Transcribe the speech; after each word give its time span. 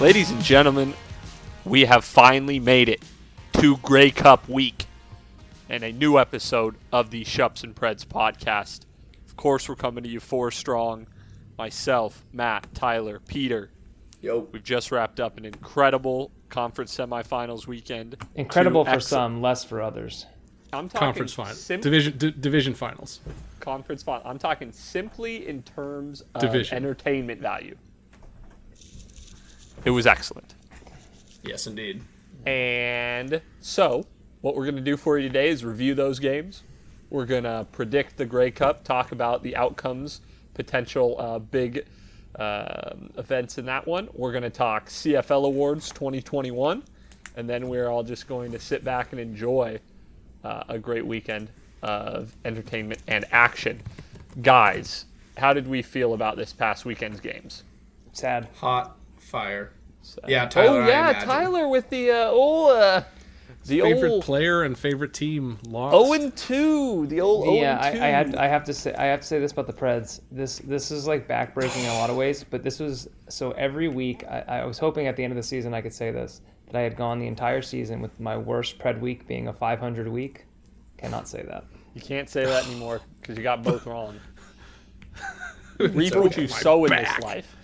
Ladies 0.00 0.30
and 0.30 0.42
gentlemen, 0.42 0.92
we 1.64 1.86
have 1.86 2.04
finally 2.04 2.60
made 2.60 2.88
it 2.88 3.02
to 3.54 3.78
Grey 3.78 4.10
Cup 4.10 4.46
week 4.48 4.84
and 5.70 5.82
a 5.82 5.90
new 5.92 6.18
episode 6.18 6.76
of 6.92 7.10
the 7.10 7.24
Shups 7.24 7.64
and 7.64 7.74
Preds 7.74 8.04
podcast. 8.04 8.80
Of 9.26 9.36
course, 9.36 9.68
we're 9.68 9.74
coming 9.74 10.04
to 10.04 10.10
you 10.10 10.20
four 10.20 10.50
strong. 10.50 11.06
Myself, 11.56 12.24
Matt, 12.32 12.66
Tyler, 12.74 13.20
Peter. 13.26 13.70
Yo. 14.20 14.46
We've 14.52 14.62
just 14.62 14.92
wrapped 14.92 15.18
up 15.18 15.38
an 15.38 15.46
incredible 15.46 16.30
conference 16.50 16.94
semifinals 16.94 17.66
weekend. 17.66 18.16
Incredible 18.34 18.84
Two 18.84 18.90
for 18.90 18.96
ex- 18.96 19.06
some, 19.06 19.40
less 19.40 19.64
for 19.64 19.80
others. 19.80 20.26
I'm 20.74 20.88
talking 20.90 21.06
conference 21.06 21.32
finals, 21.32 21.60
sim- 21.60 21.80
division 21.80 22.18
d- 22.18 22.34
division 22.38 22.74
finals. 22.74 23.20
conference 23.60 24.02
final. 24.02 24.28
I'm 24.28 24.38
talking 24.38 24.72
simply 24.72 25.48
in 25.48 25.62
terms 25.62 26.22
of 26.34 26.42
Division. 26.42 26.76
entertainment 26.76 27.40
value. 27.40 27.76
It 29.84 29.90
was 29.90 30.06
excellent. 30.06 30.54
Yes, 31.42 31.66
indeed. 31.66 32.02
And 32.44 33.40
so, 33.60 34.04
what 34.40 34.56
we're 34.56 34.64
going 34.64 34.76
to 34.76 34.80
do 34.80 34.96
for 34.96 35.18
you 35.18 35.28
today 35.28 35.48
is 35.48 35.64
review 35.64 35.94
those 35.94 36.18
games. 36.18 36.62
We're 37.10 37.26
going 37.26 37.44
to 37.44 37.66
predict 37.72 38.16
the 38.16 38.26
Grey 38.26 38.50
Cup, 38.50 38.84
talk 38.84 39.12
about 39.12 39.42
the 39.42 39.56
outcomes, 39.56 40.20
potential 40.54 41.16
uh, 41.18 41.38
big 41.38 41.86
um 42.38 43.10
events 43.16 43.56
in 43.56 43.64
that 43.64 43.86
one. 43.86 44.08
We're 44.12 44.32
going 44.32 44.42
to 44.42 44.50
talk 44.50 44.88
CFL 44.88 45.46
Awards 45.46 45.88
2021, 45.90 46.82
and 47.36 47.48
then 47.48 47.68
we're 47.68 47.88
all 47.88 48.02
just 48.02 48.28
going 48.28 48.52
to 48.52 48.58
sit 48.58 48.84
back 48.84 49.12
and 49.12 49.20
enjoy 49.20 49.78
uh, 50.44 50.64
a 50.68 50.78
great 50.78 51.06
weekend 51.06 51.48
of 51.82 52.36
entertainment 52.44 53.00
and 53.06 53.24
action. 53.32 53.80
Guys, 54.42 55.06
how 55.38 55.52
did 55.52 55.66
we 55.66 55.80
feel 55.80 56.14
about 56.14 56.36
this 56.36 56.52
past 56.52 56.84
weekend's 56.84 57.20
games? 57.20 57.64
Sad. 58.12 58.48
Hot 58.56 58.95
fire. 59.26 59.72
Yeah, 60.26 60.46
Tyler. 60.46 60.82
oh 60.82 60.86
yeah, 60.86 61.10
imagine. 61.10 61.28
Tyler 61.28 61.68
with 61.68 61.90
the 61.90 62.10
uh, 62.10 62.30
old 62.30 62.70
uh, 62.70 63.02
the 63.66 63.80
Favorite 63.80 64.10
old 64.10 64.24
player 64.24 64.62
and 64.62 64.78
favorite 64.78 65.12
team 65.12 65.58
lost. 65.66 65.94
Oh 65.96 66.12
and 66.12 66.34
two, 66.36 67.06
the 67.08 67.20
old 67.20 67.48
oh 67.48 67.54
yeah, 67.54 67.78
I, 67.80 67.88
and 67.88 67.96
two. 67.96 68.04
I 68.04 68.08
have 68.08 68.34
I 68.36 68.46
have 68.46 68.64
to 68.64 68.74
say 68.74 68.94
I 68.94 69.06
have 69.06 69.20
to 69.20 69.26
say 69.26 69.40
this 69.40 69.52
about 69.52 69.66
the 69.66 69.72
Preds. 69.72 70.20
This 70.30 70.60
this 70.60 70.92
is 70.92 71.08
like 71.08 71.26
backbreaking 71.26 71.82
in 71.82 71.90
a 71.90 71.94
lot 71.94 72.08
of 72.08 72.16
ways, 72.16 72.44
but 72.44 72.62
this 72.62 72.78
was 72.78 73.08
so 73.28 73.50
every 73.52 73.88
week. 73.88 74.24
I, 74.28 74.60
I 74.60 74.64
was 74.64 74.78
hoping 74.78 75.08
at 75.08 75.16
the 75.16 75.24
end 75.24 75.32
of 75.32 75.36
the 75.36 75.42
season 75.42 75.74
I 75.74 75.80
could 75.80 75.94
say 75.94 76.12
this 76.12 76.40
that 76.66 76.76
I 76.76 76.82
had 76.82 76.96
gone 76.96 77.18
the 77.18 77.26
entire 77.26 77.62
season 77.62 78.00
with 78.00 78.18
my 78.20 78.36
worst 78.36 78.78
Pred 78.78 79.00
week 79.00 79.26
being 79.26 79.48
a 79.48 79.52
500 79.52 80.08
week. 80.08 80.46
Cannot 80.98 81.28
say 81.28 81.42
that. 81.42 81.64
You 81.94 82.00
can't 82.00 82.28
say 82.28 82.44
that 82.44 82.66
anymore 82.66 83.00
because 83.20 83.36
you 83.36 83.42
got 83.42 83.62
both 83.62 83.86
wrong. 83.86 84.20
Reap 85.78 86.14
what 86.14 86.36
you 86.36 86.48
sow 86.48 86.84
in 86.84 86.92
this 86.92 87.18
life. 87.20 87.56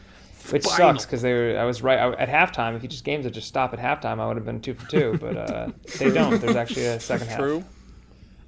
Which 0.50 0.64
Final. 0.64 0.94
sucks 0.94 1.06
because 1.06 1.22
they 1.22 1.32
were. 1.32 1.58
I 1.58 1.64
was 1.64 1.82
right 1.82 1.98
I, 1.98 2.12
at 2.14 2.28
halftime. 2.28 2.76
If 2.76 2.82
you 2.82 2.88
just 2.88 3.04
games 3.04 3.24
that 3.24 3.30
just 3.30 3.48
stop 3.48 3.72
at 3.72 3.78
halftime, 3.78 4.20
I 4.20 4.26
would 4.26 4.36
have 4.36 4.44
been 4.44 4.60
two 4.60 4.74
for 4.74 4.88
two. 4.88 5.18
But 5.20 5.36
uh, 5.36 5.68
they 5.98 6.10
don't. 6.10 6.40
There's 6.40 6.56
actually 6.56 6.86
a 6.86 7.00
second 7.00 7.28
half. 7.28 7.38
True. 7.38 7.64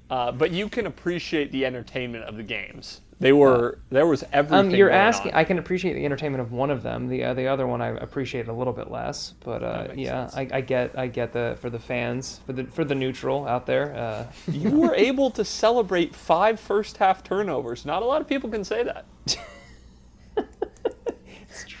Uh, 0.09 0.31
but 0.31 0.51
you 0.51 0.69
can 0.69 0.85
appreciate 0.85 1.51
the 1.51 1.65
entertainment 1.65 2.23
of 2.25 2.37
the 2.37 2.43
games. 2.43 3.01
They 3.19 3.31
were 3.31 3.79
there 3.89 4.05
was 4.05 4.25
everything. 4.33 4.67
Um, 4.67 4.69
you're 4.71 4.89
asking. 4.89 5.31
on. 5.31 5.39
I 5.39 5.45
can 5.45 5.57
appreciate 5.57 5.93
the 5.93 6.03
entertainment 6.03 6.41
of 6.41 6.51
one 6.51 6.69
of 6.69 6.83
them. 6.83 7.07
The 7.07 7.23
uh, 7.23 7.33
the 7.33 7.47
other 7.47 7.65
one 7.65 7.81
I 7.81 7.89
appreciate 7.89 8.49
a 8.49 8.53
little 8.53 8.73
bit 8.73 8.91
less. 8.91 9.33
But 9.39 9.63
uh, 9.63 9.87
yeah. 9.95 10.29
I, 10.33 10.47
I 10.51 10.61
get 10.61 10.97
I 10.97 11.07
get 11.07 11.31
the 11.31 11.57
for 11.61 11.69
the 11.69 11.79
fans 11.79 12.41
for 12.45 12.51
the 12.51 12.65
for 12.65 12.83
the 12.83 12.95
neutral 12.95 13.47
out 13.47 13.65
there. 13.65 13.95
Uh, 13.95 14.25
you 14.51 14.69
were 14.69 14.93
able 14.95 15.31
to 15.31 15.45
celebrate 15.45 16.13
five 16.13 16.59
first 16.59 16.97
half 16.97 17.23
turnovers. 17.23 17.85
Not 17.85 18.03
a 18.03 18.05
lot 18.05 18.19
of 18.19 18.27
people 18.27 18.49
can 18.49 18.65
say 18.65 18.83
that. 18.83 19.05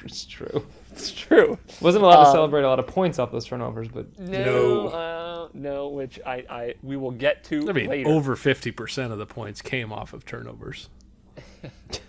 it's, 0.11 0.25
true. 0.25 0.65
It's 0.91 1.11
true. 1.11 1.57
Wasn't 1.81 2.03
allowed 2.03 2.23
to 2.23 2.29
Um, 2.29 2.33
celebrate 2.35 2.63
a 2.63 2.67
lot 2.69 2.79
of 2.79 2.87
points 2.87 3.19
off 3.19 3.31
those 3.31 3.45
turnovers, 3.45 3.87
but 3.87 4.17
No, 4.19 4.43
No. 4.43 4.87
uh, 4.89 5.47
no, 5.53 5.87
which 5.89 6.19
I, 6.25 6.43
I 6.49 6.73
we 6.83 6.95
will 6.97 7.11
get 7.11 7.43
to 7.45 7.69
I 7.69 7.73
mean, 7.73 7.89
later. 7.89 8.09
over 8.09 8.35
fifty 8.35 8.71
percent 8.71 9.11
of 9.11 9.17
the 9.17 9.25
points 9.25 9.61
came 9.61 9.91
off 9.91 10.13
of 10.13 10.25
turnovers, 10.25 10.89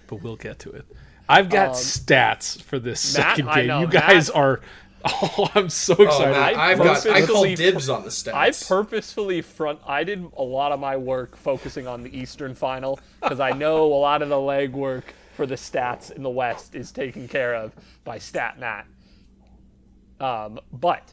but 0.06 0.22
we'll 0.22 0.36
get 0.36 0.58
to 0.60 0.70
it. 0.70 0.84
I've 1.28 1.48
got 1.48 1.70
Um, 1.70 1.74
stats 1.74 2.62
for 2.62 2.78
this 2.78 3.16
Matt, 3.16 3.36
second 3.36 3.52
game. 3.54 3.66
know, 3.66 3.80
you 3.80 3.86
guys 3.88 4.28
Matt- 4.28 4.36
are. 4.36 4.60
Oh, 5.08 5.48
I'm 5.54 5.68
so 5.68 5.94
Oh, 5.96 6.02
excited. 6.02 6.32
man, 6.32 6.42
I 6.56 6.70
I've 6.72 6.78
got. 6.78 7.06
I 7.06 7.24
call 7.24 7.44
dibs 7.54 7.88
on 7.88 8.02
the 8.02 8.08
stats. 8.08 8.32
I 8.34 8.50
purposefully 8.50 9.40
front. 9.40 9.78
I 9.86 10.02
did 10.02 10.26
a 10.36 10.42
lot 10.42 10.72
of 10.72 10.80
my 10.80 10.96
work 10.96 11.36
focusing 11.36 11.86
on 11.86 12.02
the 12.02 12.16
Eastern 12.18 12.56
Final 12.56 12.98
because 13.22 13.38
I 13.38 13.52
know 13.52 13.84
a 13.84 13.94
lot 14.00 14.20
of 14.22 14.30
the 14.30 14.34
legwork 14.34 15.04
for 15.36 15.46
the 15.46 15.54
stats 15.54 16.10
in 16.10 16.22
the 16.22 16.30
West 16.30 16.74
is 16.74 16.90
taken 16.90 17.28
care 17.28 17.54
of 17.54 17.72
by 18.04 18.18
Stat 18.18 18.58
Matt. 18.58 18.86
Um, 20.18 20.58
but 20.72 21.12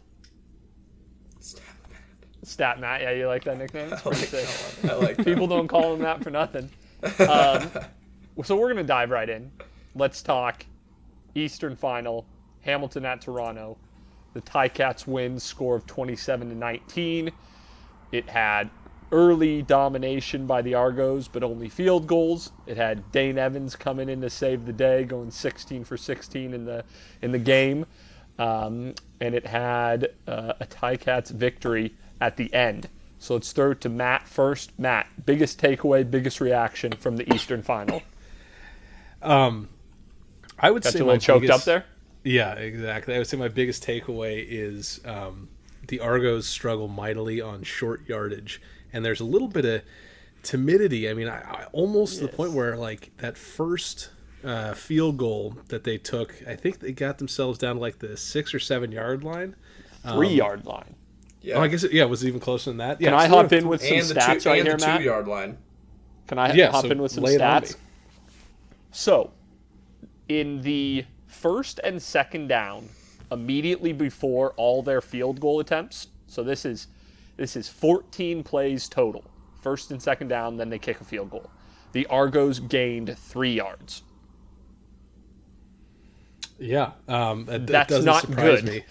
Stat 2.44 2.80
Matt, 2.80 3.02
yeah, 3.02 3.12
you 3.12 3.28
like 3.28 3.44
that 3.44 3.58
nickname? 3.58 3.92
It's 3.92 4.02
pretty 4.04 4.18
sick. 4.18 4.90
I 4.90 4.96
like 4.96 5.18
that. 5.18 5.26
People 5.26 5.48
don't 5.48 5.68
call 5.68 5.94
him 5.94 6.00
that 6.02 6.24
for 6.24 6.32
nothing. 6.32 6.70
Um, 7.20 7.70
so 8.46 8.56
we're 8.56 8.70
gonna 8.70 8.82
dive 8.82 9.10
right 9.10 9.28
in. 9.28 9.52
Let's 9.94 10.24
talk 10.24 10.66
Eastern 11.36 11.76
Final. 11.76 12.26
Hamilton 12.62 13.04
at 13.04 13.20
Toronto. 13.20 13.78
The 14.34 14.42
Ticats 14.42 15.06
win 15.06 15.38
score 15.38 15.76
of 15.76 15.86
27 15.86 16.48
to 16.48 16.56
19. 16.56 17.30
It 18.14 18.30
had 18.30 18.70
early 19.14 19.62
domination 19.62 20.46
by 20.46 20.62
the 20.62 20.74
Argos, 20.74 21.30
but 21.30 21.44
only 21.44 21.70
field 21.70 22.08
goals. 22.08 22.52
It 22.66 22.76
had 22.76 23.12
Dane 23.12 23.38
Evans 23.38 23.76
coming 23.76 24.10
in 24.10 24.20
to 24.22 24.30
save 24.30 24.66
the 24.66 24.74
day, 24.74 25.06
going 25.06 25.32
16 25.32 25.86
for 25.86 25.96
16 25.96 26.54
in 26.54 26.66
the 26.66 26.84
in 27.22 27.32
the 27.32 27.40
game, 27.40 27.86
um, 28.38 28.96
and 29.22 29.36
it 29.36 29.46
had 29.46 30.10
uh, 30.28 30.54
a 30.60 30.66
Ticats 30.66 31.30
victory 31.30 31.94
at 32.20 32.36
the 32.36 32.54
end. 32.54 32.90
So 33.20 33.36
let's 33.36 33.54
throw 33.54 33.72
it 33.72 33.82
to 33.82 33.90
Matt 33.90 34.28
first. 34.28 34.78
Matt, 34.78 35.08
biggest 35.26 35.62
takeaway, 35.62 36.10
biggest 36.10 36.42
reaction 36.42 36.92
from 36.92 37.16
the 37.16 37.34
Eastern 37.34 37.62
Final. 37.62 38.02
I 40.60 40.72
would 40.72 40.84
Got 40.84 40.94
say 40.94 41.00
you 41.00 41.06
a 41.06 41.08
little 41.08 41.22
choked 41.22 41.42
biggest, 41.42 41.60
up 41.60 41.66
there. 41.66 41.86
Yeah, 42.24 42.54
exactly. 42.56 43.16
I 43.16 43.20
would 43.20 43.28
say 43.28 43.38
my 43.38 43.48
biggest 43.48 43.86
takeaway 43.86 44.46
is 44.48 45.00
um, 45.06 45.50
the 45.88 46.00
Argos 46.00 46.48
struggle 46.48 46.88
mightily 46.88 47.42
on 47.42 47.64
short 47.64 48.08
yardage, 48.08 48.62
and 48.94 49.04
there's 49.04 49.20
a 49.20 49.26
little 49.26 49.48
bit 49.50 49.66
of 49.66 49.82
timidity. 50.44 51.10
I 51.10 51.14
mean, 51.14 51.28
I, 51.28 51.40
I 51.40 51.66
almost 51.74 52.20
to 52.20 52.28
the 52.28 52.30
point 52.30 52.54
where 52.54 52.78
like 52.78 53.12
that 53.18 53.38
first 53.38 54.12
uh, 54.44 54.74
field 54.74 55.18
goal 55.18 55.58
that 55.70 55.84
they 55.84 55.98
took, 55.98 56.36
I 56.48 56.56
think 56.56 56.80
they 56.80 56.92
got 56.92 57.18
themselves 57.18 57.58
down 57.58 57.76
to 57.76 57.82
like 57.82 58.00
the 58.00 58.18
six 58.18 58.54
or 58.54 58.60
seven 58.60 58.92
yard 58.92 59.24
line. 59.24 59.56
Three 60.04 60.30
yard 60.34 60.66
line. 60.66 60.96
Yeah. 61.42 61.56
Oh, 61.56 61.62
I 61.62 61.68
guess 61.68 61.84
it, 61.84 61.92
yeah, 61.92 62.04
it 62.04 62.10
was 62.10 62.26
even 62.26 62.40
closer 62.40 62.70
than 62.70 62.78
that. 62.78 63.02
Yeah, 63.02 63.10
Can 63.10 63.14
I 63.14 63.28
hop 63.28 63.52
in 63.52 63.68
with 63.68 63.82
some 63.82 63.98
stats 64.00 64.46
two, 64.46 64.50
right 64.50 64.62
here, 64.64 64.78
the 64.78 64.78
Matt? 64.78 65.00
two 65.00 65.04
yard 65.04 65.28
line. 65.28 65.58
Can 66.28 66.38
I 66.38 66.52
Yeah, 66.52 66.72
hop 66.72 66.84
so 66.84 66.92
in 66.92 67.02
with 67.02 67.12
some 67.12 67.24
lay 67.24 67.36
it 67.36 67.42
on 67.42 67.64
stats? 67.64 67.76
So, 68.92 69.34
in 70.30 70.62
the 70.62 71.06
first 71.28 71.80
and 71.84 72.02
second 72.02 72.48
down, 72.48 72.90
immediately 73.32 73.94
before 73.94 74.54
all 74.54 74.84
their 74.84 75.02
field 75.02 75.40
goal 75.40 75.60
attempts, 75.60 76.08
so 76.28 76.44
this 76.44 76.66
is 76.66 76.88
this 77.44 77.56
is 77.56 77.70
14 77.70 78.44
plays 78.44 78.88
total. 78.90 79.24
First 79.62 79.92
and 79.92 80.02
second 80.02 80.30
down, 80.30 80.58
then 80.58 80.70
they 80.70 80.80
kick 80.80 81.02
a 81.02 81.04
field 81.04 81.30
goal. 81.30 81.50
The 81.92 82.06
Argos 82.08 82.60
gained 82.60 83.16
three 83.18 83.54
yards. 83.54 84.04
Yeah, 86.58 86.92
um, 87.08 87.46
that, 87.46 87.68
that 87.68 87.88
That's 87.88 87.90
doesn't 87.90 88.16
surprise 88.22 88.62
good. 88.62 88.66
me. 88.72 88.84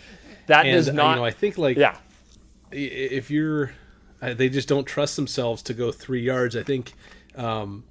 That 0.46 0.66
And 0.66 0.74
does 0.74 0.92
not. 0.92 1.10
you 1.10 1.16
know, 1.16 1.24
I 1.24 1.30
think 1.30 1.56
like 1.58 1.76
yeah, 1.76 1.96
if 2.70 3.30
you're 3.30 3.72
uh, 4.20 4.34
they 4.34 4.48
just 4.48 4.68
don't 4.68 4.84
trust 4.86 5.16
themselves 5.16 5.62
to 5.62 5.74
go 5.74 5.92
three 5.92 6.22
yards 6.22 6.56
i 6.56 6.62
think 6.62 6.92
um, 7.36 7.84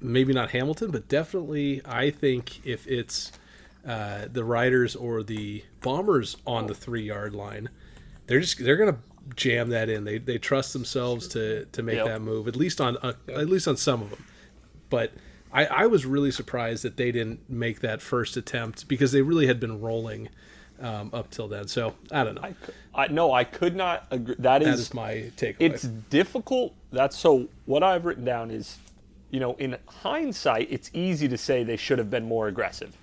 maybe 0.00 0.32
not 0.32 0.50
hamilton 0.50 0.90
but 0.90 1.08
definitely 1.08 1.80
i 1.84 2.10
think 2.10 2.64
if 2.66 2.86
it's 2.86 3.32
uh, 3.86 4.26
the 4.32 4.44
riders 4.44 4.96
or 4.96 5.22
the 5.22 5.64
bombers 5.80 6.36
on 6.46 6.66
the 6.66 6.74
three 6.74 7.02
yard 7.02 7.34
line 7.34 7.68
they're 8.26 8.40
just 8.40 8.62
they're 8.64 8.76
gonna 8.76 8.98
jam 9.34 9.70
that 9.70 9.88
in 9.88 10.04
they, 10.04 10.18
they 10.18 10.38
trust 10.38 10.72
themselves 10.72 11.26
to 11.28 11.64
to 11.72 11.82
make 11.82 11.96
Yep. 11.96 12.06
that 12.06 12.20
move 12.22 12.46
at 12.48 12.56
least 12.56 12.80
on 12.80 12.96
uh, 12.98 13.14
at 13.28 13.48
least 13.48 13.66
on 13.66 13.76
some 13.76 14.02
of 14.02 14.10
them 14.10 14.24
but 14.90 15.12
I, 15.52 15.66
I 15.66 15.86
was 15.86 16.04
really 16.04 16.30
surprised 16.30 16.84
that 16.84 16.96
they 16.96 17.10
didn't 17.12 17.48
make 17.48 17.80
that 17.80 18.02
first 18.02 18.36
attempt 18.36 18.88
because 18.88 19.12
they 19.12 19.22
really 19.22 19.46
had 19.46 19.58
been 19.58 19.80
rolling 19.80 20.28
um, 20.80 21.10
up 21.12 21.30
till 21.30 21.48
then 21.48 21.66
so 21.68 21.94
i 22.12 22.22
don't 22.22 22.34
know 22.36 22.42
I, 22.42 22.54
I 22.94 23.08
no, 23.08 23.32
I 23.32 23.44
could 23.44 23.76
not 23.76 24.06
agree. 24.10 24.34
That 24.38 24.60
that 24.60 24.62
is 24.62 24.80
is 24.80 24.94
my 24.94 25.30
takeaway 25.36 25.56
it's 25.60 25.82
difficult. 25.82 26.74
That's 26.92 27.16
so. 27.16 27.46
What 27.66 27.82
I've 27.82 28.06
written 28.06 28.24
down 28.24 28.50
is, 28.50 28.78
you 29.30 29.38
know, 29.38 29.54
in 29.54 29.76
hindsight, 29.86 30.68
it's 30.70 30.90
easy 30.94 31.28
to 31.28 31.36
say 31.36 31.62
they 31.62 31.76
should 31.76 31.98
have 31.98 32.10
been 32.10 32.24
more 32.24 32.48
aggressive. 32.48 32.96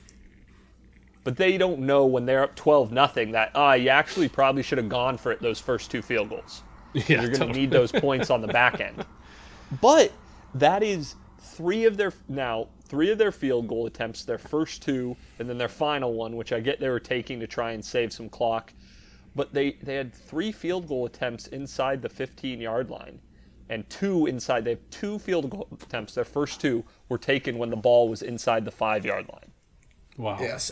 But 1.24 1.38
they 1.38 1.58
don't 1.58 1.80
know 1.80 2.06
when 2.06 2.26
they're 2.26 2.44
up 2.44 2.56
twelve 2.56 2.92
nothing 2.92 3.32
that 3.32 3.52
ah, 3.56 3.74
you 3.74 3.90
actually 3.90 4.28
probably 4.30 4.64
should 4.64 4.78
have 4.78 4.90
gone 4.90 5.18
for 5.18 5.32
it 5.32 5.42
those 5.42 5.60
first 5.60 5.90
two 5.92 6.02
field 6.02 6.30
goals. 6.30 6.64
Yeah, 6.94 7.04
You're 7.08 7.22
going 7.22 7.32
to 7.34 7.40
totally. 7.40 7.60
need 7.62 7.72
those 7.72 7.92
points 7.92 8.30
on 8.30 8.42
the 8.42 8.48
back 8.48 8.80
end. 8.80 9.06
But 9.82 10.12
that 10.54 10.84
is 10.84 11.16
three 11.40 11.86
of 11.86 11.98
their 11.98 12.14
now 12.28 12.68
three 12.86 13.10
of 13.10 13.18
their 13.18 13.32
field 13.32 13.68
goal 13.68 13.88
attempts, 13.88 14.24
their 14.24 14.38
first 14.38 14.84
two, 14.84 15.18
and 15.40 15.50
then 15.50 15.58
their 15.58 15.68
final 15.70 16.14
one, 16.14 16.36
which 16.36 16.54
I 16.54 16.60
get 16.60 16.80
they 16.80 16.90
were 16.90 17.00
taking 17.00 17.40
to 17.40 17.48
try 17.48 17.72
and 17.72 17.84
save 17.84 18.14
some 18.14 18.30
clock, 18.30 18.72
but 19.36 19.52
they 19.54 19.72
they 19.82 19.96
had 19.96 20.14
three 20.14 20.52
field 20.52 20.88
goal 20.88 21.06
attempts 21.08 21.48
inside 21.48 22.02
the 22.04 22.10
15 22.10 22.60
yard 22.62 22.92
line, 22.92 23.20
and 23.70 23.90
two 23.90 24.28
inside. 24.28 24.64
They 24.64 24.72
have 24.72 24.90
two 24.92 25.18
field 25.18 25.50
goal 25.50 25.68
attempts. 25.82 26.14
Their 26.14 26.26
first 26.26 26.62
two 26.62 26.84
were 27.10 27.18
taken 27.18 27.58
when 27.58 27.72
the 27.72 27.76
ball 27.78 28.10
was 28.10 28.22
inside 28.22 28.66
the 28.66 28.72
five 28.72 29.06
yard 29.06 29.28
line. 29.30 29.52
Wow. 30.18 30.38
Yes. 30.40 30.72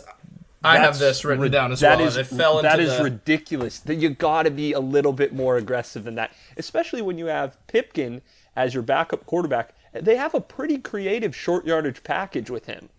I 0.63 0.77
have 0.77 0.99
this 0.99 1.25
written 1.25 1.41
rid- 1.43 1.51
down 1.51 1.71
as 1.71 1.79
that 1.79 1.97
well. 1.99 2.07
is- 2.07 2.17
it 2.17 2.27
fell 2.27 2.57
into 2.59 2.69
that 2.69 2.79
is 2.79 2.97
the, 2.97 3.03
ridiculous. 3.03 3.79
That 3.79 3.95
you 3.95 4.09
got 4.11 4.43
to 4.43 4.51
be 4.51 4.73
a 4.73 4.79
little 4.79 5.13
bit 5.13 5.33
more 5.33 5.57
aggressive 5.57 6.03
than 6.03 6.15
that, 6.15 6.31
especially 6.57 7.01
when 7.01 7.17
you 7.17 7.25
have 7.27 7.57
Pipkin 7.67 8.21
as 8.55 8.73
your 8.73 8.83
backup 8.83 9.25
quarterback. 9.25 9.73
They 9.93 10.15
have 10.17 10.33
a 10.35 10.41
pretty 10.41 10.77
creative 10.77 11.35
short 11.35 11.65
yardage 11.65 12.03
package 12.03 12.49
with 12.49 12.65
him, 12.67 12.89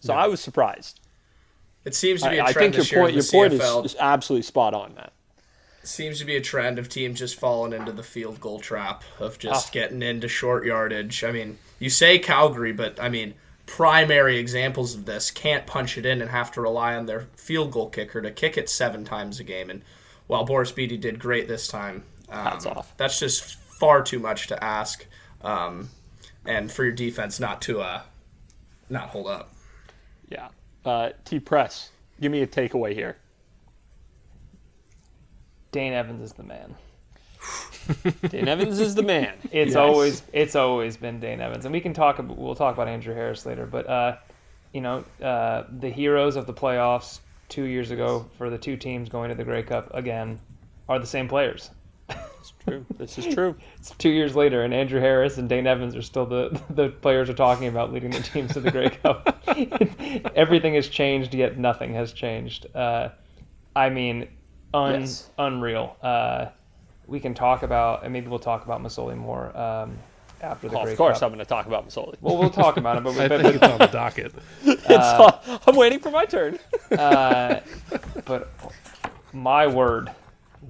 so 0.00 0.12
I 0.14 0.26
was 0.26 0.40
surprised. 0.40 1.00
It 1.84 1.94
seems 1.94 2.20
to 2.22 2.30
be 2.30 2.38
a 2.38 2.42
I, 2.42 2.46
I 2.48 2.52
trend 2.52 2.74
think 2.74 2.90
your 2.90 3.00
point 3.02 3.14
your 3.14 3.22
point 3.24 3.52
CFL. 3.54 3.84
is, 3.86 3.92
is 3.92 3.96
absolutely 4.00 4.42
spot 4.42 4.74
on, 4.74 4.94
Matt. 4.96 5.12
seems 5.84 6.18
to 6.18 6.24
be 6.24 6.34
a 6.36 6.40
trend 6.40 6.78
of 6.80 6.88
teams 6.88 7.20
just 7.20 7.36
falling 7.38 7.72
into 7.72 7.92
the 7.92 8.02
field 8.02 8.40
goal 8.40 8.58
trap 8.58 9.04
of 9.20 9.38
just 9.38 9.68
Ah. 9.68 9.70
getting 9.72 10.02
into 10.02 10.26
short 10.26 10.66
yardage. 10.66 11.22
I 11.22 11.30
mean, 11.30 11.58
you 11.78 11.88
say 11.88 12.18
Calgary, 12.18 12.72
but 12.72 13.00
I 13.00 13.08
mean, 13.08 13.34
primary 13.66 14.38
examples 14.38 14.94
of 14.94 15.04
this 15.04 15.30
can't 15.30 15.66
punch 15.66 15.98
it 15.98 16.06
in 16.06 16.22
and 16.22 16.30
have 16.30 16.50
to 16.52 16.60
rely 16.60 16.94
on 16.94 17.06
their 17.06 17.28
field 17.36 17.72
goal 17.72 17.88
kicker 17.90 18.22
to 18.22 18.30
kick 18.30 18.56
it 18.56 18.68
seven 18.68 19.04
times 19.04 19.40
a 19.40 19.44
game. 19.44 19.68
And 19.68 19.82
while 20.26 20.44
Boris 20.44 20.72
Bede 20.72 21.00
did 21.00 21.18
great 21.18 21.48
this 21.48 21.68
time, 21.68 22.04
um, 22.28 22.44
Hats 22.44 22.66
off. 22.66 22.96
that's 22.96 23.20
just 23.20 23.56
far 23.78 24.02
too 24.02 24.18
much 24.18 24.46
to 24.48 24.64
ask. 24.64 25.06
Um, 25.42 25.90
and 26.44 26.70
for 26.70 26.84
your 26.84 26.92
defense 26.92 27.38
not 27.40 27.60
to 27.62 27.80
uh, 27.80 28.02
not 28.88 29.08
hold 29.10 29.26
up. 29.26 29.52
Yeah. 30.28 30.48
Uh, 30.84 31.10
T 31.24 31.40
Press, 31.40 31.90
give 32.20 32.30
me 32.30 32.42
a 32.42 32.46
takeaway 32.46 32.94
here. 32.94 33.16
Dane 35.72 35.92
Evans 35.92 36.22
is 36.22 36.32
the 36.32 36.42
man. 36.42 36.74
Dan 38.30 38.48
Evans 38.48 38.80
is 38.80 38.94
the 38.94 39.02
man. 39.02 39.34
It's 39.52 39.70
Yes. 39.70 39.76
always 39.76 40.22
it's 40.32 40.56
always 40.56 40.96
been 40.96 41.20
Dane 41.20 41.40
Evans, 41.40 41.64
and 41.64 41.72
we 41.72 41.80
can 41.80 41.92
talk. 41.94 42.18
ab- 42.18 42.30
We'll 42.36 42.54
talk 42.54 42.74
about 42.74 42.88
Andrew 42.88 43.14
Harris 43.14 43.46
later, 43.46 43.66
but 43.66 43.88
uh, 43.88 44.16
you 44.72 44.80
know 44.80 45.04
uh, 45.22 45.64
the 45.78 45.88
heroes 45.90 46.36
of 46.36 46.46
the 46.46 46.54
playoffs 46.54 47.20
two 47.48 47.64
years 47.64 47.90
ago 47.92 48.26
for 48.36 48.50
the 48.50 48.58
two 48.58 48.76
teams 48.76 49.08
going 49.08 49.28
to 49.30 49.36
the 49.36 49.44
Grey 49.44 49.62
Cup 49.62 49.88
again 49.94 50.40
are 50.88 50.98
the 50.98 51.06
same 51.06 51.28
players. 51.28 51.70
It's 52.08 52.52
true. 52.64 52.84
This 52.96 53.18
is 53.18 53.26
true. 53.34 53.56
It's 53.78 53.90
two 53.98 54.08
years 54.10 54.34
later, 54.36 54.62
and 54.62 54.72
Andrew 54.74 55.00
Harris 55.00 55.38
and 55.38 55.48
Dane 55.48 55.66
Evans 55.66 55.94
are 55.96 56.02
still 56.02 56.26
the 56.26 56.60
the 56.70 56.88
players 56.88 57.28
are 57.30 57.34
talking 57.34 57.68
about 57.68 57.92
leading 57.92 58.10
the 58.10 58.20
teams 58.20 58.52
to 58.54 58.60
the 58.60 58.70
Grey 58.72 58.90
Cup. 59.02 59.38
Everything 60.34 60.74
has 60.74 60.88
changed, 60.88 61.34
yet 61.34 61.56
nothing 61.58 61.94
has 61.94 62.12
changed. 62.12 62.66
Uh, 62.74 63.10
I 63.76 63.90
mean, 63.90 64.28
un, 64.74 65.00
Yes. 65.02 65.30
unreal. 65.38 65.96
Uh, 67.06 67.10
we 67.10 67.20
can 67.20 67.34
talk 67.34 67.62
about, 67.62 68.04
and 68.04 68.12
maybe 68.12 68.28
we'll 68.28 68.38
talk 68.38 68.64
about 68.64 68.82
Masoli 68.82 69.16
more 69.16 69.56
um, 69.56 69.96
after 70.42 70.68
the 70.68 70.76
Oh, 70.78 70.82
Grey 70.82 70.92
of 70.92 70.98
course, 70.98 71.18
Cup. 71.20 71.26
I'm 71.26 71.30
going 71.30 71.38
to 71.38 71.48
talk 71.48 71.66
about 71.66 71.88
Masoli. 71.88 72.14
Well, 72.20 72.36
we'll 72.36 72.50
talk 72.50 72.76
about 72.76 72.96
it, 72.98 73.04
but, 73.04 73.16
I 73.18 73.28
but, 73.28 73.40
think 73.42 73.54
it's 73.56 73.64
on 73.64 73.78
the 73.78 73.86
docket. 73.86 74.32
It's- 74.64 75.60
I'm 75.66 75.76
waiting 75.76 75.98
for 76.00 76.10
my 76.10 76.24
turn. 76.24 76.58
uh, 76.98 77.60
but 78.24 78.50
my 79.32 79.66
word, 79.66 80.10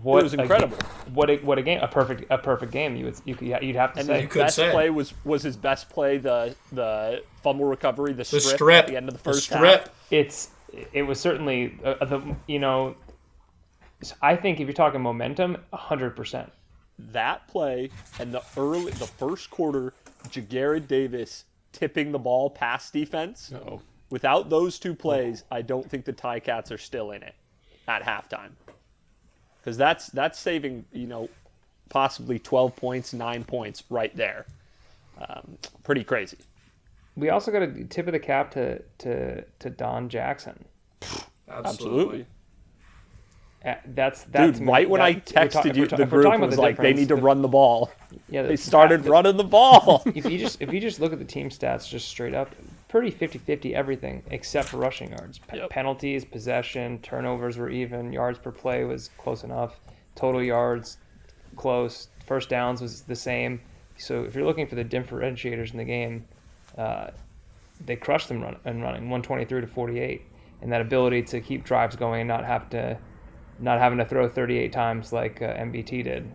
what 0.03 0.21
It 0.21 0.23
was 0.25 0.35
a- 0.35 0.43
incredible. 0.43 0.77
what 1.15 1.31
a, 1.31 1.37
what 1.39 1.59
a 1.59 1.63
game! 1.63 1.81
A 1.81 1.89
perfect 1.89 2.25
a 2.31 2.37
perfect 2.39 2.71
game. 2.73 2.97
You 2.97 3.07
would 3.07 3.17
you 3.25 3.35
could, 3.35 3.49
you'd 3.63 3.77
have 3.77 3.93
to 3.95 4.01
And 4.01 4.07
say. 4.07 4.23
the 4.23 4.27
could 4.27 4.39
best 4.41 4.57
say. 4.57 4.71
play 4.73 4.91
was 4.91 5.15
was 5.25 5.43
his 5.43 5.57
best 5.57 5.89
play. 5.89 6.19
The 6.19 6.55
the 6.73 7.23
fumble 7.43 7.65
recovery, 7.67 8.13
the, 8.13 8.19
The 8.19 8.25
strip, 8.25 8.43
strip, 8.43 8.85
at 8.85 8.87
the 8.89 8.97
end 8.97 9.09
of 9.09 9.15
the 9.15 9.19
the 9.19 9.25
first 9.25 9.45
strip. 9.45 9.61
half. 9.63 9.91
it's 10.11 10.51
it 10.93 11.03
was 11.03 11.19
certainly 11.21 11.79
uh, 11.85 12.05
the 12.05 12.21
you 12.47 12.59
know 12.59 12.95
I 14.21 14.37
think 14.37 14.61
if 14.61 14.67
you're 14.67 14.75
talking 14.75 15.01
momentum, 15.01 15.57
hundred 15.73 16.17
percent. 16.17 16.53
That 16.99 17.47
play 17.49 17.91
and 18.19 18.33
the 18.33 18.43
early 18.57 18.93
the 18.93 19.07
first 19.07 19.51
quarter, 19.51 19.93
Jagarad 20.29 20.89
Davis 20.89 21.45
tipping 21.73 22.13
the 22.13 22.19
ball 22.19 22.51
past 22.51 22.93
defense. 22.93 23.53
Oh, 23.55 23.81
Without 24.11 24.49
those 24.49 24.79
two 24.79 24.95
plays, 24.95 25.43
I 25.51 25.63
don't 25.63 25.89
think 25.89 26.05
the 26.05 26.13
Ticats 26.13 26.71
are 26.71 26.79
still 26.79 27.11
in 27.11 27.23
it 27.23 27.35
at 27.89 28.03
halftime. 28.03 28.51
Because 29.61 29.77
that's 29.77 30.07
that's 30.09 30.39
saving 30.39 30.85
you 30.93 31.07
know 31.07 31.29
possibly 31.89 32.39
12 32.39 32.77
points, 32.77 33.13
nine 33.13 33.45
points 33.45 33.83
right 33.91 34.15
there. 34.17 34.47
Um, 35.29 35.59
pretty 35.83 36.05
crazy. 36.05 36.39
We 37.17 37.31
also 37.31 37.51
got 37.51 37.63
a 37.63 37.85
tip 37.85 38.07
of 38.07 38.13
the 38.13 38.21
cap 38.21 38.51
to 38.53 38.81
to 38.99 39.43
to 39.43 39.71
Don 39.71 40.09
Jackson. 40.09 40.65
Absolutely. 41.49 42.23
Uh, 42.23 42.25
That's 43.87 44.23
that's 44.25 44.59
Dude, 44.59 44.69
right 44.69 44.89
when 44.89 45.01
I 45.01 45.15
that- 45.15 45.33
we're 45.35 45.49
ta- 45.49 45.61
texted 45.63 45.75
you, 45.77 45.87
ta- 45.87 45.97
the 45.97 46.05
we're 46.05 46.23
group 46.23 46.41
was 46.41 46.55
the 46.57 46.61
like, 46.63 46.77
they 46.77 46.93
need 46.93 47.09
to 47.09 47.17
the- 47.17 47.23
run 47.23 47.43
the 47.43 47.49
ball. 47.49 47.91
Yeah, 48.29 48.43
They 48.43 48.57
started 48.57 49.03
the- 49.05 49.11
running 49.11 49.37
the 49.37 49.45
ball. 49.45 50.03
if 50.15 50.25
you 50.27 50.39
just 50.39 50.61
if 50.63 50.73
you 50.73 50.81
just 50.81 51.01
look 51.01 51.13
at 51.13 51.19
the 51.19 51.25
team 51.25 51.49
stats 51.51 51.89
just 51.89 52.09
straight 52.09 52.35
up 52.35 52.55
pretty 52.89 53.11
50-50 53.11 53.73
everything 53.75 54.23
except 54.31 54.69
for 54.69 54.77
rushing 54.77 55.11
yards 55.11 55.39
Pe- 55.39 55.59
Yep. 55.59 55.71
penalties 55.71 56.25
possession 56.25 56.99
turnovers 57.01 57.59
were 57.59 57.69
even 57.69 58.13
yards 58.13 58.39
per 58.39 58.53
play 58.53 58.85
was 58.85 59.11
close 59.19 59.43
enough 59.43 59.81
total 60.15 60.41
yards 60.43 60.99
close 61.57 62.09
first 62.25 62.49
downs 62.49 62.81
was 62.81 63.03
the 63.03 63.17
same 63.17 63.61
so 63.99 64.23
if 64.25 64.35
you're 64.37 64.45
looking 64.45 64.67
for 64.69 64.77
the 64.77 64.85
differentiators 64.85 65.73
in 65.73 65.79
the 65.79 65.85
game 65.85 66.25
uh, 66.79 67.09
they 67.85 67.97
crushed 67.97 68.29
them 68.29 68.41
run, 68.41 68.57
and 68.65 68.81
running 68.83 69.03
123 69.11 69.61
to 69.63 69.67
48 69.67 70.23
and 70.63 70.73
that 70.73 70.81
ability 70.81 71.23
to 71.23 71.41
keep 71.41 71.65
drives 71.65 71.97
going 71.97 72.21
and 72.23 72.29
not 72.29 72.45
have 72.45 72.71
to 72.71 72.97
not 73.59 73.79
having 73.79 73.99
to 73.99 74.05
throw 74.05 74.29
38 74.29 74.73
times 74.73 75.13
like 75.13 75.41
uh, 75.43 75.55
MBT 75.55 76.05
did 76.05 76.31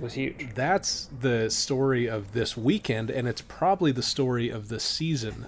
was 0.00 0.14
huge 0.14 0.54
that's 0.54 1.08
the 1.20 1.50
story 1.50 2.06
of 2.06 2.32
this 2.32 2.56
weekend, 2.56 3.10
and 3.10 3.26
it's 3.26 3.40
probably 3.40 3.92
the 3.92 4.02
story 4.02 4.48
of 4.48 4.68
the 4.68 4.80
season. 4.80 5.46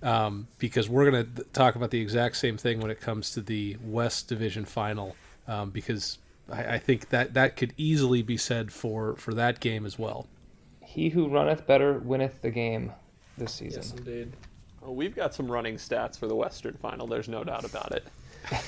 Um, 0.00 0.46
because 0.58 0.88
we're 0.88 1.10
going 1.10 1.26
to 1.34 1.42
talk 1.52 1.74
about 1.74 1.90
the 1.90 2.00
exact 2.00 2.36
same 2.36 2.56
thing 2.56 2.78
when 2.78 2.88
it 2.88 3.00
comes 3.00 3.32
to 3.32 3.40
the 3.40 3.76
West 3.82 4.28
Division 4.28 4.64
final. 4.64 5.16
Um, 5.48 5.70
because 5.70 6.18
I, 6.48 6.74
I 6.74 6.78
think 6.78 7.08
that 7.08 7.34
that 7.34 7.56
could 7.56 7.74
easily 7.76 8.22
be 8.22 8.36
said 8.36 8.72
for 8.72 9.16
for 9.16 9.34
that 9.34 9.58
game 9.58 9.84
as 9.84 9.98
well. 9.98 10.28
He 10.84 11.08
who 11.08 11.28
runneth 11.28 11.66
better 11.66 11.98
winneth 11.98 12.42
the 12.42 12.50
game 12.50 12.92
this 13.36 13.54
season. 13.54 13.82
Yes, 13.82 13.92
indeed. 13.92 14.32
Well, 14.80 14.94
we've 14.94 15.16
got 15.16 15.34
some 15.34 15.50
running 15.50 15.76
stats 15.76 16.16
for 16.16 16.28
the 16.28 16.36
Western 16.36 16.74
Final. 16.74 17.06
There's 17.06 17.28
no 17.28 17.42
doubt 17.42 17.64
about 17.64 17.92
it. 17.92 18.06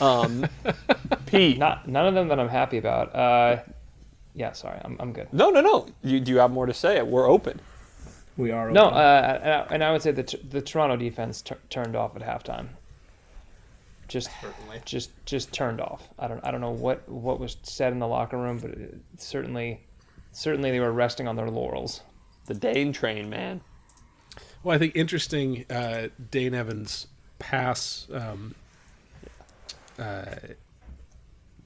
Um, 0.00 0.46
Pete, 1.26 1.58
Not 1.58 1.88
none 1.88 2.06
of 2.06 2.14
them 2.14 2.28
that 2.28 2.38
I'm 2.40 2.48
happy 2.48 2.78
about. 2.78 3.14
Uh, 3.14 3.60
yeah, 4.34 4.52
sorry, 4.52 4.80
I'm, 4.84 4.96
I'm 5.00 5.12
good. 5.12 5.28
no, 5.32 5.50
no, 5.50 5.60
no. 5.60 5.86
You, 6.02 6.20
do 6.20 6.32
you 6.32 6.38
have 6.38 6.50
more 6.50 6.66
to 6.66 6.74
say? 6.74 7.00
We're 7.02 7.28
open. 7.28 7.60
We 8.36 8.50
are. 8.52 8.70
No, 8.70 8.84
uh, 8.86 9.40
and 9.42 9.52
I- 9.52 9.66
and 9.74 9.84
I 9.84 9.92
would 9.92 10.02
say 10.02 10.12
the 10.12 10.38
the 10.48 10.62
Toronto 10.62 10.96
defense 10.96 11.42
tur 11.42 11.58
turned 11.68 11.94
off 11.96 12.14
at 12.16 12.22
halftime. 12.22 12.68
Just 14.08 14.28
certainly. 14.40 14.80
just 14.84 15.10
just 15.24 15.52
turned 15.52 15.80
off. 15.80 16.08
I 16.18 16.26
don't 16.26 16.44
I 16.44 16.50
don't 16.50 16.60
know 16.60 16.70
what 16.70 17.08
what 17.08 17.38
was 17.38 17.56
said 17.62 17.92
in 17.92 17.98
the 17.98 18.08
locker 18.08 18.36
room, 18.38 18.58
but 18.58 18.70
it, 18.72 18.98
certainly 19.18 19.80
certainly 20.32 20.70
they 20.70 20.80
were 20.80 20.92
resting 20.92 21.28
on 21.28 21.36
their 21.36 21.50
laurels. 21.50 22.00
The 22.46 22.54
Dane 22.54 22.92
train, 22.92 23.28
man. 23.30 23.60
Well, 24.62 24.74
I 24.74 24.78
think 24.78 24.96
interesting 24.96 25.64
uh, 25.70 26.08
Dane 26.30 26.54
Evans 26.54 27.06
pass 27.38 28.06
um, 28.12 28.54
uh, 30.00 30.24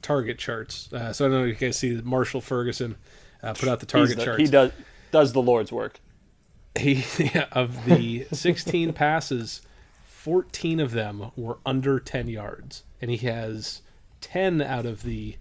target 0.03 0.39
charts. 0.39 0.93
Uh, 0.93 1.13
so 1.13 1.25
I 1.25 1.29
don't 1.29 1.39
know 1.41 1.45
if 1.47 1.61
you 1.61 1.67
guys 1.69 1.79
see 1.79 2.01
Marshall 2.03 2.41
Ferguson 2.41 2.97
uh, 3.43 3.55
put 3.55 3.69
out 3.69 3.81
the 3.81 3.87
target 3.87 4.19
the- 4.19 4.25
charts. 4.25 4.41
He 4.41 4.47
does 4.49 4.73
does 5.11 5.33
the 5.33 5.43
Lord's 5.43 5.71
work. 5.73 6.01
He 6.79 7.05
yeah, 7.19 7.47
of 7.53 7.85
the 7.85 8.27
16 8.33 8.93
passes, 8.95 9.63
14 10.07 10.81
of 10.81 10.91
them 10.91 11.31
were 11.37 11.59
under 11.65 12.01
10 12.01 12.29
yards, 12.29 12.83
and 13.01 13.11
he 13.11 13.19
has 13.29 13.83
10 14.23 14.61
out 14.61 14.85
of 14.87 15.03
the 15.05 15.37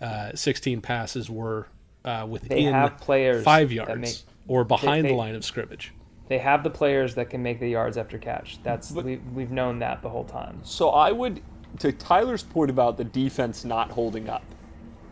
uh, 0.00 0.30
16 0.34 0.80
passes 0.80 1.28
were 1.28 1.66
uh, 2.04 2.24
within 2.28 2.90
players 3.00 3.42
five 3.42 3.72
yards 3.72 3.98
make 4.00 4.16
or 4.46 4.62
behind 4.64 5.04
they- 5.04 5.08
the 5.10 5.14
line 5.16 5.34
of 5.34 5.44
scrimmage. 5.44 5.92
they 6.28 6.38
have 6.38 6.62
the 6.62 6.70
players 6.70 7.16
that 7.16 7.28
can 7.28 7.42
make 7.42 7.58
the 7.58 7.68
yards 7.68 7.96
after 7.96 8.16
catch. 8.16 8.62
That's 8.62 8.92
we, 8.92 9.16
we've 9.16 9.50
known 9.50 9.80
that 9.80 10.00
the 10.02 10.08
whole 10.08 10.24
time. 10.24 10.60
So 10.62 10.90
I 10.90 11.10
would, 11.10 11.40
to 11.78 11.92
Tyler's 11.92 12.42
point 12.42 12.70
about 12.70 12.96
the 12.96 13.04
defense 13.04 13.64
not 13.64 13.90
holding 13.90 14.28
up, 14.28 14.44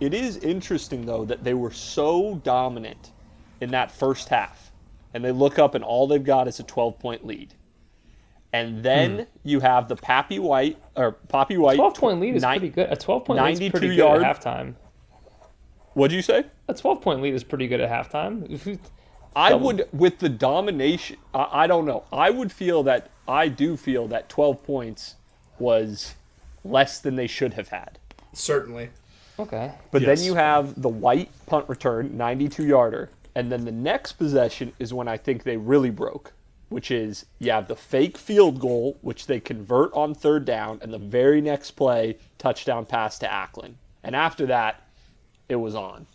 it 0.01 0.13
is 0.15 0.37
interesting 0.39 1.07
though 1.07 1.25
that 1.25 1.45
they 1.45 1.55
were 1.55 1.71
so 1.71 2.41
dominant 2.45 3.13
in 3.61 3.71
that 3.71 3.91
first 3.91 4.29
half, 4.29 4.71
and 5.15 5.25
they 5.25 5.33
look 5.33 5.59
up 5.59 5.75
and 5.75 5.83
all 5.85 6.07
they've 6.07 6.25
got 6.25 6.49
is 6.49 6.59
a 6.61 6.63
12 6.63 6.99
point 6.99 7.27
lead. 7.27 7.55
And 8.53 8.83
then 8.83 9.17
Hmm. 9.19 9.23
you 9.45 9.61
have 9.61 9.89
the 9.89 9.97
Pappy 9.97 10.39
White 10.39 10.79
or 10.97 11.13
Poppy 11.13 11.57
White. 11.59 11.77
Twelve 11.77 11.95
point 11.95 12.21
lead 12.21 12.37
is 12.37 12.43
ni- 12.43 12.49
pretty 12.49 12.69
good. 12.71 12.91
A 12.91 12.97
twelve 12.97 13.25
point 13.25 13.43
lead 13.43 13.53
is 13.53 13.61
92 13.61 13.71
pretty 13.71 13.87
good 13.89 13.97
yard- 13.97 14.23
at 14.23 14.41
halftime. 14.41 14.75
What'd 15.95 16.15
you 16.15 16.23
say? 16.23 16.45
A 16.69 16.75
12 16.75 17.01
point 17.01 17.23
lead 17.23 17.35
is 17.35 17.43
pretty 17.45 17.67
good 17.69 17.81
at 17.81 17.91
halftime. 17.91 18.79
I 19.35 19.53
would 19.55 19.89
with 19.93 20.19
the 20.19 20.29
domination. 20.29 21.17
I, 21.35 21.49
I 21.53 21.67
don't 21.67 21.85
know. 21.87 22.05
I 22.13 22.31
would 22.31 22.53
feel 22.53 22.83
that 22.85 23.11
I 23.29 23.49
do 23.49 23.77
feel 23.77 24.07
that 24.09 24.29
12 24.29 24.63
points 24.63 25.17
was 25.59 26.15
less 26.71 26.99
than 27.01 27.17
they 27.17 27.27
should 27.27 27.55
have 27.55 27.69
had. 27.69 27.99
Certainly. 28.33 28.91
Okay. 29.39 29.73
But 29.91 30.03
Yes. 30.03 30.19
then 30.19 30.27
you 30.27 30.35
have 30.35 30.81
the 30.81 30.89
white 30.89 31.31
punt 31.47 31.69
return, 31.69 32.17
92 32.17 32.67
yarder. 32.67 33.11
And 33.35 33.53
then 33.53 33.65
the 33.65 33.73
next 33.73 34.13
possession 34.13 34.73
is 34.79 34.95
when 34.95 35.09
I 35.09 35.19
think 35.19 35.43
they 35.43 35.59
really 35.59 35.91
broke, 35.91 36.33
which 36.71 36.91
is 36.91 37.27
you 37.39 37.51
have 37.51 37.69
the 37.69 37.77
fake 37.77 38.17
field 38.17 38.59
goal, 38.61 38.97
which 39.03 39.27
they 39.27 39.41
convert 39.41 39.93
on 39.93 40.15
third 40.15 40.45
down, 40.47 40.79
and 40.83 40.93
the 40.93 40.99
very 40.99 41.41
next 41.43 41.73
play, 41.73 42.17
touchdown 42.39 42.87
pass 42.87 43.19
to 43.19 43.27
Acklin. 43.29 43.75
And 44.03 44.17
after 44.17 44.47
that, 44.47 44.83
it 45.51 45.57
was 45.57 45.75
on. 45.75 46.07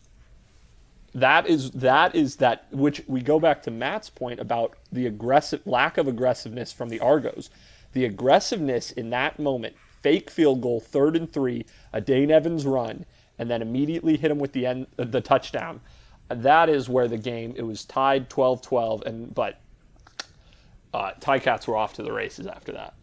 That 1.13 1.46
is 1.48 1.72
that 1.72 2.15
is 2.15 2.38
that 2.38 2.65
which 2.72 3.03
we 3.05 3.22
go 3.22 3.39
back 3.39 3.62
to 3.63 3.72
Matt's 3.72 4.10
point 4.10 4.39
about 4.39 4.77
the 4.91 5.05
aggressive 5.08 5.62
lack 5.67 5.98
of 5.98 6.08
aggressiveness 6.08 6.72
from 6.72 6.88
the 6.89 7.01
Argos. 7.01 7.50
The 7.93 8.05
aggressiveness 8.05 8.91
in 8.91 9.10
that 9.10 9.38
moment, 9.38 9.75
fake 10.01 10.29
field 10.29 10.62
goal, 10.62 10.79
third 10.79 11.15
and 11.15 11.31
three, 11.31 11.65
a 11.93 12.01
Dane 12.01 12.31
Evans 12.31 12.65
run, 12.65 13.05
and 13.38 13.50
then 13.50 13.62
immediately 13.62 14.17
hit 14.17 14.31
him 14.31 14.39
with 14.39 14.53
the 14.53 14.65
end 14.65 14.88
uh, 14.98 15.05
the 15.05 15.22
touchdown. 15.22 15.81
That 16.29 16.70
is 16.70 16.88
where 16.88 17.08
the 17.08 17.17
game 17.17 17.53
it 17.58 17.63
was 17.63 17.84
tied 17.84 18.29
12-12 18.29 19.05
and 19.05 19.34
but 19.34 19.60
uh, 20.93 21.12
Cats 21.20 21.67
were 21.67 21.77
off 21.77 21.93
to 21.93 22.03
the 22.03 22.12
races 22.12 22.48
after 22.48 22.72
that. 22.74 22.93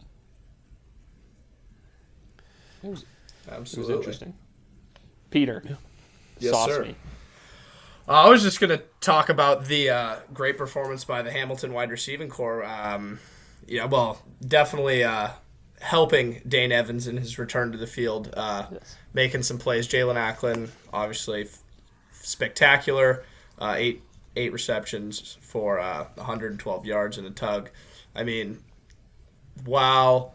It 2.83 2.89
was, 2.89 3.05
it 3.51 3.77
was 3.77 3.89
interesting. 3.89 4.33
Peter, 5.31 5.63
Yes, 6.39 6.53
sauce 6.53 6.69
sir. 6.69 6.83
me. 6.83 6.95
Uh, 8.07 8.11
I 8.23 8.29
was 8.29 8.41
just 8.41 8.59
going 8.59 8.75
to 8.75 8.83
talk 9.01 9.29
about 9.29 9.65
the 9.65 9.89
uh, 9.89 10.15
great 10.33 10.57
performance 10.57 11.03
by 11.03 11.21
the 11.21 11.31
Hamilton 11.31 11.73
wide 11.73 11.91
receiving 11.91 12.29
corps. 12.29 12.63
Um, 12.63 13.19
yeah, 13.67 13.85
well, 13.85 14.23
definitely 14.45 15.03
uh, 15.03 15.29
helping 15.79 16.41
Dane 16.47 16.71
Evans 16.71 17.07
in 17.07 17.17
his 17.17 17.39
return 17.39 17.71
to 17.71 17.77
the 17.77 17.87
field, 17.87 18.33
uh, 18.35 18.65
Yes. 18.71 18.95
making 19.13 19.43
some 19.43 19.57
plays. 19.57 19.87
Jaelon 19.87 20.15
Acklin, 20.15 20.69
obviously 20.93 21.43
f- 21.43 21.59
spectacular. 22.21 23.23
Uh, 23.57 23.75
eight 23.77 24.01
eight 24.35 24.53
receptions 24.53 25.37
for 25.41 25.79
uh, 25.79 26.05
112 26.15 26.85
yards 26.85 27.17
and 27.17 27.27
a 27.27 27.31
tug. 27.31 27.69
I 28.15 28.23
mean, 28.23 28.59
wow. 29.65 30.31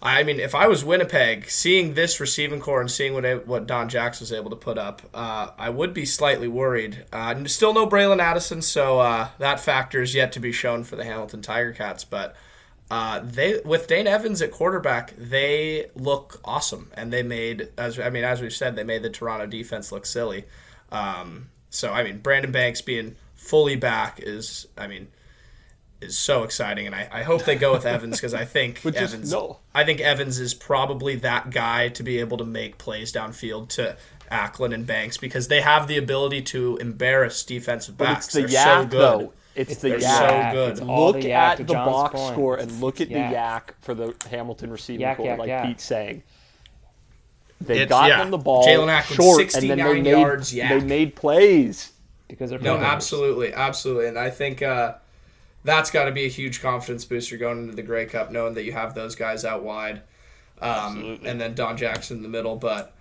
I 0.00 0.22
mean, 0.22 0.38
if 0.38 0.54
I 0.54 0.66
was 0.68 0.84
Winnipeg, 0.84 1.48
seeing 1.50 1.94
this 1.94 2.20
receiving 2.20 2.60
corps 2.60 2.80
and 2.80 2.90
seeing 2.90 3.14
what 3.14 3.24
I- 3.26 3.34
what 3.36 3.66
Don 3.66 3.88
Jackson 3.88 4.24
was 4.24 4.32
able 4.32 4.50
to 4.50 4.56
put 4.56 4.78
up, 4.78 5.02
uh, 5.14 5.48
I 5.58 5.70
would 5.70 5.92
be 5.94 6.04
slightly 6.04 6.46
worried. 6.46 7.04
Uh, 7.12 7.44
still 7.46 7.72
no 7.74 7.86
Bralon 7.86 8.20
Addison, 8.20 8.62
so 8.62 9.00
uh, 9.00 9.28
that 9.38 9.58
factor 9.60 10.00
is 10.02 10.14
yet 10.14 10.30
to 10.32 10.40
be 10.40 10.52
shown 10.52 10.84
for 10.84 10.94
the 10.96 11.04
Hamilton 11.04 11.42
Tiger 11.42 11.72
Cats. 11.72 12.04
But 12.04 12.36
uh, 12.90 13.20
they, 13.22 13.60
with 13.64 13.86
Dane 13.86 14.06
Evans 14.06 14.40
at 14.40 14.50
quarterback, 14.50 15.14
they 15.16 15.86
look 15.94 16.40
awesome, 16.44 16.90
and 16.94 17.12
they 17.12 17.22
made, 17.22 17.68
as 17.76 17.98
I 17.98 18.08
mean, 18.10 18.24
as 18.24 18.40
we've 18.40 18.52
said, 18.54 18.76
they 18.76 18.84
made 18.84 19.02
the 19.02 19.10
Toronto 19.10 19.46
defense 19.46 19.92
look 19.92 20.06
silly. 20.06 20.44
Um, 20.90 21.50
so 21.70 21.92
I 21.92 22.02
mean, 22.02 22.18
Brandon 22.18 22.50
Banks 22.50 22.80
being 22.80 23.16
fully 23.34 23.76
back 23.76 24.20
is, 24.22 24.66
I 24.78 24.86
mean, 24.86 25.08
is 26.00 26.16
so 26.16 26.44
exciting, 26.44 26.86
and 26.86 26.94
I, 26.94 27.08
I 27.12 27.22
hope 27.24 27.44
they 27.44 27.56
go 27.56 27.72
with 27.72 27.84
Evans 27.94 28.16
because 28.16 28.32
I 28.32 28.44
think 28.46 28.80
But 28.82 28.94
Evans. 28.96 29.30
no. 29.32 29.58
I 29.74 29.84
think 29.84 30.00
Evans 30.00 30.38
is 30.38 30.54
probably 30.54 31.16
that 31.16 31.50
guy 31.50 31.88
to 31.90 32.02
be 32.02 32.18
able 32.20 32.38
to 32.38 32.44
make 32.44 32.78
plays 32.78 33.12
downfield 33.12 33.68
to 33.70 33.96
Acklin 34.32 34.72
and 34.72 34.86
Banks 34.86 35.18
because 35.18 35.48
they 35.48 35.60
have 35.60 35.88
the 35.88 35.98
ability 35.98 36.40
to 36.42 36.76
embarrass 36.78 37.42
defensive 37.44 37.98
But 37.98 38.04
backs. 38.04 38.26
it's 38.26 38.34
the 38.34 38.40
They're 38.42 38.50
yak 38.50 38.82
so 38.82 38.86
good. 38.88 39.00
though. 39.00 39.32
It's, 39.58 39.76
the 39.80 39.88
they're 39.90 40.00
yak. 40.00 40.52
so 40.52 40.56
good. 40.56 40.70
It's 40.72 40.80
look 40.80 41.20
the 41.20 41.28
yak, 41.28 41.60
at 41.60 41.66
the 41.66 41.72
John's 41.74 41.86
box 41.92 42.14
point. 42.14 42.32
score 42.34 42.56
and 42.56 42.80
look 42.80 43.00
at 43.00 43.10
Yak. 43.10 43.28
the 43.30 43.34
yak 43.34 43.74
for 43.80 43.94
the 43.94 44.14
Hamilton 44.30 44.70
receiving 44.70 45.00
Yak, 45.00 45.16
corps, 45.16 45.26
yak, 45.26 45.38
like 45.38 45.48
yak. 45.48 45.66
Pete's 45.66 45.84
saying. 45.84 46.22
They 47.60 47.74
It's- 47.82 47.88
got 47.88 48.08
yeah. 48.08 48.18
them 48.18 48.30
the 48.30 48.38
ball 48.38 48.64
Jaelon 48.64 48.88
Acklin, 48.88 49.16
short, 49.16 49.40
and 49.40 49.50
then 49.68 49.78
69 49.78 49.78
they 49.78 50.02
made, 50.02 50.10
yards, 50.10 50.54
yak. 50.54 50.68
they 50.80 50.86
made 50.86 51.16
plays. 51.16 51.92
Because 52.28 52.50
they're 52.50 52.58
No, 52.60 52.76
playmakers. 52.76 52.84
absolutely, 52.84 53.52
absolutely, 53.54 54.06
and 54.06 54.18
I 54.18 54.30
think 54.30 54.62
uh, 54.62 54.94
that's 55.64 55.90
got 55.90 56.04
to 56.04 56.12
be 56.12 56.24
a 56.24 56.28
huge 56.28 56.60
confidence 56.62 57.04
booster 57.04 57.36
going 57.36 57.58
into 57.62 57.74
the 57.74 57.82
Grey 57.82 58.06
Cup, 58.06 58.30
knowing 58.30 58.54
that 58.54 58.64
you 58.64 58.72
have 58.72 58.94
those 58.94 59.14
guys 59.16 59.44
out 59.44 59.62
wide, 59.64 60.02
um, 60.60 61.18
and 61.24 61.40
then 61.40 61.54
Don 61.54 61.76
Jackson 61.76 62.18
in 62.18 62.22
the 62.22 62.28
middle. 62.28 62.54
But 62.56 62.94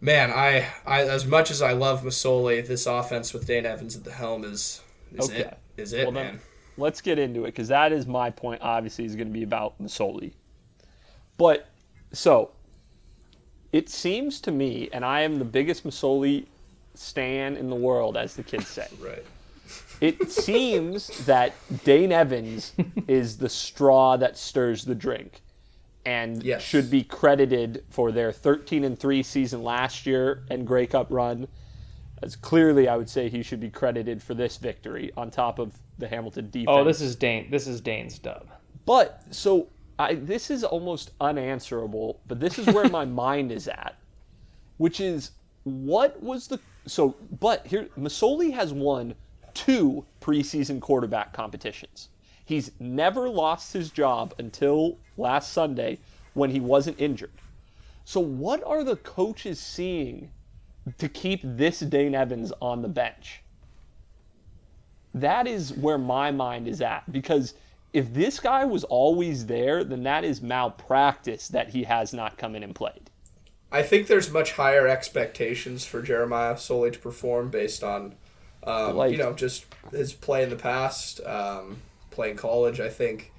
man, 0.00 0.30
I, 0.30 0.68
I 0.86 1.02
as 1.02 1.26
much 1.26 1.50
as 1.50 1.60
I 1.60 1.72
love 1.72 2.02
Masoli, 2.02 2.66
this 2.66 2.86
offense 2.86 3.34
with 3.34 3.46
Dane 3.46 3.66
Evans 3.66 3.94
at 3.96 4.04
the 4.04 4.12
helm 4.12 4.44
is 4.44 4.80
is 5.12 5.28
Okay. 5.28 5.40
it 5.40 5.58
is 5.76 5.92
it 5.92 6.04
Well, 6.04 6.12
then- 6.12 6.26
man. 6.26 6.40
Let's 6.78 7.00
get 7.00 7.18
into 7.18 7.44
it 7.44 7.48
because 7.48 7.68
that 7.68 7.90
is 7.90 8.06
my 8.06 8.28
point. 8.28 8.60
Obviously, 8.60 9.06
is 9.06 9.16
going 9.16 9.28
to 9.28 9.32
be 9.32 9.42
about 9.44 9.80
Masoli. 9.82 10.32
But 11.38 11.68
so 12.12 12.50
it 13.72 13.88
seems 13.88 14.40
to 14.42 14.50
me, 14.50 14.90
and 14.92 15.02
I 15.04 15.22
am 15.22 15.38
the 15.38 15.44
biggest 15.46 15.86
Masoli 15.86 16.44
stan 16.94 17.56
in 17.56 17.70
the 17.70 17.76
world, 17.76 18.16
as 18.18 18.36
the 18.36 18.42
kids 18.42 18.68
say. 18.68 18.88
Right. 19.00 19.24
It 20.02 20.30
seems 20.30 21.08
that 21.24 21.54
Dane 21.84 22.12
Evans 22.12 22.74
is 23.08 23.38
the 23.38 23.48
straw 23.48 24.18
that 24.18 24.36
stirs 24.36 24.84
the 24.84 24.94
drink 24.94 25.40
and 26.04 26.42
Yes. 26.42 26.60
should 26.62 26.90
be 26.90 27.02
credited 27.02 27.84
for 27.88 28.12
their 28.12 28.30
13 28.32 28.84
and 28.84 28.98
3 28.98 29.22
season 29.22 29.62
last 29.62 30.04
year 30.04 30.42
and 30.50 30.66
Grey 30.66 30.86
Cup 30.86 31.06
run. 31.08 31.48
As 32.22 32.34
clearly, 32.34 32.88
I 32.88 32.96
would 32.96 33.10
say 33.10 33.28
he 33.28 33.42
should 33.42 33.60
be 33.60 33.70
credited 33.70 34.22
for 34.22 34.34
this 34.34 34.56
victory 34.56 35.12
on 35.16 35.30
top 35.30 35.58
of 35.58 35.78
the 35.98 36.08
Hamilton 36.08 36.50
defense. 36.50 36.68
Oh, 36.68 36.84
this 36.84 37.00
is 37.00 37.14
Dane. 37.14 37.50
This 37.50 37.66
is 37.66 37.80
Dane's 37.80 38.18
dub. 38.18 38.48
But 38.86 39.22
so 39.30 39.68
I 39.98 40.14
this 40.14 40.50
is 40.50 40.64
almost 40.64 41.10
unanswerable, 41.20 42.20
but 42.26 42.40
this 42.40 42.58
is 42.58 42.66
where 42.66 42.88
my 42.88 43.04
mind 43.24 43.52
is 43.52 43.68
at, 43.68 43.96
which 44.78 45.00
is 45.00 45.32
what 45.64 46.22
was 46.22 46.46
the 46.46 46.58
so 46.86 47.16
but 47.40 47.66
here 47.66 47.88
Masoli 47.98 48.52
has 48.52 48.72
won 48.72 49.14
two 49.52 50.04
preseason 50.20 50.80
quarterback 50.80 51.32
competitions. 51.32 52.08
He's 52.44 52.70
never 52.78 53.28
lost 53.28 53.72
his 53.72 53.90
job 53.90 54.34
until 54.38 54.98
last 55.16 55.52
Sunday 55.52 55.98
when 56.34 56.50
he 56.50 56.60
wasn't 56.60 57.00
injured. 57.00 57.32
So 58.04 58.20
what 58.20 58.62
are 58.62 58.84
the 58.84 58.96
coaches 58.96 59.58
seeing 59.58 60.30
to 60.98 61.08
keep 61.08 61.40
this 61.44 61.80
Dane 61.80 62.14
Evans 62.14 62.52
on 62.60 62.82
the 62.82 62.88
bench? 62.88 63.42
that 65.16 65.46
is 65.46 65.72
where 65.72 65.98
my 65.98 66.30
mind 66.30 66.68
is 66.68 66.80
at 66.80 67.10
because 67.10 67.54
if 67.92 68.12
this 68.12 68.38
guy 68.38 68.64
was 68.64 68.84
always 68.84 69.46
there, 69.46 69.82
then 69.82 70.02
that 70.02 70.24
is 70.24 70.42
malpractice 70.42 71.48
that 71.48 71.70
he 71.70 71.84
has 71.84 72.12
not 72.12 72.36
come 72.36 72.54
in 72.54 72.62
and 72.62 72.74
played. 72.74 73.10
I 73.72 73.82
think 73.82 74.06
there's 74.06 74.30
much 74.30 74.52
higher 74.52 74.86
expectations 74.86 75.86
for 75.86 76.02
Jeremiah 76.02 76.58
Soley 76.58 76.90
to 76.90 76.98
perform 76.98 77.50
based 77.50 77.82
on, 77.82 78.14
um, 78.64 78.96
Like- 78.96 79.12
you 79.12 79.18
know, 79.18 79.32
just 79.32 79.64
his 79.90 80.12
play 80.12 80.42
in 80.42 80.50
the 80.50 80.56
past, 80.56 81.24
um, 81.24 81.78
playing 82.10 82.36
college. 82.36 82.78
I 82.78 82.90
think 82.90 83.32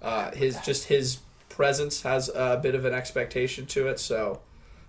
uh, 0.00 0.30
his 0.30 0.58
just 0.60 0.84
his 0.84 1.18
presence 1.48 2.02
has 2.02 2.30
a 2.34 2.58
bit 2.62 2.74
of 2.74 2.84
an 2.84 2.94
expectation 2.94 3.66
to 3.66 3.88
it. 3.88 3.98
So, 4.00 4.40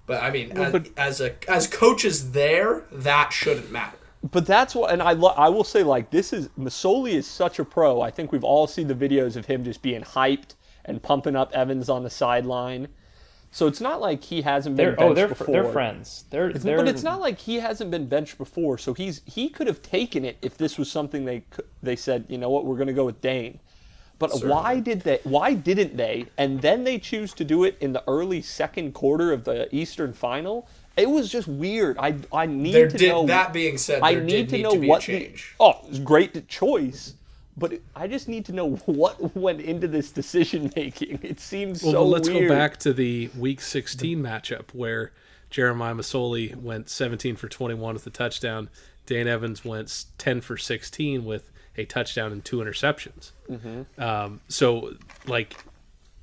but 0.09 0.23
I 0.23 0.31
mean, 0.31 0.51
as, 0.57 0.71
but- 0.71 0.89
as 0.97 1.21
a 1.21 1.35
as 1.47 1.67
coaches 1.67 2.31
there, 2.31 2.83
that 2.91 3.31
shouldn't 3.31 3.71
matter. 3.71 3.95
But 4.31 4.45
that's 4.47 4.73
what, 4.75 4.91
and 4.91 5.01
I 5.01 5.13
lo- 5.13 5.35
I 5.37 5.47
will 5.49 5.63
say 5.63 5.83
like 5.83 6.09
this 6.09 6.33
is 6.33 6.49
Masoli 6.59 7.11
is 7.11 7.27
such 7.27 7.59
a 7.59 7.63
pro. 7.63 8.01
I 8.01 8.09
think 8.09 8.31
we've 8.31 8.43
all 8.43 8.65
seen 8.67 8.87
the 8.87 8.95
videos 8.95 9.37
of 9.37 9.45
him 9.45 9.63
just 9.63 9.81
being 9.83 10.01
hyped 10.01 10.55
and 10.83 11.01
pumping 11.01 11.35
up 11.35 11.51
Evans 11.53 11.89
on 11.89 12.03
the 12.03 12.09
sideline. 12.09 12.87
So 13.51 13.67
it's 13.67 13.79
not 13.81 14.01
like 14.01 14.23
he 14.23 14.41
hasn't 14.41 14.75
been 14.75 14.87
They're 14.87 14.93
oh, 14.95 14.97
benched 14.97 15.11
oh 15.11 15.13
they're 15.13 15.27
before. 15.27 15.53
they're 15.53 15.71
friends. 15.71 16.25
They're, 16.31 16.49
It's- 16.49 16.63
they're 16.63 16.77
but 16.77 16.87
it's 16.87 17.03
not 17.03 17.19
like 17.21 17.37
he 17.39 17.55
hasn't 17.59 17.91
been 17.91 18.07
benched 18.07 18.37
before, 18.39 18.79
so 18.79 18.93
he's 18.95 19.21
he 19.25 19.47
could 19.47 19.67
have 19.67 19.81
taken 19.83 20.25
it 20.25 20.37
if 20.41 20.57
this 20.57 20.77
was 20.79 20.91
something 20.91 21.25
they 21.25 21.43
they 21.83 21.95
said, 21.95 22.25
you 22.29 22.39
know 22.39 22.49
what, 22.49 22.65
we're 22.65 22.75
going 22.77 22.87
to 22.87 22.93
go 22.93 23.05
with 23.05 23.21
Dane. 23.21 23.59
But 24.19 24.43
why 24.43 24.79
did 24.81 25.01
they? 25.01 25.19
Why 25.23 25.53
didn't 25.53 25.95
they? 25.97 26.25
And 26.37 26.61
then 26.61 26.83
they 26.83 26.99
choose 26.99 27.33
to 27.35 27.45
do 27.45 27.63
it 27.63 27.77
in 27.79 27.93
the 27.93 28.03
early 28.07 28.41
second 28.41 28.93
quarter 28.93 29.31
of 29.31 29.45
the 29.45 29.73
Eastern 29.73 30.13
Final. 30.13 30.67
It 30.97 31.09
was 31.09 31.31
just 31.31 31.47
weird. 31.47 31.97
I 31.97 32.15
I 32.31 32.45
need 32.45 32.73
There 32.73 32.89
to 32.89 32.97
did 32.97 33.09
know. 33.09 33.25
that 33.27 33.53
being 33.53 33.77
said, 33.77 34.01
I 34.03 34.15
need 34.15 34.27
did 34.47 34.49
to 34.49 34.55
need 34.57 34.63
know 34.63 34.71
to 34.71 34.79
be 34.79 34.87
what 34.87 35.07
oh, 35.09 35.13
a 35.13 35.19
the 35.19 35.35
oh, 35.61 35.73
it's 35.87 35.99
great 35.99 36.47
choice, 36.49 37.13
but 37.55 37.79
I 37.95 38.07
just 38.07 38.27
need 38.27 38.45
to 38.45 38.51
know 38.51 38.71
what 38.85 39.35
went 39.37 39.61
into 39.61 39.87
this 39.87 40.11
decision 40.11 40.71
making. 40.75 41.19
It 41.23 41.39
seems 41.39 41.81
Well, 41.81 41.93
so 41.93 42.03
but 42.03 42.09
let's 42.09 42.29
weird. 42.29 42.49
go 42.49 42.53
back 42.55 42.77
to 42.79 42.91
the 42.93 43.29
Week 43.37 43.61
16 43.61 44.19
matchup 44.21 44.73
where 44.73 45.13
Jeremiah 45.49 45.95
Masoli 45.95 46.53
went 46.55 46.89
17 46.89 47.37
for 47.37 47.47
21 47.47 47.93
with 47.93 48.05
a 48.05 48.09
touchdown. 48.09 48.69
Dane 49.05 49.27
Evans 49.27 49.63
went 49.63 50.05
10 50.17 50.41
for 50.41 50.57
16 50.57 51.23
with 51.23 51.49
a 51.79 51.85
touchdown 51.85 52.31
and 52.31 52.43
two 52.43 52.57
interceptions. 52.57 53.31
Mm-hmm. 53.49 54.01
Um, 54.01 54.41
so, 54.47 54.93
like, 55.25 55.55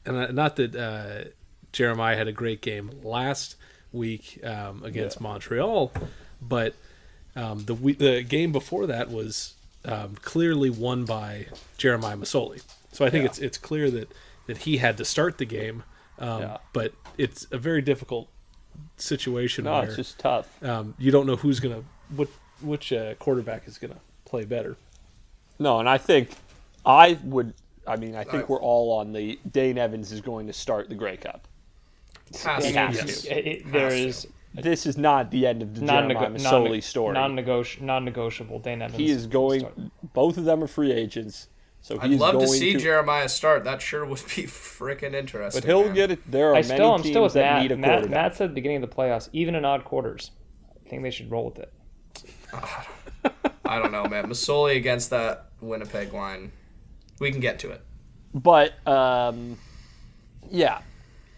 and 0.05 0.35
not 0.35 0.57
that 0.57 0.75
uh, 0.77 1.31
Jeremiah 1.73 2.17
had 2.17 2.29
a 2.29 2.33
great 2.33 2.61
game 2.61 2.91
last 3.03 3.57
week 3.93 4.39
um, 4.45 4.83
against 4.85 5.21
Montreal, 5.21 5.93
but 6.41 6.75
um, 7.35 7.65
the 7.65 7.75
we- 7.75 7.95
the 7.95 8.23
game 8.23 8.53
before 8.53 8.87
that 8.87 9.11
was 9.11 9.55
um, 9.85 10.15
clearly 10.23 10.71
won 10.71 11.05
by 11.05 11.47
Jeremiah 11.79 12.17
Masoli. 12.17 12.63
So 12.93 13.05
I 13.05 13.11
think 13.11 13.23
Yeah. 13.25 13.31
it's 13.31 13.39
it's 13.39 13.59
clear 13.59 13.91
that 13.91 14.13
that 14.47 14.59
he 14.59 14.77
had 14.79 14.97
to 14.99 15.05
start 15.05 15.39
the 15.39 15.45
game, 15.45 15.83
um, 16.19 16.43
Yeah. 16.43 16.57
but 16.73 16.93
it's 17.19 17.47
a 17.51 17.59
very 17.59 17.83
difficult 17.83 18.29
situation 18.97 19.65
No, 19.65 19.73
where 19.73 19.85
it's 19.85 19.97
just 19.97 20.19
tough. 20.19 20.63
um, 20.63 20.95
you 20.99 21.11
don't 21.11 21.27
know 21.27 21.37
who's 21.37 21.61
gonna 21.61 21.83
what 22.15 22.29
which 22.61 22.93
uh, 22.93 23.15
quarterback 23.15 23.67
is 23.67 23.79
gonna 23.79 24.01
play 24.25 24.45
better. 24.45 24.77
No, 25.59 25.79
and 25.81 25.89
I 25.89 25.99
think 25.99 26.31
I 26.85 27.19
would. 27.25 27.55
I 27.87 27.97
mean, 27.97 28.15
I 28.17 28.25
think 28.25 28.45
I- 28.45 28.47
we're 28.47 28.61
all 28.61 28.93
on 28.99 29.13
the 29.13 29.39
Dane 29.51 29.79
Evans 29.79 30.13
is 30.13 30.21
going 30.21 30.47
to 30.49 30.53
start 30.53 30.89
the 30.89 30.95
Grey 30.95 31.17
Cup. 31.17 31.47
Has 32.45 32.65
He 32.65 32.73
has 32.73 32.99
It- 32.99 33.07
to. 33.29 33.39
it- 33.39 33.47
it- 33.47 33.73
there 33.73 33.91
Has 33.91 34.23
to. 34.23 34.29
This 34.55 34.87
is 34.87 34.97
not 34.97 35.31
the 35.31 35.47
end 35.47 35.61
of 35.63 35.75
the 35.75 35.83
Jeremiah 35.87 36.15
non-nego- 36.15 36.35
Masoli 36.39 36.71
non- 36.71 36.81
story. 36.83 37.13
non-negoti- 37.15 37.81
non-negotiable. 37.83 38.59
Dane 38.61 38.81
Evans. 38.83 38.99
he 38.99 39.11
is 39.11 39.27
going. 39.27 39.61
start. 39.61 39.75
Both 40.15 40.39
of 40.39 40.45
them 40.47 40.65
are 40.65 40.67
free 40.67 40.93
agents, 40.93 41.49
so 41.83 41.99
I'd 42.01 42.11
love 42.13 42.33
going 42.33 42.47
to 42.47 42.51
see 42.53 42.75
Jeremiah 42.77 43.29
start. 43.29 43.65
That 43.65 43.83
sure 43.83 44.05
would 44.07 44.19
be 44.35 44.43
freaking 44.47 45.13
interesting. 45.15 45.61
But 45.61 45.67
he'll 45.69 45.85
man. 45.85 45.95
get 45.95 46.11
it. 46.11 46.31
There 46.31 46.49
are 46.51 46.55
I 46.55 46.63
many 46.63 46.75
still, 46.75 46.93
I'm 46.95 47.03
teams 47.03 47.13
still 47.13 47.23
with 47.25 47.35
that 47.35 47.53
Matt. 47.55 47.63
need 47.63 47.73
a 47.73 47.77
Matt, 47.77 47.91
quarterback. 47.91 48.11
Matt 48.11 48.37
said 48.37 48.45
at 48.45 48.51
the 48.51 48.55
beginning 48.55 48.83
of 48.83 48.89
the 48.91 48.97
playoffs, 48.97 49.29
even 49.35 49.55
in 49.55 49.65
odd 49.67 49.85
quarters, 49.85 50.31
I 50.85 50.89
think 50.89 51.03
they 51.03 51.11
should 51.11 51.31
roll 51.31 51.45
with 51.45 51.59
it. 51.59 51.73
I 53.69 53.79
don't 53.79 53.93
know, 53.93 54.05
man. 54.07 54.27
Masoli 54.27 54.77
against 54.77 55.11
that 55.11 55.47
Winnipeg 55.61 56.13
line. 56.13 56.53
We 57.19 57.31
can 57.31 57.41
get 57.41 57.59
to 57.61 57.71
it. 57.71 57.83
But 58.35 58.87
um, 58.87 59.57
yeah, 60.51 60.81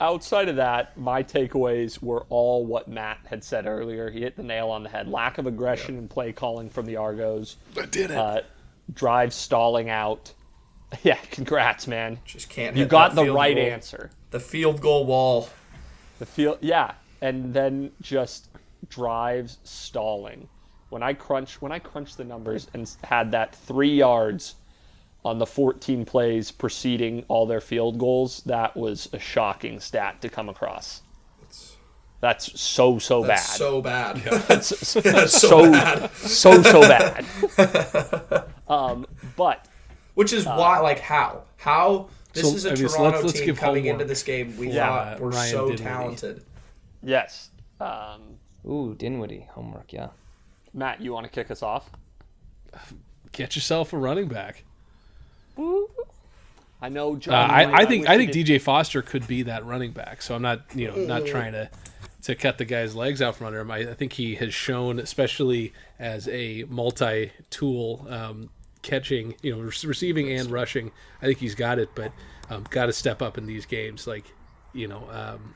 outside 0.00 0.48
of 0.48 0.56
that, 0.56 0.96
my 0.98 1.22
takeaways 1.22 2.02
were 2.02 2.26
all 2.28 2.66
what 2.66 2.88
Matt 2.88 3.18
had 3.26 3.42
said 3.44 3.66
earlier. 3.66 4.10
He 4.10 4.20
hit 4.20 4.36
the 4.36 4.42
nail 4.42 4.68
on 4.70 4.82
the 4.82 4.88
head. 4.88 5.08
Lack 5.08 5.38
of 5.38 5.46
aggression 5.46 5.96
and 5.96 6.10
play 6.10 6.32
calling 6.32 6.68
from 6.68 6.86
the 6.86 6.96
Argos. 6.96 7.56
I 7.80 7.86
did 7.86 8.10
it. 8.10 8.16
Uh, 8.16 8.40
drive 8.94 9.32
stalling 9.32 9.90
out. 9.90 10.32
Yeah, 11.02 11.18
congrats, 11.30 11.86
man. 11.86 12.18
Just 12.24 12.48
can't. 12.48 12.74
You 12.74 12.84
hit 12.84 12.88
got 12.88 13.14
the 13.14 13.30
right 13.30 13.54
goal. 13.54 13.66
answer. 13.66 14.10
The 14.30 14.40
field 14.40 14.80
goal 14.80 15.04
wall. 15.04 15.50
The 16.18 16.24
field, 16.24 16.56
yeah, 16.62 16.94
and 17.20 17.52
then 17.52 17.90
just 18.00 18.48
drives 18.88 19.58
stalling. 19.64 20.48
When 20.90 21.02
I 21.02 21.12
crunch, 21.12 21.60
when 21.60 21.72
I 21.72 21.78
crunched 21.78 22.16
the 22.16 22.24
numbers 22.24 22.68
and 22.72 22.90
had 23.04 23.32
that 23.32 23.54
three 23.54 23.94
yards 23.94 24.54
on 25.24 25.38
the 25.38 25.46
14 25.46 26.04
plays 26.04 26.50
preceding 26.50 27.24
all 27.28 27.46
their 27.46 27.60
field 27.60 27.98
goals, 27.98 28.42
that 28.46 28.76
was 28.76 29.08
a 29.12 29.18
shocking 29.18 29.80
stat 29.80 30.20
to 30.22 30.28
come 30.28 30.48
across. 30.48 31.02
That's 32.20 32.60
so 32.60 32.98
so 32.98 33.22
That's 33.22 33.48
bad. 33.48 33.56
so 33.58 33.80
bad. 33.82 34.16
That's 34.48 34.88
so 34.88 35.00
That's 35.02 35.32
so 35.40 35.48
so 35.48 35.70
bad. 35.72 36.10
so, 36.14 36.62
so 36.62 36.80
bad. 36.80 38.44
um, 38.68 39.06
but 39.36 39.66
Which 40.14 40.32
is 40.32 40.44
why, 40.46 40.80
like, 40.80 40.98
how? 40.98 41.42
How? 41.58 42.08
This 42.32 42.48
So, 42.50 42.56
is 42.56 42.64
a 42.64 42.70
I 42.70 42.74
mean, 42.74 42.88
Toronto 42.88 43.02
let's- 43.10 43.24
let's 43.24 43.40
team 43.40 43.54
coming 43.56 43.84
homework 43.84 43.92
into 44.00 44.04
this 44.04 44.22
game. 44.24 44.56
We 44.56 44.70
Yeah. 44.70 44.86
thought 45.14 45.20
were 45.20 45.28
Ryan 45.30 45.50
so 45.50 45.60
Dinwiddie. 45.66 45.82
talented. 45.84 46.44
yes, 47.04 47.50
um, 47.80 48.38
Ooh, 48.66 48.94
Dinwiddie 48.98 49.46
homework. 49.52 49.92
Yeah. 49.92 50.08
Matt, 50.74 51.00
you 51.00 51.12
want 51.12 51.24
to 51.24 51.30
kick 51.30 51.50
us 51.50 51.62
off? 51.62 51.90
Get 53.32 53.56
yourself 53.56 53.92
a 53.92 53.98
running 53.98 54.28
back. 54.28 54.64
I 56.80 56.88
know, 56.88 57.16
John. 57.16 57.34
Uh, 57.34 57.52
I, 57.52 57.72
I 57.80 57.84
think 57.86 58.08
I 58.08 58.16
think 58.16 58.32
did- 58.32 58.46
DJ 58.46 58.60
Foster 58.60 59.02
could 59.02 59.26
be 59.26 59.42
that 59.42 59.64
running 59.66 59.90
back. 59.92 60.22
So 60.22 60.34
I'm 60.34 60.42
not 60.42 60.60
you 60.74 60.88
know 60.88 60.96
not 60.96 61.26
trying 61.26 61.52
to 61.52 61.68
to 62.22 62.34
cut 62.34 62.58
the 62.58 62.64
guy's 62.64 62.94
legs 62.94 63.20
out 63.22 63.36
from 63.36 63.46
under 63.48 63.60
him. 63.60 63.70
I, 63.70 63.78
I 63.90 63.94
think 63.94 64.12
he 64.12 64.34
has 64.36 64.52
shown, 64.52 64.98
especially 64.98 65.72
as 65.98 66.28
a 66.28 66.64
multi-tool 66.68 68.06
um, 68.10 68.50
catching, 68.82 69.34
you 69.40 69.54
know, 69.54 69.62
re- 69.62 69.72
receiving 69.84 70.30
and 70.32 70.50
rushing. 70.50 70.90
I 71.22 71.26
think 71.26 71.38
he's 71.38 71.54
got 71.54 71.78
it, 71.78 71.90
but 71.94 72.12
um, 72.50 72.66
got 72.70 72.86
to 72.86 72.92
step 72.92 73.22
up 73.22 73.38
in 73.38 73.46
these 73.46 73.66
games. 73.66 74.06
Like 74.06 74.24
you 74.72 74.86
know, 74.88 75.08
um, 75.10 75.54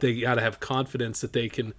they 0.00 0.20
got 0.20 0.36
to 0.36 0.40
have 0.40 0.60
confidence 0.60 1.20
that 1.20 1.32
they 1.32 1.48
can 1.48 1.74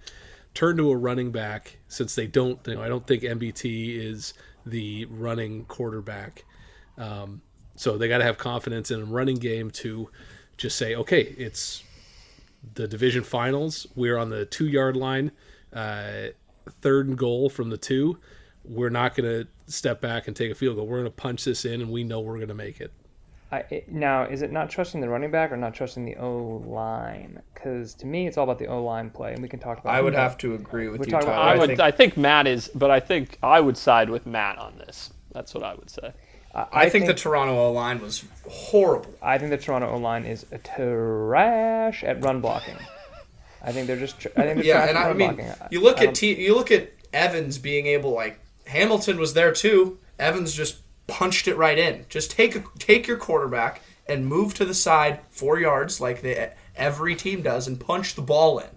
turn 0.54 0.76
to 0.76 0.90
a 0.90 0.96
running 0.96 1.30
back 1.30 1.78
since 1.88 2.14
they 2.14 2.26
don't. 2.26 2.58
You 2.66 2.76
know, 2.76 2.82
I 2.82 2.88
don't 2.88 3.06
think 3.06 3.22
MBT 3.22 3.96
is 3.96 4.34
the 4.66 5.06
running 5.06 5.64
quarterback. 5.64 6.44
Um, 6.98 7.42
so 7.76 7.96
they 7.96 8.08
got 8.08 8.18
to 8.18 8.24
have 8.24 8.38
confidence 8.38 8.90
in 8.90 9.00
a 9.00 9.04
running 9.04 9.36
game 9.36 9.70
to 9.70 10.10
just 10.56 10.76
say, 10.76 10.94
okay, 10.94 11.22
it's 11.38 11.82
the 12.74 12.86
division 12.86 13.22
finals. 13.22 13.86
We're 13.94 14.18
on 14.18 14.30
the 14.30 14.44
two 14.44 14.66
yard 14.66 14.96
line, 14.96 15.32
uh, 15.72 16.28
third 16.82 17.08
and 17.08 17.16
goal 17.16 17.48
from 17.48 17.70
the 17.70 17.78
two. 17.78 18.18
We're 18.64 18.90
not 18.90 19.14
going 19.14 19.28
to 19.28 19.72
step 19.72 20.00
back 20.00 20.26
and 20.26 20.36
take 20.36 20.50
a 20.50 20.54
field 20.54 20.76
goal. 20.76 20.86
We're 20.86 20.98
going 20.98 21.10
to 21.10 21.16
punch 21.16 21.44
this 21.44 21.64
in, 21.64 21.80
and 21.80 21.90
we 21.90 22.04
know 22.04 22.20
we're 22.20 22.36
going 22.36 22.48
to 22.48 22.54
make 22.54 22.80
it. 22.80 22.92
I, 23.52 23.58
it, 23.70 23.90
now, 23.90 24.24
is 24.24 24.42
it 24.42 24.52
not 24.52 24.70
trusting 24.70 25.00
the 25.00 25.08
running 25.08 25.30
back 25.32 25.50
or 25.50 25.56
not 25.56 25.74
trusting 25.74 26.04
the 26.04 26.16
O 26.16 26.62
line? 26.66 27.42
Because 27.52 27.94
to 27.94 28.06
me, 28.06 28.26
it's 28.28 28.38
all 28.38 28.44
about 28.44 28.58
the 28.60 28.66
O 28.68 28.82
line 28.84 29.10
play, 29.10 29.32
and 29.32 29.42
we 29.42 29.48
can 29.48 29.58
talk 29.58 29.78
about. 29.80 29.92
I 29.94 30.00
would 30.00 30.14
that. 30.14 30.20
have 30.20 30.38
to 30.38 30.54
agree 30.54 30.88
with 30.88 31.00
We're 31.00 31.06
you, 31.06 31.10
Tyler. 31.12 31.24
about- 31.24 31.38
I 31.42 31.52
I 31.54 31.58
would. 31.58 31.66
think, 31.68 31.80
I 31.80 31.90
think 31.90 32.16
Matt 32.16 32.46
is, 32.46 32.70
but 32.74 32.90
I 32.90 33.00
think 33.00 33.38
I 33.42 33.60
would 33.60 33.76
side 33.76 34.08
with 34.08 34.24
Matt 34.26 34.58
on 34.58 34.78
this. 34.78 35.12
That's 35.32 35.52
what 35.54 35.64
I 35.64 35.74
would 35.74 35.90
say. 35.90 36.12
I, 36.54 36.66
I 36.72 36.88
think 36.90 37.06
the 37.06 37.14
Toronto 37.14 37.56
O 37.58 37.72
line 37.72 38.00
was 38.00 38.24
horrible. 38.48 39.14
I 39.22 39.38
think 39.38 39.50
the 39.50 39.58
Toronto 39.58 39.88
O 39.90 39.96
line 39.98 40.24
is 40.24 40.46
a 40.52 40.58
trash 40.58 42.02
at 42.04 42.22
run 42.24 42.40
blocking. 42.40 42.76
I 43.62 43.72
think 43.72 43.86
they're 43.86 43.96
just. 43.98 44.18
Tr- 44.20 44.28
I 44.36 44.42
think 44.42 44.56
they're 44.56 44.64
Yeah, 44.64 44.74
trash 44.78 44.88
and 44.90 44.98
at 44.98 45.06
I 45.06 45.12
mean, 45.12 45.34
blocking. 45.36 45.52
you 45.70 45.80
look 45.82 45.98
I 45.98 46.02
at 46.02 46.04
don't- 46.06 46.16
T, 46.16 46.40
you 46.44 46.54
look 46.54 46.70
at 46.70 46.92
Evans 47.12 47.58
being 47.58 47.86
able 47.86 48.12
like 48.12 48.38
Hamilton 48.66 49.18
was 49.18 49.34
there 49.34 49.52
too. 49.52 49.98
Evans 50.18 50.54
just 50.54 50.78
punched 51.10 51.46
it 51.48 51.56
right 51.56 51.78
in. 51.78 52.06
Just 52.08 52.30
take 52.30 52.54
a, 52.56 52.64
take 52.78 53.06
your 53.06 53.16
quarterback 53.18 53.82
and 54.06 54.26
move 54.26 54.54
to 54.54 54.64
the 54.64 54.74
side 54.74 55.20
four 55.28 55.58
yards 55.60 56.00
like 56.00 56.22
the, 56.22 56.52
every 56.76 57.14
team 57.14 57.42
does 57.42 57.66
and 57.68 57.78
punch 57.78 58.14
the 58.14 58.22
ball 58.22 58.58
in. 58.60 58.68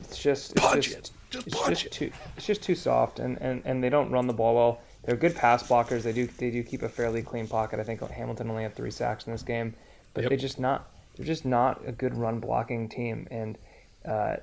It's 0.00 0.18
just 0.18 0.52
it's 0.52 0.60
Punch 0.60 0.84
just, 0.86 0.96
it. 0.98 1.10
Just 1.30 1.46
it's 1.46 1.56
punch 1.56 1.82
just 1.82 1.86
it. 1.86 1.92
too 1.92 2.10
it's 2.36 2.46
just 2.46 2.62
too 2.62 2.74
soft 2.74 3.20
and, 3.20 3.38
and, 3.40 3.62
and 3.64 3.84
they 3.84 3.88
don't 3.90 4.10
run 4.10 4.26
the 4.26 4.32
ball 4.32 4.54
well. 4.56 4.80
They're 5.04 5.16
good 5.16 5.36
pass 5.36 5.62
blockers. 5.62 6.02
They 6.02 6.12
do 6.12 6.26
they 6.26 6.50
do 6.50 6.62
keep 6.62 6.82
a 6.82 6.88
fairly 6.88 7.22
clean 7.22 7.46
pocket. 7.46 7.78
I 7.78 7.84
think 7.84 8.00
Hamilton 8.00 8.50
only 8.50 8.64
had 8.64 8.74
three 8.74 8.90
sacks 8.90 9.26
in 9.26 9.32
this 9.32 9.42
game, 9.42 9.74
but 10.14 10.22
Yep. 10.22 10.30
they 10.30 10.36
just 10.36 10.58
not 10.58 10.90
they're 11.16 11.26
just 11.26 11.44
not 11.44 11.80
a 11.86 11.92
good 11.92 12.16
run 12.16 12.40
blocking 12.40 12.88
team. 12.88 13.28
And 13.30 13.56
uh, 14.04 14.36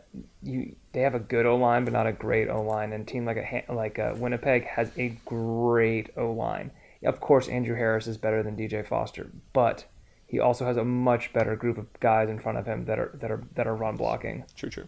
you 0.44 0.76
they 0.98 1.04
have 1.04 1.14
a 1.14 1.20
good 1.20 1.46
O 1.46 1.56
line, 1.56 1.84
but 1.84 1.94
not 1.94 2.08
a 2.08 2.12
great 2.12 2.50
O 2.50 2.60
line. 2.64 2.92
And 2.92 3.04
a 3.04 3.06
team 3.06 3.24
like 3.24 3.38
a 3.38 3.72
like 3.72 4.00
a 4.00 4.16
Winnipeg 4.18 4.66
has 4.66 4.90
a 4.98 5.10
great 5.26 6.10
O 6.18 6.32
line. 6.32 6.72
Of 7.06 7.20
course, 7.20 7.48
Andrew 7.48 7.76
Harris 7.76 8.08
is 8.08 8.18
better 8.18 8.42
than 8.42 8.58
DJ 8.58 8.84
Foster, 8.84 9.30
but 9.54 9.86
he 10.26 10.40
also 10.40 10.66
has 10.66 10.76
a 10.76 10.84
much 10.84 11.32
better 11.34 11.56
group 11.56 11.78
of 11.78 11.86
guys 12.00 12.30
in 12.30 12.40
front 12.40 12.58
of 12.58 12.66
him 12.66 12.86
that 12.86 12.98
are 12.98 13.12
that 13.22 13.30
are 13.30 13.44
that 13.54 13.68
are 13.68 13.76
run 13.76 13.96
blocking. 13.96 14.44
True, 14.56 14.72
true. 14.72 14.88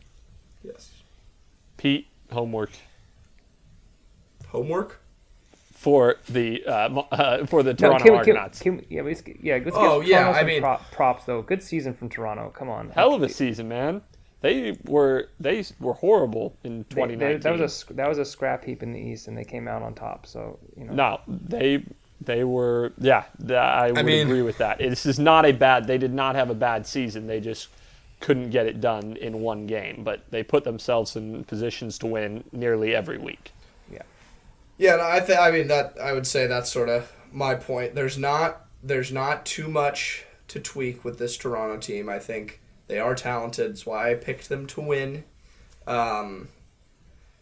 Yes. 0.64 0.90
Pete, 1.78 2.08
homework 2.32 2.72
Homework. 4.48 5.00
for 5.74 6.16
the 6.28 6.66
uh, 6.66 7.04
uh, 7.12 7.46
for 7.46 7.62
the 7.62 7.74
No, 7.74 7.78
Toronto 7.78 8.04
can, 8.04 8.14
we- 8.14 8.24
can, 8.26 8.36
Argonauts. 8.36 8.60
can, 8.60 8.78
we- 8.78 8.86
yeah, 8.90 9.04
let's, 9.04 9.22
get- 9.22 9.42
yeah, 9.44 9.60
let's 9.64 9.78
Oh, 9.78 10.00
give 10.02 10.10
yeah, 10.10 10.22
Toronto 10.24 10.40
I 10.40 10.44
mean- 10.44 10.62
prop, 10.62 10.92
props 10.92 11.26
though. 11.26 11.44
Good 11.44 11.62
season 11.62 11.94
from 11.94 12.10
Toronto. 12.10 12.50
Come 12.50 12.68
on, 12.68 12.90
Hell 12.90 13.14
of 13.14 13.22
a 13.22 13.30
season, 13.30 13.68
man. 13.70 14.02
They 14.42 14.78
were 14.86 15.28
they 15.40 15.66
were 15.80 15.94
horrible 15.94 16.56
in 16.64 16.86
2019. 16.86 17.20
they- 17.20 17.38
that 17.38 17.60
was 17.60 17.86
a 17.90 17.94
that 17.94 18.08
was 18.08 18.18
a 18.18 18.26
scrap 18.26 18.64
heap 18.64 18.82
in 18.84 18.94
the 18.94 19.00
East, 19.00 19.28
and 19.28 19.38
they 19.38 19.44
came 19.44 19.68
out 19.68 19.82
on 19.82 19.94
top. 19.94 20.26
So 20.26 20.60
you 20.78 20.86
know, 20.86 20.94
no, 20.94 21.22
they 21.28 21.84
they 22.22 22.44
were 22.44 22.94
yeah. 23.00 23.26
th- 23.40 23.52
I 23.52 23.92
would 23.92 24.06
mean- 24.06 24.28
agree 24.28 24.42
with 24.42 24.58
that. 24.60 24.78
This 24.80 25.06
is 25.06 25.20
not 25.20 25.46
a 25.46 25.52
bad. 25.52 25.88
They 25.88 25.98
did 25.98 26.14
not 26.14 26.36
have 26.36 26.50
a 26.50 26.56
bad 26.56 26.88
season. 26.88 27.28
They 27.28 27.40
just 27.42 27.68
couldn't 28.22 28.50
get 28.50 28.66
it 28.66 28.80
done 28.82 29.16
in 29.18 29.40
one 29.42 29.66
game. 29.68 30.04
But 30.04 30.24
they 30.30 30.44
put 30.44 30.64
themselves 30.64 31.16
in 31.16 31.44
positions 31.46 31.98
to 32.00 32.08
win 32.08 32.44
nearly 32.52 32.94
every 32.96 33.18
week. 33.18 33.52
yeah, 33.92 34.02
Yeah, 34.78 34.96
no, 34.98 35.04
I 35.04 35.20
think 35.22 35.40
I 35.40 35.52
mean 35.52 35.68
that 35.68 35.96
I 36.02 36.14
would 36.14 36.28
say 36.28 36.48
that's 36.48 36.72
sort 36.72 36.88
of 36.90 37.12
my 37.32 37.56
point. 37.56 37.94
There's 37.96 38.18
not 38.18 38.66
there's 38.82 39.12
not 39.12 39.46
too 39.46 39.68
much 39.68 40.26
to 40.48 40.60
tweak 40.62 41.04
with 41.04 41.20
this 41.20 41.36
Toronto 41.38 41.78
team. 41.78 42.08
I 42.10 42.20
think 42.20 42.60
they 42.90 43.00
are 43.00 43.16
talented. 43.16 43.72
That's 43.72 43.86
why 43.86 44.12
I 44.12 44.16
picked 44.16 44.50
them 44.50 44.68
to 44.68 44.82
win. 44.82 45.24
Um, 45.88 46.50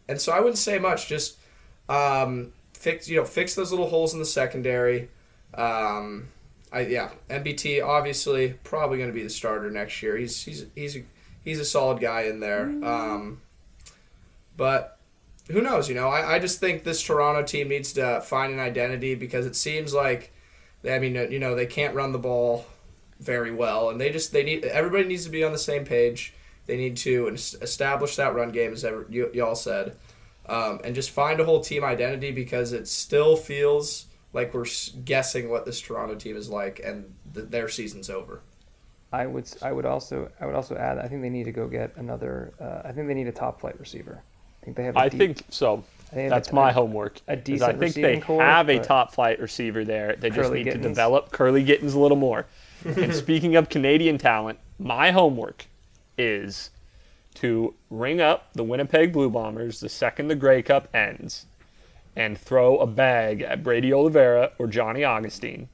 and 0.08 0.22
so 0.22 0.32
I 0.32 0.40
wouldn't 0.40 0.60
say 0.60 0.78
much. 0.78 1.08
Just 1.08 1.38
um, 1.90 2.54
fix 2.74 3.10
you 3.10 3.18
know 3.18 3.26
fix 3.26 3.56
those 3.56 3.72
little 3.72 3.90
holes 3.90 4.14
in 4.14 4.20
the 4.20 4.26
secondary. 4.26 5.10
Um, 5.54 6.28
I 6.72 6.82
yeah, 6.82 7.10
MBT 7.30 7.84
obviously 7.84 8.56
probably 8.64 8.98
going 8.98 9.10
to 9.10 9.16
be 9.16 9.24
the 9.24 9.30
starter 9.30 9.72
next 9.72 10.04
year. 10.04 10.18
He's 10.18 10.44
he's 10.44 10.66
he's 10.76 10.98
a, 10.98 11.04
he's 11.44 11.60
a 11.60 11.66
solid 11.66 12.00
guy 12.00 12.24
in 12.24 12.42
there. 12.42 12.64
Um, 12.84 13.42
but 14.56 14.98
who 15.50 15.62
knows? 15.62 15.88
You 15.88 15.96
know, 15.96 16.10
I, 16.10 16.36
I 16.36 16.40
just 16.40 16.60
think 16.60 16.84
this 16.84 17.02
Toronto 17.02 17.44
team 17.44 17.70
needs 17.70 17.94
to 17.94 18.22
find 18.22 18.52
an 18.52 18.60
identity 18.60 19.16
because 19.16 19.46
it 19.46 19.56
seems 19.56 19.94
like, 19.94 20.34
I 20.88 21.00
mean, 21.00 21.16
you 21.32 21.40
know, 21.40 21.56
they 21.56 21.66
can't 21.66 21.96
run 21.96 22.12
the 22.12 22.20
ball 22.20 22.66
very 23.20 23.52
well, 23.52 23.90
and 23.90 24.00
they 24.00 24.10
just 24.12 24.32
they 24.32 24.44
need 24.44 24.66
everybody 24.66 25.06
needs 25.06 25.26
to 25.26 25.30
be 25.32 25.44
on 25.44 25.52
the 25.52 25.58
same 25.58 25.86
page. 25.86 26.34
They 26.66 26.78
need 26.78 26.98
to 26.98 27.28
establish 27.30 28.16
that 28.18 28.36
run 28.36 28.52
game, 28.52 28.74
as 28.74 28.84
ever, 28.84 29.06
you, 29.10 29.32
y'all 29.34 29.56
said. 29.56 29.96
um, 30.50 30.80
and 30.84 30.94
just 30.96 31.10
find 31.12 31.40
a 31.40 31.46
whole 31.46 31.62
team 31.62 31.84
identity 31.84 32.32
because 32.32 32.74
it 32.74 32.88
still 32.88 33.36
feels 33.38 34.06
like 34.34 34.54
we're 34.54 34.66
guessing 35.06 35.50
what 35.50 35.66
this 35.66 35.80
Toronto 35.82 36.16
team 36.16 36.36
is 36.38 36.50
like, 36.50 36.80
and 36.84 37.14
th- 37.34 37.48
their 37.50 37.68
season's 37.70 38.10
over. 38.10 38.42
I 39.12 39.26
would 39.26 39.50
I 39.62 39.72
would 39.72 39.86
also 39.86 40.30
I 40.42 40.46
would 40.46 40.56
also 40.56 40.76
add 40.76 40.98
I 41.00 41.08
think 41.08 41.22
they 41.22 41.30
need 41.30 41.46
to 41.46 41.52
go 41.54 41.68
get 41.68 41.96
another 41.96 42.54
uh, 42.60 42.82
I 42.88 42.92
think 42.92 43.08
they 43.08 43.14
need 43.14 43.28
a 43.28 43.32
top 43.32 43.62
flight 43.62 43.80
receiver. 43.80 44.22
I 44.62 44.66
think 44.66 44.76
they 44.78 44.84
have. 44.84 44.96
a 44.98 45.00
I 45.00 45.10
deep- 45.10 45.18
think 45.20 45.38
so. 45.50 45.84
I 46.12 46.16
think 46.16 46.30
That's 46.30 46.50
a- 46.50 46.56
my 46.56 46.72
homework. 46.72 47.20
a 47.28 47.34
is 47.34 47.62
I 47.62 47.68
think 47.74 47.80
they 47.80 47.86
receiving 48.02 48.22
corps, 48.22 48.42
have 48.42 48.70
a 48.70 48.80
top 48.80 49.14
flight 49.14 49.40
receiver 49.40 49.84
there. 49.84 50.16
They 50.18 50.30
just 50.30 50.50
Kurleigh 50.50 50.64
need 50.66 50.72
to 50.72 50.78
develop 50.78 51.32
Kurleigh 51.32 51.66
Gittens 51.66 51.94
a 51.94 52.00
little 52.00 52.18
more. 52.18 52.46
and 52.86 53.14
speaking 53.14 53.56
of 53.56 53.70
Canadian 53.70 54.18
talent, 54.18 54.60
my 54.80 55.12
homework 55.12 55.66
is 56.18 56.70
to 57.36 57.74
ring 57.90 58.22
up 58.22 58.54
the 58.54 58.64
Winnipeg 58.64 59.12
Blue 59.14 59.30
Bombers 59.30 59.80
the 59.80 59.90
second 59.90 60.28
the 60.28 60.36
Grey 60.36 60.62
Cup 60.62 60.88
ends 60.96 61.46
and 62.16 62.38
throw 62.38 62.78
a 62.80 62.88
bag 62.88 63.42
at 63.42 63.62
Brady 63.64 63.94
Oliveira 63.94 64.52
or 64.58 64.68
Johnny 64.68 65.04
Augustine 65.04 65.68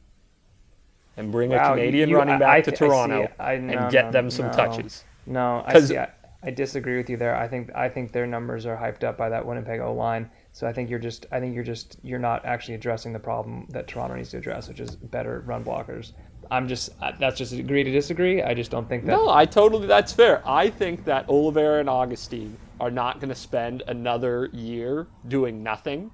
and 1.16 1.32
bring 1.32 1.52
Wow, 1.52 1.74
a 1.74 1.76
Canadian 1.76 2.10
you- 2.10 2.18
running 2.18 2.40
back 2.40 2.50
I 2.50 2.62
to 2.62 2.72
th- 2.72 2.82
I 2.82 2.86
see 2.86 2.90
Toronto 2.90 3.22
it. 3.24 3.34
I- 3.40 3.58
no, 3.58 3.78
and 3.78 3.92
get 3.92 4.06
no, 4.06 4.12
them 4.12 4.30
some 4.32 4.48
no. 4.48 4.52
touches. 4.54 5.04
No, 5.26 5.64
I 5.66 5.80
see. 5.80 5.98
I, 6.44 6.52
disagree 6.52 6.98
with 6.98 7.10
you 7.10 7.18
there. 7.18 7.36
I 7.36 7.48
think 7.48 7.74
I 7.76 7.90
think 7.90 8.12
their 8.12 8.28
numbers 8.28 8.66
are 8.66 8.76
hyped 8.76 9.04
up 9.04 9.18
by 9.18 9.30
that 9.30 9.46
Winnipeg 9.46 9.80
O 9.80 9.94
line. 9.94 10.30
So 10.52 10.68
I 10.68 10.74
think 10.74 10.90
you're 10.90 11.00
just 11.00 11.26
I 11.32 11.40
think 11.40 11.56
you're 11.56 11.64
just 11.64 11.98
you're 12.04 12.20
not 12.20 12.46
actually 12.46 12.76
addressing 12.76 13.14
the 13.14 13.20
problem 13.20 13.68
that 13.70 13.88
Toronto 13.88 14.16
needs 14.16 14.30
to 14.32 14.38
address, 14.38 14.68
which 14.68 14.80
is 14.80 14.96
better 14.96 15.44
run 15.46 15.64
blockers. 15.64 16.14
I'm 16.52 16.68
just 16.68 16.90
that's 17.20 17.38
just 17.38 17.54
agree 17.54 17.84
to 17.84 17.92
disagree. 17.92 18.42
I 18.42 18.54
just 18.54 18.72
don't 18.72 18.88
think 18.88 19.06
that. 19.06 19.14
No, 19.14 19.30
I 19.30 19.46
totally. 19.46 19.88
That's 19.88 20.14
fair. 20.14 20.42
I 20.46 20.70
think 20.70 21.06
that 21.06 21.28
Oliveira 21.30 21.80
and 21.80 21.90
Augustine 21.90 22.58
are 22.80 22.92
not 22.92 23.20
going 23.20 23.30
to 23.30 23.36
spend 23.36 23.84
another 23.88 24.50
year 24.52 25.08
doing 25.28 25.64
nothing, 25.64 26.12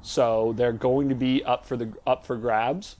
so 0.00 0.54
they're 0.56 0.72
going 0.72 1.08
to 1.08 1.14
be 1.14 1.44
up 1.44 1.66
for 1.66 1.76
the 1.76 1.92
up 2.06 2.24
for 2.24 2.36
grabs, 2.36 2.96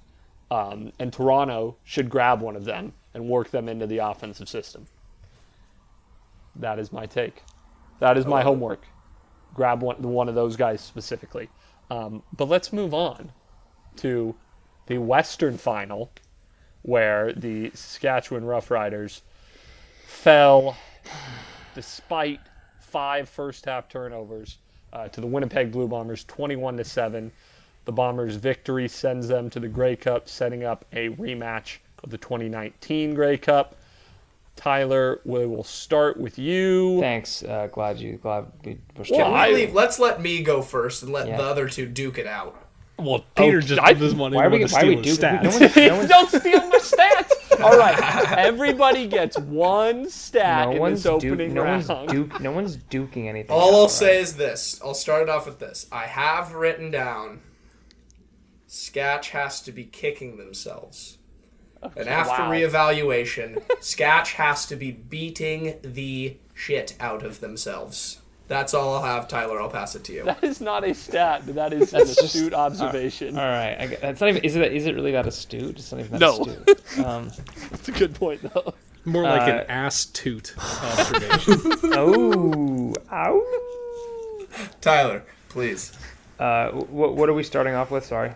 um, 0.50 0.92
and 0.98 1.12
Toronto 1.12 1.76
should 1.84 2.10
grab 2.10 2.40
one 2.40 2.56
of 2.56 2.64
them 2.64 2.92
and 3.14 3.28
work 3.28 3.50
them 3.50 3.68
into 3.68 3.86
the 3.86 3.98
offensive 3.98 4.48
system. 4.48 4.86
That 6.56 6.78
is 6.78 6.92
my 6.92 7.06
take. 7.06 7.42
That 8.00 8.18
is 8.18 8.26
my 8.26 8.42
homework. 8.42 8.82
Grab 9.54 9.82
one 9.82 10.00
one 10.02 10.28
of 10.28 10.34
those 10.34 10.56
guys 10.56 10.80
specifically. 10.80 11.48
Um, 11.90 12.22
but 12.36 12.48
let's 12.48 12.72
move 12.72 12.94
on 12.94 13.32
to 13.96 14.34
the 14.86 14.98
Western 14.98 15.58
Final 15.58 16.10
where 16.82 17.32
the 17.32 17.70
Saskatchewan 17.74 18.42
Roughriders 18.42 19.22
fell 20.06 20.76
despite 21.74 22.40
five 22.80 23.28
first 23.28 23.64
half 23.64 23.88
turnovers 23.88 24.58
uh, 24.92 25.08
to 25.08 25.20
the 25.20 25.26
Winnipeg 25.26 25.72
Blue 25.72 25.88
Bombers 25.88 26.24
21 26.24 26.76
to 26.76 26.84
7. 26.84 27.32
The 27.84 27.92
Bombers' 27.92 28.36
victory 28.36 28.88
sends 28.88 29.28
them 29.28 29.50
to 29.50 29.60
the 29.60 29.68
Grey 29.68 29.96
Cup, 29.96 30.28
setting 30.28 30.64
up 30.64 30.84
a 30.92 31.08
rematch 31.10 31.78
of 32.04 32.10
the 32.10 32.18
2019 32.18 33.14
Grey 33.14 33.38
Cup. 33.38 33.76
Tyler, 34.56 35.20
we 35.24 35.46
will 35.46 35.64
start 35.64 36.18
with 36.18 36.38
you. 36.38 37.00
Thanks. 37.00 37.42
Uh, 37.42 37.68
glad 37.72 37.98
you 37.98 38.18
glad 38.18 38.46
we 38.64 38.78
were 38.96 39.04
Well, 39.10 39.34
I- 39.34 39.48
leave- 39.50 39.74
let's 39.74 39.98
let 39.98 40.20
me 40.20 40.42
go 40.42 40.62
first 40.62 41.02
and 41.02 41.12
let 41.12 41.26
Yeah. 41.26 41.36
the 41.38 41.42
other 41.44 41.68
two 41.68 41.86
duke 41.86 42.18
it 42.18 42.26
out. 42.26 42.58
Well, 42.98 43.24
Peter 43.34 43.58
Okay, 43.58 43.66
just 43.66 43.80
I- 43.80 43.94
put 43.94 44.00
this 44.00 44.12
one 44.14 44.32
in 44.32 44.36
why 44.38 44.46
are 44.46 44.50
we 44.50 44.60
with 44.60 44.70
the 44.70 44.76
why 44.76 44.82
are 44.82 44.86
we 44.86 44.96
Steelers 44.96 45.02
do 45.02 45.16
stats. 45.16 45.42
no 45.42 45.50
one's, 45.50 45.76
no 45.76 45.96
one's, 45.96 46.08
Don't 46.10 46.28
steal 46.28 46.68
my 46.68 46.76
stats. 46.78 47.60
All 47.62 47.76
right, 47.78 48.38
everybody 48.38 49.06
gets 49.06 49.38
one 49.38 50.08
stat 50.08 50.68
no 50.68 50.74
in 50.74 50.80
one's 50.80 51.02
this 51.02 51.22
du- 51.22 51.28
opening 51.30 51.54
no 51.54 51.62
round. 51.62 51.88
one's 51.88 52.12
duke 52.12 52.40
no 52.40 52.52
one's 52.52 52.76
duking 52.76 53.26
anything. 53.28 53.50
All 53.50 53.68
out, 53.70 53.74
I'll 53.74 53.80
right? 53.82 53.90
say 53.90 54.18
is 54.20 54.36
this. 54.36 54.80
I'll 54.84 54.94
start 54.94 55.22
it 55.22 55.28
off 55.28 55.46
with 55.46 55.58
this. 55.58 55.86
I 55.90 56.06
have 56.06 56.54
written 56.54 56.90
down 56.90 57.40
Scatch 58.68 59.30
has 59.30 59.60
to 59.62 59.72
be 59.72 59.84
kicking 59.84 60.36
themselves. 60.38 61.18
And 61.96 62.08
after 62.08 62.42
Wow. 62.42 62.50
reevaluation, 62.50 63.62
Scatch 63.80 64.32
has 64.34 64.66
to 64.66 64.76
be 64.76 64.90
beating 64.92 65.78
the 65.82 66.36
shit 66.54 66.94
out 67.00 67.24
of 67.24 67.40
themselves. 67.40 68.18
That's 68.48 68.74
all 68.74 68.94
I'll 68.94 69.02
have, 69.02 69.28
Tyler. 69.28 69.60
I'll 69.60 69.70
pass 69.70 69.94
it 69.96 70.04
to 70.04 70.12
you. 70.12 70.24
That 70.26 70.44
is 70.44 70.60
not 70.60 70.84
a 70.84 70.92
stat, 70.94 71.42
but 71.46 71.54
that 71.56 71.72
is 71.72 71.92
an 71.92 72.00
That's 72.00 72.14
just- 72.16 72.34
astute 72.34 72.54
observation. 72.54 73.38
All 73.38 73.44
right, 73.44 73.76
I, 73.80 73.86
that's 73.86 74.20
not 74.20 74.28
even. 74.30 74.44
Is 74.44 74.56
it? 74.56 74.72
Is 74.72 74.86
it 74.86 74.94
really 74.94 75.12
that 75.12 75.26
astute? 75.26 75.76
It's 75.78 75.90
not 75.90 76.00
even 76.00 76.12
that 76.12 76.20
No. 76.20 76.40
astute. 76.42 77.04
Um, 77.06 77.30
That's 77.70 77.88
a 77.88 77.92
good 77.92 78.14
point, 78.14 78.42
though. 78.42 78.74
More 79.04 79.22
like 79.24 79.42
Uh, 79.42 79.56
an 79.56 79.66
ass 79.70 80.04
toot 80.04 80.54
observation. 80.58 81.60
oh, 81.94 82.94
ow. 83.10 83.42
Tyler, 84.80 85.24
please. 85.48 85.92
Uh, 86.38 86.70
what, 86.70 87.14
what 87.16 87.28
are 87.28 87.32
we 87.34 87.42
starting 87.42 87.74
off 87.74 87.90
with? 87.90 88.04
Sorry. 88.04 88.32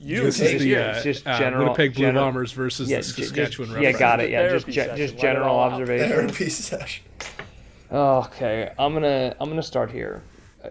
You 0.00 0.22
this 0.24 0.38
take 0.38 0.54
is 0.56 0.62
the 0.62 0.68
yours. 0.68 0.96
uh, 0.98 1.02
just 1.02 1.26
uh, 1.26 1.38
general- 1.38 1.62
Winnipeg 1.64 1.94
Blue 1.94 2.06
general- 2.06 2.24
Bombers 2.26 2.52
versus 2.52 2.88
Yeah, 2.90 2.98
the 2.98 3.02
Saskatchewan 3.04 3.68
just, 3.70 3.80
yeah, 3.82 3.92
got 3.92 4.20
it. 4.20 4.30
Yeah, 4.30 4.48
just 4.50 4.66
ge- 4.68 4.74
session, 4.74 4.96
just 4.96 5.16
general 5.18 5.54
all 5.56 5.70
observation. 5.70 6.08
Therapy 6.08 6.48
session. 6.48 7.04
Okay, 7.90 8.70
I'm 8.78 8.92
gonna 8.92 9.34
I'm 9.40 9.48
gonna 9.48 9.62
start 9.62 9.90
here. 9.90 10.22
Uh, 10.64 10.68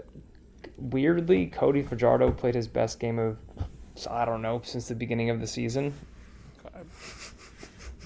Weirdly, 0.77 1.47
Cody 1.47 1.81
Fajardo 1.81 2.31
played 2.31 2.53
his 2.55 2.67
best 2.67 2.99
game 2.99 3.17
of 3.17 3.37
I 4.09 4.25
don't 4.25 4.41
know 4.43 4.61
since 4.63 4.87
the 4.87 4.95
beginning 4.95 5.29
of 5.29 5.39
the 5.39 5.47
season. 5.47 5.93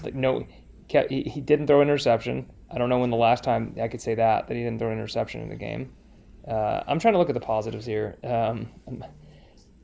Like 0.02 0.14
no, 0.14 0.44
he, 0.88 1.22
he 1.22 1.40
didn't 1.40 1.66
throw 1.68 1.80
an 1.80 1.88
interception. 1.88 2.50
I 2.70 2.78
don't 2.78 2.88
know 2.88 2.98
when 2.98 3.10
the 3.10 3.16
last 3.16 3.44
time 3.44 3.76
I 3.80 3.86
could 3.88 4.00
say 4.00 4.14
that 4.16 4.48
that 4.48 4.54
he 4.56 4.62
didn't 4.62 4.78
throw 4.80 4.88
an 4.88 4.94
interception 4.98 5.40
in 5.42 5.48
the 5.48 5.54
game. 5.56 5.92
Uh, 6.46 6.82
I'm 6.88 6.98
trying 6.98 7.14
to 7.14 7.18
look 7.18 7.28
at 7.30 7.34
the 7.34 7.40
positives 7.40 7.86
here. 7.86 8.16
Um, 8.24 8.68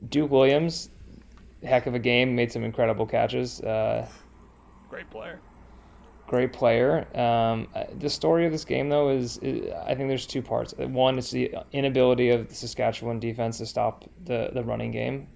Duke 0.09 0.29
Williams, 0.29 0.89
heck 1.63 1.87
of 1.87 1.93
a 1.95 1.99
game, 1.99 2.35
made 2.35 2.51
some 2.51 2.63
incredible 2.63 3.05
catches. 3.05 3.61
Uh, 3.61 4.07
Great 4.89 5.09
player. 5.09 5.39
great 6.27 6.51
player. 6.53 7.07
Um, 7.17 7.67
uh, 7.75 7.83
the 7.99 8.09
story 8.09 8.45
of 8.45 8.51
this 8.51 8.65
game, 8.65 8.89
though, 8.89 9.09
is, 9.09 9.37
is 9.39 9.71
I 9.85 9.93
think 9.95 10.09
there's 10.09 10.25
two 10.25 10.41
parts. 10.41 10.73
One 10.77 11.17
is 11.17 11.29
the 11.31 11.53
inability 11.71 12.29
of 12.29 12.47
the 12.49 12.55
Saskatchewan 12.55 13.19
defense 13.19 13.57
to 13.59 13.65
stop 13.65 14.05
the, 14.25 14.49
the 14.53 14.63
running 14.63 14.91
game, 14.91 15.27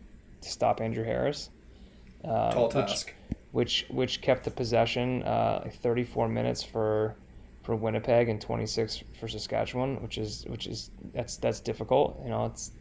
to 0.41 0.49
stop 0.49 0.81
Andrew 0.81 1.03
Harris, 1.03 1.49
uh, 2.23 2.51
Tall 2.51 2.65
which, 2.69 2.73
task. 2.73 3.13
which 3.51 3.85
which 3.89 4.21
kept 4.21 4.43
the 4.43 4.51
possession 4.51 5.23
uh, 5.23 5.61
like 5.65 5.75
34 5.75 6.29
minutes 6.29 6.63
for 6.63 7.15
for 7.63 7.75
Winnipeg 7.75 8.27
and 8.29 8.41
26 8.41 9.03
for 9.19 9.27
Saskatchewan, 9.27 10.01
which 10.01 10.17
is 10.17 10.45
which 10.47 10.67
is 10.67 10.89
that's 11.13 11.37
that's 11.37 11.59
difficult. 11.59 12.19
You 12.23 12.29
know, 12.29 12.45
it's. 12.45 12.71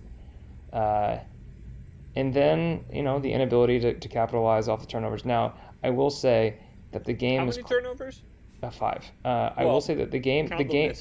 Uh, 0.73 1.19
and 2.17 2.33
then 2.35 2.85
you 2.93 3.03
know 3.03 3.19
the 3.19 3.33
inability 3.33 3.81
to, 3.81 3.95
to 3.95 4.09
capitalize 4.09 4.69
off 4.69 4.81
the 4.81 4.87
turnovers. 4.87 5.25
Now 5.25 5.55
I 5.83 5.91
will 5.91 6.11
say 6.11 6.57
that 6.93 7.05
the 7.05 7.13
game 7.13 7.41
How 7.41 7.47
was 7.47 7.57
many 7.57 7.69
turnovers? 7.69 8.23
uh, 8.63 8.71
five. 8.71 9.05
Uh, 9.25 9.51
I 9.57 9.65
will 9.65 9.81
say 9.81 9.95
that 9.95 10.11
the 10.11 10.19
game, 10.19 10.47
the 10.47 10.57
the 10.59 10.65
game. 10.65 10.93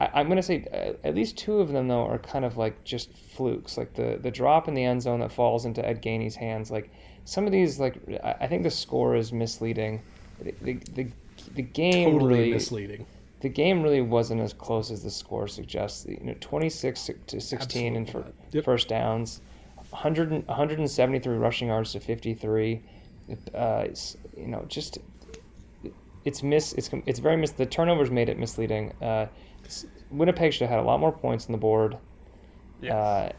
I, 0.00 0.10
I'm 0.14 0.26
going 0.26 0.36
to 0.36 0.42
say 0.42 0.66
uh, 0.72 1.06
at 1.06 1.14
least 1.14 1.38
two 1.38 1.60
of 1.60 1.72
them 1.72 1.88
though 1.88 2.04
are 2.04 2.18
kind 2.18 2.44
of 2.44 2.56
like 2.56 2.84
just 2.84 3.12
flukes. 3.16 3.78
Like 3.78 3.94
the 3.94 4.18
the 4.20 4.30
drop 4.30 4.68
in 4.68 4.74
the 4.74 4.84
end 4.84 5.02
zone 5.02 5.20
that 5.20 5.32
falls 5.32 5.64
into 5.64 5.86
Ed 5.86 6.02
Gainey's 6.02 6.36
hands. 6.36 6.70
Like 6.70 6.90
some 7.24 7.46
of 7.46 7.52
these, 7.52 7.78
like 7.80 7.96
I, 8.22 8.34
I 8.40 8.46
think 8.48 8.64
the 8.64 8.70
score 8.70 9.16
is 9.16 9.32
misleading. 9.32 10.02
The 10.42 10.54
the, 10.62 10.72
the, 10.94 11.06
the 11.54 11.62
game 11.62 12.12
Totally 12.12 12.34
really 12.34 12.50
misleading. 12.52 13.06
the 13.40 13.48
game 13.48 13.82
really 13.82 14.02
wasn't 14.02 14.40
as 14.42 14.52
close 14.52 14.90
as 14.90 15.02
the 15.02 15.10
score 15.10 15.48
suggests. 15.48 16.04
You 16.06 16.18
know, 16.22 16.34
26 16.40 17.10
to 17.28 17.40
16 17.40 17.96
in 17.96 18.02
Absolutely 18.02 18.12
fir- 18.12 18.18
not. 18.28 18.34
Yep. 18.52 18.64
first 18.64 18.88
downs, 18.88 19.40
100, 19.90 20.46
173 20.46 21.36
rushing 21.36 21.68
yards 21.68 21.92
to 21.92 22.00
53. 22.00 22.82
Uh, 23.54 23.84
it's, 23.86 24.16
you 24.36 24.46
know, 24.46 24.64
just 24.68 24.98
it's 26.24 26.42
miss. 26.42 26.72
It's 26.74 26.90
it's 27.06 27.18
very 27.18 27.36
miss. 27.36 27.52
The 27.52 27.66
turnovers 27.66 28.10
made 28.10 28.28
it 28.28 28.38
misleading. 28.38 28.92
Uh, 29.00 29.26
Winnipeg 30.10 30.52
should 30.52 30.62
have 30.62 30.70
had 30.70 30.78
a 30.80 30.82
lot 30.82 30.98
more 31.00 31.12
points 31.12 31.46
on 31.46 31.52
the 31.52 31.58
board. 31.58 31.96
Yes. 32.80 32.92
Uh, 32.92 33.32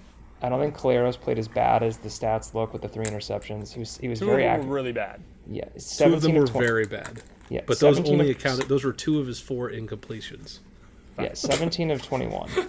I 0.43 0.49
don't 0.49 0.59
think 0.59 0.75
Collaros 0.75 1.19
played 1.19 1.37
as 1.37 1.47
bad 1.47 1.83
as 1.83 1.97
the 1.97 2.09
stats 2.09 2.53
look 2.53 2.73
with 2.73 2.81
the 2.81 2.87
three 2.87 3.05
interceptions. 3.05 3.73
He 3.73 3.79
was 3.79 3.97
he 3.97 4.07
was 4.07 4.19
Two 4.19 4.25
very 4.27 4.43
of 4.43 4.47
them 4.47 4.51
accurate. 4.53 4.67
were 4.69 4.75
really 4.75 4.91
bad. 4.93 5.21
Yeah, 5.47 5.65
Two 5.65 5.75
of 5.75 5.81
17 5.81 6.21
them 6.33 6.41
were 6.41 6.47
20 6.47 6.65
very 6.67 6.85
bad. 6.85 7.21
yeah, 7.49 7.61
But 7.65 7.79
those 7.79 7.99
only 7.99 8.29
of- 8.31 8.37
accounted. 8.37 8.67
Those 8.69 8.83
were 8.83 8.93
two 8.93 9.19
of 9.19 9.27
his 9.27 9.39
four 9.39 9.69
incompletions. 9.69 10.59
Yeah, 11.19 11.33
17 11.33 11.91
of 11.91 12.01
21. 12.01 12.49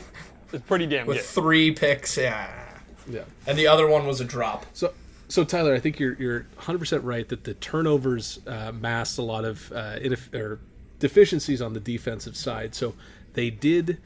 It's 0.53 0.63
pretty 0.67 0.85
damn 0.87 1.07
good. 1.07 1.15
With 1.15 1.17
good. 1.17 1.25
three 1.25 1.71
picks, 1.71 2.19
yeah. 2.19 2.62
Yeah. 3.09 3.23
And 3.47 3.59
the 3.59 3.67
other 3.67 3.87
one 3.89 4.07
was 4.07 4.21
a 4.21 4.25
drop. 4.25 4.67
So, 4.73 4.93
so 5.29 5.45
Tyler, 5.45 5.75
I 5.75 5.81
think 5.81 5.99
you're 5.99 6.15
you're 6.15 6.41
100 6.57 6.79
percent 6.79 7.05
right 7.05 7.29
that 7.29 7.45
the 7.45 7.55
turnovers 7.55 8.41
uh, 8.47 8.73
masked 8.73 9.19
a 9.19 9.23
lot 9.23 9.45
of 9.45 9.73
uh, 9.73 9.97
ineff- 9.99 10.35
or 10.35 10.61
deficiencies 10.99 11.61
on 11.63 11.73
the 11.73 11.81
defensive 11.81 12.37
side. 12.37 12.75
So 12.75 12.95
they 13.35 13.51
did. 13.51 13.99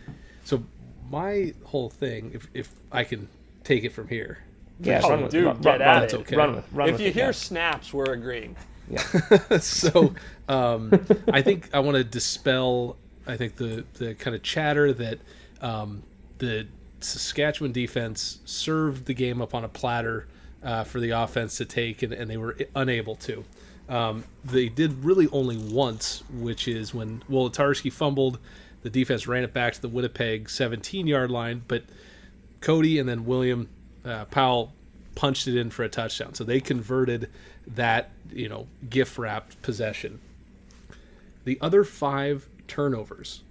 So 0.44 0.64
my 1.10 1.54
whole 1.64 1.90
thing, 1.90 2.32
if 2.34 2.48
if 2.54 2.72
I 2.92 3.04
can 3.04 3.28
take 3.64 3.84
it 3.84 3.92
from 3.92 4.08
here, 4.08 4.38
Yeah, 4.80 5.00
Oh, 5.02 5.10
run 5.10 5.22
with, 5.22 5.32
dude, 5.32 5.44
run, 5.46 5.60
get 5.60 5.80
run, 5.80 5.82
at 5.82 5.94
run 5.94 6.04
it. 6.04 6.14
Okay. 6.14 6.36
run 6.36 6.54
with, 6.56 6.72
run 6.72 6.88
if 6.88 6.92
with 6.92 7.00
you 7.02 7.08
it, 7.08 7.14
hear 7.14 7.24
yeah. 7.26 7.30
snaps, 7.32 7.92
we're 7.92 8.12
agreeing. 8.12 8.56
Yeah. 8.88 9.02
so 9.60 10.14
um, 10.48 10.92
I 11.32 11.42
think 11.42 11.70
I 11.74 11.80
want 11.80 11.96
to 11.96 12.04
dispel. 12.04 12.96
I 13.26 13.36
think 13.36 13.56
the 13.56 13.84
the 13.94 14.14
kind 14.14 14.36
of 14.36 14.42
chatter 14.42 14.92
that 14.92 15.18
um, 15.60 16.02
the 16.38 16.66
Saskatchewan 17.00 17.72
defense 17.72 18.40
served 18.44 19.06
the 19.06 19.14
game 19.14 19.42
up 19.42 19.54
on 19.54 19.64
a 19.64 19.68
platter 19.68 20.26
uh, 20.62 20.84
for 20.84 21.00
the 21.00 21.10
offense 21.10 21.56
to 21.58 21.64
take, 21.64 22.02
and, 22.02 22.12
and 22.12 22.30
they 22.30 22.36
were 22.36 22.56
unable 22.74 23.14
to. 23.16 23.44
Um, 23.88 24.24
they 24.44 24.68
did 24.68 25.04
really 25.04 25.28
only 25.28 25.56
once, 25.56 26.24
which 26.30 26.66
is 26.66 26.92
when 26.92 27.22
Wolitarsky 27.30 27.92
fumbled. 27.92 28.38
The 28.82 28.90
defense 28.90 29.26
ran 29.26 29.44
it 29.44 29.52
back 29.52 29.74
to 29.74 29.82
the 29.82 29.88
Winnipeg 29.88 30.50
17 30.50 31.06
yard 31.06 31.30
line, 31.30 31.62
but 31.68 31.84
Cody 32.60 32.98
and 32.98 33.08
then 33.08 33.24
William 33.24 33.68
uh, 34.04 34.24
Powell 34.26 34.72
punched 35.14 35.46
it 35.48 35.56
in 35.56 35.70
for 35.70 35.82
a 35.82 35.88
touchdown. 35.88 36.34
So 36.34 36.44
they 36.44 36.60
converted 36.60 37.30
that, 37.66 38.10
you 38.30 38.48
know, 38.48 38.66
gift 38.88 39.18
wrapped 39.18 39.60
possession. 39.62 40.20
The 41.44 41.58
other 41.60 41.84
five 41.84 42.48
turnovers 42.66 43.42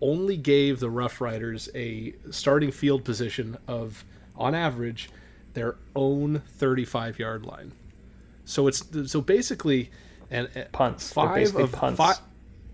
only 0.00 0.36
gave 0.36 0.80
the 0.80 0.88
Roughriders 0.88 1.68
a 1.74 2.14
starting 2.30 2.70
field 2.70 3.04
position 3.04 3.56
of, 3.66 4.04
on 4.36 4.54
average, 4.54 5.10
their 5.54 5.76
own 5.94 6.42
35 6.46 7.18
yard 7.18 7.44
line. 7.44 7.72
So 8.44 8.66
it's 8.66 8.84
so 9.10 9.20
basically, 9.20 9.90
and 10.30 10.48
punts. 10.72 11.12
Five 11.12 11.34
basically 11.34 11.62
of 11.64 11.72
punts. 11.72 11.98
Five, 11.98 12.20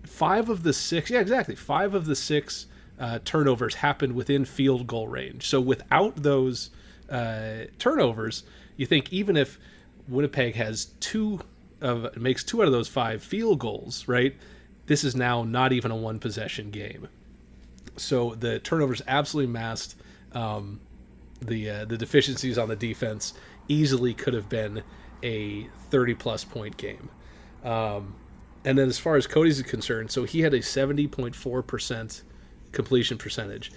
five 0.03 0.49
of 0.49 0.63
the 0.63 0.73
six, 0.73 1.09
yeah, 1.09 1.19
exactly. 1.19 1.55
Five 1.55 1.93
of 1.93 2.05
the 2.05 2.15
six 2.15 2.65
uh, 2.99 3.19
turnovers 3.23 3.75
happened 3.75 4.13
within 4.13 4.45
field 4.45 4.87
goal 4.87 5.07
range. 5.07 5.47
So 5.47 5.61
without 5.61 6.17
those 6.17 6.69
uh, 7.09 7.65
turnovers, 7.79 8.43
you 8.75 8.85
think 8.85 9.11
even 9.13 9.37
if 9.37 9.57
Winnipeg 10.07 10.55
has 10.55 10.85
two 10.99 11.41
of 11.81 12.15
makes 12.15 12.43
two 12.43 12.61
out 12.61 12.67
of 12.67 12.71
those 12.71 12.87
five 12.87 13.23
field 13.23 13.59
goals, 13.59 14.07
right? 14.07 14.35
This 14.91 15.05
is 15.05 15.15
now 15.15 15.45
not 15.45 15.71
even 15.71 15.89
a 15.89 15.95
one 15.95 16.19
possession 16.19 16.69
game. 16.69 17.07
So 17.95 18.35
the 18.35 18.59
turnovers 18.59 19.01
absolutely 19.07 19.49
masked 19.53 19.95
um, 20.33 20.81
the 21.41 21.69
uh, 21.69 21.85
the 21.85 21.97
deficiencies 21.97 22.57
on 22.57 22.67
the 22.67 22.75
defense. 22.75 23.33
Easily 23.69 24.13
could 24.13 24.33
have 24.33 24.49
been 24.49 24.83
a 25.23 25.69
30 25.91 26.15
plus 26.15 26.43
point 26.43 26.75
game. 26.75 27.07
Um, 27.63 28.15
and 28.65 28.77
then 28.77 28.89
as 28.89 28.99
far 28.99 29.15
as 29.15 29.27
Cody's 29.27 29.61
concerned, 29.61 30.11
so 30.11 30.25
he 30.25 30.41
had 30.41 30.53
a 30.53 30.59
70.4% 30.59 32.21
completion 32.73 33.17
percentage. 33.17 33.71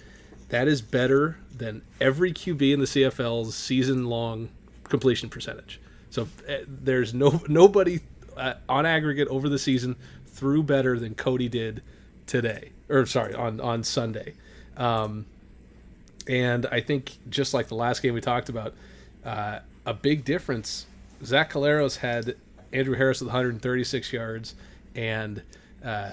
That 0.48 0.66
is 0.66 0.82
better 0.82 1.36
than 1.56 1.82
every 2.00 2.32
QB 2.32 2.72
in 2.72 2.80
the 2.80 2.86
CFL's 2.86 3.54
season 3.54 4.06
long 4.06 4.48
completion 4.82 5.28
percentage. 5.28 5.80
So 6.10 6.26
uh, 6.48 6.56
there's 6.66 7.14
no 7.14 7.40
nobody 7.48 8.00
uh, 8.36 8.54
on 8.68 8.84
aggregate 8.84 9.28
over 9.28 9.48
the 9.48 9.60
season 9.60 9.94
threw 10.34 10.62
better 10.62 10.98
than 10.98 11.14
Cody 11.14 11.48
did 11.48 11.82
today, 12.26 12.72
or 12.88 13.06
sorry, 13.06 13.34
on 13.34 13.60
on 13.60 13.84
Sunday. 13.84 14.34
Um, 14.76 15.26
and 16.26 16.66
I 16.66 16.80
think 16.80 17.18
just 17.28 17.54
like 17.54 17.68
the 17.68 17.74
last 17.74 18.02
game 18.02 18.14
we 18.14 18.20
talked 18.20 18.48
about, 18.48 18.74
uh, 19.24 19.60
a 19.86 19.94
big 19.94 20.24
difference. 20.24 20.86
Zach 21.22 21.52
Collaros 21.52 21.98
had 21.98 22.36
Andrew 22.72 22.96
Harris 22.96 23.20
with 23.20 23.28
136 23.28 24.12
yards, 24.12 24.54
and 24.94 25.42
uh, 25.84 26.10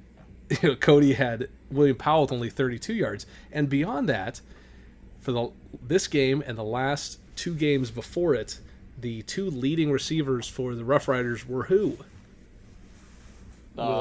you 0.50 0.70
know, 0.70 0.76
Cody 0.76 1.12
had 1.12 1.48
William 1.70 1.96
Powell 1.96 2.22
with 2.22 2.32
only 2.32 2.50
32 2.50 2.94
yards. 2.94 3.26
And 3.52 3.68
beyond 3.68 4.08
that, 4.08 4.40
for 5.20 5.32
the 5.32 5.50
this 5.86 6.08
game 6.08 6.42
and 6.46 6.58
the 6.58 6.64
last 6.64 7.18
two 7.36 7.54
games 7.54 7.90
before 7.90 8.34
it, 8.34 8.58
the 8.98 9.22
two 9.22 9.48
leading 9.48 9.90
receivers 9.92 10.48
for 10.48 10.74
the 10.74 10.82
Roughriders 10.82 11.46
were 11.46 11.64
who? 11.64 11.98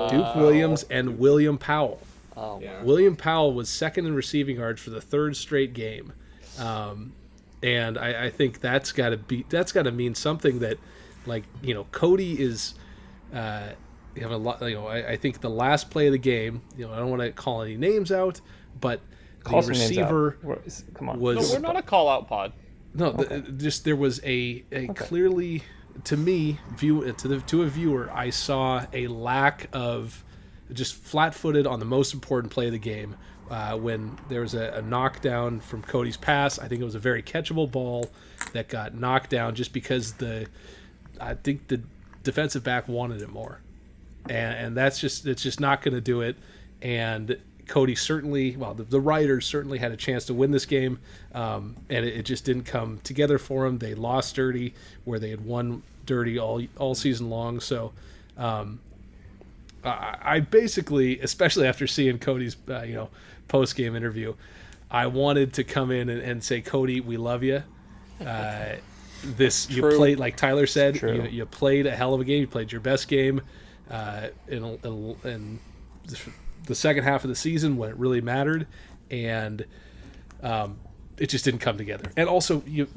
Duke 0.10 0.36
Williams 0.36 0.84
and 0.90 1.18
William 1.20 1.58
Powell. 1.58 2.02
Oh, 2.38 2.60
Yeah. 2.62 2.82
William 2.84 3.16
Powell 3.16 3.54
was 3.54 3.70
second 3.70 4.06
in 4.06 4.14
receiving 4.16 4.58
yards 4.58 4.82
for 4.82 4.90
the 4.92 5.02
third 5.02 5.36
straight 5.36 5.74
game, 5.74 6.14
um, 6.58 7.14
and 7.62 7.98
I, 7.98 8.26
I 8.26 8.30
think 8.30 8.62
that's 8.62 8.92
got 8.92 9.10
to 9.10 9.18
be 9.18 9.46
that's 9.50 9.72
got 9.72 9.84
to 9.84 9.92
mean 9.92 10.16
something 10.16 10.60
that, 10.60 10.78
like 11.26 11.44
you 11.62 11.74
know, 11.74 11.86
Cody 11.92 12.42
is. 12.42 12.76
Uh, 13.34 13.70
you 14.16 14.22
have 14.24 14.32
a 14.32 14.38
lot. 14.38 14.62
You 14.62 14.74
know, 14.76 14.88
I, 14.88 15.12
I 15.12 15.16
think 15.18 15.40
the 15.42 15.50
last 15.50 15.90
play 15.92 16.08
of 16.08 16.14
the 16.14 16.18
game. 16.18 16.62
You 16.78 16.88
know, 16.88 16.94
I 16.94 16.98
don't 16.98 17.10
want 17.10 17.22
to 17.22 17.32
call 17.32 17.62
any 17.62 17.78
names 17.78 18.12
out, 18.12 18.42
but 18.80 19.02
Call 19.44 19.62
the 19.62 19.68
some 19.68 19.74
names 19.74 19.98
out. 19.98 20.12
receiver 20.12 20.38
We're- 20.44 20.62
Come 20.96 21.10
on. 21.10 21.20
was 21.20 21.36
No, 21.50 21.56
we're 21.56 21.62
not 21.62 21.78
a 21.78 21.82
call 21.82 22.10
out 22.10 22.28
pod. 22.28 22.54
no, 22.94 23.12
the, 23.12 23.42
just 23.42 23.86
there 23.86 23.96
was 23.96 24.20
a, 24.26 24.64
a 24.72 24.88
clearly 24.90 25.64
to 26.04 26.18
me 26.18 26.60
view 26.76 27.12
to 27.14 27.28
the 27.28 27.40
to 27.42 27.64
a 27.64 27.68
viewer 27.68 28.10
I 28.14 28.30
saw 28.30 28.86
a 28.94 29.08
lack 29.08 29.70
of 29.74 30.24
just 30.72 30.96
flat-footed 30.96 31.66
on 31.66 31.80
the 31.80 31.86
most 31.86 32.14
important 32.14 32.54
play 32.54 32.68
of 32.68 32.72
the 32.72 32.80
game 32.80 33.16
uh, 33.50 33.76
when 33.76 34.18
there 34.30 34.42
was 34.42 34.54
a, 34.54 34.74
a 34.76 34.82
knockdown 34.82 35.60
from 35.60 35.82
Cody's 35.82 36.18
pass. 36.18 36.60
I 36.60 36.68
think 36.68 36.82
it 36.82 36.86
was 36.86 36.96
a 36.96 37.00
very 37.00 37.24
catchable 37.24 37.70
ball 37.70 38.12
that 38.54 38.70
got 38.70 38.94
knocked 38.94 39.32
down 39.32 39.56
just 39.56 39.74
because 39.74 40.14
the 40.14 40.48
I 41.20 41.34
think 41.34 41.68
the 41.68 41.82
defensive 42.24 42.64
back 42.64 42.88
wanted 42.88 43.22
it 43.22 43.30
more, 43.30 43.62
and, 44.30 44.56
and 44.56 44.78
that's 44.78 45.00
just 45.00 45.26
it's 45.26 45.44
just 45.44 45.60
not 45.60 45.82
going 45.82 45.96
to 45.96 46.02
do 46.02 46.22
it. 46.22 46.38
And 46.82 47.38
Cody 47.70 47.96
certainly, 47.96 48.58
well, 48.58 48.74
the, 48.74 48.84
the 48.84 49.00
Riders 49.00 49.46
certainly 49.46 49.78
had 49.78 49.94
a 49.94 49.98
chance 49.98 50.26
to 50.26 50.34
win 50.34 50.52
this 50.52 50.66
game, 50.66 51.00
um, 51.34 51.76
and 51.90 52.06
it, 52.06 52.18
it 52.18 52.24
just 52.24 52.44
didn't 52.44 52.64
come 52.64 53.00
together 53.04 53.38
for 53.38 53.64
them. 53.66 53.78
They 53.78 53.94
lost 53.94 54.36
dirty 54.36 54.74
where 55.06 55.20
they 55.20 55.30
had 55.30 55.46
won 55.46 55.84
dirty 56.06 56.38
all 56.38 56.62
all 56.78 56.96
season 56.96 57.30
long. 57.30 57.62
So. 57.62 57.94
Um, 58.38 58.80
I, 59.84 60.18
I 60.22 60.40
basically, 60.42 61.20
especially 61.22 61.68
after 61.68 61.88
seeing 61.88 62.20
Cody's, 62.20 62.58
uh, 62.68 62.82
you 62.82 62.96
know, 62.96 63.10
post 63.48 63.76
game 63.78 63.96
interview, 63.96 64.34
I 64.92 65.08
wanted 65.08 65.54
to 65.54 65.64
come 65.64 65.92
in 65.92 66.10
and, 66.10 66.22
and 66.22 66.44
say, 66.44 66.62
Cody, 66.62 67.00
we 67.00 67.18
love 67.18 67.44
you. 67.44 67.64
Uh, 68.26 68.76
this 69.24 69.70
you 69.70 69.82
played 69.82 70.20
like 70.20 70.36
Tyler 70.36 70.68
said. 70.68 71.02
You, 71.02 71.24
you 71.24 71.46
played 71.46 71.86
a 71.86 71.96
hell 71.96 72.14
of 72.14 72.22
a 72.22 72.26
game. 72.26 72.42
You 72.42 72.48
played 72.48 72.72
your 72.72 72.82
best 72.82 73.08
game 73.08 73.42
uh, 73.90 74.28
in, 74.48 74.64
in, 74.84 75.16
in 75.24 75.60
the 76.70 76.76
second 76.76 77.04
half 77.04 77.26
of 77.26 77.30
the 77.30 77.36
season 77.36 77.76
when 77.76 77.90
it 77.90 77.98
really 77.98 78.22
mattered, 78.22 78.66
and 79.12 79.66
um, 80.42 80.80
it 81.18 81.28
just 81.28 81.44
didn't 81.44 81.60
come 81.60 81.78
together. 81.78 82.10
And 82.16 82.30
also, 82.30 82.64
you 82.66 82.88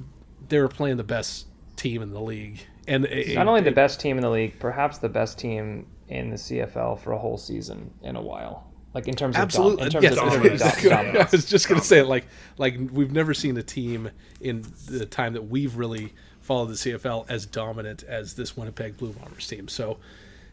they 0.49 0.61
were 0.61 0.69
playing 0.69 0.99
the 0.99 1.05
best 1.05 1.47
team 1.77 2.03
in 2.03 2.11
the 2.13 2.21
league, 2.21 2.61
and 2.87 3.07
a- 3.07 3.35
Not 3.35 3.49
only 3.49 3.61
a- 3.61 3.65
the 3.65 3.73
best 3.73 3.99
team 4.01 4.17
in 4.19 4.23
the 4.23 4.31
league, 4.31 4.59
perhaps 4.61 4.99
the 4.99 5.09
best 5.09 5.39
team 5.39 5.87
in 6.09 6.31
the 6.31 6.37
CFL 6.37 7.01
for 7.01 7.13
a 7.13 7.19
whole 7.19 7.39
season 7.39 7.91
in 8.03 8.15
a 8.17 8.23
while. 8.23 8.69
Like 8.95 9.09
in 9.09 9.15
terms 9.15 9.37
of 9.37 9.43
Absolutely. 9.43 9.77
dom- 9.79 9.87
in 9.87 9.93
terms 9.93 10.05
Yes, 10.05 10.19
of, 10.19 10.19
I 10.45 10.51
was 10.51 10.61
just 10.61 10.83
gonna- 10.83 10.95
dom- 10.97 11.05
dominance. 11.07 11.33
I 11.33 11.37
was 11.37 11.47
just 11.47 11.69
going 11.69 11.81
to 11.81 11.87
say 11.87 11.99
it 12.01 12.07
like 12.07 12.27
like 12.59 12.77
we've 12.93 13.11
never 13.13 13.33
seen 13.33 13.57
a 13.57 13.63
team 13.63 14.11
in 14.41 14.65
the 14.87 15.07
time 15.07 15.33
that 15.33 15.49
we've 15.49 15.77
really 15.77 16.13
followed 16.43 16.67
the 16.67 16.75
CFL 16.75 17.25
as 17.31 17.47
dominant 17.47 18.03
as 18.03 18.35
this 18.35 18.55
Winnipeg 18.57 18.99
Blue 18.99 19.13
Bombers 19.13 19.47
team. 19.49 19.69
So, 19.69 19.97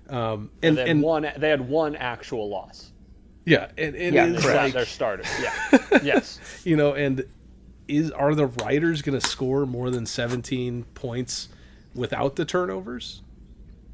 um, 0.08 0.52
and 0.64 0.78
They 0.78 0.90
and 0.90 1.02
one. 1.02 1.28
They 1.38 1.50
had 1.50 1.68
one 1.68 1.96
actual 1.98 2.48
loss. 2.48 2.92
Yeah, 3.50 3.72
and 3.78 3.96
it 3.96 4.14
Yeah, 4.14 4.26
is 4.28 4.44
correct. 4.44 4.56
Not 4.56 4.64
like 4.64 4.74
their 4.74 4.86
starter. 4.86 5.24
Yeah. 5.42 6.00
yes. 6.04 6.40
you 6.64 6.76
know, 6.76 6.94
and 6.94 7.26
is 7.88 8.12
are 8.12 8.36
the 8.36 8.46
Riders 8.48 9.02
going 9.02 9.20
to 9.20 9.26
score 9.26 9.66
more 9.66 9.90
than 9.90 10.06
17 10.06 10.86
points 10.94 11.50
without 11.96 12.36
the 12.36 12.46
turnovers? 12.46 13.22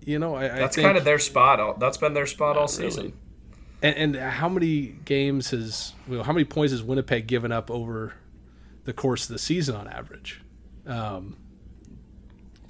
You 0.04 0.20
know, 0.20 0.36
I, 0.36 0.46
I 0.46 0.48
That's 0.60 0.76
think, 0.76 0.86
kind 0.86 0.98
of 0.98 1.04
their 1.06 1.18
spot. 1.20 1.60
All, 1.60 1.74
that's 1.76 1.98
been 1.98 2.14
their 2.14 2.28
spot 2.28 2.58
all 2.58 2.68
really. 2.68 2.90
season. 2.92 3.14
And, 3.82 4.16
and 4.16 4.16
how 4.16 4.50
many 4.50 4.96
games 5.06 5.50
has 5.52 5.94
you 6.08 6.18
know, 6.18 6.24
how 6.24 6.32
many 6.34 6.46
points 6.46 6.72
has 6.72 6.84
Winnipeg 6.84 7.26
given 7.28 7.52
up 7.52 7.72
over 7.72 8.14
the 8.84 8.94
course 8.94 9.24
of 9.24 9.30
the 9.34 9.40
season 9.40 9.76
on 9.76 9.88
average? 9.88 10.42
Um, 10.86 11.38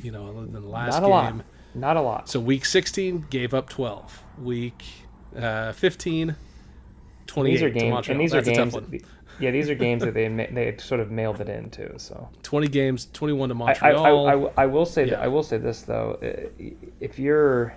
you 0.01 0.11
know, 0.11 0.27
other 0.27 0.41
than 0.45 0.53
the 0.53 0.59
last 0.61 0.91
Not 0.93 0.99
a 0.99 1.01
game. 1.01 1.09
lot. 1.11 1.45
Not 1.73 1.97
a 1.97 2.01
lot. 2.01 2.29
So 2.29 2.39
week 2.39 2.63
16 2.65 3.25
gave 3.29 3.53
up 3.53 3.67
12. 3.69 4.23
Week 4.41 4.81
uh, 5.37 5.73
15, 5.73 6.35
28 7.27 7.53
these 7.53 7.63
are 7.63 7.69
games, 7.69 7.91
Montreal. 7.91 8.13
and 8.15 8.21
these 8.21 8.31
That's 8.31 8.47
are 8.47 8.81
games. 8.81 9.03
Yeah, 9.39 9.51
these 9.51 9.69
are 9.69 9.75
games 9.75 10.03
that 10.03 10.13
they 10.13 10.27
they 10.29 10.77
sort 10.77 11.01
of 11.01 11.11
mailed 11.11 11.41
it 11.41 11.49
into. 11.49 11.97
So 11.99 12.29
20 12.43 12.67
games, 12.67 13.07
21 13.11 13.49
to 13.49 13.55
I, 13.55 13.57
I, 13.57 13.59
Montreal. 13.93 14.27
I, 14.27 14.33
I, 14.33 14.63
I 14.63 14.65
will 14.67 14.85
say 14.85 15.03
Yeah. 15.05 15.11
that 15.11 15.23
I 15.23 15.27
will 15.27 15.43
say 15.43 15.57
this 15.57 15.81
though, 15.81 16.17
if 16.99 17.19
you're 17.19 17.73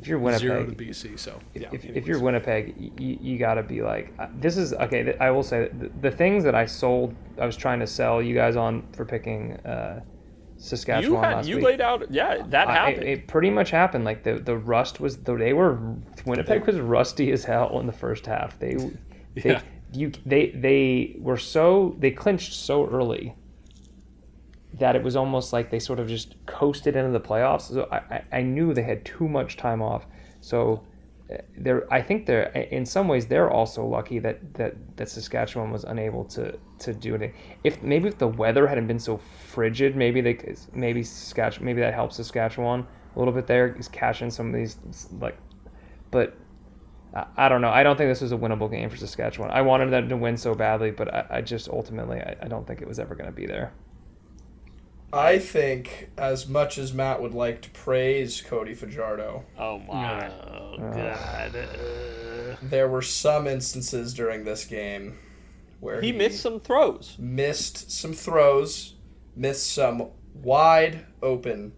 if 0.00 0.08
you're 0.08 0.18
Winnipeg, 0.18 0.40
Zero 0.40 0.66
to 0.66 0.72
BC. 0.72 1.18
So 1.18 1.38
yeah. 1.54 1.68
if, 1.72 1.84
if 1.84 2.06
you're 2.06 2.18
Winnipeg, 2.20 2.92
you, 2.98 3.18
you 3.20 3.38
got 3.38 3.54
to 3.54 3.62
be 3.62 3.82
like, 3.82 4.12
uh, 4.18 4.26
this 4.38 4.56
is 4.56 4.74
okay. 4.74 5.16
I 5.18 5.30
will 5.30 5.42
say 5.42 5.68
the, 5.68 5.90
the 6.02 6.10
things 6.10 6.44
that 6.44 6.54
I 6.54 6.66
sold, 6.66 7.14
I 7.40 7.46
was 7.46 7.56
trying 7.56 7.80
to 7.80 7.86
sell 7.86 8.20
you 8.20 8.34
guys 8.34 8.56
on 8.56 8.82
for 8.92 9.04
picking 9.04 9.52
uh, 9.64 10.02
Saskatchewan 10.58 11.12
You 11.12 11.16
had 11.20 11.36
last 11.36 11.48
you 11.48 11.56
week. 11.56 11.64
laid 11.64 11.80
out. 11.80 12.10
Yeah, 12.10 12.42
that 12.48 12.68
I- 12.68 12.74
happened. 12.74 13.02
it, 13.04 13.08
it 13.08 13.28
pretty 13.28 13.50
much 13.50 13.70
happened. 13.70 14.04
Like 14.04 14.22
the 14.22 14.34
the 14.34 14.56
rust 14.56 15.00
was, 15.00 15.18
they 15.18 15.52
were 15.52 15.78
Winnipeg 16.24 16.66
was 16.66 16.76
rusty 16.80 17.30
as 17.32 17.44
hell 17.44 17.78
in 17.80 17.86
the 17.86 17.92
first 17.92 18.26
half. 18.26 18.58
They, 18.58 18.74
they 19.34 19.50
Yeah. 19.50 19.60
you 19.92 20.12
they 20.24 20.50
they 20.50 21.16
were 21.18 21.36
so 21.36 21.94
they 21.98 22.10
clinched 22.10 22.52
so 22.54 22.86
early 22.88 23.34
that 24.74 24.94
it 24.96 25.02
was 25.02 25.16
almost 25.16 25.52
like 25.52 25.70
they 25.70 25.78
sort 25.78 25.98
of 25.98 26.08
just 26.08 26.34
coasted 26.46 26.96
into 26.96 27.10
the 27.10 27.20
playoffs. 27.20 27.62
So 27.62 27.88
I, 27.90 27.96
I, 27.96 28.22
I 28.32 28.42
knew 28.42 28.74
they 28.74 28.82
had 28.82 29.04
too 29.04 29.26
much 29.28 29.56
time 29.56 29.80
off. 29.80 30.04
So 30.40 30.82
they're 31.56 31.92
I 31.92 32.02
think 32.02 32.26
they're 32.26 32.44
in 32.44 32.86
some 32.86 33.08
ways 33.08 33.26
they're 33.26 33.50
also 33.50 33.84
lucky 33.84 34.18
that 34.20 34.54
that 34.54 34.74
that 34.96 35.08
Saskatchewan 35.08 35.70
was 35.70 35.84
unable 35.84 36.24
to 36.26 36.56
to 36.80 36.94
do 36.94 37.14
anything. 37.14 37.34
If 37.64 37.82
maybe 37.82 38.08
if 38.08 38.18
the 38.18 38.28
weather 38.28 38.66
hadn't 38.66 38.86
been 38.86 39.00
so 39.00 39.18
frigid, 39.48 39.96
maybe 39.96 40.20
they 40.20 40.38
maybe 40.72 41.02
Saskatchewan 41.02 41.66
maybe 41.66 41.80
that 41.80 41.94
helps 41.94 42.16
Saskatchewan 42.16 42.86
a 43.14 43.18
little 43.18 43.34
bit 43.34 43.46
there. 43.46 43.74
Is 43.74 43.88
catching 43.88 44.30
some 44.30 44.48
of 44.48 44.54
these 44.54 44.76
like, 45.20 45.36
but. 46.10 46.36
I 47.34 47.48
don't 47.48 47.62
know. 47.62 47.70
I 47.70 47.82
don't 47.82 47.96
think 47.96 48.10
this 48.10 48.20
was 48.20 48.32
a 48.32 48.36
winnable 48.36 48.70
game 48.70 48.90
for 48.90 48.98
Saskatchewan. 48.98 49.50
I 49.50 49.62
wanted 49.62 49.90
them 49.90 50.06
to 50.10 50.18
win 50.18 50.36
so 50.36 50.54
badly, 50.54 50.90
but 50.90 51.14
I, 51.14 51.26
I 51.30 51.40
just 51.40 51.66
ultimately 51.66 52.20
I, 52.20 52.36
I 52.42 52.48
don't 52.48 52.66
think 52.66 52.82
it 52.82 52.88
was 52.88 52.98
ever 52.98 53.14
going 53.14 53.24
to 53.24 53.34
be 53.34 53.46
there. 53.46 53.72
I 55.12 55.38
think 55.38 56.10
as 56.18 56.48
much 56.48 56.78
as 56.78 56.92
Matt 56.92 57.22
would 57.22 57.32
like 57.34 57.62
to 57.62 57.70
praise 57.70 58.42
Cody 58.42 58.74
Fajardo, 58.74 59.44
Oh 59.58 59.78
my. 59.78 60.28
Oh 60.28 60.76
God. 60.78 61.56
Uh, 61.56 62.56
there 62.62 62.88
were 62.88 63.02
some 63.02 63.46
instances 63.46 64.12
during 64.14 64.44
this 64.44 64.64
game 64.64 65.18
where 65.80 66.00
He 66.00 66.12
missed 66.12 66.40
some 66.42 66.60
throws. 66.60 67.16
missed 67.18 67.90
some 67.90 68.12
throws, 68.12 68.94
missed 69.34 69.72
some 69.72 70.08
wide 70.34 71.06
open 71.22 71.72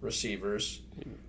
receivers. 0.00 0.80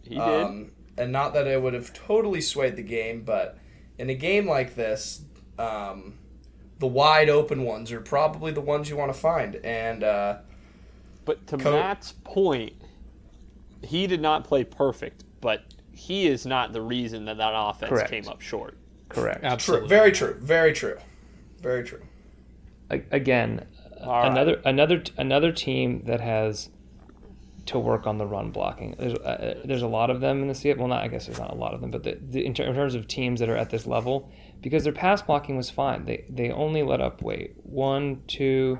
He 0.03 0.15
did. 0.15 0.19
Um, 0.19 0.71
and 0.97 1.11
not 1.11 1.33
that 1.35 1.47
it 1.47 1.61
would 1.61 1.73
have 1.73 1.93
totally 1.93 2.41
swayed 2.41 2.75
the 2.75 2.83
game, 2.83 3.21
but 3.23 3.57
in 3.99 4.09
a 4.09 4.15
game 4.15 4.47
like 4.47 4.75
this, 4.75 5.21
um, 5.59 6.15
the 6.79 6.87
wide 6.87 7.29
open 7.29 7.63
ones 7.63 7.91
are 7.91 8.01
probably 8.01 8.51
the 8.51 8.61
ones 8.61 8.89
you 8.89 8.95
want 8.97 9.13
to 9.13 9.19
find. 9.19 9.55
And 9.57 10.03
uh, 10.03 10.37
But 11.27 11.45
to 11.47 11.57
Co- 11.57 11.73
Matt's 11.73 12.13
point, 12.23 12.73
he 13.83 14.07
did 14.07 14.21
not 14.21 14.43
play 14.45 14.63
perfect, 14.63 15.23
but 15.41 15.61
he 15.91 16.25
is 16.25 16.45
not 16.45 16.73
the 16.73 16.81
reason 16.81 17.25
that 17.25 17.37
that 17.37 17.51
offense 17.53 17.89
Correct. 17.89 18.09
came 18.09 18.27
up 18.27 18.41
short. 18.41 18.77
Correct. 19.09 19.41
true, 19.41 19.49
absolutely. 19.49 19.89
very 19.89 20.11
true, 20.11 20.35
very 20.41 20.73
true, 20.73 20.97
very 21.61 21.83
true. 21.83 22.01
Again, 22.89 23.67
All 24.01 24.11
right. 24.21 24.31
another 24.31 24.61
another 24.65 25.03
another 25.17 25.51
team 25.51 26.03
that 26.05 26.21
has 26.21 26.69
to 27.67 27.77
work 27.77 28.07
on 28.07 28.17
the 28.17 28.25
run 28.25 28.51
blocking. 28.51 28.95
There's 28.97 29.13
uh, 29.15 29.61
there's 29.65 29.81
a 29.81 29.87
lot 29.87 30.09
of 30.09 30.21
them 30.21 30.41
in 30.41 30.47
the 30.47 30.53
CFL. 30.53 30.77
Well, 30.77 30.87
not 30.87 31.03
I 31.03 31.07
guess 31.09 31.25
there's 31.25 31.39
not 31.39 31.51
a 31.51 31.55
lot 31.55 31.73
of 31.73 31.81
them, 31.81 31.91
but 31.91 32.03
the, 32.03 32.17
the, 32.21 32.45
in, 32.45 32.53
ter- 32.53 32.63
in 32.63 32.73
terms 32.73 32.95
of 32.95 33.07
teams 33.07 33.39
that 33.41 33.49
are 33.49 33.57
at 33.57 33.69
this 33.69 33.85
level, 33.85 34.31
because 34.61 34.85
their 34.85 34.93
pass 34.93 35.21
blocking 35.21 35.57
was 35.57 35.69
fine. 35.69 36.05
They 36.05 36.23
they 36.29 36.49
only 36.51 36.83
let 36.83 37.01
up 37.01 37.21
wait 37.21 37.55
one 37.63 38.21
two, 38.27 38.79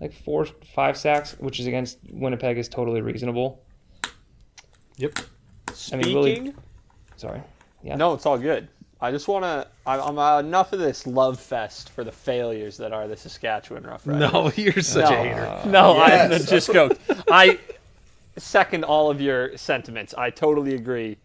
like 0.00 0.12
four 0.12 0.46
five 0.74 0.96
sacks, 0.96 1.36
which 1.38 1.58
is 1.60 1.66
against 1.66 1.98
Winnipeg 2.10 2.58
is 2.58 2.68
totally 2.68 3.00
reasonable. 3.00 3.62
Yep. 4.96 5.18
I 5.92 5.96
mean, 5.96 6.14
really- 6.14 6.54
Sorry. 7.16 7.42
Yeah. 7.82 7.96
no, 7.96 8.14
it's 8.14 8.26
all 8.26 8.38
good. 8.38 8.68
I 9.00 9.10
just 9.10 9.28
want 9.28 9.44
to. 9.44 9.66
I'm 9.86 10.18
uh, 10.18 10.38
enough 10.38 10.72
of 10.72 10.78
this 10.78 11.06
love 11.06 11.38
fest 11.38 11.90
for 11.90 12.02
the 12.02 12.10
failures 12.12 12.78
that 12.78 12.92
are 12.92 13.06
the 13.06 13.16
Saskatchewan 13.16 13.82
Roughriders. 13.84 14.32
No, 14.32 14.50
you're 14.56 14.82
such 14.82 15.10
No. 15.10 15.16
a 15.16 15.22
hater. 15.22 15.60
No, 15.70 15.96
Yes, 15.96 16.10
I 16.24 16.28
that's 16.28 16.50
just 16.50 16.72
joked. 16.72 17.00
I 17.30 17.58
second 18.38 18.84
all 18.84 19.10
of 19.10 19.20
your 19.20 19.56
sentiments. 19.58 20.14
I 20.16 20.30
totally 20.30 20.74
agree. 20.74 21.18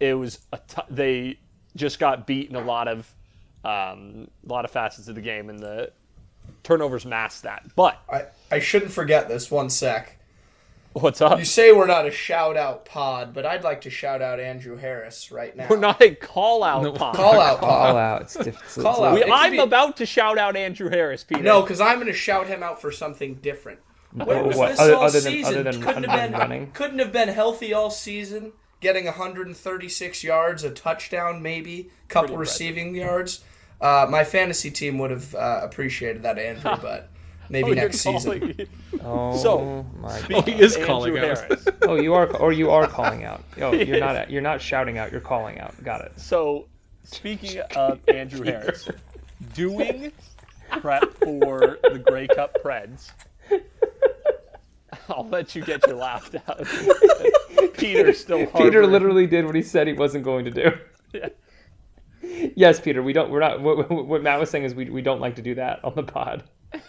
It 0.00 0.14
was 0.14 0.38
a 0.52 0.58
t- 0.58 0.82
they 0.90 1.38
just 1.76 1.98
got 1.98 2.26
beat 2.26 2.50
in 2.50 2.56
a 2.56 2.60
lot 2.64 2.88
of 2.88 3.12
um, 3.64 4.28
a 4.46 4.52
lot 4.52 4.64
of 4.66 4.70
facets 4.70 5.08
of 5.08 5.14
the 5.14 5.20
game, 5.22 5.48
and 5.48 5.58
the 5.58 5.90
turnovers 6.62 7.04
mask 7.06 7.42
that. 7.42 7.64
But 7.76 7.98
I, 8.12 8.24
I 8.50 8.58
shouldn't 8.60 8.92
forget 8.92 9.28
this. 9.28 9.50
One 9.50 9.70
sec. 9.70 10.18
what's 10.92 11.20
up? 11.20 11.38
You 11.38 11.44
say 11.44 11.70
we're 11.72 11.86
not 11.86 12.06
a 12.06 12.10
shout 12.10 12.56
out 12.56 12.84
pod, 12.84 13.32
but 13.34 13.46
I'd 13.46 13.62
like 13.64 13.82
to 13.82 13.90
shout 13.90 14.20
out 14.22 14.40
Andrew 14.40 14.76
Harris 14.76 15.30
right 15.30 15.54
now. 15.56 15.66
We're 15.70 15.76
not 15.78 16.00
a 16.02 16.14
call 16.14 16.62
out 16.64 16.82
No. 16.82 16.92
pod. 16.92 17.14
call 17.14 17.40
out 17.40 17.58
Call 17.60 17.68
pod. 17.68 17.96
out. 17.96 18.22
It's 18.22 18.34
diff- 18.36 18.74
Call 18.82 19.04
out. 19.04 19.14
We, 19.14 19.24
I'm 19.24 19.52
be- 19.52 19.58
about 19.58 19.96
to 19.98 20.06
shout 20.06 20.38
out 20.38 20.56
Andrew 20.56 20.88
Harris, 20.90 21.24
Peter. 21.24 21.42
No, 21.42 21.62
because 21.62 21.80
I'm 21.80 21.96
going 21.96 22.06
to 22.08 22.12
shout 22.12 22.46
him 22.48 22.62
out 22.62 22.80
for 22.80 22.90
something 22.90 23.36
different. 23.36 23.78
Where 24.12 24.42
was 24.42 24.56
what, 24.56 24.70
this 24.70 24.80
other- 24.80 24.94
all 24.96 25.02
other 25.04 25.20
than- 25.20 25.32
season? 25.32 25.54
other 25.60 25.70
than- 25.72 25.82
couldn't 25.82 26.04
have 26.04 26.30
been 26.30 26.38
running? 26.40 26.70
couldn't 26.72 26.98
have 26.98 27.12
been 27.12 27.28
healthy 27.28 27.72
all 27.74 27.90
season. 27.90 28.52
Getting 28.80 29.06
136 29.06 30.22
yards, 30.24 30.62
a 30.64 30.70
touchdown, 30.70 31.42
maybe 31.42 31.90
couple 32.08 32.28
Pretty 32.28 32.34
impressive. 32.34 32.52
receiving 32.76 32.94
yards. 32.94 33.44
Uh, 33.80 34.06
my 34.10 34.24
fantasy 34.24 34.70
team 34.70 34.98
would 34.98 35.10
have 35.10 35.34
uh, 35.34 35.60
appreciated 35.62 36.22
that, 36.22 36.38
Andrew, 36.38 36.74
but 36.82 37.08
maybe 37.48 37.70
Oh, 37.70 37.74
next 37.74 37.98
season. 38.00 38.40
calling- 38.40 38.68
Oh 39.04 39.36
So, 39.36 39.86
my 40.00 40.20
god. 40.28 40.48
he 40.48 40.54
is 40.60 40.74
Andrew 40.74 40.86
calling 40.86 41.18
out. 41.18 41.24
Harris. 41.38 41.68
Oh, 41.82 41.94
you 41.94 42.12
are, 42.14 42.26
or 42.36 42.52
you 42.52 42.70
are 42.70 42.86
calling 42.86 43.24
out. 43.24 43.44
Oh, 43.60 43.72
you're 43.72 44.00
not. 44.00 44.30
You're 44.30 44.42
not 44.42 44.60
shouting 44.60 44.98
out. 44.98 45.12
You're 45.12 45.20
calling 45.20 45.58
out. 45.60 45.74
Got 45.84 46.00
it. 46.02 46.12
So, 46.18 46.66
speaking 47.04 47.60
of 47.76 48.00
Andrew 48.08 48.44
Harris, 48.44 48.88
doing 49.54 50.10
prep 50.80 51.04
for 51.22 51.78
the 51.82 52.02
Grey 52.04 52.26
Cup 52.28 52.56
Preds, 52.64 53.10
I'll 55.08 55.26
let 55.28 55.54
you 55.54 55.62
get 55.62 55.86
your 55.86 55.96
laugh 55.96 56.34
out. 56.48 56.66
Peter's 57.74 58.18
still 58.20 58.46
Peter 58.46 58.86
literally 58.86 59.26
did 59.26 59.46
what 59.46 59.54
he 59.54 59.62
said 59.62 59.86
he 59.86 59.92
wasn't 59.92 60.24
going 60.24 60.44
to 60.44 60.50
do. 60.50 60.70
Yeah. 61.12 61.28
Yes, 62.56 62.80
Peter. 62.80 63.02
We 63.02 63.12
don't. 63.12 63.30
We're 63.30 63.40
not. 63.40 63.60
What, 63.60 63.90
what- 63.90 64.06
what 64.06 64.22
Matt 64.22 64.38
was 64.40 64.50
saying 64.50 64.64
is 64.64 64.74
we, 64.74 64.90
we 64.90 65.02
don't 65.02 65.20
like 65.20 65.36
to 65.36 65.42
do 65.42 65.54
that 65.56 65.84
on 65.84 65.94
the 65.94 66.02
pod. 66.02 66.44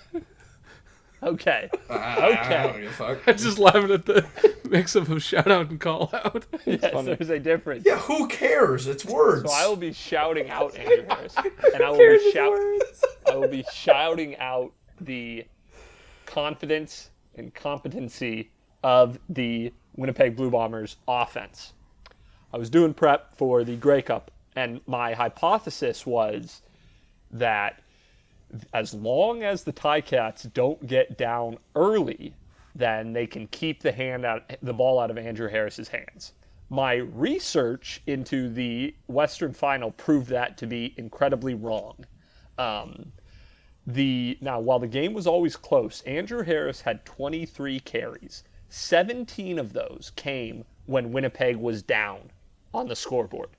Okay. 1.21 1.69
Uh, 1.89 1.93
I 1.95 2.71
don't 2.81 2.89
fuck. 2.93 3.17
I'm 3.27 3.35
just 3.37 3.59
laughing 3.59 3.91
at 3.91 4.05
the 4.05 4.25
mix 4.69 4.95
up 4.95 5.09
of 5.09 5.21
shout 5.21 5.51
out 5.51 5.69
and 5.69 5.77
call 5.77 6.09
out. 6.13 6.45
Yes, 6.65 6.93
funny. 6.93 7.13
there's 7.13 7.29
a 7.29 7.39
difference. 7.39 7.83
Yeah, 7.85 7.97
who 7.97 8.25
cares? 8.29 8.87
It's 8.87 9.03
words. 9.03 9.51
So 9.51 9.53
I 9.53 9.67
will 9.67 9.75
be 9.75 9.91
shouting 9.91 10.49
out 10.49 10.77
Andrew 10.77 11.05
Harris, 11.09 11.35
and 11.73 11.83
I 11.83 11.89
will 11.89 11.97
be 11.97 12.31
shout, 12.31 12.57
I 13.29 13.35
will 13.35 13.49
be 13.49 13.65
shouting 13.73 14.37
out 14.37 14.71
the 15.01 15.45
confidence 16.25 17.09
and 17.35 17.53
competency 17.53 18.49
of 18.83 19.19
the 19.27 19.73
Winnipeg 19.97 20.37
Blue 20.37 20.49
Bombers 20.49 20.95
offense. 21.05 21.73
I 22.53 22.57
was 22.57 22.69
doing 22.69 22.93
prep 22.93 23.35
for 23.35 23.65
the 23.65 23.75
Grey 23.75 24.01
Cup, 24.01 24.31
and 24.55 24.81
my 24.87 25.13
hypothesis 25.13 26.05
was 26.05 26.61
that 27.31 27.81
as 28.73 28.93
long 28.93 29.43
as 29.43 29.63
the 29.63 29.73
Ticats 29.73 30.51
don't 30.53 30.85
get 30.87 31.17
down 31.17 31.57
early, 31.75 32.33
then 32.75 33.13
they 33.13 33.27
can 33.27 33.47
keep 33.47 33.81
the 33.81 33.91
hand 33.91 34.25
out 34.25 34.51
the 34.61 34.73
ball 34.73 34.99
out 34.99 35.11
of 35.11 35.17
Andrew 35.17 35.49
Harris's 35.49 35.87
hands. 35.87 36.33
My 36.69 36.95
research 36.95 38.01
into 38.05 38.49
the 38.49 38.95
Western 39.07 39.53
Final 39.53 39.91
proved 39.91 40.27
that 40.29 40.57
to 40.59 40.67
be 40.67 40.93
incredibly 40.97 41.55
wrong. 41.55 42.05
Um, 42.57 43.11
the 43.87 44.37
now 44.41 44.59
while 44.59 44.79
the 44.79 44.87
game 44.87 45.13
was 45.13 45.25
always 45.25 45.55
close, 45.55 46.01
Andrew 46.01 46.43
Harris 46.43 46.81
had 46.81 47.05
23 47.05 47.79
carries. 47.79 48.43
17 48.69 49.57
of 49.57 49.73
those 49.73 50.11
came 50.15 50.63
when 50.85 51.11
Winnipeg 51.11 51.55
was 51.55 51.81
down 51.81 52.31
on 52.73 52.87
the 52.87 52.95
scoreboard. 52.95 53.49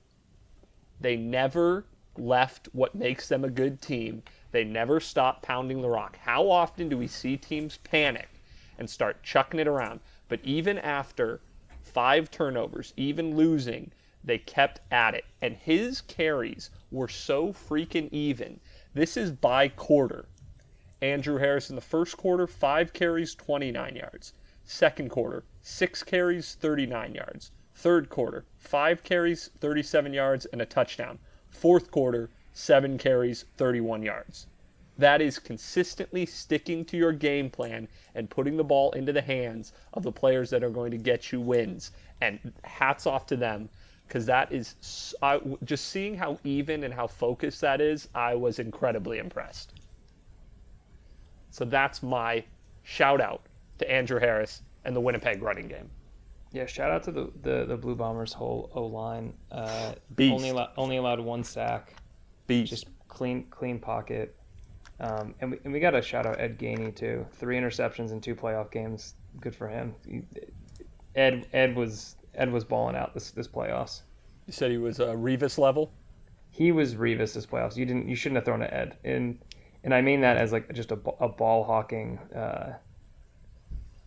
They 1.00 1.16
never 1.16 1.86
left 2.16 2.68
what 2.72 2.94
makes 2.94 3.28
them 3.28 3.44
a 3.44 3.50
good 3.50 3.80
team. 3.80 4.22
They 4.52 4.64
never 4.64 5.00
stopped 5.00 5.42
pounding 5.42 5.80
the 5.80 5.88
rock. 5.88 6.18
How 6.18 6.50
often 6.50 6.88
do 6.88 6.98
we 6.98 7.06
see 7.06 7.36
teams 7.36 7.78
panic 7.78 8.28
and 8.78 8.90
start 8.90 9.22
chucking 9.22 9.60
it 9.60 9.68
around? 9.68 10.00
But 10.28 10.40
even 10.44 10.78
after 10.78 11.40
five 11.80 12.30
turnovers, 12.30 12.92
even 12.96 13.36
losing, 13.36 13.92
they 14.22 14.38
kept 14.38 14.80
at 14.90 15.14
it. 15.14 15.24
And 15.40 15.56
his 15.56 16.02
carries 16.02 16.70
were 16.90 17.08
so 17.08 17.52
freaking 17.52 18.08
even. 18.12 18.60
This 18.92 19.16
is 19.16 19.30
by 19.30 19.68
quarter. 19.68 20.26
Andrew 21.00 21.38
Harris 21.38 21.70
in 21.70 21.76
the 21.76 21.80
first 21.80 22.18
quarter, 22.18 22.46
five 22.46 22.92
carries, 22.92 23.34
29 23.34 23.96
yards. 23.96 24.34
Second 24.64 25.08
quarter, 25.08 25.44
six 25.62 26.03
carries, 26.03 26.55
39 26.57 27.14
yards. 27.14 27.53
Third 27.81 28.11
quarter, 28.11 28.45
five 28.59 29.03
carries, 29.03 29.49
37 29.59 30.12
yards, 30.12 30.45
and 30.45 30.61
a 30.61 30.66
touchdown. 30.66 31.18
Fourth 31.49 31.91
quarter, 31.91 32.28
seven 32.53 32.99
carries, 32.99 33.47
31 33.57 34.03
yards. 34.03 34.49
That 34.99 35.22
is 35.22 35.39
consistently 35.39 36.26
sticking 36.26 36.85
to 36.85 36.99
your 36.99 37.12
game 37.12 37.49
plan 37.49 37.89
and 38.14 38.28
putting 38.28 38.59
the 38.59 38.64
ball 38.64 38.93
into 38.93 39.14
the 39.14 39.22
hands 39.22 39.72
of 39.95 40.03
the 40.03 40.12
players 40.12 40.51
that 40.51 40.62
are 40.62 40.68
going 40.68 40.91
to 40.91 40.99
get 40.99 41.33
you 41.33 41.41
wins. 41.41 41.93
And 42.20 42.53
hats 42.64 43.07
off 43.07 43.24
to 43.28 43.37
them 43.37 43.70
because 44.07 44.26
that 44.26 44.53
is 44.53 45.14
I, 45.22 45.41
just 45.64 45.87
seeing 45.87 46.18
how 46.18 46.39
even 46.45 46.85
and 46.85 46.93
how 46.93 47.07
focused 47.07 47.62
that 47.62 47.81
is. 47.81 48.11
I 48.14 48.35
was 48.35 48.59
incredibly 48.59 49.16
impressed. 49.16 49.72
So 51.51 51.64
that's 51.64 52.03
my 52.03 52.45
shout 52.83 53.22
out 53.22 53.47
to 53.78 53.91
Andrew 53.91 54.20
Harris 54.20 54.61
and 54.85 54.95
the 54.95 55.01
Winnipeg 55.01 55.41
running 55.41 55.68
game. 55.68 55.89
Yeah. 56.53 56.66
Shout 56.66 56.90
out 56.90 57.03
to 57.05 57.12
the 57.12 57.30
the, 57.42 57.64
the 57.66 57.76
Blue 57.76 57.94
Bombers 57.94 58.32
whole 58.32 58.70
O 58.74 58.84
line. 58.86 59.34
Uh, 59.51 59.92
Beast. 60.16 60.32
only 60.34 60.51
allo- 60.51 60.70
only 60.76 60.96
allowed 60.96 61.20
one 61.20 61.44
sack. 61.44 61.94
Beast. 62.46 62.70
Just 62.70 62.86
clean 63.09 63.44
clean 63.51 63.78
pocket. 63.78 64.36
Um, 64.98 65.34
and 65.40 65.53
we 65.53 65.59
and 65.64 65.72
we 65.72 65.80
got 65.80 65.92
to 65.92 66.03
shout 66.03 66.26
out 66.26 66.40
Ed 66.40 66.59
Gainey 66.59 66.94
too. 66.94 67.26
Three 67.32 67.57
interceptions 67.57 68.12
in 68.12 68.20
two 68.20 68.34
playoff 68.34 68.70
games. 68.70 69.14
Good 69.40 69.55
for 69.55 69.68
him. 69.68 69.94
He- 70.07 70.22
Ed 71.16 71.46
Ed 71.53 71.74
was 71.74 72.16
Ed 72.34 72.53
was 72.53 72.64
balling 72.64 72.96
out 72.96 73.14
this 73.14 73.30
this 73.30 73.48
playoffs. 73.48 74.03
You 74.46 74.53
said 74.53 74.70
he 74.70 74.78
was 74.78 75.01
uh, 75.01 75.09
Revis 75.14 75.59
level. 75.59 75.92
He 76.51 76.72
was 76.72 76.94
Revis 76.96 77.34
this 77.34 77.46
playoffs. 77.46 77.76
You 77.76 77.86
didn't. 77.86 78.09
You 78.09 78.14
shouldn't 78.16 78.36
have 78.36 78.44
thrown 78.44 78.61
to 78.61 78.72
Ed. 78.74 78.96
And 79.05 79.38
and 79.84 79.94
I 79.94 80.03
mean 80.03 80.20
that 80.20 80.36
as 80.36 80.53
like 80.53 80.72
just 80.72 80.90
a 80.92 80.96
ball 80.96 81.64
hawking 81.64 82.18
uh, 82.34 82.74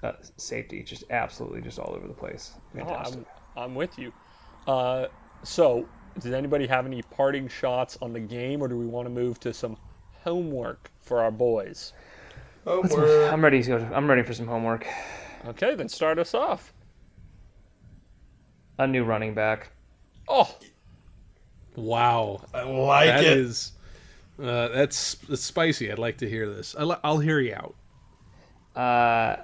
uh, 0.03 0.13
safety, 0.37 0.83
just 0.83 1.03
absolutely 1.09 1.61
just 1.61 1.79
all 1.79 1.93
over 1.95 2.07
the 2.07 2.13
place. 2.13 2.51
Oh, 2.75 2.77
Fantastic. 2.79 3.25
I'm, 3.55 3.63
I'm 3.63 3.75
with 3.75 3.97
you. 3.97 4.11
Uh, 4.67 5.07
so, 5.43 5.87
does 6.19 6.33
anybody 6.33 6.67
have 6.67 6.85
any 6.85 7.01
parting 7.01 7.47
shots 7.47 7.97
on 8.01 8.13
the 8.13 8.19
game, 8.19 8.61
or 8.61 8.67
do 8.67 8.77
we 8.77 8.85
want 8.85 9.05
to 9.05 9.09
move 9.09 9.39
to 9.41 9.53
some 9.53 9.77
homework 10.23 10.91
for 11.01 11.21
our 11.21 11.31
boys? 11.31 11.93
Homework. 12.65 13.31
I'm 13.31 13.43
ready 13.43 13.61
to 13.63 13.69
go. 13.69 13.89
I'm 13.93 14.07
ready 14.07 14.23
for 14.23 14.33
some 14.33 14.47
homework. 14.47 14.87
Okay, 15.45 15.75
then 15.75 15.89
start 15.89 16.19
us 16.19 16.33
off. 16.33 16.73
A 18.79 18.87
new 18.87 19.03
running 19.03 19.33
back. 19.33 19.71
Oh, 20.27 20.55
Wow, 21.75 22.41
I 22.53 22.63
like 22.63 23.07
that 23.07 23.23
it. 23.23 23.37
is 23.37 23.71
uh, 24.41 24.67
that's, 24.69 25.15
that's 25.15 25.41
spicy. 25.41 25.91
I'd 25.91 25.99
like 25.99 26.17
to 26.19 26.29
hear 26.29 26.47
this. 26.47 26.75
I'll, 26.77 26.99
I'll 27.03 27.19
hear 27.19 27.39
you 27.39 27.55
out. 27.55 27.75
Uh, 28.75 29.43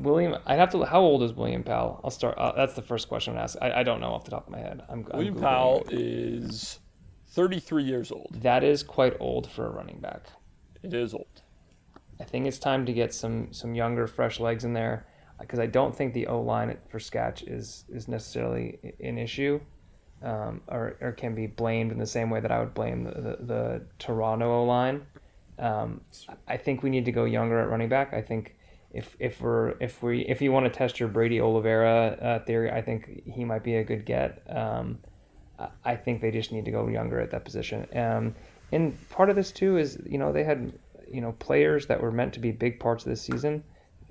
William, 0.00 0.36
I'd 0.46 0.58
have 0.58 0.70
to. 0.70 0.84
How 0.84 1.00
old 1.00 1.22
is 1.22 1.32
William 1.32 1.62
Powell? 1.62 2.00
I'll 2.02 2.10
start. 2.10 2.36
Uh, 2.38 2.52
that's 2.56 2.74
the 2.74 2.82
first 2.82 3.08
question 3.08 3.34
I'm 3.34 3.40
asking. 3.40 3.62
I, 3.62 3.80
I 3.80 3.82
don't 3.82 4.00
know 4.00 4.08
off 4.08 4.24
the 4.24 4.30
top 4.30 4.46
of 4.46 4.52
my 4.52 4.58
head. 4.58 4.82
I'm, 4.88 5.06
I'm 5.10 5.18
William 5.18 5.34
Googling 5.34 5.40
Powell 5.40 5.86
it. 5.90 6.00
is 6.00 6.78
33 7.28 7.84
years 7.84 8.10
old. 8.10 8.36
That 8.42 8.64
is 8.64 8.82
quite 8.82 9.16
old 9.20 9.50
for 9.50 9.66
a 9.66 9.70
running 9.70 9.98
back. 10.00 10.26
It 10.82 10.94
is 10.94 11.14
old. 11.14 11.42
I 12.18 12.24
think 12.24 12.46
it's 12.46 12.58
time 12.58 12.86
to 12.86 12.92
get 12.92 13.14
some 13.14 13.52
some 13.52 13.74
younger, 13.74 14.06
fresh 14.06 14.40
legs 14.40 14.64
in 14.64 14.72
there 14.72 15.06
because 15.40 15.58
I 15.58 15.66
don't 15.66 15.94
think 15.94 16.12
the 16.12 16.26
O 16.26 16.40
line 16.40 16.76
for 16.88 16.98
Sketch 16.98 17.42
is 17.42 17.84
is 17.88 18.08
necessarily 18.08 18.78
an 19.00 19.18
issue, 19.18 19.60
um, 20.22 20.60
or 20.68 20.96
or 21.00 21.12
can 21.12 21.34
be 21.34 21.46
blamed 21.46 21.92
in 21.92 21.98
the 21.98 22.06
same 22.06 22.30
way 22.30 22.40
that 22.40 22.50
I 22.50 22.60
would 22.60 22.74
blame 22.74 23.04
the 23.04 23.12
the, 23.12 23.36
the 23.40 23.82
Toronto 23.98 24.60
O 24.60 24.64
line. 24.64 25.06
Um, 25.58 26.00
I 26.48 26.56
think 26.56 26.82
we 26.82 26.90
need 26.90 27.04
to 27.04 27.12
go 27.12 27.24
younger 27.24 27.58
at 27.60 27.68
running 27.68 27.88
back. 27.88 28.14
I 28.14 28.22
think 28.22 28.56
if 28.92 29.16
if 29.18 29.40
we're 29.40 29.74
if 29.80 30.02
we 30.02 30.22
if 30.22 30.42
you 30.42 30.50
want 30.52 30.66
to 30.66 30.70
test 30.70 30.98
your 30.98 31.08
Brady 31.08 31.40
Oliveira 31.40 32.18
uh, 32.20 32.38
theory, 32.44 32.70
I 32.70 32.82
think 32.82 33.22
he 33.24 33.44
might 33.44 33.62
be 33.62 33.76
a 33.76 33.84
good 33.84 34.04
get. 34.04 34.42
Um, 34.48 34.98
I- 35.84 35.96
think 35.96 36.22
they 36.22 36.30
just 36.30 36.52
need 36.52 36.64
to 36.64 36.70
go 36.70 36.88
younger 36.88 37.20
at 37.20 37.30
that 37.32 37.44
position. 37.44 37.86
Um, 37.94 38.34
and 38.72 38.96
part 39.10 39.28
of 39.28 39.36
this 39.36 39.52
too 39.52 39.76
is 39.76 39.98
you 40.06 40.18
know 40.18 40.32
they 40.32 40.44
had 40.44 40.72
you 41.10 41.20
know 41.20 41.32
players 41.32 41.86
that 41.86 42.00
were 42.00 42.10
meant 42.10 42.32
to 42.34 42.40
be 42.40 42.50
big 42.50 42.80
parts 42.80 43.04
of 43.04 43.10
this 43.10 43.20
season, 43.22 43.62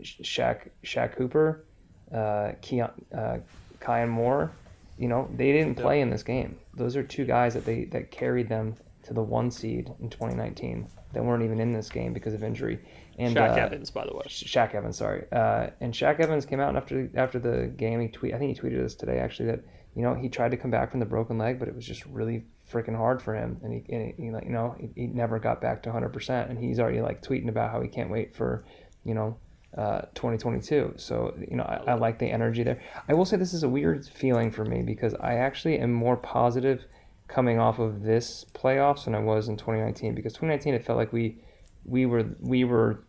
Sh- 0.01 0.19
Shaq 0.21 0.69
Shaq 0.83 1.15
Hooper, 1.15 1.65
uh, 2.13 2.51
Keon, 2.61 2.91
uh, 3.17 3.37
Kyran 3.81 4.09
Moore. 4.09 4.51
You 4.97 5.07
know 5.07 5.27
they 5.35 5.51
didn't 5.51 5.75
play 5.75 6.01
in 6.01 6.09
this 6.09 6.23
game. 6.23 6.57
Those 6.75 6.95
are 6.95 7.03
two 7.03 7.25
guys 7.25 7.53
that 7.53 7.65
they 7.65 7.85
that 7.85 8.11
carried 8.11 8.47
them 8.49 8.75
to 9.09 9.13
the 9.15 9.21
one 9.21 9.51
seed 9.51 9.91
in 9.99 10.09
2019 10.09 10.87
that 11.13 11.23
weren't 11.23 11.43
even 11.43 11.59
in 11.59 11.71
this 11.71 11.89
game 11.89 12.13
because 12.13 12.33
of 12.33 12.43
injury. 12.43 12.79
And 13.17 13.35
Shaq 13.35 13.57
uh, 13.57 13.65
Evans, 13.65 13.89
by 13.89 14.05
the 14.05 14.13
way. 14.13 14.23
Shaq 14.27 14.75
Evans, 14.75 14.97
sorry. 14.97 15.25
Uh, 15.31 15.71
and 15.81 15.93
Shaq 15.93 16.19
Evans 16.19 16.45
came 16.45 16.59
out 16.59 16.75
after 16.75 17.09
after 17.15 17.39
the 17.39 17.67
game. 17.75 17.99
He 17.99 18.07
tweet, 18.07 18.33
I 18.33 18.37
think 18.37 18.55
he 18.55 18.61
tweeted 18.61 18.81
this 18.81 18.95
today 18.95 19.17
actually 19.17 19.47
that 19.47 19.61
you 19.95 20.03
know 20.03 20.13
he 20.13 20.29
tried 20.29 20.51
to 20.51 20.57
come 20.57 20.71
back 20.71 20.91
from 20.91 20.99
the 20.99 21.05
broken 21.05 21.37
leg, 21.37 21.59
but 21.59 21.67
it 21.67 21.75
was 21.75 21.85
just 21.85 22.05
really 22.05 22.45
freaking 22.71 22.95
hard 22.95 23.21
for 23.21 23.33
him, 23.33 23.59
and 23.63 23.73
he, 23.73 23.93
and 23.93 24.13
he 24.15 24.31
like 24.31 24.45
you 24.45 24.51
know 24.51 24.75
he, 24.79 24.89
he 24.95 25.07
never 25.07 25.39
got 25.39 25.59
back 25.59 25.83
to 25.83 25.89
100. 25.89 26.13
percent 26.13 26.49
And 26.49 26.59
he's 26.59 26.79
already 26.79 27.01
like 27.01 27.21
tweeting 27.21 27.49
about 27.49 27.71
how 27.71 27.81
he 27.81 27.89
can't 27.89 28.11
wait 28.11 28.35
for 28.35 28.63
you 29.03 29.15
know 29.15 29.35
uh, 29.75 30.01
2022. 30.13 30.93
So 30.97 31.33
you 31.49 31.57
know 31.57 31.63
I, 31.63 31.91
I 31.91 31.93
like 31.95 32.19
the 32.19 32.27
energy 32.27 32.63
there. 32.63 32.79
I 33.07 33.15
will 33.15 33.25
say 33.25 33.37
this 33.37 33.55
is 33.55 33.63
a 33.63 33.69
weird 33.69 34.05
feeling 34.05 34.51
for 34.51 34.63
me 34.63 34.83
because 34.83 35.15
I 35.15 35.33
actually 35.33 35.79
am 35.79 35.91
more 35.91 36.15
positive 36.15 36.85
coming 37.29 37.59
off 37.59 37.79
of 37.79 38.01
this 38.01 38.45
playoffs 38.53 39.05
than 39.05 39.15
I 39.15 39.19
was 39.19 39.47
in 39.47 39.55
2019 39.55 40.15
because 40.15 40.33
2019 40.33 40.73
it 40.73 40.83
felt 40.83 40.97
like 40.97 41.13
we 41.13 41.37
we 41.85 42.05
were 42.05 42.25
we 42.41 42.63
were 42.63 43.03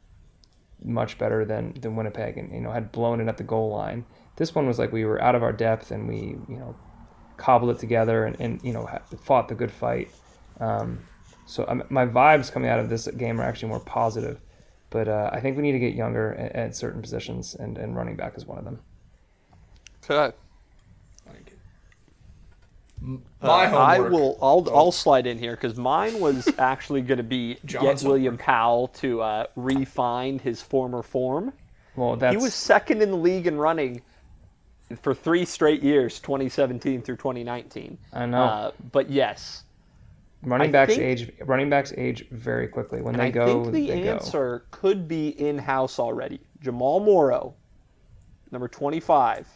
much 0.84 1.18
better 1.18 1.44
than 1.44 1.74
than 1.80 1.96
Winnipeg 1.96 2.38
and 2.38 2.52
you 2.52 2.60
know 2.60 2.70
had 2.70 2.92
blown 2.92 3.20
it 3.20 3.28
at 3.28 3.38
the 3.38 3.44
goal 3.44 3.70
line. 3.70 4.04
This 4.36 4.54
one 4.54 4.66
was 4.66 4.78
like 4.78 4.92
we 4.92 5.04
were 5.04 5.20
out 5.20 5.34
of 5.34 5.42
our 5.42 5.52
depth 5.52 5.90
and 5.90 6.06
we 6.06 6.36
you 6.48 6.58
know 6.58 6.76
cobbled 7.36 7.70
it 7.74 7.80
together 7.80 8.26
and, 8.26 8.36
and 8.38 8.62
you 8.62 8.72
know 8.72 8.88
fought 9.22 9.48
the 9.48 9.54
good 9.54 9.72
fight. 9.72 10.10
Um, 10.60 11.00
so 11.46 11.64
um, 11.66 11.82
my 11.88 12.06
vibes 12.06 12.52
coming 12.52 12.70
out 12.70 12.78
of 12.78 12.90
this 12.90 13.08
game 13.08 13.40
are 13.40 13.44
actually 13.44 13.70
more 13.70 13.80
positive, 13.80 14.40
but 14.90 15.08
uh, 15.08 15.30
I 15.32 15.40
think 15.40 15.56
we 15.56 15.62
need 15.62 15.72
to 15.72 15.78
get 15.78 15.94
younger 15.94 16.34
at, 16.34 16.52
at 16.54 16.76
certain 16.76 17.00
positions 17.02 17.54
and, 17.54 17.78
and 17.78 17.96
running 17.96 18.14
back 18.14 18.36
is 18.36 18.46
one 18.46 18.58
of 18.58 18.64
them. 18.64 18.80
Okay. 20.04 20.36
My 23.00 23.18
Uh, 23.42 23.76
I 23.76 23.98
will. 24.00 24.38
I'll, 24.42 24.66
I'll 24.74 24.92
slide 24.92 25.26
in 25.26 25.38
here 25.38 25.52
because 25.56 25.76
mine 25.76 26.20
was 26.20 26.48
actually 26.58 27.00
going 27.02 27.18
to 27.18 27.24
be 27.24 27.54
get 27.54 27.64
John's 27.66 28.04
William 28.04 28.36
Powell 28.36 28.88
to 28.88 29.22
uh, 29.22 29.46
re-find 29.56 30.40
his 30.40 30.60
former 30.60 31.02
form. 31.02 31.52
Well, 31.96 32.16
that's 32.16 32.36
He 32.36 32.42
was 32.42 32.54
second 32.54 33.02
in 33.02 33.10
the 33.10 33.16
league 33.16 33.46
in 33.46 33.56
running 33.58 34.02
for 35.02 35.14
three 35.14 35.44
straight 35.44 35.82
years, 35.82 36.20
2017 36.20 37.02
through 37.02 37.16
2019. 37.16 37.96
I 38.12 38.26
know. 38.26 38.42
Uh, 38.42 38.70
but 38.92 39.08
yes, 39.10 39.64
running 40.42 40.68
I 40.68 40.72
backs 40.72 40.94
think- 40.96 41.02
age 41.02 41.32
running 41.46 41.70
backs 41.70 41.92
age 41.96 42.26
very 42.30 42.68
quickly 42.68 43.00
when 43.00 43.16
they 43.16 43.24
I 43.26 43.30
go. 43.30 43.62
think 43.64 43.74
the 43.74 43.88
they 43.88 44.02
go. 44.04 44.10
answer 44.12 44.64
could 44.70 45.08
be 45.08 45.28
in 45.28 45.58
house 45.58 45.98
already. 45.98 46.40
Jamal 46.60 47.00
Morrow, 47.00 47.54
number 48.50 48.68
25. 48.68 49.46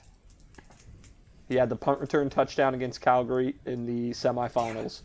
He 1.49 1.57
had 1.57 1.68
the 1.68 1.76
punt 1.76 2.01
return 2.01 2.30
touchdown 2.30 2.74
against 2.74 3.01
Calgary 3.01 3.55
in 3.66 3.86
the 3.86 4.11
semifinals. 4.12 5.03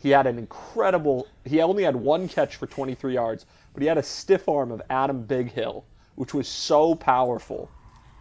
He 0.00 0.10
had 0.10 0.26
an 0.26 0.38
incredible. 0.38 1.26
He 1.44 1.62
only 1.62 1.82
had 1.82 1.96
one 1.96 2.28
catch 2.28 2.56
for 2.56 2.66
23 2.66 3.14
yards, 3.14 3.46
but 3.72 3.82
he 3.82 3.88
had 3.88 3.96
a 3.96 4.02
stiff 4.02 4.48
arm 4.48 4.70
of 4.70 4.82
Adam 4.90 5.26
Bighill, 5.26 5.84
which 6.16 6.34
was 6.34 6.46
so 6.46 6.94
powerful. 6.94 7.70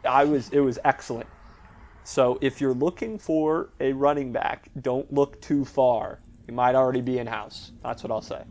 I 0.08 0.24
was. 0.24 0.50
It 0.50 0.62
was 0.62 0.80
excellent. 0.86 1.28
So 2.06 2.38
if 2.42 2.60
you're 2.62 2.74
looking 2.74 3.18
for 3.18 3.70
a 3.80 3.94
running 3.94 4.32
back, 4.32 4.70
don't 4.82 5.12
look 5.12 5.42
too 5.42 5.66
far. 5.66 6.20
He 6.46 6.52
might 6.52 6.76
already 6.76 7.02
be 7.02 7.20
in 7.20 7.28
house. 7.28 7.72
That's 7.84 8.04
what 8.04 8.12
I'll 8.12 8.22
say. 8.22 8.44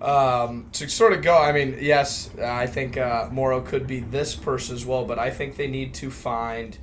Um, 0.00 0.68
to 0.72 0.88
sort 0.88 1.12
of 1.12 1.22
go, 1.22 1.38
I 1.38 1.52
mean, 1.52 1.78
yes, 1.80 2.30
I 2.40 2.66
think 2.66 2.96
uh, 2.96 3.28
Morrow 3.30 3.60
could 3.60 3.86
be 3.86 4.00
this 4.00 4.34
person 4.34 4.74
as 4.74 4.84
well, 4.84 5.04
but 5.04 5.18
I 5.18 5.30
think 5.30 5.56
they 5.56 5.68
need 5.68 5.94
to 5.94 6.10
find 6.10 6.76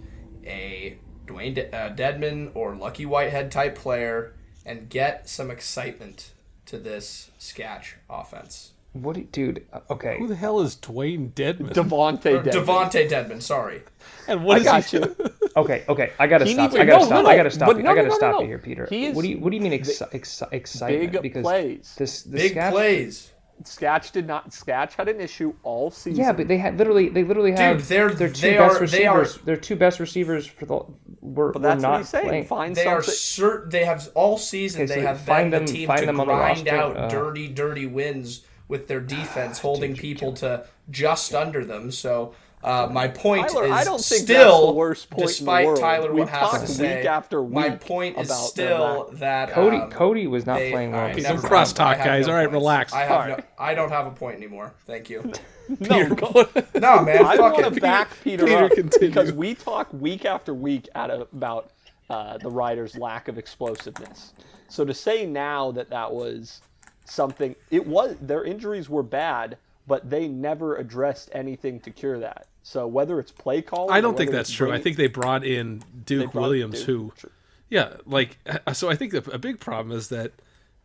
a 0.49 0.97
Dwayne 1.27 1.55
De- 1.55 1.73
uh, 1.75 1.93
Dedman 1.95 2.51
or 2.55 2.75
Lucky 2.75 3.05
Whitehead 3.05 3.51
type 3.51 3.75
player 3.75 4.33
and 4.65 4.89
get 4.89 5.29
some 5.29 5.49
excitement 5.51 6.31
to 6.65 6.77
this 6.77 7.31
Sketch 7.37 7.95
offense. 8.09 8.71
What, 8.93 9.13
do 9.13 9.19
you, 9.21 9.27
dude? 9.31 9.65
uh, 9.71 9.81
Okay, 9.91 10.17
Who 10.17 10.27
the 10.27 10.35
hell 10.35 10.59
is 10.61 10.75
Dwayne 10.75 11.31
Dedman? 11.33 11.73
Devontae 11.73 12.43
Dedman. 12.43 12.51
Devonte 12.51 13.07
Dedman, 13.09 13.41
sorry. 13.41 13.83
and 14.27 14.43
what 14.43 14.57
I 14.57 14.59
is 14.59 14.65
got 14.65 14.85
he? 14.85 14.97
you. 14.97 15.15
Okay, 15.57 15.83
okay, 15.89 16.11
I 16.19 16.27
gotta 16.27 16.45
He 16.45 16.53
stop. 16.53 16.71
needs- 16.71 16.81
I 16.81 16.85
gotta 16.85 16.99
no, 16.99 17.05
stop. 17.05 17.23
no, 17.23 17.29
I 17.29 17.35
gotta 17.35 17.51
stop. 17.51 17.67
you. 17.75 17.83
no, 17.83 17.91
I 17.91 17.95
gotta 17.95 18.07
no, 18.07 18.13
no, 18.13 18.17
stop 18.17 18.33
no. 18.35 18.41
you 18.41 18.47
here, 18.47 18.59
Peter. 18.59 18.87
He 18.89 19.07
is 19.07 19.15
what 19.15 19.23
do 19.23 19.29
you 19.29 19.39
What 19.39 19.49
do 19.49 19.55
you 19.57 19.61
mean 19.63 19.73
exci- 19.73 20.09
exci- 20.11 20.47
excitement? 20.53 21.11
Big 21.13 21.21
because 21.23 21.41
plays. 21.41 21.95
This, 21.97 22.21
this 22.23 22.41
Big 22.41 22.51
Sketch- 22.51 22.71
plays. 22.71 23.31
Sketch 23.67 24.11
did 24.11 24.25
not. 24.27 24.53
Sketch 24.53 24.95
had 24.95 25.07
an 25.09 25.19
issue 25.19 25.53
all 25.63 25.91
season. 25.91 26.23
Yeah, 26.23 26.31
but 26.31 26.47
they 26.47 26.57
had 26.57 26.77
literally 26.77 27.09
they 27.09 27.23
literally 27.23 27.51
have 27.51 27.87
they're- 27.87 28.09
their 28.11 28.29
two 28.29 28.41
they 28.41 28.57
best 28.57 28.81
are- 28.81 28.87
they 28.87 29.05
are- 29.05 29.19
receivers. 29.19 29.45
Their 29.45 29.57
two 29.57 29.75
best 29.75 29.99
receivers 29.99 30.47
for 30.47 30.65
the 30.65 30.73
were, 31.21 31.51
But 31.51 31.61
were 31.61 31.67
that's 31.67 31.81
not 31.81 31.91
what 31.91 31.97
he's 31.99 32.09
saying. 32.09 32.27
playing. 32.27 32.45
Find 32.45 32.75
They 32.75 32.85
are 32.85 33.01
something. 33.01 33.15
cert. 33.67 33.71
They 33.71 33.85
have 33.85 34.09
all 34.15 34.37
season. 34.37 34.83
Okay, 34.83 34.87
they 34.95 35.01
so 35.01 35.07
have 35.07 35.21
find 35.21 35.51
them- 35.53 35.65
the 35.65 35.71
team 35.73 35.87
find 35.87 35.99
to 36.01 36.05
them 36.05 36.19
on 36.19 36.27
the 36.27 36.33
grind 36.33 36.67
roster. 36.67 36.75
out 36.75 36.97
Uh, 36.97 37.07
dirty, 37.09 37.47
dirty 37.47 37.85
wins 37.85 38.45
with 38.67 38.87
their 38.87 38.99
defense, 39.01 39.59
holding 39.59 39.95
people 39.95 40.31
to 40.33 40.63
just 40.89 41.33
under 41.33 41.65
them. 41.65 41.91
So 41.91 42.33
uh, 42.63 42.89
my 42.91 43.07
point 43.07 43.47
Tyler, 43.49 43.65
is 43.65 43.71
I 43.71 43.83
don't 43.85 44.01
think 44.03 44.23
still, 44.23 44.51
that's 44.51 44.65
the 44.67 44.71
worst 44.73 45.09
point 45.09 45.21
in 45.21 45.25
the 45.27 45.31
despite. 45.33 45.77
Tyler 45.77 46.09
We've 46.13 46.19
what 46.25 46.29
has 46.29 46.61
to 46.61 46.67
say, 46.67 46.97
week 46.97 47.05
after 47.05 47.41
my 47.41 47.69
point 47.71 48.17
is 48.17 48.27
about 48.27 48.35
still 48.35 49.05
their 49.11 49.17
that 49.19 49.51
Cody 49.51 49.77
um, 49.77 49.89
Cody 49.91 50.27
was 50.27 50.45
not 50.45 50.57
they- 50.59 50.71
playing 50.71 50.91
well. 50.91 50.99
all 51.01 51.05
right, 51.07 51.15
because 51.15 51.29
never 51.29 51.45
of 51.45 51.51
mind. 51.51 51.67
crosstalk, 51.67 51.79
I 51.85 51.95
have 51.95 52.05
guys. 52.05 52.27
no 52.27 52.33
All 52.33 52.37
right, 52.39 52.45
points. 52.45 52.53
relax. 52.53 52.93
I 52.93 53.01
have 53.03 53.11
All 53.11 53.27
no. 53.27 53.39
I 53.57 53.73
don't 53.75 53.89
have 53.89 54.07
a 54.07 54.11
point 54.11 54.35
anymore. 54.37 54.73
Thank 54.85 55.09
you. 55.09 55.31
no, 55.79 56.03
No, 56.75 57.01
man. 57.03 57.25
I 57.25 57.37
fuck 57.37 57.53
want 57.53 57.65
it. 57.67 57.73
to 57.75 57.81
back 57.81 58.09
Peter, 58.23 58.45
Peter, 58.45 58.65
up 58.65 58.71
continue. 58.71 59.07
because 59.09 59.31
we 59.31 59.53
talk 59.55 59.91
week 59.93 60.25
after 60.25 60.53
week 60.53 60.89
at 60.95 61.09
a, 61.09 61.21
about 61.31 61.71
uh, 62.09 62.37
the 62.39 62.49
Riders' 62.49 62.97
lack 62.97 63.27
of 63.29 63.37
explosiveness. 63.37 64.33
So 64.67 64.83
to 64.83 64.93
say 64.93 65.25
now 65.25 65.71
that 65.71 65.89
that 65.91 66.11
was 66.11 66.61
something, 67.05 67.55
it 67.71 67.87
was 67.87 68.17
their 68.21 68.43
injuries 68.43 68.89
were 68.89 69.03
bad, 69.03 69.57
but 69.87 70.09
they 70.09 70.27
never 70.27 70.75
addressed 70.77 71.29
anything 71.33 71.79
to 71.81 71.89
cure 71.91 72.19
that. 72.19 72.47
So 72.63 72.85
whether 72.87 73.19
it's 73.19 73.31
play 73.31 73.61
calling, 73.61 73.91
I 73.95 74.01
don't 74.01 74.15
think 74.17 74.31
that's 74.31 74.51
true. 74.51 74.71
I 74.71 74.79
think 74.79 74.97
they 74.97 75.07
brought 75.07 75.43
in 75.45 75.83
Duke 76.05 76.31
brought- 76.33 76.41
Williams, 76.43 76.79
dude, 76.79 76.85
who, 76.85 77.13
true. 77.17 77.31
yeah, 77.69 77.93
like 78.05 78.37
so. 78.73 78.89
I 78.89 78.95
think 78.95 79.11
the, 79.13 79.27
a 79.31 79.37
big 79.39 79.59
problem 79.59 79.97
is 79.97 80.09
that 80.09 80.33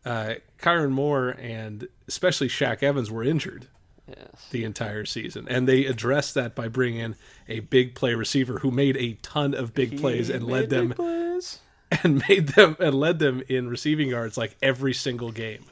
uh, 0.05 0.35
Kyran 0.59 0.91
Moore 0.91 1.35
and 1.39 1.87
especially 2.07 2.47
Shaq 2.47 2.81
Evans 2.83 3.11
were 3.11 3.23
injured. 3.23 3.67
Yes. 4.07 4.49
the 4.51 4.63
entire 4.63 5.03
season, 5.03 5.47
and 5.49 5.67
they 5.67 5.85
addressed 5.85 6.35
that 6.35 6.53
by 6.53 6.67
bringing 6.67 6.99
in 6.99 7.15
a 7.47 7.61
big 7.61 7.95
play 7.95 8.13
receiver 8.13 8.59
who 8.59 8.69
made 8.69 8.95
a 8.97 9.13
ton 9.23 9.55
of 9.55 9.73
big 9.73 9.99
plays 9.99 10.29
and 10.29 10.45
led 10.45 10.69
them 10.69 10.93
and 12.03 12.23
made 12.29 12.49
them 12.49 12.77
and 12.79 12.93
led 12.93 13.17
them 13.17 13.41
in 13.49 13.67
receiving 13.67 14.09
yards 14.09 14.37
like 14.37 14.55
every 14.61 14.93
single 14.93 15.31
game. 15.31 15.63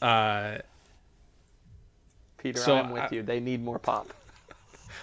Uh, 0.00 0.58
Peter, 2.38 2.58
So 2.58 2.74
I'm 2.76 2.90
with 2.90 3.02
I- 3.02 3.08
you. 3.12 3.22
They 3.22 3.38
need 3.38 3.62
more 3.62 3.78
pop. 3.78 4.14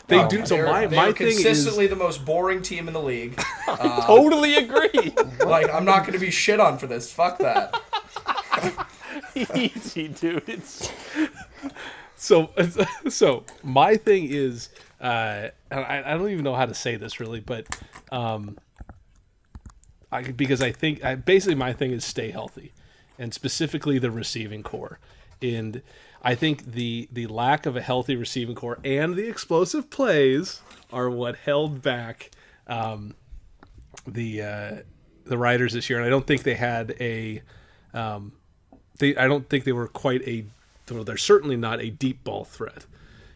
They 0.10 0.20
Oh, 0.20 0.28
do. 0.28 0.45
So 0.45 0.55
they're- 0.55 0.66
my 0.66 0.86
they're 0.88 0.99
my 0.99 1.12
thing 1.14 1.28
is 1.28 1.36
consistently 1.36 1.88
the 1.88 1.95
most 1.95 2.26
boring 2.26 2.62
team 2.62 2.88
in 2.88 2.93
the 2.93 3.01
league. 3.01 3.38
totally 3.68 4.55
agree. 4.55 5.14
like 5.45 5.70
I'm 5.74 5.86
not 5.86 6.01
going 6.01 6.14
to 6.14 6.20
be 6.20 6.32
shit 6.32 6.60
on 6.60 6.78
for 6.78 6.88
this. 6.88 7.12
Fuck 7.14 7.38
that. 7.39 7.74
Easy, 9.55 10.07
dude. 10.10 10.43
It's 10.47 10.91
so 12.16 12.49
so 13.07 13.45
my 13.64 13.95
thing 13.95 14.26
is 14.30 14.70
uh 14.99 15.47
and 15.72 15.80
I, 15.80 16.03
I 16.14 16.18
don't 16.18 16.30
even 16.30 16.43
know 16.43 16.55
how 16.55 16.66
to 16.66 16.74
say 16.74 16.97
this 16.97 17.20
really 17.22 17.39
but 17.39 17.66
um 18.12 18.57
I 20.12 20.24
because 20.24 20.62
I 20.62 20.72
think 20.74 21.03
I 21.03 21.16
basically 21.16 21.55
my 21.55 21.72
thing 21.72 21.91
is 21.91 22.03
stay 22.03 22.32
healthy 22.32 22.74
and 23.18 23.34
specifically 23.34 23.99
the 23.99 24.12
receiving 24.12 24.64
corps 24.64 24.99
and 25.41 25.82
I 26.22 26.36
think 26.36 26.74
the 26.74 27.08
the 27.12 27.28
lack 27.28 27.66
of 27.66 27.76
a 27.76 27.82
healthy 27.82 28.16
receiving 28.16 28.56
corps 28.56 28.80
and 28.84 29.16
the 29.16 29.28
explosive 29.28 29.90
plays 29.90 30.62
are 30.92 31.10
what 31.10 31.36
held 31.38 31.82
back 31.82 32.32
um 32.68 33.16
the 34.06 34.42
uh 34.42 34.76
the 35.26 35.38
Riders 35.38 35.74
this 35.74 35.90
year 35.90 36.00
and 36.00 36.06
I 36.06 36.10
don't 36.10 36.28
think 36.28 36.44
they 36.44 36.56
had 36.56 36.96
a 37.00 37.42
um 37.94 38.34
they 39.00 39.16
I 39.16 39.28
don't 39.28 39.50
think 39.50 39.64
they 39.64 39.72
were 39.72 39.88
quite 39.88 40.28
a 40.28 40.46
well, 40.92 41.04
they're 41.04 41.18
certainly 41.18 41.56
not 41.56 41.82
a 41.82 41.90
deep 41.90 42.24
ball 42.24 42.44
threat. 42.46 42.86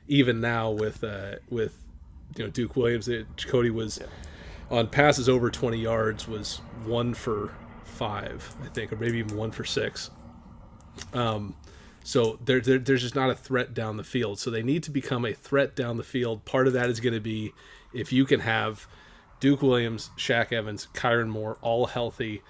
Even 0.08 0.42
now 0.42 0.70
with 0.72 1.04
uh, 1.04 1.36
with 1.50 1.78
you 2.36 2.44
know 2.44 2.50
Duke 2.50 2.76
Williams, 2.76 3.08
it, 3.08 3.28
Cody 3.48 3.70
was 3.70 4.00
on 4.70 4.88
passes 4.88 5.30
over 5.30 5.50
twenty 5.50 5.78
yards 5.78 6.28
was 6.28 6.58
one 6.86 7.14
for 7.14 7.54
five, 7.84 8.56
I 8.64 8.68
think, 8.68 8.92
or 8.92 8.98
maybe 8.98 9.20
even 9.20 9.38
one 9.38 9.52
for 9.52 9.64
six. 9.64 10.10
Um, 11.14 11.56
so 12.04 12.38
there, 12.43 12.60
there 12.60 12.78
there's 12.78 13.01
just 13.01 13.16
not 13.16 13.30
a 13.30 13.36
threat 13.36 13.74
down 13.74 13.97
the 13.97 14.04
field. 14.04 14.39
So 14.39 14.51
they 14.51 14.64
need 14.64 14.84
to 14.84 14.91
become 14.91 15.26
a 15.26 15.34
threat 15.34 15.76
down 15.76 15.97
the 15.97 16.04
field. 16.04 16.45
Part 16.45 16.68
of 16.68 16.74
that 16.74 16.89
is 16.89 16.99
going 16.99 17.14
to 17.14 17.22
be 17.22 17.54
if 17.93 18.12
you 18.12 18.26
can 18.26 18.41
have 18.41 18.88
Duke 19.39 19.62
Williams, 19.62 20.12
Shaq 20.18 20.51
Evans, 20.51 20.88
Kyran 20.93 21.30
Moore 21.30 21.58
all 21.62 21.88
healthy. 21.88 22.41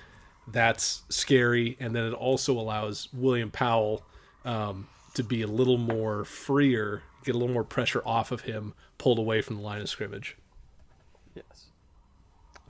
That's 0.48 1.04
scary, 1.10 1.78
and 1.80 1.96
then 1.96 2.04
it 2.06 2.14
also 2.14 2.60
allows 2.60 3.08
William 3.14 3.50
Powell 3.50 4.04
um, 4.44 4.88
to 5.14 5.24
be 5.24 5.42
a 5.42 5.48
little 5.48 5.78
more 5.78 6.26
freer, 6.26 7.04
get 7.24 7.34
a 7.34 7.38
little 7.38 7.54
more 7.54 7.64
pressure 7.64 8.02
off 8.06 8.32
of 8.32 8.42
him, 8.42 8.74
pulled 8.98 9.20
away 9.20 9.42
from 9.42 9.56
the 9.56 9.62
line 9.62 9.80
of 9.80 9.90
scrimmage. 9.90 10.36
yes. 11.34 11.68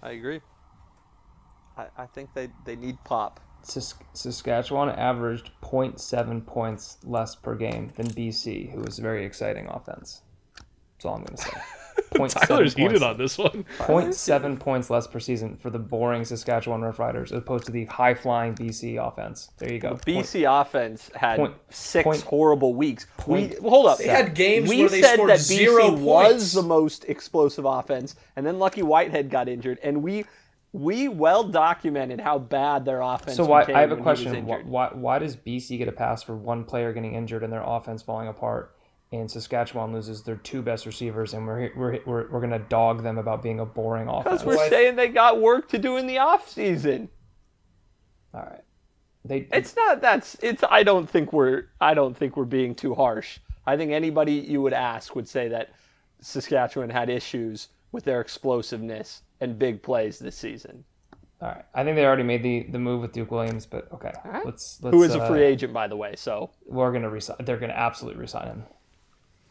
I 0.04 0.12
agree. 0.12 0.42
I, 1.78 1.88
I 1.98 2.06
think 2.06 2.34
they, 2.36 2.50
they 2.66 2.76
need 2.76 2.98
pop. 3.04 3.40
Sas- 3.64 3.96
Saskatchewan 4.14 4.90
averaged 4.90 5.52
0.7 5.62 6.46
points 6.46 6.98
less 7.04 7.36
per 7.36 7.56
game 7.56 7.92
than 7.96 8.08
BC, 8.08 8.72
who 8.72 8.82
was 8.82 9.00
a 9.00 9.02
very 9.02 9.26
exciting 9.26 9.68
offense. 9.68 10.22
That's 10.56 11.06
all 11.06 11.16
I'm 11.16 11.24
going 11.24 11.36
to 11.38 11.42
say. 11.44 11.52
0.7 12.14 12.48
Tyler's 12.48 12.74
heated 12.74 13.02
points- 13.02 13.04
on 13.04 13.18
this 13.18 13.38
one. 13.38 13.66
0.7 13.80 14.60
points 14.60 14.90
less 14.90 15.06
per 15.08 15.20
season 15.20 15.56
for 15.58 15.70
the 15.70 15.80
boring 15.80 16.26
Saskatchewan 16.26 16.82
Roughriders 16.82 17.26
as 17.26 17.32
opposed 17.34 17.66
to 17.66 17.72
the 17.72 17.86
high 17.86 18.14
flying 18.14 18.54
BC 18.56 18.98
offense. 19.06 19.50
There 19.58 19.72
you 19.72 19.80
go. 19.80 19.96
BC 20.06 20.46
offense 20.62 21.10
had 21.16 21.38
point- 21.38 21.56
six 21.70 22.04
point- 22.04 22.22
horrible 22.24 22.74
weeks. 22.76 23.06
point- 23.18 23.62
we 23.62 23.70
hold 23.70 23.88
up. 23.88 23.98
They 24.00 24.08
had 24.08 24.34
games 24.36 24.70
we 24.70 24.80
where 24.82 24.90
they 24.90 25.02
said 25.02 25.14
scored 25.16 25.30
that 25.32 25.40
zero 25.40 25.92
BC 25.92 26.00
was 26.02 26.32
points. 26.34 26.52
the 26.54 26.62
most 26.64 27.06
explosive 27.06 27.66
offense, 27.66 28.16
and 28.36 28.46
then 28.46 28.60
Lucky 28.60 28.84
Whitehead 28.84 29.30
got 29.30 29.48
injured, 29.48 29.80
and 29.84 30.02
we 30.04 30.26
we 30.74 31.08
well 31.08 31.44
documented 31.44 32.20
how 32.20 32.40
bad 32.40 32.84
their 32.84 33.02
offense. 33.02 33.38
So 33.38 33.46
why 33.46 33.62
I 33.74 33.82
have 33.82 33.92
a 33.92 33.96
when 33.96 34.04
he 34.04 34.10
was 34.10 34.20
question. 34.22 34.46
Why, 34.48 34.62
why 34.64 34.90
why 34.94 35.20
does 35.20 35.36
BC 35.38 35.78
get 35.78 35.88
a 35.88 35.92
pass 35.92 36.24
for 36.24 36.36
one 36.36 36.66
player 36.66 36.92
getting 36.92 37.14
injured 37.14 37.44
and 37.44 37.54
their 37.54 37.64
offense 37.64 38.02
falling 38.02 38.28
apart, 38.28 38.76
and 39.12 39.30
Saskatchewan 39.30 39.94
loses 39.94 40.24
their 40.24 40.38
two 40.38 40.64
best 40.64 40.86
receivers, 40.88 41.34
and 41.36 41.46
we're 41.46 41.72
we're 41.78 42.00
we're, 42.06 42.30
we're 42.32 42.42
gonna 42.42 42.58
dog 42.60 43.04
them 43.04 43.20
about 43.20 43.44
being 43.44 43.60
a 43.60 43.66
boring 43.66 44.08
offense? 44.08 44.42
Because 44.42 44.46
we're 44.46 44.56
Well, 44.56 44.66
I- 44.66 44.70
saying 44.70 44.96
they 44.96 45.10
got 45.10 45.40
work 45.40 45.70
to 45.70 45.78
do 45.78 45.98
in 45.98 46.08
the 46.08 46.18
off 46.18 46.50
season. 46.50 47.10
All 48.34 48.42
right, 48.42 48.64
they 49.24 49.48
It's 49.52 49.76
not 49.76 50.02
that's 50.02 50.36
it's 50.42 50.64
I 50.68 50.82
don't 50.82 51.08
think 51.08 51.32
we're 51.32 51.66
I 51.80 51.94
don't 51.94 52.18
think 52.18 52.36
we're 52.36 52.46
being 52.46 52.74
too 52.74 52.96
harsh. 52.96 53.38
I 53.68 53.78
think 53.78 53.92
anybody 53.92 54.34
you 54.34 54.62
would 54.64 54.74
ask 54.74 55.16
would 55.16 55.28
say 55.28 55.48
that 55.50 55.70
Saskatchewan 56.20 56.90
had 56.90 57.10
issues 57.12 57.68
with 57.92 58.04
their 58.06 58.22
explosiveness 58.22 59.22
and 59.44 59.60
big 59.60 59.82
plays 59.84 60.18
this 60.20 60.36
season. 60.36 60.84
all 61.42 61.50
right. 61.50 61.66
I 61.76 61.84
think 61.84 61.96
they 61.96 62.06
already 62.06 62.24
made 62.24 62.42
the, 62.44 62.64
the 62.72 62.80
move 62.80 63.02
with 63.02 63.12
Duke 63.12 63.32
Williams, 63.32 63.66
but 63.66 63.92
okay, 63.94 64.12
let's 64.46 64.80
let's. 64.82 64.94
Who 64.96 65.04
is 65.04 65.14
a 65.16 65.22
uh, 65.22 65.28
free 65.28 65.44
agent 65.44 65.74
by 65.74 65.88
the 65.88 65.96
way, 65.98 66.16
so 66.16 66.50
We're 66.66 66.92
gonna 66.92 67.10
resign. 67.10 67.38
They're 67.42 67.58
gonna 67.58 67.74
absolutely 67.74 68.20
resign 68.22 68.48
him. 68.48 68.64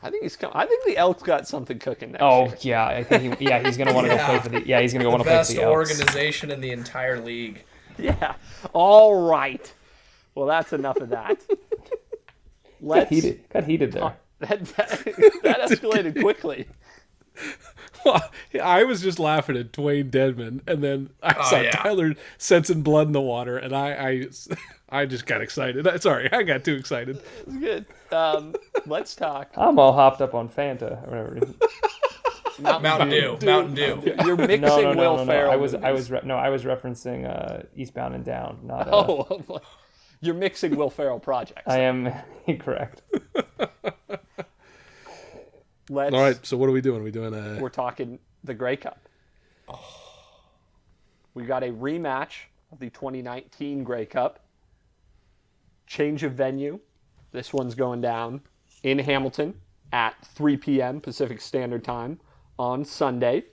I 0.04 0.10
think 0.10 0.24
he's 0.24 0.34
come, 0.34 0.50
I 0.52 0.66
think 0.66 0.84
the 0.84 0.96
Elks 0.96 1.22
got 1.22 1.46
something 1.46 1.78
cooking 1.78 2.10
next 2.12 2.22
Oh 2.24 2.46
year. 2.46 2.56
yeah, 2.62 2.86
I 2.86 3.04
think 3.04 3.38
he, 3.38 3.44
yeah 3.46 3.62
he's 3.64 3.76
gonna 3.76 3.92
want 3.94 4.08
to 4.08 4.12
Yeah. 4.14 4.18
go 4.18 4.26
play 4.32 4.38
for 4.40 4.48
the 4.48 4.66
yeah 4.66 4.80
he's 4.80 4.92
gonna 4.92 5.04
go 5.04 5.10
want 5.10 5.22
to 5.22 5.28
play 5.28 5.44
for 5.44 5.52
the 5.52 5.62
Elks. 5.62 5.90
organization 5.92 6.50
in 6.50 6.60
the 6.60 6.72
entire 6.72 7.20
league. 7.20 7.64
Yeah. 7.98 8.34
All 8.72 9.28
right. 9.28 9.70
Well, 10.34 10.46
that's 10.46 10.72
enough 10.72 10.96
of 10.96 11.10
that. 11.10 11.38
Let's 12.80 13.10
Heated, 13.10 13.48
got 13.50 13.64
heated 13.64 13.92
there. 13.92 14.16
that, 14.40 14.64
that, 14.64 14.88
that 15.42 15.60
escalated 15.70 16.18
quickly. 16.20 16.66
I 18.62 18.84
was 18.84 19.00
just 19.02 19.18
laughing 19.18 19.56
at 19.56 19.72
Dwayne 19.72 20.10
Dedman, 20.10 20.60
and 20.66 20.82
then 20.82 21.10
I 21.22 21.34
Oh, 21.38 21.42
saw 21.50 21.60
yeah. 21.60 21.70
Tyler 21.70 22.14
sensing 22.38 22.82
blood 22.82 23.06
in 23.08 23.12
the 23.12 23.20
water, 23.20 23.56
and 23.58 23.74
I, 23.74 23.92
I, 23.92 24.26
I 25.02 25.06
just 25.06 25.26
got 25.26 25.40
excited. 25.40 25.86
Sorry, 26.02 26.30
I 26.32 26.42
got 26.42 26.64
too 26.64 26.74
excited. 26.74 27.20
It's 27.46 27.56
good. 27.56 27.86
Um, 28.10 28.54
let's 28.86 29.14
talk. 29.14 29.50
I'm 29.56 29.78
all 29.78 29.92
hopped 29.92 30.20
up 30.20 30.34
on 30.34 30.48
Fanta 30.48 31.02
or 31.06 31.10
whatever. 31.10 31.36
it 31.38 31.44
is. 31.44 31.54
Mountain 32.60 33.08
Dew. 33.08 33.38
Mountain 33.44 33.74
Dew. 33.74 34.14
You're 34.24 34.36
mixing 34.36 34.60
No, 34.60 34.80
no, 34.82 34.88
Will 34.90 35.16
no, 35.18 35.24
no, 35.24 35.44
no. 35.46 35.50
I 35.50 35.56
was, 35.56 35.74
I 35.74 35.90
was, 35.92 36.10
re- 36.10 36.20
no, 36.24 36.36
I 36.36 36.50
was 36.50 36.64
referencing 36.64 37.26
uh, 37.28 37.62
Eastbound 37.76 38.14
and 38.14 38.24
Down. 38.24 38.58
Not. 38.64 38.88
Uh, 38.88 38.90
Oh, 38.92 39.26
I'm 39.50 39.60
you're 40.20 40.34
mixing 40.36 40.76
Will 40.76 40.90
Ferrell 40.90 41.18
projects. 41.18 41.62
I 41.66 41.78
am 41.80 42.12
incorrect. 42.46 43.02
Let's. 45.92 46.14
All 46.14 46.20
right, 46.20 46.44
so 46.44 46.56
what 46.56 46.68
are 46.68 46.72
we 46.72 46.80
doing? 46.80 47.00
Are 47.00 47.04
we 47.04 47.10
doing 47.10 47.34
a 47.34 47.60
We're 47.60 47.68
talking 47.68 48.18
the 48.44 48.54
Grey 48.54 48.76
Cup. 48.76 49.08
Oh. 49.68 49.78
We 51.34 51.44
got 51.44 51.62
a 51.62 51.68
rematch 51.68 52.44
of 52.72 52.78
the 52.78 52.88
2019 52.90 53.84
Grey 53.84 54.06
Cup. 54.06 54.40
Change 55.86 56.22
of 56.22 56.32
venue. 56.32 56.80
This 57.30 57.52
one's 57.52 57.74
going 57.74 58.00
down 58.00 58.40
in 58.82 58.98
Hamilton 58.98 59.54
at 59.92 60.14
3 60.34 60.56
p.m. 60.56 61.00
Pacific 61.00 61.40
Standard 61.40 61.84
Time 61.84 62.18
on 62.58 62.84
Sunday. 62.84 63.44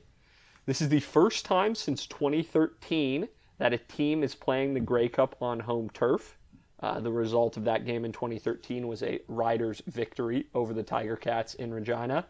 This 0.65 0.81
is 0.81 0.87
the 0.87 1.01
first 1.01 1.45
time 1.45 1.75
since 1.75 2.07
2013 2.07 3.27
that 3.57 3.73
a 3.73 3.77
team 3.77 4.23
is 4.23 4.33
playing 4.33 4.73
the 4.73 4.79
Grey 4.79 5.09
Cup 5.09 5.35
on 5.41 5.59
home 5.59 5.89
turf. 5.93 6.37
Uh, 6.81 6.99
the 6.99 7.11
result 7.11 7.57
of 7.57 7.65
that 7.65 7.85
game 7.85 8.05
in 8.05 8.11
2013 8.11 8.87
was 8.87 9.03
a 9.03 9.19
Riders 9.27 9.81
victory 9.87 10.47
over 10.53 10.73
the 10.73 10.83
Tiger 10.83 11.15
Cats 11.15 11.55
in 11.55 11.73
Regina. 11.73 12.25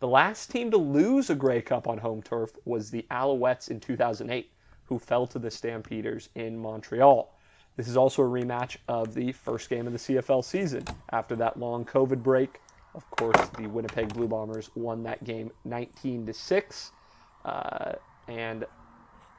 The 0.00 0.08
last 0.08 0.50
team 0.50 0.70
to 0.70 0.78
lose 0.78 1.30
a 1.30 1.34
Grey 1.34 1.60
Cup 1.60 1.86
on 1.86 1.98
home 1.98 2.22
turf 2.22 2.52
was 2.64 2.90
the 2.90 3.04
Alouettes 3.10 3.70
in 3.70 3.80
2008, 3.80 4.50
who 4.86 4.98
fell 4.98 5.26
to 5.28 5.38
the 5.38 5.50
Stampeders 5.50 6.30
in 6.34 6.58
Montreal. 6.58 7.32
This 7.76 7.88
is 7.88 7.96
also 7.96 8.22
a 8.22 8.26
rematch 8.26 8.78
of 8.88 9.14
the 9.14 9.32
first 9.32 9.70
game 9.70 9.86
of 9.86 9.92
the 9.92 9.98
CFL 9.98 10.44
season. 10.44 10.84
After 11.10 11.36
that 11.36 11.58
long 11.58 11.84
COVID 11.84 12.22
break, 12.22 12.60
of 12.94 13.08
course, 13.10 13.48
the 13.56 13.66
Winnipeg 13.66 14.12
Blue 14.12 14.28
Bombers 14.28 14.70
won 14.74 15.02
that 15.04 15.22
game 15.24 15.50
19 15.64 16.26
to 16.26 16.34
six, 16.34 16.92
uh, 17.44 17.92
and 18.28 18.64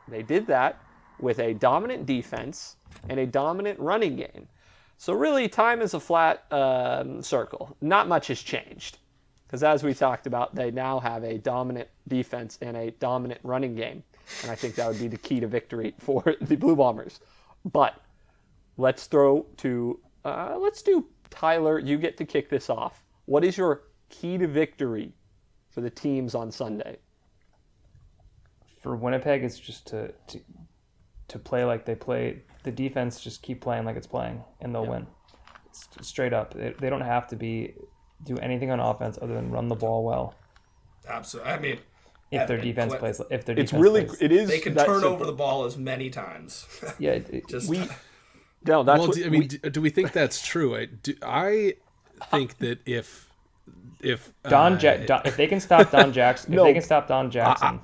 they 0.08 0.24
did 0.24 0.47
that 0.47 0.82
with 1.20 1.39
a 1.39 1.53
dominant 1.53 2.05
defense 2.05 2.76
and 3.09 3.20
a 3.20 3.26
dominant 3.26 3.80
running 3.80 4.16
game. 4.16 4.47
So 4.97 5.14
really, 5.14 5.49
time 5.49 5.82
is 5.82 5.93
a 5.93 5.99
flat 5.99 6.45
um, 6.51 7.22
circle. 7.22 7.76
Not 7.82 8.07
much 8.07 8.28
has 8.28 8.41
changed. 8.41 8.99
Because 9.45 9.61
as 9.64 9.84
we 9.84 9.93
talked 9.93 10.26
about, 10.26 10.55
they 10.55 10.72
now 10.72 10.99
have 10.99 11.24
a 11.24 11.38
dominant 11.38 11.88
defense 12.07 12.57
and 12.61 12.76
a 12.76 12.91
dominant 12.91 13.39
running 13.43 13.76
game. 13.76 14.03
And 14.41 14.49
I 14.49 14.55
think 14.55 14.76
that 14.76 14.88
would 14.88 14.99
be 14.99 15.07
the 15.07 15.18
key 15.18 15.39
to 15.41 15.47
victory 15.47 15.93
for 15.99 16.36
the 16.41 16.55
Blue 16.55 16.76
Bombers. 16.76 17.20
But 17.64 18.01
let's 18.78 19.05
throw 19.05 19.45
to, 19.57 19.99
uh, 20.26 20.57
let's 20.59 20.82
do 20.82 21.05
Tyler. 21.30 21.78
You 21.80 21.97
get 21.97 22.18
to 22.18 22.26
kick 22.26 22.49
this 22.49 22.70
off. 22.70 23.03
What 23.26 23.43
is 23.43 23.57
your 23.57 23.84
key 24.09 24.38
to 24.38 24.47
victory 24.47 25.14
for 25.70 25.82
the 25.82 25.89
teams 25.89 26.34
on 26.34 26.51
Sunday? 26.51 26.97
For 28.82 28.95
Winnipeg, 28.95 29.43
it's 29.43 29.59
just 29.59 29.88
to 29.88 30.14
to 30.28 30.41
to 31.30 31.39
play 31.39 31.63
like 31.65 31.86
they 31.86 31.95
play. 31.95 32.41
The 32.63 32.71
defense 32.71 33.19
just 33.21 33.41
keep 33.41 33.61
playing 33.61 33.86
like 33.86 33.95
it's 33.95 34.07
playing, 34.07 34.43
and 34.61 34.74
they'll 34.74 34.86
win. 34.86 35.07
S- 35.71 35.88
straight 36.01 36.34
up, 36.34 36.53
they, 36.53 36.74
they 36.80 36.89
don't 36.89 37.01
have 37.01 37.28
to 37.28 37.36
be 37.36 37.74
do 38.24 38.38
anything 38.38 38.71
on 38.71 38.80
offense 38.80 39.17
other 39.21 39.34
than 39.34 39.51
run 39.51 39.67
the 39.67 39.76
ball 39.76 40.03
well. 40.05 40.36
Absolutely. 41.09 41.51
I 41.51 41.59
mean, 41.59 41.80
If 42.32 42.47
their 42.47 42.57
defense 42.57 42.91
Cle- 42.93 42.99
plays, 42.99 43.21
if 43.30 43.43
their 43.45 43.55
defense 43.55 43.74
It's 43.74 43.82
really 43.82 44.05
plays, 44.05 44.21
it 44.21 44.32
is 44.32 44.47
They 44.49 44.59
can 44.59 44.76
turn 44.76 44.86
simple. 45.01 45.09
over 45.09 45.26
the 45.26 45.34
ball 45.34 45.65
as 45.65 45.78
many 45.78 46.09
times. 46.09 46.65
yeah. 46.99 47.11
it- 47.11 47.30
it- 47.30 47.47
Just 47.49 47.67
we 47.69 47.80
no 48.65 48.84
that's 48.84 48.99
well, 48.99 49.07
what 49.09 49.15
do, 49.17 49.26
I 49.26 49.30
mean, 49.30 49.41
we- 49.41 49.47
do, 49.47 49.69
do 49.69 49.82
we 49.82 49.89
think 49.89 50.13
that's 50.13 50.45
true? 50.45 50.76
I 50.78 50.86
do, 50.86 51.15
I 51.21 51.74
think 52.32 52.57
that 52.59 52.80
if 52.86 53.30
if 54.01 54.32
Don, 54.47 54.74
uh, 54.74 54.80
ja- 54.80 55.05
Don, 55.05 55.21
if 55.26 55.36
they 55.38 55.47
can 55.47 55.59
stop 55.59 55.91
Don 55.91 56.13
Jackson, 56.19 56.53
if 56.53 56.61
they 56.63 56.74
can 56.74 56.82
stop 56.82 57.07
Don 57.09 57.30
Jackson, 57.32 57.82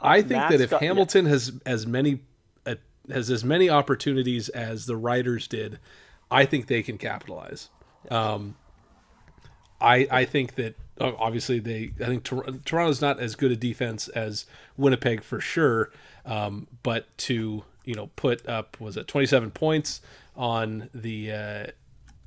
I 0.00 0.20
think 0.20 0.30
Matt's 0.32 0.52
that 0.52 0.60
if 0.62 0.70
got- 0.70 0.80
yeah. 0.82 0.88
Hamilton 0.88 1.26
has 1.26 1.52
as 1.66 1.86
many 1.86 2.20
has 3.10 3.30
as 3.30 3.44
many 3.44 3.68
opportunities 3.68 4.48
as 4.48 4.86
the 4.86 4.96
Riders 4.96 5.46
did, 5.48 5.78
I 6.30 6.44
think 6.44 6.66
they 6.66 6.82
can 6.82 6.98
capitalize. 6.98 7.68
Um, 8.10 8.56
I 9.80 10.06
I 10.10 10.24
think 10.24 10.54
that 10.54 10.76
obviously 11.00 11.58
they 11.58 11.92
I 12.00 12.06
think 12.06 12.24
Tor- 12.24 12.46
Toronto's 12.64 13.00
not 13.00 13.20
as 13.20 13.34
good 13.34 13.52
a 13.52 13.56
defense 13.56 14.08
as 14.08 14.46
Winnipeg 14.76 15.22
for 15.22 15.40
sure, 15.40 15.90
um, 16.24 16.66
but 16.82 17.16
to 17.18 17.64
you 17.84 17.94
know 17.94 18.08
put 18.16 18.46
up 18.48 18.80
was 18.80 18.96
it 18.96 19.06
27 19.06 19.50
points 19.50 20.00
on 20.34 20.88
the 20.94 21.32
uh, 21.32 21.66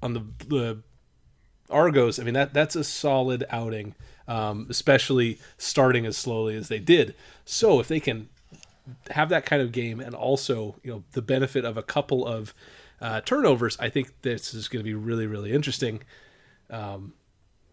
on 0.02 0.14
the 0.14 0.24
the 0.48 0.84
Argos, 1.70 2.20
I 2.20 2.24
mean 2.24 2.34
that 2.34 2.54
that's 2.54 2.76
a 2.76 2.84
solid 2.84 3.46
outing, 3.50 3.96
um, 4.28 4.68
especially 4.70 5.40
starting 5.58 6.06
as 6.06 6.18
slowly 6.18 6.56
as 6.56 6.68
they 6.68 6.80
did. 6.80 7.16
So 7.46 7.80
if 7.80 7.88
they 7.88 8.00
can 8.00 8.30
have 9.12 9.30
that 9.30 9.46
kind 9.46 9.62
of 9.62 9.72
game 9.72 10.00
and 10.00 10.16
also 10.16 10.76
you 10.84 10.92
know 10.92 11.04
the 11.12 11.22
benefit 11.22 11.66
of 11.66 11.78
a 11.78 11.84
couple 11.84 12.26
of 12.26 12.54
uh, 13.02 13.22
turnovers, 13.22 13.78
I 13.80 13.90
think 13.90 14.14
this 14.22 14.54
is 14.54 14.68
going 14.68 14.82
to 14.82 14.84
be 14.84 14.94
really 14.94 15.28
really 15.28 15.52
interesting. 15.52 16.02
Um, 16.70 17.14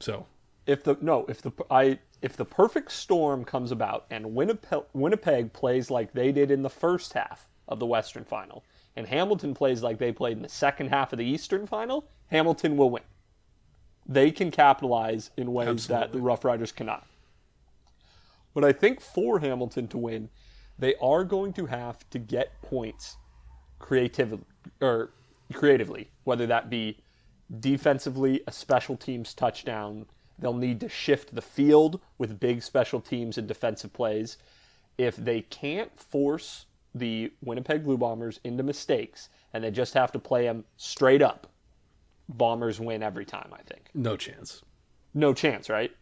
so 0.00 0.26
if 0.66 0.84
the 0.84 0.96
no 1.00 1.26
if 1.28 1.42
the 1.42 1.52
I 1.70 1.98
if 2.22 2.36
the 2.36 2.44
perfect 2.44 2.92
storm 2.92 3.44
comes 3.44 3.72
about 3.72 4.06
and 4.10 4.34
Winnipeg 4.34 4.82
Winnipeg 4.92 5.52
plays 5.52 5.90
like 5.90 6.12
they 6.12 6.32
did 6.32 6.50
in 6.50 6.62
the 6.62 6.70
first 6.70 7.12
half 7.12 7.48
of 7.68 7.78
the 7.78 7.86
Western 7.86 8.24
Final 8.24 8.64
and 8.96 9.06
Hamilton 9.06 9.54
plays 9.54 9.82
like 9.82 9.98
they 9.98 10.10
played 10.10 10.36
in 10.36 10.42
the 10.42 10.48
second 10.48 10.88
half 10.88 11.12
of 11.12 11.18
the 11.18 11.24
Eastern 11.24 11.66
Final, 11.66 12.08
Hamilton 12.30 12.76
will 12.76 12.90
win. 12.90 13.02
They 14.06 14.30
can 14.30 14.50
capitalize 14.50 15.30
in 15.36 15.52
ways 15.52 15.86
that 15.88 16.12
the 16.12 16.20
Rough 16.20 16.44
Riders 16.44 16.72
cannot. 16.72 17.06
But 18.54 18.64
I 18.64 18.72
think 18.72 19.00
for 19.00 19.40
Hamilton 19.40 19.88
to 19.88 19.98
win, 19.98 20.30
they 20.78 20.94
are 20.96 21.24
going 21.24 21.52
to 21.54 21.66
have 21.66 22.08
to 22.10 22.18
get 22.18 22.60
points 22.62 23.16
creatively 23.78 24.40
or 24.80 25.10
creatively, 25.52 26.10
whether 26.24 26.46
that 26.46 26.68
be 26.70 26.98
defensively, 27.60 28.40
a 28.46 28.52
special 28.52 28.96
teams 28.96 29.34
touchdown. 29.34 30.06
They'll 30.38 30.54
need 30.54 30.80
to 30.80 30.88
shift 30.88 31.34
the 31.34 31.42
field 31.42 32.00
with 32.18 32.40
big 32.40 32.62
special 32.62 33.00
teams 33.00 33.38
and 33.38 33.46
defensive 33.46 33.92
plays. 33.92 34.36
If 34.98 35.16
they 35.16 35.42
can't 35.42 35.98
force 35.98 36.66
the 36.94 37.32
Winnipeg 37.42 37.84
Blue 37.84 37.98
Bombers 37.98 38.40
into 38.44 38.62
mistakes 38.62 39.28
and 39.52 39.62
they 39.62 39.70
just 39.70 39.94
have 39.94 40.12
to 40.12 40.18
play 40.18 40.44
them 40.44 40.64
straight 40.76 41.22
up, 41.22 41.46
Bombers 42.28 42.80
win 42.80 43.02
every 43.02 43.24
time, 43.24 43.50
I 43.52 43.62
think. 43.62 43.88
no 43.94 44.16
chance. 44.16 44.62
No 45.14 45.32
chance, 45.32 45.70
right? 45.70 45.92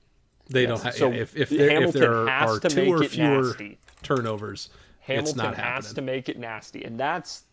They 0.49 0.67
don't 0.67 0.83
have 0.83 0.95
So 0.95 1.13
if 1.13 1.37
if 1.37 1.49
there, 1.49 1.83
if 1.83 1.93
there 1.93 2.27
has 2.29 2.51
are 2.51 2.61
to 2.61 2.69
two 2.69 2.83
make 2.83 2.89
or 2.89 3.03
it 3.05 3.11
fewer 3.11 3.43
nasty. 3.43 3.79
turnovers, 4.03 4.69
it's 4.69 5.07
Hamilton 5.07 5.37
not 5.39 5.55
has 5.57 5.93
to 5.95 6.03
make 6.03 6.29
it 6.29 6.39
nasty, 6.39 6.85
and 6.85 6.99
that's 6.99 7.45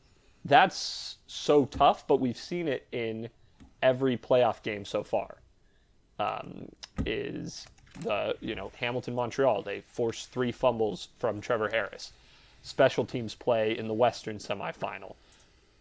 that's 0.43 1.17
so 1.27 1.65
tough. 1.65 2.05
But 2.07 2.19
we've 2.19 2.37
seen 2.37 2.67
it 2.67 2.87
in 2.91 3.29
every 3.81 4.17
playoff 4.17 4.61
game 4.61 4.85
so 4.85 5.03
far. 5.03 5.37
Um, 6.19 6.69
is 7.05 7.65
the 8.01 8.35
you 8.41 8.55
know 8.55 8.71
Hamilton 8.77 9.15
Montreal? 9.15 9.61
They 9.61 9.81
forced 9.81 10.31
three 10.31 10.51
fumbles 10.51 11.09
from 11.17 11.39
Trevor 11.41 11.69
Harris. 11.69 12.11
Special 12.63 13.05
teams 13.05 13.33
play 13.35 13.77
in 13.77 13.87
the 13.87 13.93
Western 13.93 14.37
semifinal. 14.37 15.15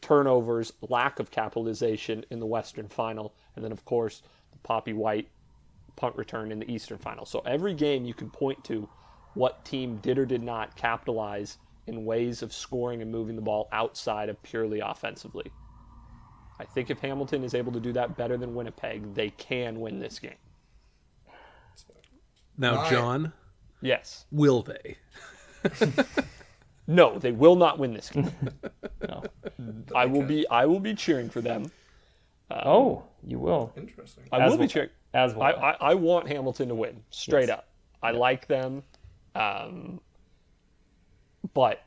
Turnovers, 0.01 0.73
lack 0.89 1.19
of 1.19 1.31
capitalization 1.31 2.25
in 2.31 2.41
the 2.41 2.47
Western 2.47 2.89
final, 2.89 3.35
and 3.55 3.65
then 3.65 3.73
of 3.73 3.85
course 3.85 4.23
the 4.53 4.59
Papi 4.67 4.95
White 4.95 5.29
punt 6.01 6.17
return 6.17 6.51
in 6.51 6.59
the 6.59 6.73
Eastern 6.73 6.97
final. 6.99 7.27
So 7.27 7.41
every 7.41 7.75
game 7.75 8.07
you 8.07 8.15
can 8.15 8.31
point 8.31 8.65
to 8.65 8.89
what 9.35 9.65
team 9.67 9.99
did 9.99 10.19
or 10.19 10.25
did 10.25 10.43
not 10.43 10.75
capitalize 10.75 11.59
in 11.87 12.05
ways 12.07 12.43
of 12.43 12.53
scoring 12.53 13.03
and 13.03 13.11
moving 13.13 13.37
the 13.37 13.43
ball 13.43 13.69
outside 13.71 14.29
of 14.31 14.43
purely 14.43 14.81
offensively. 14.81 15.53
I 16.59 16.65
think 16.65 16.91
if 16.91 16.99
Hamilton 17.01 17.45
is 17.45 17.55
able 17.55 17.73
to 17.73 17.81
do 17.81 17.93
that 17.93 18.17
better 18.17 18.37
than 18.37 18.55
Winnipeg, 18.55 19.15
they 19.15 19.31
can 19.31 19.79
win 19.81 19.99
this 19.99 20.19
game. 20.19 20.35
Now, 22.57 22.77
Right. 22.77 22.91
John, 22.91 23.33
Yes. 23.83 24.27
will 24.31 24.63
they? 24.63 24.97
No, 26.87 27.19
they 27.19 27.31
will 27.33 27.57
not 27.57 27.79
win 27.79 27.95
this 27.95 28.11
game. 28.11 28.31
no. 29.09 29.23
I 29.95 30.07
will 30.07 30.25
be 30.25 30.47
I 30.49 30.67
will 30.67 30.81
be 30.81 30.95
cheering 30.95 31.31
for 31.31 31.41
them. 31.41 31.71
Oh, 32.51 33.05
you 33.23 33.39
will. 33.39 33.73
Interesting. 33.77 34.25
I 34.33 34.41
As 34.41 34.51
will 34.51 34.59
be 34.59 34.67
cheering. 34.67 34.91
As 35.13 35.35
well. 35.35 35.55
I, 35.57 35.71
I, 35.71 35.77
I 35.91 35.95
want 35.95 36.29
Hamilton 36.29 36.69
to 36.69 36.75
win, 36.75 37.03
straight 37.11 37.49
Yes. 37.49 37.59
up. 37.59 37.69
I 38.03 38.13
like 38.13 38.47
them. 38.47 38.83
Um, 39.35 40.01
but 41.55 41.83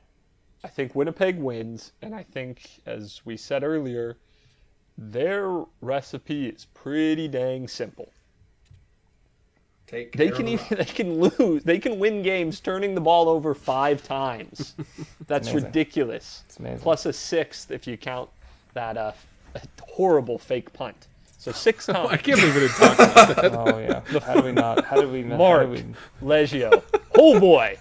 I 0.64 0.68
think 0.68 0.96
Winnipeg 0.96 1.38
wins, 1.38 1.92
and 2.02 2.14
I 2.14 2.24
think, 2.24 2.82
as 2.86 3.22
we 3.26 3.38
said 3.38 3.64
earlier, 3.64 4.18
their 4.98 5.64
recipe 5.82 6.48
is 6.48 6.66
pretty 6.74 7.28
dang 7.28 7.68
simple. 7.68 8.12
Take 9.88 10.16
They 10.16 10.30
can 10.30 10.48
even, 10.48 10.66
they 10.78 10.86
can 10.86 11.20
lose. 11.20 11.64
They 11.64 11.80
can 11.80 12.00
win 12.00 12.24
games 12.24 12.60
turning 12.60 12.96
the 12.96 13.02
ball 13.02 13.28
over 13.30 13.54
five 13.54 14.04
times. 14.04 14.76
That's 15.28 15.50
amazing. 15.50 15.66
ridiculous. 15.68 16.44
It's 16.48 16.58
amazing. 16.58 16.80
Plus 16.80 17.06
a 17.06 17.14
sixth 17.14 17.72
if 17.72 17.88
you 17.88 17.98
count 17.98 18.30
that 18.74 18.98
uh, 18.98 19.12
horrible 19.82 20.38
fake 20.38 20.72
punt. 20.74 21.08
So 21.44 21.52
six 21.52 21.86
times. 21.88 22.08
I 22.10 22.16
can't 22.16 22.40
believe 22.40 22.56
we 22.56 22.62
didn't 22.62 22.76
talk 22.76 22.94
about 22.94 23.36
that. 23.36 23.54
oh 23.54 23.78
yeah. 23.78 24.20
How 24.22 24.36
do 24.36 24.44
we 24.44 24.54
not? 24.54 24.86
How 24.86 25.02
do 25.02 25.10
we? 25.10 25.24
miss- 25.24 25.38
Mark 25.38 25.68
How 25.68 25.76
do 25.76 25.84
we, 26.22 26.26
Liegghio. 26.26 26.82
Oh 27.16 27.38
boy, 27.38 27.78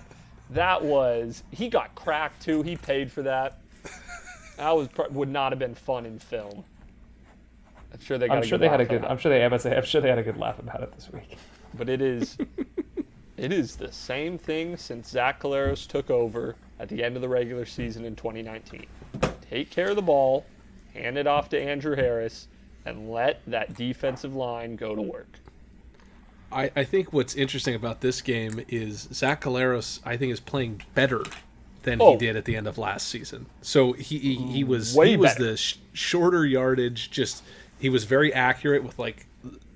that 0.51 0.85
was 0.85 1.45
he 1.53 1.69
got 1.69 1.95
cracked 1.95 2.43
too. 2.43 2.63
He 2.63 2.77
paid 2.77 3.13
for 3.13 3.23
that. 3.23 3.61
That 4.57 4.75
was 4.75 4.89
would 5.13 5.29
not 5.29 5.53
have 5.53 5.61
been 5.61 5.77
fun 5.77 6.07
in 6.07 6.19
film. 6.19 6.65
I'm 7.93 8.01
sure 8.01 8.19
they 8.19 8.27
got. 8.27 8.39
I'm 8.39 8.43
a 8.43 8.47
sure 8.47 8.59
good 8.59 8.65
they 8.65 8.69
had 8.69 8.81
a 8.81 8.85
good. 8.85 9.05
I'm 9.05 9.17
sure 9.17 9.31
they. 9.31 9.45
I 9.45 9.49
must 9.49 9.63
say. 9.63 9.77
I'm 9.77 9.85
sure 9.85 10.01
they 10.01 10.09
had 10.09 10.19
a 10.19 10.25
good 10.25 10.39
laugh 10.39 10.59
about 10.59 10.83
it 10.83 10.93
this 10.97 11.09
week. 11.13 11.39
But 11.75 11.89
it 11.89 12.03
is, 12.03 12.37
it 13.37 13.53
is 13.53 13.77
the 13.77 13.93
same 13.93 14.39
thing 14.39 14.77
since 14.77 15.09
Zach 15.09 15.41
Collaros 15.41 15.87
took 15.87 16.11
over 16.11 16.57
at 16.81 16.89
the 16.89 17.05
end 17.05 17.15
of 17.15 17.23
the 17.23 17.29
regular 17.29 17.65
season 17.65 18.05
in 18.05 18.17
2019. 18.17 18.87
Take 19.49 19.71
care 19.71 19.91
of 19.91 19.97
the 19.97 20.03
ball, 20.03 20.45
hand 20.95 21.17
it 21.17 21.29
off 21.29 21.49
to 21.51 21.63
Andrew 21.63 21.95
Harris, 21.95 22.49
and 22.85 23.11
let 23.11 23.41
that 23.47 23.75
defensive 23.75 24.35
line 24.35 24.77
go 24.77 24.95
to 24.95 25.03
work. 25.03 25.39
I, 26.51 26.71
I 26.77 26.85
think 26.85 27.13
what's 27.13 27.35
interesting 27.35 27.75
about 27.75 28.01
this 28.03 28.21
game 28.21 28.61
is 28.69 29.09
Zach 29.13 29.41
Collaros, 29.41 30.01
I 30.05 30.17
think, 30.17 30.33
is 30.33 30.41
playing 30.41 30.83
better 30.95 31.23
than 31.83 32.01
Oh. 32.01 32.13
he 32.13 32.19
did 32.19 32.37
at 32.37 32.45
the 32.45 32.57
end 32.57 32.67
of 32.67 32.77
last 32.79 33.09
season. 33.09 33.47
So 33.63 33.93
he 33.95 34.19
he, 34.19 34.35
he 34.37 34.65
was 34.65 34.95
Way 34.95 35.11
he 35.11 35.17
was 35.17 35.33
better. 35.35 35.51
the 35.53 35.57
sh- 35.57 35.77
shorter 35.95 36.45
yardage. 36.45 37.11
Just 37.11 37.43
he 37.79 37.89
was 37.89 38.05
very 38.05 38.33
accurate 38.35 38.85
with 38.85 38.99
like 38.99 39.27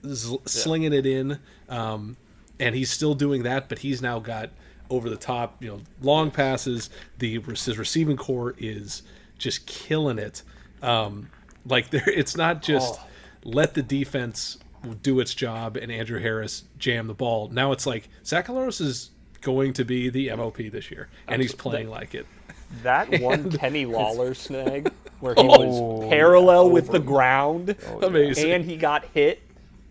z- 0.07 0.39
slinging 0.45 0.93
it 0.93 1.07
in, 1.07 1.39
um, 1.69 2.17
and 2.61 2.75
he's 2.75 2.91
still 2.91 3.15
doing 3.15 3.43
that. 3.45 3.69
But 3.71 3.79
he's 3.79 4.03
now 4.03 4.19
got 4.19 4.51
over 4.91 5.09
the 5.11 5.17
top, 5.17 5.63
you 5.63 5.69
know, 5.71 5.81
long 6.03 6.31
passes. 6.31 6.91
The 7.19 7.41
his 7.41 7.79
receiving 7.79 8.17
corps 8.19 8.55
is 8.59 9.03
just 9.39 9.67
killing 9.67 10.19
it. 10.19 10.43
Um, 10.83 11.31
like 11.69 11.91
there, 11.91 12.09
it's 12.09 12.37
not 12.37 12.63
just 12.63 12.95
Oh. 13.01 13.05
let 13.45 13.75
the 13.75 13.83
defense 13.83 14.59
do 15.03 15.19
its 15.21 15.35
job 15.35 15.77
and 15.77 15.91
Andrew 15.91 16.21
Harris 16.21 16.65
jam 16.79 17.07
the 17.07 17.15
ball. 17.15 17.49
Now 17.49 17.73
it's 17.73 17.87
like 17.87 18.09
Zach 18.25 18.47
Collaros 18.47 18.81
is 18.81 19.11
going 19.41 19.73
to 19.75 19.85
be 19.85 20.09
the 20.09 20.31
MOP 20.37 20.57
this 20.71 20.91
year, 20.91 21.09
and 21.29 21.41
he's 21.43 21.55
playing 21.55 21.89
like 21.89 22.15
it. 22.15 22.27
That 22.83 23.21
one 23.21 23.51
Kenny 23.53 23.87
Lawler 23.87 24.35
snag 24.35 24.93
where 25.21 25.35
he 25.35 25.41
Oh, 25.41 25.65
was 26.01 26.09
parallel 26.11 26.71
with 26.71 26.89
the 26.91 26.99
oh, 26.99 27.03
ground 27.03 27.75
oh, 27.89 28.01
Amazing. 28.07 28.53
and 28.53 28.65
he 28.65 28.77
got 28.77 29.05
hit, 29.15 29.41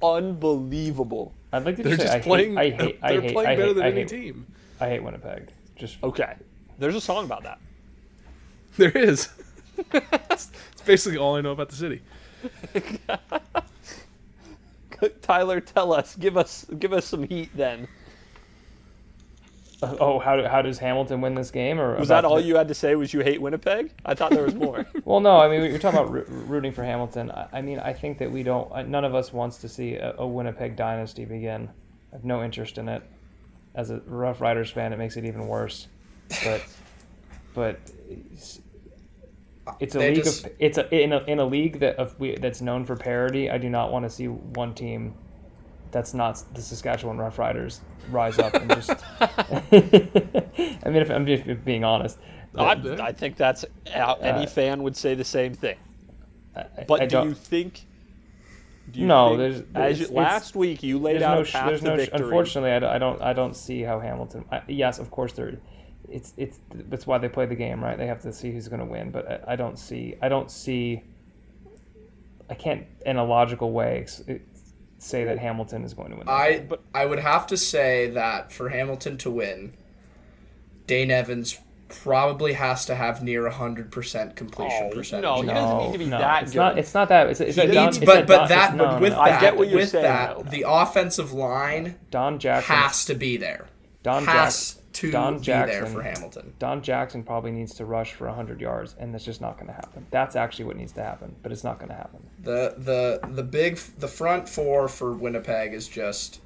unbelievable. 0.03 1.33
I'd 1.53 1.63
like 1.65 1.77
to 1.77 1.83
they're 1.83 1.95
just, 1.95 2.01
just 2.01 2.13
say, 2.13 2.19
I 2.19 2.21
playing. 2.21 2.55
Hate, 2.57 2.73
I 2.73 2.75
hate. 2.83 2.99
I 3.01 3.11
they're 3.13 3.21
hate. 3.21 3.33
playing 3.33 3.49
I 3.49 3.55
better 3.55 3.67
hate, 3.67 3.73
than 3.75 3.83
I 3.83 3.87
any 3.87 3.99
hate, 4.01 4.07
team. 4.09 4.47
I 4.79 4.89
hate 4.89 5.03
Winnipeg. 5.03 5.49
Just 5.77 5.97
Okay, 6.03 6.33
there's 6.79 6.95
a 6.95 7.01
song 7.01 7.25
about 7.25 7.43
that. 7.43 7.59
There 8.77 8.91
is. 8.91 9.29
it's 10.85 11.03
basically 11.03 11.17
all 11.17 11.35
I 11.35 11.41
know 11.41 11.51
about 11.51 11.69
the 11.69 11.75
city. 11.75 12.01
Tyler, 15.21 15.59
tell 15.59 15.93
us, 15.93 16.15
give 16.15 16.37
us, 16.37 16.65
give 16.79 16.93
us 16.93 17.05
some 17.05 17.23
heat 17.23 17.49
then. 17.55 17.87
Oh, 19.83 20.19
how, 20.19 20.47
how 20.47 20.61
does 20.61 20.79
Hamilton 20.79 21.19
win 21.21 21.35
this 21.35 21.51
game? 21.51 21.79
Or 21.81 21.97
Was 21.97 22.07
that 22.07 22.23
all 22.23 22.37
the- 22.37 22.43
you 22.43 22.55
had 22.55 22.69
to 22.69 22.73
say? 22.73 22.95
Was 22.95 23.13
you 23.13 23.19
hate 23.21 23.41
Winnipeg? 23.41 23.91
I 24.05 24.15
thought 24.15 24.31
there 24.31 24.43
was 24.43 24.55
more. 24.55 24.85
Well, 25.05 25.19
no, 25.19 25.37
I 25.37 25.49
mean 25.49 25.69
you're 25.69 25.77
talking 25.79 25.99
about 25.99 26.11
roo- 26.11 26.25
rooting 26.27 26.71
for 26.71 26.83
Hamilton. 26.83 27.29
I, 27.29 27.47
I 27.53 27.61
mean 27.61 27.79
I 27.79 27.93
think 27.93 28.17
that 28.19 28.31
we 28.31 28.41
don't. 28.41 28.71
uh, 28.71 28.81
None 28.83 29.03
of 29.05 29.13
us 29.13 29.31
wants 29.33 29.57
to 29.57 29.69
see 29.69 29.95
a, 29.95 30.15
a 30.17 30.25
Winnipeg 30.25 30.75
dynasty 30.75 31.25
begin. 31.25 31.69
I 32.11 32.15
have 32.15 32.23
no 32.23 32.43
interest 32.43 32.77
in 32.77 32.87
it. 32.89 33.03
As 33.75 33.91
a 33.91 33.99
Rough 34.07 34.41
Riders 34.41 34.71
fan, 34.71 34.93
it 34.93 34.97
makes 34.97 35.17
it 35.17 35.25
even 35.25 35.47
worse. 35.47 35.87
But 36.43 36.63
but 37.53 37.79
it's, 39.79 39.93
it's 39.93 39.95
a 39.95 39.99
league 39.99 40.15
just- 40.15 40.45
of 40.45 40.51
it's 40.59 40.77
a 40.77 40.95
in 41.03 41.13
a 41.13 41.19
in 41.23 41.39
a 41.39 41.45
league 41.45 41.79
that 41.79 41.95
of 41.97 42.19
we, 42.19 42.35
that's 42.35 42.61
known 42.61 42.85
for 42.85 42.95
parity. 42.95 43.49
I 43.49 43.57
do 43.57 43.69
not 43.69 43.91
want 43.91 44.03
to 44.05 44.09
see 44.09 44.27
one 44.27 44.73
team 44.73 45.15
that's 45.91 46.13
not 46.13 46.41
the 46.53 46.61
Saskatchewan 46.61 47.17
Rough 47.17 47.39
Riders 47.39 47.81
rise 48.09 48.37
up 48.39 48.53
and 48.53 48.69
just. 48.69 48.91
I 49.19 50.89
mean, 50.89 50.95
if 51.01 51.09
I'm 51.09 51.25
just 51.25 51.63
being 51.65 51.83
honest. 51.83 52.17
I, 52.57 52.71
I 53.01 53.11
think 53.11 53.35
that's 53.35 53.65
how 53.93 54.13
any 54.21 54.45
Uh, 54.45 54.49
fan 54.49 54.83
would 54.83 54.95
say 54.95 55.13
the 55.13 55.25
same 55.25 55.53
thing. 55.53 55.75
I- 56.55 56.63
But 56.87 57.01
I 57.01 57.05
do 57.05 57.09
don't- 57.17 57.27
you 57.29 57.33
think? 57.33 57.85
Do 58.91 58.99
you 59.01 59.07
No, 59.07 59.29
think- 59.35 59.39
there's- 59.73 59.91
as 59.93 59.99
you, 59.99 60.07
last 60.15 60.55
week 60.55 60.81
you 60.83 60.97
laid 60.99 61.21
out 61.21 61.35
no, 61.35 61.41
a 61.41 61.45
sh- 61.45 61.51
path 61.53 61.67
there's 61.67 61.79
to 61.81 61.87
no, 61.87 61.95
victory. 61.97 62.23
unfortunately, 62.23 62.71
I 62.71 62.79
don't, 62.79 62.89
I 62.91 62.97
don't, 62.97 63.21
I 63.21 63.33
don't 63.33 63.55
see 63.57 63.81
how 63.81 63.99
Hamilton. 63.99 64.45
I, 64.51 64.61
yes, 64.69 64.99
of 64.99 65.11
course, 65.11 65.33
they're. 65.33 65.57
It's 66.09 66.33
it's 66.37 66.59
that's 66.73 67.07
why 67.07 67.17
they 67.17 67.29
play 67.29 67.45
the 67.45 67.55
game, 67.55 67.83
right? 67.83 67.97
They 67.97 68.07
have 68.07 68.21
to 68.21 68.33
see 68.33 68.51
who's 68.51 68.67
going 68.67 68.79
to 68.79 68.85
win. 68.85 69.11
But 69.11 69.43
I, 69.47 69.53
I 69.53 69.55
don't 69.55 69.77
see, 69.79 70.15
I 70.21 70.29
don't 70.29 70.51
see. 70.51 71.03
I 72.49 72.53
can't, 72.53 72.85
in 73.05 73.17
a 73.17 73.25
logical 73.25 73.71
way, 73.71 74.05
say 74.99 75.23
that 75.23 75.39
Hamilton 75.39 75.83
is 75.83 75.93
going 75.95 76.11
to 76.11 76.17
win. 76.17 76.29
I 76.29 76.63
But- 76.67 76.83
I 76.93 77.05
would 77.05 77.19
have 77.19 77.47
to 77.47 77.57
say 77.57 78.09
that 78.11 78.51
for 78.51 78.69
Hamilton 78.69 79.17
to 79.19 79.31
win, 79.31 79.73
Dane 80.85 81.09
Evans 81.09 81.59
probably 81.87 82.53
has 82.53 82.85
to 82.85 82.95
have 82.95 83.23
near 83.23 83.49
hundred 83.49 83.91
percent 83.91 84.35
completion 84.35 84.89
Oh, 84.91 84.95
percentage. 84.95 85.23
no, 85.23 85.41
he 85.41 85.47
doesn't 85.47 85.77
need 85.79 85.91
to 85.93 85.97
be 85.99 86.05
that 86.05 86.43
it's 86.43 86.51
good. 86.51 86.57
not. 86.59 86.77
It's 86.77 86.93
not 86.93 87.09
that. 87.09 87.27
It's, 87.29 87.39
it's 87.39 87.55
He 87.55 87.61
a 87.63 87.73
Don, 87.73 87.85
needs, 87.85 87.97
it's 87.97 88.05
but 88.05 88.23
a 88.23 88.25
but 88.25 88.37
Don- 88.37 88.49
that 88.49 88.73
it's- 88.73 88.77
no, 88.77 88.91
no, 88.95 88.99
with 88.99 89.13
no. 89.13 89.25
That 89.25 89.41
get 89.41 89.57
with 89.57 89.89
saying, 89.89 90.03
that 90.03 90.35
though. 90.37 90.43
the 90.43 90.65
offensive 90.67 91.33
line 91.33 91.95
Don 92.11 92.37
Jackson 92.39 92.75
has 92.75 93.05
to 93.05 93.15
be 93.15 93.37
there. 93.37 93.67
Don 94.03 94.23
has 94.25 94.73
Jack- 94.75 94.83
to 94.95 95.11
Don 95.11 95.37
be 95.39 95.45
there 95.45 95.67
Jackson- 95.67 95.93
for 95.93 96.01
Hamilton. 96.01 96.53
Don 96.59 96.81
Jackson 96.81 97.23
probably 97.23 97.51
needs 97.51 97.73
to 97.75 97.85
rush 97.85 98.13
for 98.13 98.27
100 98.27 98.59
yards, 98.61 98.95
and 98.99 99.13
that's 99.13 99.23
just 99.25 99.41
not 99.41 99.55
going 99.55 99.67
to 99.67 99.73
happen. 99.73 100.05
That's 100.11 100.35
actually 100.35 100.65
what 100.65 100.77
needs 100.77 100.91
to 100.93 101.03
happen, 101.03 101.35
but 101.43 101.51
it's 101.51 101.63
not 101.63 101.77
going 101.79 101.89
to 101.89 101.95
happen. 101.95 102.19
The 102.41 102.75
the 102.77 103.19
the 103.31 103.43
big 103.43 103.77
the 103.97 104.07
front 104.07 104.47
four 104.49 104.87
for 104.87 105.13
Winnipeg 105.13 105.73
is 105.73 105.87
just. 105.87 106.41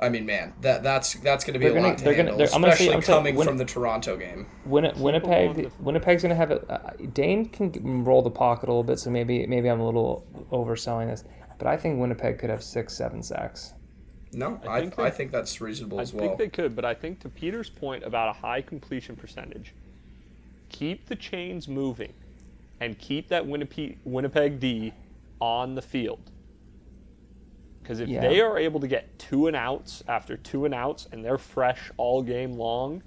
I 0.00 0.10
mean, 0.10 0.26
man, 0.26 0.54
that 0.60 0.84
that's 0.84 1.14
that's 1.14 1.44
going 1.44 1.54
to 1.54 1.58
be 1.58 1.64
They're 1.64 1.72
a 1.72 1.74
gonna- 1.80 1.88
lot 1.88 1.98
to 1.98 2.04
they're 2.04 2.12
gonna- 2.14 2.28
handle, 2.30 2.38
they're- 2.38 2.54
I'm 2.54 2.60
gonna 2.62 2.76
say- 2.76 2.84
especially 2.86 2.94
I'm 2.94 3.02
saying 3.02 3.16
coming 3.18 3.34
Win- 3.34 3.48
from 3.48 3.58
the 3.58 3.64
Toronto 3.64 4.16
game. 4.16 4.46
Win- 4.64 4.92
Winnipeg. 4.96 5.72
Winnipeg's 5.80 6.22
going 6.22 6.30
to 6.30 6.36
have 6.36 6.52
a 6.52 6.72
uh, 6.72 6.92
Dane 7.14 7.46
can 7.46 8.04
roll 8.04 8.22
the 8.22 8.30
pocket 8.30 8.68
a 8.68 8.70
little 8.72 8.84
bit, 8.84 9.00
so 9.00 9.10
maybe 9.10 9.44
maybe 9.48 9.68
I'm 9.68 9.80
a 9.80 9.84
little 9.84 10.24
overselling 10.52 11.08
this, 11.08 11.24
but 11.58 11.66
I 11.66 11.76
think 11.76 11.98
Winnipeg 12.00 12.38
could 12.38 12.48
have 12.50 12.62
six, 12.62 12.94
seven 12.96 13.24
sacks. 13.24 13.74
No, 14.32 14.60
I 14.66 14.76
I 14.76 14.80
think 14.80 14.98
I 14.98 15.10
think 15.10 15.30
that's 15.30 15.60
reasonable 15.60 15.98
I 15.98 16.02
as 16.02 16.12
well. 16.12 16.24
I 16.24 16.28
think 16.28 16.38
they 16.38 16.48
could, 16.48 16.76
but 16.76 16.84
I 16.84 16.94
think 16.94 17.20
to 17.20 17.28
Peter's 17.28 17.70
point 17.70 18.04
about 18.04 18.28
a 18.28 18.38
high 18.38 18.60
completion 18.60 19.16
percentage, 19.16 19.74
keep 20.68 21.06
the 21.06 21.16
chains 21.16 21.66
moving, 21.68 22.12
and 22.80 22.98
keep 22.98 23.28
that 23.28 23.46
Winnipeg 23.46 23.98
Winnipeg 24.04 24.60
D 24.60 24.92
on 25.40 25.74
the 25.74 25.82
field. 25.82 26.30
Because 27.82 28.00
if 28.00 28.08
Yeah. 28.08 28.20
they 28.20 28.40
are 28.42 28.58
able 28.58 28.80
to 28.80 28.88
get 28.88 29.18
two 29.18 29.46
and 29.46 29.56
outs 29.56 30.02
after 30.08 30.36
two 30.36 30.66
and 30.66 30.74
outs, 30.74 31.08
and 31.10 31.24
they're 31.24 31.38
fresh 31.38 31.90
all 31.96 32.22
game 32.22 32.52
long, 32.52 33.02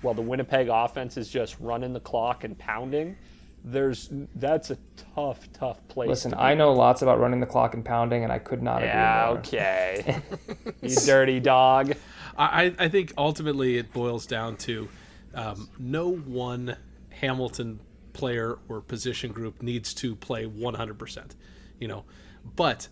while 0.00 0.14
the 0.14 0.22
Winnipeg 0.22 0.68
offense 0.68 1.18
is 1.18 1.28
just 1.28 1.60
running 1.60 1.92
the 1.92 2.00
clock 2.00 2.42
and 2.44 2.56
pounding, 2.58 3.16
there's 3.64 4.10
that's 4.34 4.70
a 4.70 4.78
tough, 5.14 5.50
tough 5.52 5.86
place. 5.88 6.08
Listen, 6.08 6.32
to. 6.32 6.40
I 6.40 6.54
know 6.54 6.72
lots 6.72 7.02
about 7.02 7.18
running 7.18 7.40
the 7.40 7.46
clock 7.46 7.74
and 7.74 7.84
pounding, 7.84 8.22
and 8.22 8.32
I 8.32 8.38
could 8.38 8.62
not 8.62 8.82
Yeah, 8.82 9.30
agree 9.30 9.30
more. 9.30 9.38
okay. 9.38 10.22
you 10.82 10.96
dirty 10.96 11.40
dog. 11.40 11.92
I, 12.36 12.64
I 12.66 12.74
I 12.84 12.88
think 12.88 13.12
ultimately 13.16 13.76
it 13.78 13.92
boils 13.92 14.26
down 14.26 14.56
to 14.58 14.88
um, 15.34 15.68
no 15.78 16.10
one 16.14 16.76
Hamilton 17.10 17.80
player 18.12 18.58
or 18.68 18.80
position 18.80 19.32
group 19.32 19.60
needs 19.62 19.92
to 19.94 20.14
play 20.14 20.44
100%, 20.46 21.34
you 21.80 21.88
know, 21.88 22.04
but 22.54 22.86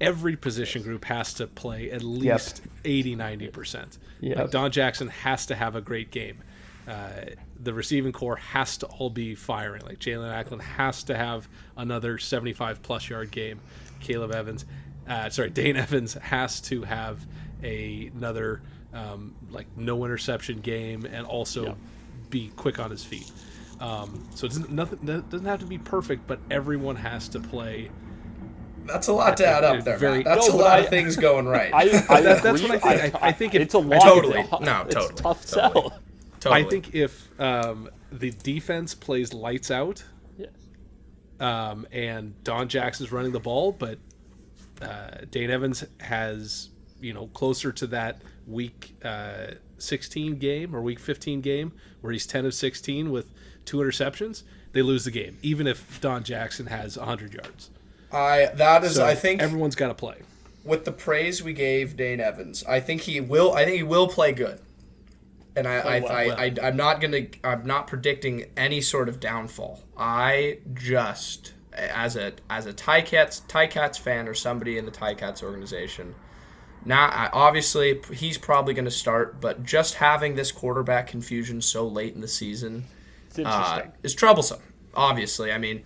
every 0.00 0.36
position 0.36 0.82
group 0.82 1.04
has 1.06 1.34
to 1.34 1.46
play 1.48 1.90
at 1.90 2.02
least 2.04 2.62
80, 2.84 3.16
90%. 3.16 3.98
Yep. 4.20 4.36
Like 4.38 4.50
Don 4.52 4.70
Jackson 4.70 5.08
has 5.08 5.46
to 5.46 5.56
have 5.56 5.74
a 5.74 5.80
great 5.80 6.10
game. 6.12 6.38
Uh, 6.90 7.24
the 7.62 7.72
receiving 7.72 8.10
corps 8.10 8.36
has 8.36 8.76
to 8.78 8.86
all 8.86 9.10
be 9.10 9.34
firing. 9.34 9.82
Like 9.84 9.98
Jaelon 10.00 10.32
Acklin 10.32 10.60
has 10.60 11.04
to 11.04 11.16
have 11.16 11.48
another 11.76 12.18
75 12.18 12.82
plus 12.82 13.08
yard 13.08 13.30
game. 13.30 13.60
Caleb 14.00 14.34
Evans, 14.34 14.64
uh, 15.08 15.28
sorry, 15.30 15.50
Dane 15.60 15.76
Evans 15.76 16.14
has 16.14 16.60
to 16.62 16.82
have 16.82 17.24
a, 17.62 18.10
another 18.16 18.62
um, 18.92 19.34
like 19.50 19.66
no 19.76 20.04
interception 20.04 20.60
game 20.60 21.04
and 21.04 21.26
also 21.26 21.66
Yep. 21.66 21.76
be 22.30 22.48
quick 22.56 22.78
on 22.80 22.90
his 22.90 23.04
feet. 23.04 23.30
Um, 23.78 24.26
so 24.34 24.46
it's 24.46 24.58
nothing. 24.68 25.06
It 25.08 25.30
doesn't 25.30 25.46
have 25.46 25.60
to 25.60 25.66
be 25.66 25.78
perfect, 25.78 26.26
but 26.26 26.38
everyone 26.50 26.96
has 26.96 27.28
to 27.28 27.40
play. 27.40 27.90
That's 28.86 29.08
a 29.08 29.12
lot 29.12 29.36
to 29.36 29.46
add 29.46 29.62
up 29.64 29.84
there. 29.84 29.96
Very- 29.98 30.24
Matt. 30.24 30.24
That's 30.24 30.48
No, 30.48 30.54
a 30.54 30.56
lot 30.56 30.70
I- 30.72 30.78
of 30.80 30.88
things 30.88 31.16
going 31.16 31.46
right. 31.46 31.72
I, 31.74 31.82
I 32.08 32.20
That- 32.22 32.42
that's 32.42 32.60
agree. 32.62 32.76
what 32.78 32.84
I 32.84 32.98
think. 32.98 33.14
I- 33.22 33.28
I 33.28 33.32
think 33.32 33.54
if- 33.54 33.62
it's 33.62 33.74
a 33.74 33.78
lot. 33.78 34.02
totally- 34.02 34.40
it's 34.40 34.48
a- 34.52 34.60
no, 34.60 34.84
totally, 34.84 35.06
a 35.06 35.12
tough 35.12 35.46
totally. 35.46 35.90
sell. 35.90 35.98
Totally. 36.40 36.64
I 36.64 36.68
think 36.68 36.94
if 36.94 37.28
um, 37.40 37.88
the 38.10 38.30
defense 38.30 38.94
plays 38.94 39.32
lights 39.32 39.70
out 39.70 40.02
Yes. 40.38 40.50
um, 41.38 41.86
and 41.92 42.42
Don 42.44 42.68
Jackson's 42.68 43.12
running 43.12 43.32
the 43.32 43.40
ball, 43.40 43.72
but 43.72 43.98
uh, 44.82 45.10
Dane 45.30 45.50
Evans 45.50 45.84
has 46.00 46.70
you 47.00 47.12
know 47.14 47.28
closer 47.28 47.72
to 47.72 47.86
that 47.88 48.20
week 48.46 48.94
uh, 49.04 49.52
16 49.78 50.36
game 50.38 50.74
or 50.74 50.82
week 50.82 50.98
15 50.98 51.40
game 51.40 51.72
where 52.00 52.12
he's 52.12 52.26
10 52.26 52.46
of 52.46 52.54
16 52.54 53.10
with 53.10 53.30
two 53.64 53.78
interceptions. 53.78 54.42
They 54.72 54.82
lose 54.82 55.04
the 55.04 55.10
game, 55.10 55.36
even 55.42 55.66
if 55.66 56.00
Don 56.00 56.22
Jackson 56.22 56.66
has 56.66 56.96
100 56.96 57.34
yards. 57.34 57.70
I 58.12 58.50
that 58.54 58.82
is 58.84 58.96
So 58.96 59.04
I 59.06 59.14
think 59.14 59.40
everyone's 59.42 59.74
got 59.76 59.88
to 59.88 59.94
play. 59.94 60.16
with 60.64 60.84
the 60.84 60.92
praise 60.92 61.42
we 61.42 61.52
gave 61.52 61.96
Dane 61.96 62.20
Evans, 62.20 62.64
I 62.68 62.80
think 62.80 63.02
he 63.02 63.20
will. 63.20 63.52
I 63.54 63.64
think 63.64 63.76
he 63.76 63.82
will 63.82 64.08
play 64.08 64.32
good. 64.32 64.60
And 65.56 65.66
I, 65.66 65.74
I, 65.74 66.00
well. 66.00 66.12
I, 66.12 66.44
I, 66.44 66.54
I'm 66.62 66.76
not 66.76 67.00
gonna. 67.00 67.26
I'm 67.42 67.66
not 67.66 67.86
predicting 67.86 68.46
any 68.56 68.80
sort 68.80 69.08
of 69.08 69.18
downfall. 69.18 69.82
I 69.96 70.58
just, 70.74 71.54
as 71.72 72.16
a 72.16 72.34
as 72.48 72.66
a 72.66 72.72
Ticats 72.72 73.42
Ticats 73.46 73.98
fan 73.98 74.28
or 74.28 74.34
somebody 74.34 74.78
in 74.78 74.84
the 74.86 74.92
Ticats 74.92 75.42
organization, 75.42 76.14
now 76.84 77.06
I, 77.06 77.30
obviously 77.32 78.00
he's 78.12 78.38
probably 78.38 78.74
going 78.74 78.84
to 78.84 78.90
start, 78.90 79.40
but 79.40 79.64
just 79.64 79.94
having 79.94 80.34
this 80.34 80.52
quarterback 80.52 81.08
confusion 81.08 81.60
so 81.60 81.86
late 81.86 82.14
in 82.14 82.20
the 82.20 82.28
season 82.28 82.84
uh, 83.44 83.82
is 84.02 84.14
troublesome. 84.14 84.60
Obviously, 84.94 85.52
I 85.52 85.58
mean, 85.58 85.82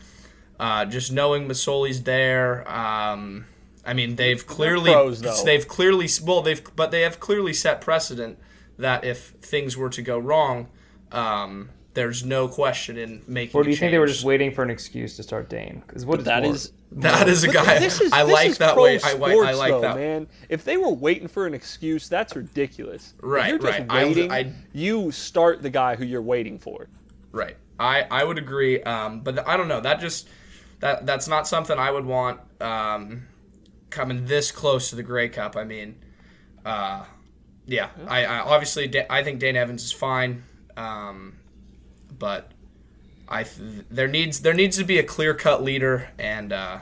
uh, 0.58 0.84
just 0.84 1.12
knowing 1.12 1.48
Masoli's 1.48 2.04
there. 2.04 2.70
Um, 2.70 3.46
I 3.84 3.92
mean, 3.92 4.16
they've 4.16 4.46
clearly 4.46 4.92
pros, 4.92 5.20
they've 5.44 5.66
clearly 5.66 6.08
well 6.22 6.42
they've 6.42 6.62
but 6.76 6.90
they 6.90 7.02
have 7.02 7.20
clearly 7.20 7.52
set 7.52 7.80
precedent 7.80 8.38
that 8.78 9.04
if 9.04 9.28
things 9.40 9.76
were 9.76 9.90
to 9.90 10.02
go 10.02 10.18
wrong, 10.18 10.68
um, 11.12 11.70
there's 11.94 12.24
no 12.24 12.48
question 12.48 12.96
in 12.98 13.22
making. 13.28 13.56
Or 13.58 13.62
do 13.62 13.68
a 13.68 13.72
you 13.72 13.76
think 13.76 13.92
they 13.92 13.98
were 13.98 14.06
just 14.06 14.24
waiting 14.24 14.50
for 14.52 14.62
an 14.64 14.70
excuse 14.70 15.16
to 15.16 15.22
start 15.22 15.48
Dane? 15.48 15.82
Because 15.86 16.04
what 16.04 16.18
is 16.20 16.24
that 16.24 16.42
more- 16.42 16.52
is 16.54 16.72
That 16.92 17.28
is 17.28 17.44
a 17.44 17.48
But 17.48 17.54
guy. 17.54 17.78
This 17.78 18.00
is, 18.00 18.12
I 18.12 18.24
this 18.24 18.32
like 18.32 18.48
is 18.50 18.58
that 18.58 18.74
pro 18.74 18.82
way. 18.84 19.00
I, 19.02 19.10
I, 19.12 19.14
I 19.50 19.52
like 19.54 19.70
though, 19.72 19.80
that. 19.80 19.96
man. 19.96 20.26
If 20.48 20.64
they 20.64 20.76
were 20.76 20.90
waiting 20.92 21.26
for 21.28 21.46
an 21.46 21.54
excuse, 21.54 22.08
that's 22.08 22.34
ridiculous. 22.36 23.14
If 23.18 23.24
Right, 23.24 23.48
you're 23.50 23.58
just 23.58 23.78
right. 23.80 23.86
I 23.88 24.04
Waiting, 24.04 24.30
I- 24.32 24.52
you 24.72 25.10
start 25.12 25.62
the 25.62 25.70
guy 25.70 25.96
who 25.96 26.04
you're 26.04 26.22
waiting 26.22 26.58
for. 26.58 26.88
Right. 27.32 27.56
I 27.80 28.06
I 28.10 28.22
would 28.24 28.38
agree. 28.38 28.80
Um, 28.82 29.20
but 29.20 29.46
I 29.48 29.56
don't 29.56 29.66
know. 29.68 29.80
That 29.80 29.98
just 30.00 30.28
that 30.80 31.06
that's 31.06 31.26
not 31.26 31.48
something 31.48 31.76
I 31.78 31.90
would 31.90 32.04
want. 32.06 32.40
Um, 32.60 33.26
coming 33.90 34.26
this 34.26 34.50
close 34.52 34.90
to 34.90 34.96
the 34.96 35.02
Grey 35.02 35.28
Cup. 35.28 35.56
I 35.56 35.64
mean, 35.64 35.96
uh, 36.64 37.04
yeah. 37.66 37.88
I, 38.06 38.24
I 38.24 38.38
obviously 38.40 38.86
Da- 38.88 39.06
I 39.10 39.22
think 39.22 39.40
Dane 39.40 39.56
Evans 39.56 39.84
is 39.84 39.92
fine. 39.92 40.42
Um, 40.76 41.36
but 42.18 42.50
I 43.28 43.44
th- 43.44 43.84
there 43.90 44.08
needs 44.08 44.40
there 44.40 44.54
needs 44.54 44.76
to 44.78 44.84
be 44.84 44.98
a 44.98 45.02
clear 45.04 45.34
cut 45.34 45.62
leader, 45.62 46.10
and 46.18 46.52
uh, 46.52 46.78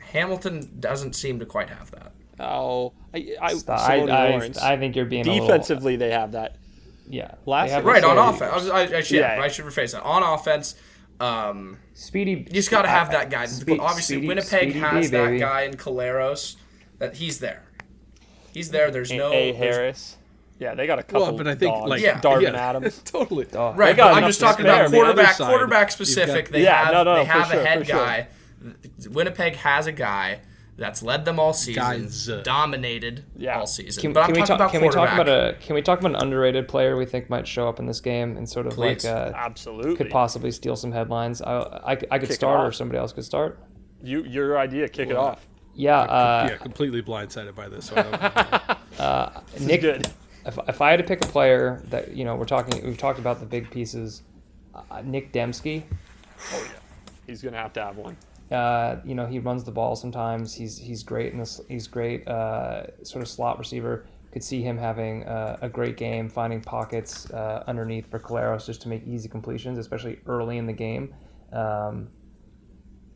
Hamilton 0.00 0.76
doesn't 0.80 1.14
seem 1.14 1.38
to 1.38 1.46
quite 1.46 1.68
have 1.70 1.90
that. 1.92 2.12
Oh, 2.38 2.92
I, 3.14 3.36
I, 3.40 3.54
Stop. 3.54 3.80
I, 3.80 3.96
I, 4.00 4.50
I 4.62 4.76
think 4.78 4.96
you're 4.96 5.04
being 5.04 5.26
a 5.26 5.30
little- 5.30 5.46
defensively 5.46 5.96
they 5.96 6.10
have 6.10 6.32
that. 6.32 6.56
yeah. 7.08 7.34
Last- 7.46 7.70
have 7.70 7.84
Right 7.84 8.02
on 8.02 8.16
offense. 8.16 8.68
I, 8.70 8.78
I, 8.78 8.80
I, 8.96 9.00
should, 9.02 9.18
Yeah. 9.18 9.38
I 9.40 9.48
should 9.48 9.66
rephrase 9.66 9.92
that. 9.92 10.02
On 10.02 10.22
offense. 10.22 10.74
Um, 11.20 11.76
Speedy. 11.92 12.30
You 12.30 12.44
just 12.44 12.70
got 12.70 12.82
to 12.82 12.88
have 12.88 13.10
that 13.10 13.28
guy. 13.28 13.44
Speed- 13.46 13.78
Obviously, 13.80 14.16
Speedy- 14.16 14.28
Winnipeg 14.28 14.70
Speedy 14.70 14.78
has 14.78 15.10
D, 15.10 15.16
that 15.16 15.26
baby. 15.26 15.38
guy 15.40 15.62
in 15.62 15.74
Collaros. 15.74 16.56
That 16.98 17.16
he's 17.16 17.40
there. 17.40 17.64
He's 18.52 18.70
there. 18.70 18.90
There's 18.90 19.10
no. 19.12 19.32
A. 19.32 19.52
Harris. 19.52 20.16
Yeah, 20.58 20.74
they 20.74 20.86
got 20.86 20.98
a 20.98 21.02
couple. 21.02 21.22
Well, 21.22 21.32
but 21.36 21.46
I 21.48 21.54
think 21.54 21.74
dogs. 21.74 21.88
like 21.88 22.02
Yeah. 22.02 22.20
Darvin 22.20 22.52
yeah, 22.52 22.68
Adams. 22.68 22.98
totally. 23.04 23.46
Dog. 23.46 23.78
Right, 23.78 23.96
but 23.96 24.12
I'm 24.14 24.24
just 24.24 24.40
talking 24.40 24.66
about 24.66 24.90
quarterback. 24.90 25.34
Side, 25.36 25.48
Quarterback 25.48 25.90
specific. 25.90 26.46
got- 26.46 26.52
they 26.52 26.62
Yeah, 26.64 26.84
have 26.84 26.92
no, 26.92 27.02
no, 27.04 27.14
they 27.16 27.24
for 27.24 27.32
have 27.32 27.50
sure, 27.50 27.60
a 27.60 27.64
head 27.64 27.78
for 27.80 27.84
sure. 27.86 27.96
guy. 27.96 28.26
Winnipeg 29.10 29.54
has 29.56 29.86
a 29.86 29.92
guy 29.92 30.40
that's 30.76 31.02
led 31.02 31.24
them 31.24 31.38
all 31.38 31.52
season, 31.52 31.82
Guys. 31.82 32.28
dominated 32.42 33.24
Yeah. 33.36 33.58
all 33.58 33.66
season. 33.66 34.00
Can, 34.00 34.12
but 34.12 34.20
I'm 34.24 34.28
we 34.32 34.40
talking 34.40 34.46
talk? 34.48 34.56
about 34.56 34.70
Can 34.72 34.82
we 34.82 34.88
talk 34.88 35.12
about 35.12 35.28
a? 35.28 35.56
Can 35.60 35.74
we 35.74 35.82
talk 35.82 35.98
about 36.00 36.10
an 36.14 36.22
underrated 36.22 36.68
player 36.68 36.96
we 36.96 37.06
think 37.06 37.28
might 37.30 37.46
show 37.46 37.68
up 37.68 37.78
in 37.78 37.86
this 37.86 38.00
game 38.00 38.36
and 38.36 38.48
sort 38.48 38.66
of 38.66 38.74
Please. 38.74 39.04
like 39.04 39.14
uh, 39.14 39.32
Absolutely. 39.34 39.96
could 39.96 40.10
possibly 40.10 40.50
steal 40.50 40.76
some 40.76 40.92
headlines? 40.92 41.40
I 41.42 41.56
I, 41.58 41.90
I 41.92 41.96
could 42.18 42.28
Kick 42.28 42.32
start 42.32 42.66
or 42.66 42.72
somebody 42.72 42.98
else 42.98 43.12
could 43.12 43.24
start. 43.24 43.58
You, 44.02 44.22
your 44.24 44.58
idea. 44.58 44.88
Kick 44.88 45.10
it 45.10 45.16
off. 45.16 45.46
Yeah, 45.74 46.00
uh, 46.00 46.48
yeah, 46.50 46.56
completely 46.56 47.02
blindsided 47.02 47.54
by 47.54 47.68
this. 47.68 47.86
So 47.86 47.96
I 47.96 48.02
don't, 48.02 49.46
This 49.52 49.60
Nick. 49.62 49.80
good. 49.80 50.08
If, 50.46 50.58
if 50.68 50.80
I 50.80 50.90
had 50.90 50.96
to 50.98 51.04
pick 51.04 51.22
a 51.24 51.28
player 51.28 51.82
that 51.90 52.14
you 52.14 52.24
know 52.24 52.36
we're 52.36 52.44
talking, 52.44 52.84
we've 52.84 52.98
talked 52.98 53.18
about 53.18 53.40
the 53.40 53.46
big 53.46 53.70
pieces. 53.70 54.22
Uh, 54.74 55.02
Nic 55.04 55.32
Demski. 55.32 55.82
Oh 56.52 56.64
yeah. 56.64 56.72
He's 57.26 57.42
gonna 57.42 57.56
have 57.58 57.72
to 57.74 57.82
have 57.82 57.96
one. 57.96 58.16
Uh, 58.50 59.00
you 59.04 59.14
know, 59.14 59.26
he 59.26 59.38
runs 59.38 59.62
the 59.64 59.70
ball 59.70 59.94
sometimes. 59.96 60.54
He's 60.54 60.76
he's 60.78 61.02
great 61.02 61.32
in 61.32 61.38
this. 61.38 61.60
He's 61.68 61.86
great, 61.86 62.26
uh, 62.26 62.86
sort 63.04 63.22
of 63.22 63.28
slot 63.28 63.58
receiver. 63.58 64.06
Could 64.32 64.42
see 64.44 64.62
him 64.62 64.78
having 64.78 65.24
uh, 65.24 65.58
a 65.60 65.68
great 65.68 65.96
game, 65.96 66.28
finding 66.28 66.60
pockets 66.60 67.28
uh, 67.32 67.64
underneath 67.66 68.08
for 68.10 68.18
Collaros 68.20 68.66
just 68.66 68.80
to 68.82 68.88
make 68.88 69.04
easy 69.06 69.28
completions, 69.28 69.76
especially 69.78 70.20
early 70.26 70.56
in 70.56 70.66
the 70.66 70.72
game. 70.72 71.12
Um, 71.52 72.08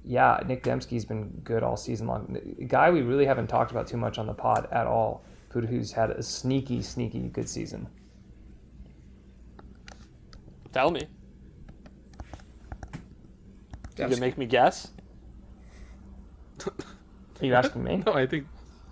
yeah, 0.04 0.38
Nic 0.46 0.62
Demski's 0.62 1.04
been 1.04 1.28
good 1.44 1.62
all 1.62 1.76
season 1.76 2.06
long. 2.06 2.36
A 2.60 2.64
guy 2.64 2.90
we 2.90 3.00
really 3.02 3.24
haven't 3.26 3.46
talked 3.48 3.70
about 3.70 3.86
too 3.86 3.96
much 3.96 4.18
on 4.18 4.26
the 4.26 4.34
pod 4.34 4.68
at 4.70 4.86
all, 4.86 5.24
who- 5.50 5.60
who's 5.62 5.92
had 5.92 6.10
a 6.10 6.22
sneaky, 6.22 6.82
sneaky 6.82 7.28
good 7.28 7.48
season. 7.48 7.88
Tell 10.72 10.90
me. 10.90 11.00
You 13.96 14.04
Demski. 14.04 14.10
can 14.10 14.20
make 14.20 14.36
me 14.38 14.46
guess. 14.46 14.90
Are 16.66 17.46
you 17.46 17.54
asking 17.54 17.84
me? 17.84 17.96
no, 18.06 18.12
I 18.12 18.26
think 18.26 18.46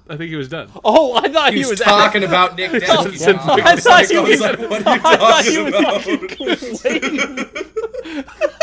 I 0.08 0.16
think 0.16 0.30
he 0.30 0.36
was 0.36 0.48
done. 0.48 0.68
Oh, 0.84 1.14
I 1.14 1.28
thought 1.28 1.52
He 1.52 1.60
he 1.60 1.64
was, 1.64 1.70
was 1.78 1.80
talking 1.80 2.24
about 2.30 2.56
Nic 2.56 2.70
Demski. 2.72 3.20
Yeah. 3.20 3.32
Tom. 3.34 3.60
I 3.62 3.76
thought 3.76 4.06
he 4.06 4.18
was 4.18 4.28
was- 4.30 4.40
like, 4.40 4.58
what 4.58 4.86
are 4.86 4.96
you 4.96 5.00
I 5.04 5.16
thought 5.16 5.44
you 5.44 5.70
talking 5.70 7.20
about? 7.20 7.52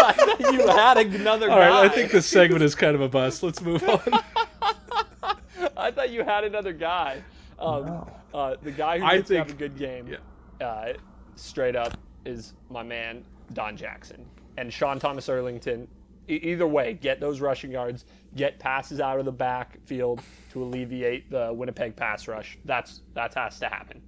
I 0.02 0.14
thought 0.14 0.40
you 0.52 0.68
had 0.68 0.98
another 0.98 1.50
All 1.50 1.58
guy. 1.58 1.70
right, 1.70 1.86
I 1.86 1.90
think 1.90 2.12
this 2.12 2.26
segment 2.26 2.62
is 2.64 2.76
kind 2.76 2.94
of 2.96 3.02
a 3.02 3.10
bust. 3.10 3.42
Let's 3.44 3.62
move 3.62 3.84
on. 3.88 4.00
I 5.78 5.92
thought 5.92 6.10
you 6.12 6.24
had 6.24 6.44
another 6.44 6.74
guy. 6.74 7.24
Um, 7.58 7.86
No. 7.86 8.12
uh, 8.34 8.56
the 8.62 8.72
guy 8.72 9.00
who 9.00 9.06
I 9.06 9.18
gets 9.18 9.30
to 9.30 9.38
have 9.38 9.50
a 9.50 9.54
good 9.54 9.78
game, 9.78 10.08
yeah. 10.08 10.66
uh, 10.66 10.94
straight 11.36 11.76
up, 11.76 11.98
is 12.26 12.54
my 12.70 12.84
man 12.84 13.24
Don 13.54 13.76
Jackson 13.78 14.26
and 14.58 14.72
Sean 14.72 15.00
Thomas 15.00 15.28
Erlington. 15.28 15.88
Either 16.30 16.68
way, 16.68 16.94
get 16.94 17.20
those 17.20 17.42
rushing 17.42 17.72
yards, 17.72 18.06
get 18.36 18.60
passes 18.60 19.00
out 19.00 19.20
of 19.20 19.26
the 19.26 19.32
backfield 19.32 20.22
to 20.52 20.64
alleviate 20.64 21.30
the 21.32 21.52
Winnipeg 21.54 21.96
pass 21.96 22.28
rush. 22.28 22.58
That's 22.66 23.02
that 23.16 23.34
has 23.34 23.60
to 23.60 23.68
happen. 23.68 24.02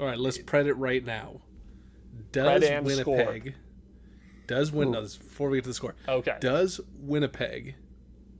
All 0.00 0.06
right, 0.06 0.18
let's 0.18 0.38
pred 0.38 0.66
it 0.66 0.74
right 0.74 1.04
now. 1.04 1.40
Does 2.32 2.62
Pred 2.62 2.78
and 2.78 2.90
score. 2.90 3.16
Winnipeg 3.16 3.54
does 4.46 4.72
win? 4.72 4.90
No, 4.90 5.02
this- 5.02 5.16
before 5.16 5.48
we 5.50 5.58
get 5.58 5.64
to 5.64 5.70
the 5.70 5.74
score, 5.74 5.94
Okay. 6.08 6.36
does 6.40 6.80
Winnipeg 6.98 7.74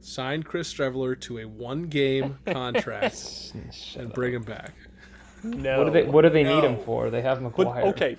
sign 0.01 0.43
Chris 0.43 0.73
Streveler 0.73 1.19
to 1.23 1.39
a 1.39 1.45
one-game 1.47 2.39
contract 2.47 3.53
and 3.97 4.13
bring 4.13 4.33
him 4.35 4.43
back? 4.43 4.73
No. 5.43 5.79
What 5.79 5.85
do 5.85 5.91
they 5.93 6.05
What 6.05 6.23
do 6.23 6.31
they 6.31 6.45
need 6.45 6.65
him 6.65 6.79
for? 6.85 7.11
They 7.11 7.21
have 7.23 7.43
But 7.43 7.53
McGuire. 7.53 7.83
okay, 7.89 8.17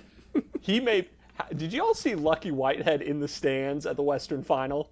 he 0.60 0.78
may. 0.80 1.08
Did 1.56 1.72
you 1.72 1.82
all 1.84 1.94
see 1.94 2.14
Lucky 2.14 2.50
Whitehead 2.50 3.02
in 3.02 3.20
the 3.20 3.28
stands 3.28 3.86
at 3.86 3.96
the 3.96 4.02
Western 4.02 4.42
Final? 4.42 4.90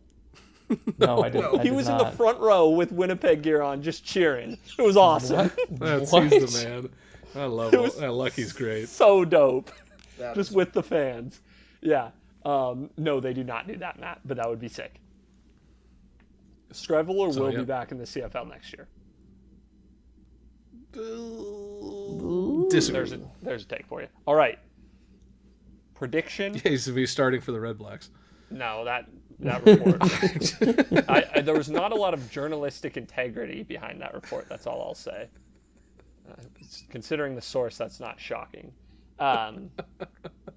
No, 0.99 1.23
I 1.23 1.29
didn't. 1.29 1.53
No. 1.53 1.59
I 1.59 1.63
He 1.63 1.69
did 1.69 1.77
was 1.77 1.89
in 1.89 1.99
the 1.99 2.11
front 2.13 2.39
row 2.41 2.71
with 2.71 2.91
Winnipeg 2.93 3.43
gear 3.43 3.61
on, 3.63 3.83
just 3.83 4.05
cheering. 4.05 4.57
It 4.79 4.83
was 4.83 4.97
awesome. 4.97 5.51
That's 5.71 6.11
What? 6.13 6.25
he's 6.33 6.55
the 6.63 6.65
man. 6.69 6.89
I 7.35 7.45
love 7.47 7.75
It 7.75 7.77
it. 7.79 7.81
was- 7.83 7.97
That 7.97 8.13
Lucky's 8.13 8.53
great. 8.53 8.89
so 8.89 9.25
dope. 9.25 9.71
That 10.19 10.35
Just 10.35 10.51
is- 10.51 10.57
with 10.57 10.73
the 10.73 10.83
fans. 10.83 11.41
Yeah. 11.83 12.11
Um, 12.45 12.89
no, 12.97 13.21
they 13.21 13.33
do 13.35 13.43
not 13.45 13.67
do 13.67 13.77
that, 13.77 13.99
Matt, 13.99 14.21
but 14.25 14.37
that 14.39 14.49
would 14.49 14.61
be 14.61 14.69
sick. 14.69 15.01
Streveler 16.73 17.33
So, 17.33 17.43
will 17.43 17.53
be 17.53 17.65
back 17.65 17.93
in 17.93 17.99
the 17.99 18.05
CFL 18.05 18.49
next 18.49 18.73
year. 18.73 18.89
Disagree. 22.71 22.99
There's 22.99 23.13
a 23.13 23.21
there's 23.43 23.63
a 23.65 23.67
take 23.67 23.87
for 23.87 24.01
you. 24.01 24.09
All 24.27 24.35
right. 24.35 24.59
Prediction? 25.95 26.55
Yeah, 26.65 26.71
he's 26.71 26.85
to 26.87 26.93
be 26.93 27.07
starting 27.07 27.41
for 27.41 27.53
the 27.53 27.61
Red 27.61 27.79
Blacks. 27.79 28.11
No, 28.51 28.85
that 28.85 29.07
that 29.41 29.65
report. 29.65 29.99
I, 31.09 31.25
I, 31.35 31.41
there 31.41 31.55
was 31.55 31.71
not 31.71 31.93
a 31.93 31.95
lot 31.95 32.15
of 32.15 32.31
journalistic 32.31 32.97
integrity 32.97 33.63
behind 33.63 34.01
that 34.01 34.15
report. 34.15 34.49
That's 34.49 34.67
all 34.67 34.83
I'll 34.83 34.95
say. 34.95 35.29
Uh, 36.31 36.35
considering 36.89 37.35
the 37.35 37.41
source, 37.43 37.77
that's 37.77 38.01
not 38.01 38.19
shocking. 38.21 38.73
Um, 39.19 39.71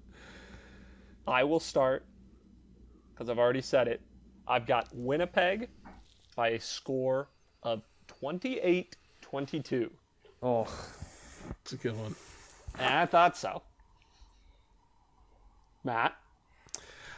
I 1.26 1.44
will 1.44 1.60
start 1.60 2.04
because 3.12 3.28
I've 3.28 3.38
already 3.38 3.60
said 3.60 3.88
it. 3.88 4.00
I've 4.46 4.66
got 4.66 4.88
Winnipeg 4.92 5.68
by 6.36 6.50
a 6.50 6.60
score 6.60 7.28
of 7.62 7.82
28-22. 8.22 9.90
Oh, 10.42 10.66
It's 11.62 11.72
a 11.72 11.76
good 11.76 11.96
one. 11.96 12.14
And 12.78 12.94
I 12.94 13.06
thought 13.06 13.36
so. 13.36 13.62
Matt, 15.84 16.16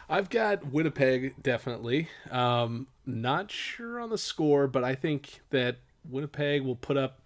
I've 0.09 0.29
got 0.29 0.67
Winnipeg 0.67 1.35
definitely. 1.43 2.09
Um, 2.31 2.89
not 3.07 3.51
sure 3.51 4.01
on 4.01 4.11
the 4.11 4.19
score, 4.19 4.67
but 4.67 4.85
I 4.85 4.95
think 4.95 5.41
that 5.51 5.77
Winnipeg 6.09 6.63
will 6.63 6.77
put 6.77 6.97
up 6.97 7.21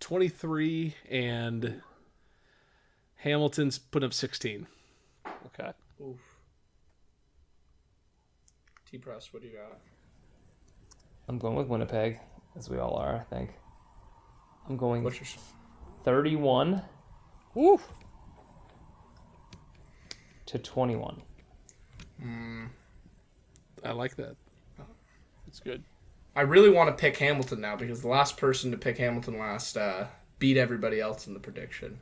23 0.00 0.94
and 1.10 1.80
Hamilton's 3.16 3.78
put 3.78 4.02
up 4.02 4.12
16. 4.12 4.66
okay. 5.46 5.72
Oof. 6.02 6.18
T 8.90 8.98
press. 8.98 9.32
What 9.32 9.42
do 9.42 9.48
you 9.48 9.54
got? 9.54 9.78
I'm 11.28 11.38
going 11.38 11.54
with 11.56 11.68
Winnipeg, 11.68 12.20
as 12.56 12.68
we 12.68 12.78
all 12.78 12.96
are. 12.96 13.16
I 13.16 13.34
think. 13.34 13.50
I'm 14.68 14.76
going 14.76 15.04
What's 15.04 15.18
your 15.18 15.26
31 16.04 16.82
Woo. 17.54 17.80
To 20.46 20.58
21. 20.58 21.22
I 23.84 23.92
like 23.92 24.16
that. 24.16 24.36
It's 25.46 25.60
good. 25.60 25.84
I 26.36 26.42
really 26.42 26.70
want 26.70 26.88
to 26.88 27.00
pick 27.00 27.16
Hamilton 27.18 27.60
now 27.60 27.76
because 27.76 28.02
the 28.02 28.08
last 28.08 28.36
person 28.36 28.70
to 28.72 28.76
pick 28.76 28.98
Hamilton 28.98 29.38
last 29.38 29.76
uh, 29.76 30.06
beat 30.38 30.56
everybody 30.56 31.00
else 31.00 31.26
in 31.26 31.34
the 31.34 31.40
prediction. 31.40 32.00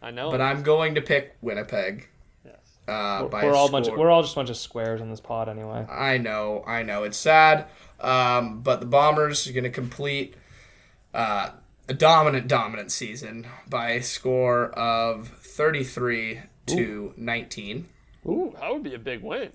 I 0.00 0.10
know. 0.10 0.30
But 0.30 0.40
I'm 0.40 0.62
going 0.62 0.94
to 0.94 1.00
pick 1.00 1.36
Winnipeg. 1.40 2.08
Yes. 2.44 2.54
Uh, 2.86 3.26
We're, 3.32 3.44
we're 3.44 3.54
all 3.54 3.70
bunch. 3.70 3.88
Of, 3.88 3.96
we're 3.96 4.10
all 4.10 4.22
just 4.22 4.34
a 4.34 4.36
bunch 4.36 4.50
of 4.50 4.56
squares 4.56 5.00
in 5.00 5.10
this 5.10 5.20
pod, 5.20 5.48
anyway. 5.48 5.86
I 5.90 6.18
know, 6.18 6.62
I 6.66 6.82
know. 6.82 7.02
It's 7.02 7.16
sad, 7.16 7.66
um, 8.00 8.60
but 8.60 8.80
the 8.80 8.86
Bombers 8.86 9.48
are 9.48 9.52
going 9.52 9.64
to 9.64 9.70
complete 9.70 10.34
uh, 11.14 11.50
a 11.88 11.94
dominant, 11.94 12.46
dominant 12.46 12.92
season 12.92 13.46
by 13.68 13.90
a 13.90 14.02
score 14.02 14.66
of 14.70 15.28
33 15.28 16.42
to 16.66 17.12
19. 17.16 17.88
Ooh, 18.26 18.54
that 18.60 18.72
would 18.72 18.82
be 18.82 18.94
a 18.94 18.98
big 18.98 19.22
win. 19.22 19.50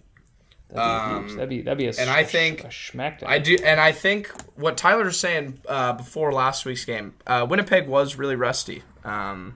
That'd 0.71 1.23
be 1.23 1.27
huge. 1.27 1.35
That'd 1.35 1.49
be 1.49 1.61
that'd 1.63 1.77
be 1.79 1.85
a 1.85 1.89
and 1.89 1.97
s- 1.97 2.07
I 2.07 2.23
think- 2.23 2.63
a 2.63 2.67
smackdown. 2.67 3.23
I 3.27 3.39
do, 3.39 3.57
and 3.63 3.79
I 3.79 3.91
think 3.91 4.27
what 4.55 4.77
Tyler 4.77 5.05
was 5.05 5.19
saying 5.19 5.59
uh, 5.67 5.93
before 5.93 6.31
last 6.31 6.63
week's 6.65 6.85
game, 6.85 7.15
uh, 7.25 7.45
Winnipeg 7.49 7.87
was 7.87 8.17
really 8.17 8.35
rusty. 8.35 8.83
Um, 9.03 9.55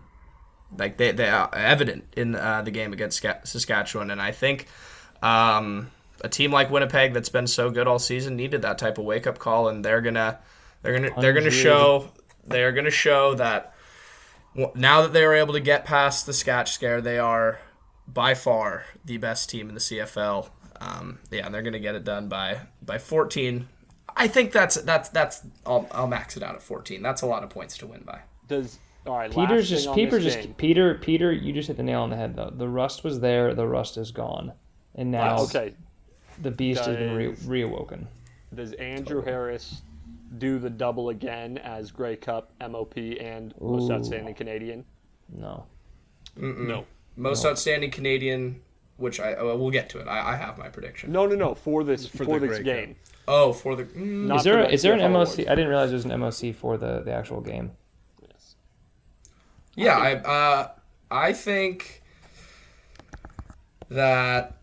like 0.76 0.98
they 0.98 1.12
they 1.12 1.30
are 1.30 1.54
evident 1.54 2.06
in 2.18 2.34
uh, 2.36 2.64
the 2.64 2.72
game 2.72 2.94
against 2.94 3.22
Saskatchewan, 3.44 4.10
and 4.10 4.20
I 4.20 4.32
think 4.32 4.68
um, 5.22 5.92
a 6.22 6.30
team 6.30 6.52
like 6.52 6.72
Winnipeg 6.72 7.14
that's 7.14 7.30
been 7.30 7.46
so 7.46 7.70
good 7.70 7.88
all 7.88 8.00
season 8.00 8.36
needed 8.36 8.64
that 8.64 8.80
type 8.80 8.98
of 8.98 9.06
wake 9.06 9.28
up 9.28 9.38
call, 9.38 9.68
and 9.68 9.86
they're 9.86 10.02
gonna 10.02 10.40
they're 10.82 10.94
gonna 11.00 11.12
they're 11.22 11.34
gonna 11.34 11.52
show 11.52 12.10
they 12.48 12.64
are 12.64 12.72
gonna 12.72 12.90
show 12.90 13.36
that 13.36 13.66
w- 13.66 13.73
now 14.76 15.02
that 15.02 15.14
they 15.14 15.24
are 15.24 15.34
able 15.34 15.54
to 15.54 15.60
get 15.60 15.86
past 15.86 16.26
the 16.26 16.32
Scatch 16.32 16.70
scare, 16.70 17.02
they 17.02 17.18
are 17.20 17.60
by 18.08 18.34
far 18.34 18.86
the 19.06 19.18
best 19.18 19.50
team 19.50 19.70
in 19.70 19.76
the 19.76 19.82
CFL. 19.82 20.50
Um, 20.80 21.20
yeah, 21.32 21.46
and 21.46 21.54
they're 21.56 21.62
gonna 21.62 21.80
get 21.80 21.96
it 21.96 22.04
done 22.04 22.28
by 22.28 22.60
by 22.82 22.98
14. 22.98 23.68
I 24.16 24.28
think 24.28 24.52
that's 24.52 24.76
that's 24.82 25.10
that's 25.10 25.42
I'll, 25.66 25.88
I'll 25.92 26.08
max 26.08 26.38
it 26.38 26.44
out 26.44 26.56
at 26.56 26.62
14. 26.62 27.02
That's 27.02 27.22
a 27.22 27.26
lot 27.26 27.44
of 27.44 27.50
points 27.50 27.78
to 27.80 27.88
win 27.88 28.04
by. 28.04 28.20
Does 28.48 28.80
all 29.06 29.18
right? 29.18 29.32
Peter's 29.32 29.70
just 29.70 29.94
Peter 29.94 30.20
just 30.20 30.40
game. 30.42 30.54
Peter 30.56 30.96
Peter. 30.96 31.32
You 31.32 31.54
just 31.54 31.68
hit 31.68 31.78
the 31.78 31.84
nail 31.84 32.02
on 32.02 32.10
the 32.10 32.16
head 32.18 32.36
though. 32.36 32.52
The 32.56 32.68
rust 32.68 33.04
was 33.04 33.20
there. 33.22 33.54
The 33.54 33.66
rust 33.68 33.98
is 33.98 34.12
gone, 34.12 34.54
and 34.96 35.10
now 35.12 35.40
Okay. 35.44 35.74
the 36.42 36.52
beast 36.52 36.86
has 36.86 36.98
been 36.98 37.16
re- 37.16 37.34
reawoken. 37.66 38.08
Does 38.54 38.74
Andrew 38.74 39.24
Harris 39.24 39.82
do 40.38 40.60
the 40.60 40.70
double 40.70 41.10
again 41.10 41.58
as 41.58 41.92
Grey 41.92 42.16
Cup, 42.16 42.52
MOP, 42.60 42.98
and 42.98 43.54
most 43.60 43.92
outstanding 43.92 44.34
Canadian? 44.36 44.86
No. 45.30 45.66
No. 46.36 46.86
Most 47.16 47.46
outstanding 47.46 47.92
Canadian, 47.92 48.62
which 48.98 49.20
I 49.20 49.36
oh, 49.36 49.56
we'll 49.56 49.70
get 49.72 49.90
to 49.90 50.00
it. 50.00 50.08
I, 50.08 50.34
I 50.34 50.36
have 50.36 50.58
my 50.58 50.70
prediction. 50.70 51.12
No, 51.12 51.26
no, 51.28 51.36
no. 51.36 51.54
For 51.56 51.84
this 51.84 52.08
For 52.08 52.26
for, 52.26 52.40
the 52.40 52.48
this 52.48 52.58
Grey 52.60 52.66
Cup. 52.66 52.66
game. 52.86 52.96
Oh, 53.28 53.54
for 53.54 53.76
the 53.76 53.84
mm, 53.86 54.36
Is 54.36 54.44
there 54.44 54.60
a, 54.60 54.64
the 54.64 54.74
is 54.74 54.82
there 54.82 54.94
an 54.94 55.00
MOC? 55.00 55.10
awards. 55.12 55.40
I 55.40 55.56
didn't 55.56 55.68
realize 55.70 55.90
there 55.90 55.98
was 55.98 56.06
an 56.06 56.12
MOC 56.12 56.56
for 56.56 56.78
the 56.78 57.02
the 57.02 57.14
actual 57.14 57.42
game. 57.42 57.72
Yes. 58.22 58.56
yeah, 59.76 59.98
I 59.98 60.14
uh, 60.16 60.68
I 61.12 61.34
think 61.34 62.02
that 63.90 64.58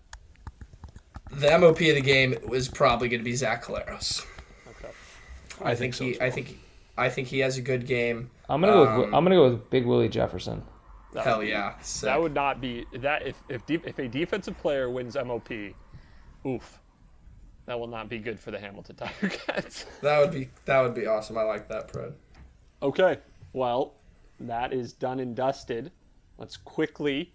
the 1.30 1.58
MOP 1.58 1.80
of 1.80 1.94
the 1.94 2.00
game 2.00 2.34
is 2.52 2.68
probably 2.68 3.08
going 3.08 3.20
to 3.20 3.24
be 3.24 3.36
Zach 3.36 3.64
Collaros. 3.64 4.26
Okay. 5.60 5.68
I, 5.68 5.72
I 5.72 5.74
think 5.74 5.94
think 5.94 5.94
so. 5.94 6.04
he, 6.04 6.10
as 6.14 6.20
I 6.20 6.30
think, 6.30 6.58
I 6.96 7.08
think 7.08 7.28
he 7.28 7.38
has 7.40 7.56
a 7.58 7.62
good 7.62 7.86
game. 7.86 8.30
I'm 8.48 8.60
gonna 8.60 8.72
go. 8.72 8.80
With, 9.00 9.08
Um, 9.08 9.14
I'm 9.14 9.24
gonna 9.24 9.36
go 9.36 9.50
with 9.50 9.70
Big 9.70 9.86
Willie 9.86 10.08
Jefferson. 10.08 10.62
That 11.12 11.24
Hell 11.24 11.38
would 11.38 11.48
yeah, 11.48 11.74
sick. 11.80 12.06
That 12.06 12.20
would 12.20 12.34
not 12.34 12.60
be 12.60 12.86
that 12.94 13.26
if 13.26 13.42
if 13.48 13.66
de- 13.66 13.82
if 13.86 13.98
a 13.98 14.08
defensive 14.08 14.56
player 14.58 14.88
wins 14.90 15.16
MOP, 15.16 15.50
oof, 16.46 16.78
that 17.66 17.78
will 17.78 17.88
not 17.88 18.08
be 18.08 18.18
good 18.18 18.38
for 18.38 18.50
the 18.50 18.58
Hamilton 18.60 18.96
Tiger 18.98 19.28
Cats. 19.28 19.86
that 20.02 20.20
would 20.20 20.30
be 20.32 20.50
that 20.66 20.80
would 20.80 20.94
be 20.94 21.06
awesome. 21.06 21.36
I 21.36 21.42
like 21.42 21.68
that, 21.68 21.90
Fred. 21.90 22.14
Okay, 22.82 23.18
well, 23.52 23.94
that 24.38 24.72
is 24.72 24.92
done 24.92 25.20
and 25.20 25.34
dusted. 25.34 25.90
Let's 26.38 26.56
quickly 26.56 27.32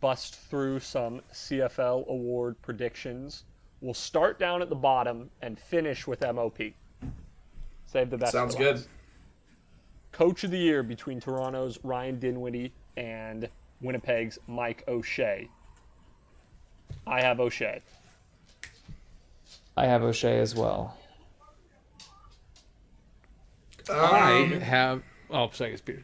bust 0.00 0.36
through 0.36 0.80
some 0.80 1.20
CFL 1.32 2.06
award 2.08 2.60
predictions. 2.62 3.44
We'll 3.80 3.92
start 3.94 4.38
down 4.38 4.62
at 4.62 4.68
the 4.70 4.74
bottom 4.76 5.30
and 5.42 5.58
finish 5.58 6.06
with 6.06 6.22
MOP. 6.22 6.58
Save 7.86 8.10
the 8.10 8.18
best. 8.18 8.32
Sounds 8.32 8.54
for 8.54 8.62
good. 8.62 8.84
Coach 10.12 10.44
of 10.44 10.50
the 10.50 10.58
year 10.58 10.82
between 10.82 11.20
Toronto's 11.20 11.78
Ryan 11.82 12.18
Dinwiddie 12.18 12.72
and 12.96 13.48
Winnipeg's 13.80 14.38
Mike 14.46 14.82
O'Shea. 14.88 15.48
I 17.06 17.20
have 17.20 17.38
O'Shea. 17.40 17.82
I 19.76 19.86
have 19.86 20.02
O'Shea 20.02 20.38
as 20.40 20.54
well. 20.54 20.96
I 23.90 24.42
Um, 24.52 24.60
have. 24.60 25.02
Oh, 25.30 25.48
sorry, 25.52 25.72
it's 25.72 25.82
Peter. 25.82 26.02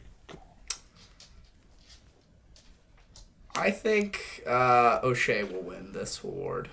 I 3.55 3.71
think 3.71 4.43
uh, 4.47 5.01
O'Shea 5.03 5.45
will 5.45 5.63
win 5.63 5.93
this 5.93 6.23
award. 6.23 6.69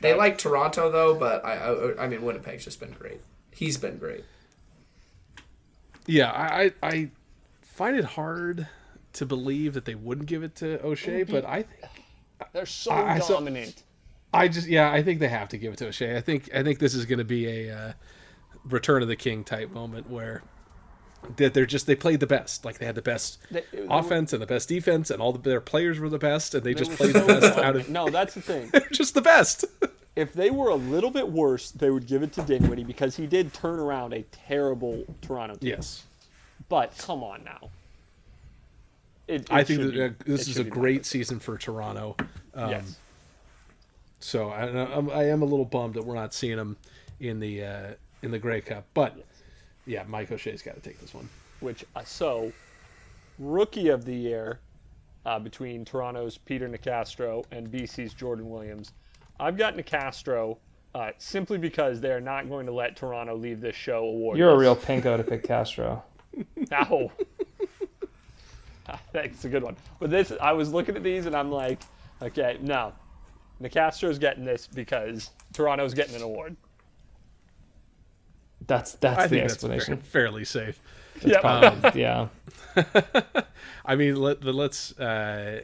They 0.00 0.14
like 0.14 0.38
Toronto 0.38 0.90
though, 0.90 1.14
but 1.14 1.44
I, 1.44 1.54
I 1.54 2.04
I 2.04 2.08
mean 2.08 2.22
Winnipeg's 2.22 2.64
just 2.64 2.78
been 2.80 2.92
great. 2.92 3.20
He's 3.52 3.76
been 3.78 3.96
great. 3.98 4.24
Yeah, 6.06 6.30
I, 6.30 6.64
I 6.82 6.88
I 6.88 7.10
find 7.62 7.96
it 7.96 8.04
hard 8.04 8.66
to 9.14 9.26
believe 9.26 9.74
that 9.74 9.84
they 9.84 9.94
wouldn't 9.94 10.26
give 10.28 10.42
it 10.42 10.56
to 10.56 10.84
O'Shea, 10.84 11.22
but 11.22 11.44
I 11.44 11.62
think 11.62 11.90
They're 12.52 12.66
so 12.66 12.90
I- 12.92 13.14
I 13.14 13.18
dominant. 13.20 13.82
I 14.32 14.48
just 14.48 14.66
yeah, 14.66 14.90
I 14.90 15.02
think 15.02 15.20
they 15.20 15.28
have 15.28 15.48
to 15.50 15.58
give 15.58 15.72
it 15.72 15.76
to 15.76 15.86
O'Shea. 15.88 16.16
I 16.16 16.20
think 16.20 16.50
I 16.54 16.62
think 16.64 16.78
this 16.80 16.94
is 16.94 17.06
going 17.06 17.20
to 17.20 17.24
be 17.24 17.46
a 17.68 17.74
uh, 17.76 17.92
Return 18.64 19.00
of 19.02 19.08
the 19.08 19.16
King 19.16 19.44
type 19.44 19.70
moment 19.70 20.10
where 20.10 20.42
that 21.36 21.54
they're 21.54 21.64
just 21.66 21.86
they 21.86 21.94
played 21.94 22.20
the 22.20 22.26
best, 22.26 22.64
like 22.64 22.78
they 22.78 22.84
had 22.86 22.96
the 22.96 23.02
best 23.02 23.38
They- 23.50 23.62
they 23.72 23.82
were- 23.82 23.86
offense 23.90 24.32
and 24.32 24.42
the 24.42 24.46
best 24.46 24.68
defense, 24.68 25.10
and 25.10 25.22
all 25.22 25.32
the, 25.32 25.38
their 25.38 25.60
players 25.60 25.98
were 26.00 26.08
the 26.10 26.18
best, 26.18 26.54
and 26.54 26.64
they, 26.64 26.74
They 26.74 26.78
just 26.84 26.90
played 26.98 27.12
so 27.12 27.20
the 27.20 27.26
best 27.40 27.58
out 27.58 27.76
of 27.76 27.88
No, 27.88 28.08
that's 28.10 28.34
the 28.34 28.40
thing. 28.42 28.70
just 28.92 29.14
the 29.14 29.22
best. 29.22 29.64
if 30.16 30.32
they 30.32 30.50
were 30.50 30.68
a 30.68 30.74
little 30.76 31.10
bit 31.10 31.28
worse, 31.28 31.70
they 31.70 31.90
would 31.90 32.06
give 32.06 32.22
it 32.22 32.32
to 32.34 32.42
Dinwiddie 32.42 32.84
because 32.84 33.16
he 33.16 33.26
did 33.26 33.52
turn 33.52 33.78
around 33.80 34.12
a 34.12 34.22
terrible 34.30 35.04
Toronto 35.22 35.56
team. 35.56 35.70
yes, 35.70 36.04
But 36.68 36.96
come 36.98 37.22
on 37.24 37.42
now. 37.44 37.70
It, 39.26 39.42
it 39.42 39.48
I 39.52 39.64
think 39.64 39.80
that 39.80 39.92
be- 39.92 40.02
uh, 40.02 40.10
this 40.26 40.48
is 40.48 40.58
a 40.58 40.64
great 40.64 40.98
better. 40.98 41.04
season 41.04 41.40
for 41.40 41.56
Toronto. 41.58 42.16
Um, 42.54 42.70
yes. 42.70 42.98
So 44.20 44.50
I, 44.50 44.96
I'm, 44.96 45.10
I 45.10 45.24
am 45.28 45.42
a 45.42 45.44
little 45.46 45.64
bummed 45.64 45.94
that 45.94 46.04
we're 46.04 46.14
not 46.14 46.32
seeing 46.32 46.58
him 46.58 46.76
in 47.20 47.40
the 47.40 47.64
uh, 47.64 47.86
in 48.22 48.30
the 48.30 48.38
Grey 48.38 48.60
Cup, 48.60 48.84
but 48.94 49.16
yeah, 49.86 50.04
Mike 50.08 50.30
O'Shea's 50.32 50.62
got 50.62 50.74
to 50.76 50.80
take 50.80 50.98
this 51.00 51.12
one. 51.12 51.28
Which 51.60 51.84
uh, 51.96 52.04
so 52.04 52.52
rookie 53.38 53.88
of 53.88 54.04
the 54.04 54.14
year 54.14 54.60
uh, 55.26 55.38
between 55.38 55.84
Toronto's 55.84 56.38
Peter 56.38 56.68
Nicastro 56.68 57.44
and 57.50 57.68
BC's 57.70 58.14
Jordan 58.14 58.48
Williams. 58.48 58.92
I've 59.38 59.56
got 59.56 59.76
Nicastro 59.76 60.58
uh, 60.94 61.10
simply 61.18 61.58
because 61.58 62.00
they 62.00 62.10
are 62.10 62.20
not 62.20 62.48
going 62.48 62.66
to 62.66 62.72
let 62.72 62.96
Toronto 62.96 63.34
leave 63.36 63.60
this 63.60 63.74
show 63.76 64.04
award. 64.04 64.38
You're 64.38 64.50
a 64.50 64.56
real 64.56 64.76
pinko 64.76 65.16
to 65.16 65.24
pick 65.24 65.42
Castro. 65.42 66.02
Ow. 66.72 67.10
That's 69.12 69.44
a 69.44 69.48
good 69.48 69.62
one. 69.62 69.76
But 69.98 70.10
this, 70.10 70.32
I 70.40 70.52
was 70.52 70.72
looking 70.72 70.96
at 70.96 71.02
these 71.02 71.26
and 71.26 71.34
I'm 71.34 71.50
like, 71.50 71.80
okay, 72.22 72.58
no. 72.60 72.92
Nicastro's 73.60 74.18
getting 74.18 74.44
this 74.44 74.66
because 74.66 75.30
Toronto's 75.52 75.94
getting 75.94 76.14
an 76.16 76.22
award. 76.22 76.56
That's 78.66 78.92
that's 78.94 79.18
I 79.18 79.22
the 79.24 79.28
think 79.28 79.42
that's 79.42 79.54
explanation. 79.54 79.96
fair- 79.98 80.22
fairly 80.22 80.44
safe. 80.44 80.80
Yeah. 81.24 81.38
Um, 81.40 81.92
yeah. 81.94 82.28
I 83.84 83.94
mean, 83.96 84.16
let, 84.16 84.42
let's 84.44 84.98
Uh, 84.98 85.62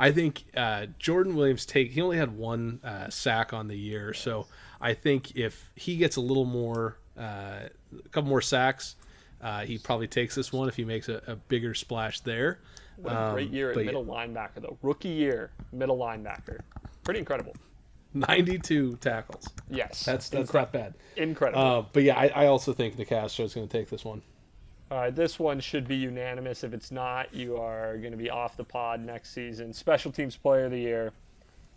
I 0.00 0.10
think 0.12 0.44
uh, 0.56 0.86
Jordan 0.98 1.36
Williams 1.36 1.66
take. 1.66 1.92
He 1.92 2.00
only 2.00 2.16
had 2.16 2.36
one 2.36 2.80
uh, 2.82 3.10
sack 3.10 3.52
on 3.52 3.68
the 3.68 3.76
year, 3.78 4.12
so 4.14 4.46
I 4.80 4.94
think 4.94 5.36
if 5.36 5.70
he 5.76 5.96
gets 5.96 6.16
a 6.16 6.20
little 6.20 6.46
more, 6.46 6.96
uh, 7.18 7.68
a 8.04 8.08
couple 8.10 8.30
more 8.30 8.40
sacks, 8.40 8.96
uh, 9.42 9.60
he 9.60 9.78
probably 9.78 10.06
takes 10.08 10.34
this 10.34 10.52
one 10.52 10.68
if 10.68 10.76
he 10.76 10.84
makes 10.84 11.08
a, 11.08 11.22
a 11.26 11.36
bigger 11.36 11.74
splash 11.74 12.20
there. 12.20 12.60
What 12.96 13.12
a 13.12 13.32
great 13.34 13.48
Um, 13.48 13.54
year 13.54 13.68
at 13.70 13.74
but 13.74 13.80
yeah. 13.80 13.86
middle 13.86 14.04
linebacker, 14.06 14.62
though. 14.62 14.78
Rookie 14.82 15.08
year, 15.08 15.50
middle 15.72 15.98
linebacker. 15.98 16.60
Pretty 17.04 17.20
incredible. 17.20 17.54
Ninety-two 18.14 18.96
tackles. 18.96 19.46
Yes. 19.70 20.04
That's 20.04 20.28
that's 20.28 20.50
Incre- 20.50 20.54
not 20.54 20.72
bad. 20.72 20.94
incredible. 21.16 21.62
Uh, 21.62 21.84
but 21.92 22.02
yeah, 22.02 22.18
I, 22.18 22.26
I 22.28 22.46
also 22.46 22.72
think 22.72 22.96
Nicastro 22.96 23.44
is 23.44 23.54
going 23.54 23.68
to 23.68 23.78
take 23.78 23.88
this 23.88 24.04
one. 24.04 24.20
All 24.90 24.98
right, 24.98 25.14
this 25.14 25.38
one 25.38 25.60
should 25.60 25.86
be 25.86 25.94
unanimous. 25.94 26.64
If 26.64 26.72
it's 26.74 26.90
not, 26.90 27.32
you 27.32 27.56
are 27.56 27.96
going 27.98 28.10
to 28.10 28.16
be 28.16 28.28
off 28.28 28.56
the 28.56 28.64
pod 28.64 29.00
next 29.04 29.32
season. 29.32 29.72
Special 29.72 30.10
teams 30.10 30.34
player 30.36 30.64
of 30.64 30.72
the 30.72 30.80
year, 30.80 31.12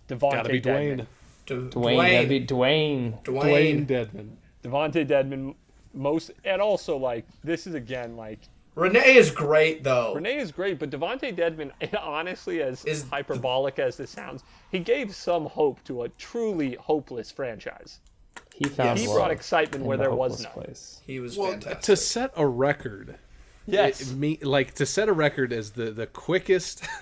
DeVonte 0.08 0.32
Got 0.32 0.44
to 0.44 0.50
be 0.50 0.62
Dedman. 0.62 0.98
Dwayne. 0.98 1.08
Du- 1.46 1.70
Dwayne, 1.70 2.10
that'd 2.10 2.30
be 2.30 2.46
Dwayne. 2.46 3.24
Dwayne 3.24 3.86
Dwayne. 3.86 3.88
Dedman. 3.88 4.30
DeVonte 4.64 5.08
Dedman, 5.08 5.56
most, 5.94 6.32
and 6.44 6.62
also 6.62 6.98
like 6.98 7.26
this 7.44 7.68
is 7.68 7.76
again 7.76 8.16
like 8.18 8.40
Renee 8.76 9.18
is 9.18 9.30
great 9.30 9.84
though. 9.84 10.16
Renee 10.16 10.38
is 10.40 10.52
great, 10.52 10.80
but 10.80 10.90
DeVonte 10.90 11.36
Dedman, 11.36 11.72
honestly, 12.02 12.64
as 12.64 12.84
Is- 12.86 13.04
hyperbolic 13.10 13.78
as 13.78 13.98
this 13.98 14.10
sounds, 14.10 14.44
he 14.72 14.80
gave 14.80 15.14
some 15.14 15.46
hope 15.46 15.84
to 15.84 16.04
a 16.04 16.10
truly 16.10 16.74
hopeless 16.76 17.30
franchise. 17.30 18.00
He 18.56 18.66
found 18.66 19.00
He 19.00 19.08
brought 19.08 19.32
excitement 19.32 19.84
where 19.86 19.98
the 19.98 20.04
there 20.04 20.12
was 20.12 20.34
hopeless 20.34 20.44
none. 20.44 20.52
place. 20.54 21.02
He 21.08 21.20
was 21.20 21.38
Well, 21.38 21.52
fantastic. 21.52 21.82
to 21.82 21.96
set 21.98 22.32
a 22.36 22.46
record, 22.48 23.16
Yes, 23.66 24.02
it- 24.12 24.16
me 24.16 24.38
like 24.42 24.76
to 24.76 24.86
set 24.86 25.08
a 25.10 25.14
record 25.14 25.52
as 25.54 25.72
the 25.72 25.92
the 25.92 26.06
quickest 26.08 26.82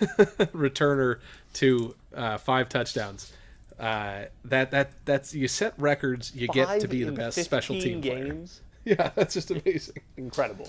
returner 0.53 1.19
to 1.55 1.95
uh, 2.15 2.37
five 2.37 2.69
touchdowns. 2.69 3.33
Uh, 3.79 4.25
that 4.45 4.71
that 4.71 4.91
that's 5.05 5.33
you 5.33 5.47
set 5.47 5.73
records. 5.77 6.33
You 6.35 6.47
get 6.47 6.79
to 6.81 6.87
be 6.87 7.03
the 7.03 7.11
best 7.11 7.39
special 7.43 7.75
15 7.75 8.01
team 8.01 8.01
player. 8.11 8.25
games. 8.33 8.61
Yeah, 8.83 9.11
that's 9.13 9.35
just 9.35 9.51
amazing. 9.51 9.97
Incredible. 10.17 10.67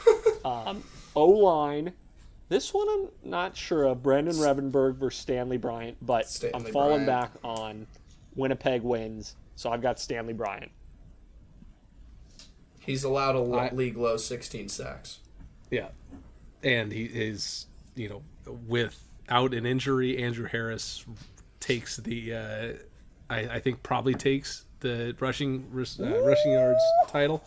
um, 0.44 0.84
O 1.16 1.26
line. 1.30 1.94
This 2.50 2.74
one 2.74 2.86
I'm 2.90 3.08
not 3.30 3.56
sure 3.56 3.84
of. 3.84 4.02
Brandon 4.02 4.34
Revenberg 4.34 4.96
versus 4.96 5.18
Stanley 5.22 5.56
Bryant, 5.56 5.96
but 6.02 6.26
I'm 6.52 6.62
falling 6.64 7.06
Bryant. 7.06 7.06
back 7.06 7.30
on 7.42 7.86
Winnipeg 8.36 8.82
wins, 8.82 9.34
so 9.56 9.70
I've 9.70 9.82
got 9.82 9.98
Stanley 9.98 10.32
Bryant. 10.32 10.70
He's 12.80 13.04
allowed 13.04 13.34
a 13.34 13.40
lo- 13.40 13.58
I- 13.58 13.70
league 13.70 13.96
low 13.96 14.16
16 14.16 14.68
sacks. 14.68 15.20
Yeah, 15.70 15.88
and 16.62 16.92
he 16.92 17.04
is 17.04 17.66
you 17.94 18.08
know 18.08 18.22
without 18.68 19.54
an 19.54 19.64
injury, 19.66 20.22
Andrew 20.22 20.46
Harris 20.46 21.04
takes 21.60 21.96
the 21.96 22.34
uh, 22.34 22.72
I, 23.30 23.38
I 23.56 23.60
think 23.60 23.82
probably 23.82 24.14
takes 24.14 24.64
the 24.80 25.16
rushing 25.18 25.64
uh, 25.72 26.04
rushing 26.22 26.52
yards 26.52 26.82
title, 27.08 27.42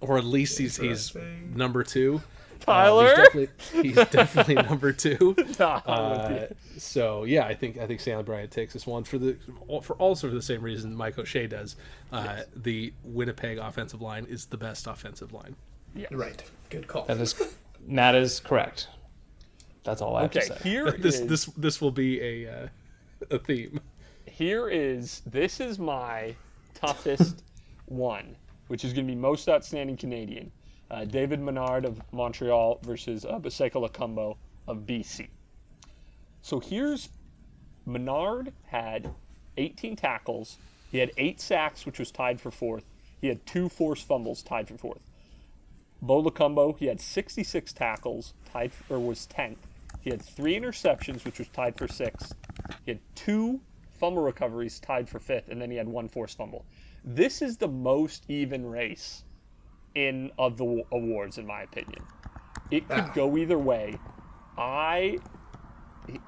or 0.00 0.16
at 0.16 0.24
least 0.24 0.58
he's 0.58 0.76
he's 0.76 1.14
number 1.54 1.82
two. 1.82 2.22
Tyler? 2.64 3.04
Um, 3.06 3.16
he's 3.16 3.16
definitely, 3.16 3.82
he's 3.82 3.94
definitely 4.10 4.54
number 4.56 4.92
two. 4.92 5.34
Nah, 5.58 5.76
Uh, 5.86 6.46
so 6.78 7.24
yeah, 7.24 7.44
I 7.46 7.54
think 7.54 7.78
I 7.78 7.86
think 7.86 8.00
Stanley 8.00 8.22
Bryant 8.24 8.50
takes 8.50 8.72
this 8.72 8.86
one 8.86 9.04
for 9.04 9.18
the 9.18 9.36
for 9.82 9.94
also 9.96 10.28
for 10.28 10.34
the 10.34 10.42
same 10.42 10.62
reason 10.62 10.94
Mike 10.94 11.18
O'Shea 11.18 11.46
does. 11.46 11.76
Uh, 12.12 12.42
The 12.56 12.92
Winnipeg 13.04 13.58
offensive 13.58 14.00
line 14.02 14.26
is 14.28 14.46
the 14.46 14.56
best 14.56 14.86
offensive 14.86 15.32
line. 15.32 15.54
Yeah. 15.94 16.06
Right. 16.10 16.42
Good 16.70 16.86
call. 16.88 17.04
That 17.04 17.18
is 17.18 17.34
that 17.88 18.14
is 18.14 18.40
correct. 18.40 18.88
That's 19.84 20.00
all 20.00 20.16
I 20.16 20.22
have 20.22 20.30
okay, 20.30 20.40
to 20.48 20.58
say. 20.58 20.68
here 20.68 20.90
This 20.98 21.20
is- 21.20 21.26
this 21.28 21.44
this 21.56 21.80
will 21.80 21.90
be 21.92 22.20
a 22.20 22.50
uh, 22.64 22.68
a 23.30 23.38
theme. 23.38 23.80
here 24.26 24.68
is 24.68 25.22
this 25.26 25.60
is 25.60 25.78
my 25.78 26.34
toughest 26.74 27.42
one, 27.86 28.34
which 28.68 28.84
is 28.84 28.92
going 28.92 29.06
to 29.06 29.12
be 29.12 29.18
most 29.18 29.48
outstanding 29.48 29.96
Canadian. 29.96 30.50
Uh, 30.90 31.04
David 31.04 31.40
Menard 31.40 31.84
of 31.84 32.00
Montreal 32.12 32.78
versus 32.82 33.24
uh, 33.24 33.38
Boseko 33.38 33.88
Lokombo 33.88 34.36
of 34.68 34.78
BC. 34.86 35.28
So 36.42 36.60
here's 36.60 37.08
Menard 37.86 38.52
had 38.66 39.14
18 39.56 39.96
tackles. 39.96 40.58
He 40.90 40.98
had 40.98 41.10
eight 41.16 41.40
sacks, 41.40 41.86
which 41.86 41.98
was 41.98 42.10
tied 42.10 42.40
for 42.40 42.50
fourth. 42.50 42.84
He 43.20 43.28
had 43.28 43.44
two 43.46 43.68
forced 43.68 44.06
fumbles, 44.06 44.42
tied 44.42 44.68
for 44.68 44.76
fourth. 44.76 45.00
Bo 46.02 46.22
Lokombo, 46.22 46.76
he 46.78 46.86
had 46.86 47.00
66 47.00 47.72
tackles, 47.72 48.34
tied 48.52 48.72
or 48.90 48.98
was 48.98 49.26
10th. 49.26 49.56
He 50.02 50.10
had 50.10 50.20
three 50.20 50.54
interceptions, 50.54 51.24
which 51.24 51.38
was 51.38 51.48
tied 51.48 51.78
for 51.78 51.88
sixth. 51.88 52.34
He 52.84 52.90
had 52.90 53.00
two 53.14 53.60
fumble 53.94 54.22
recoveries, 54.22 54.80
tied 54.80 55.08
for 55.08 55.18
fifth, 55.18 55.48
and 55.48 55.60
then 55.60 55.70
he 55.70 55.78
had 55.78 55.88
one 55.88 56.08
forced 56.08 56.36
fumble. 56.36 56.66
This 57.04 57.40
is 57.40 57.56
the 57.56 57.68
most 57.68 58.24
even 58.28 58.66
race 58.66 59.24
in 59.94 60.30
of 60.38 60.56
the 60.56 60.82
awards, 60.92 61.38
in 61.38 61.46
my 61.46 61.62
opinion. 61.62 62.02
It 62.70 62.88
could 62.88 62.98
Ah. 62.98 63.12
go 63.14 63.36
either 63.36 63.58
way. 63.58 63.98
I 64.58 65.18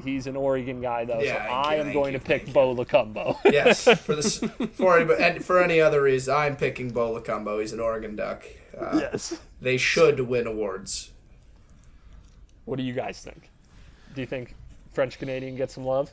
he's 0.02 0.26
an 0.26 0.36
Oregon 0.36 0.80
guy 0.80 1.04
though, 1.04 1.20
Yeah, 1.20 1.34
so 1.34 1.38
thank 1.40 1.66
I 1.66 1.74
am 1.76 1.82
thank 1.84 1.94
going 1.94 2.12
you, 2.14 2.18
to 2.18 2.24
pick 2.24 2.42
thank 2.44 2.54
Bo 2.54 2.74
Lokombo. 2.74 3.38
yes, 3.44 3.84
for 4.00 4.14
this 4.14 4.38
for 4.72 4.98
any, 4.98 5.14
and 5.22 5.44
for 5.44 5.62
any 5.62 5.80
other 5.80 6.02
reason, 6.02 6.34
I'm 6.34 6.56
picking 6.56 6.90
Bo 6.90 7.14
Lokombo. 7.20 7.60
He's 7.60 7.72
an 7.74 7.80
Oregon 7.80 8.16
Duck. 8.16 8.44
Uh, 8.78 8.98
yes. 9.00 9.38
They 9.60 9.76
should 9.76 10.20
win 10.20 10.46
awards. 10.46 11.10
What 12.64 12.76
do 12.76 12.82
you 12.82 12.92
guys 12.94 13.20
think? 13.20 13.50
Do 14.14 14.20
you 14.22 14.26
think 14.26 14.54
French 14.92 15.18
Canadian 15.18 15.56
gets 15.56 15.74
some 15.74 15.84
love? 15.84 16.10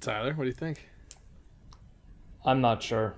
Tyler, 0.00 0.32
what 0.34 0.44
do 0.44 0.48
you 0.48 0.54
think? 0.54 0.88
I'm 2.44 2.60
not 2.60 2.82
sure. 2.82 3.14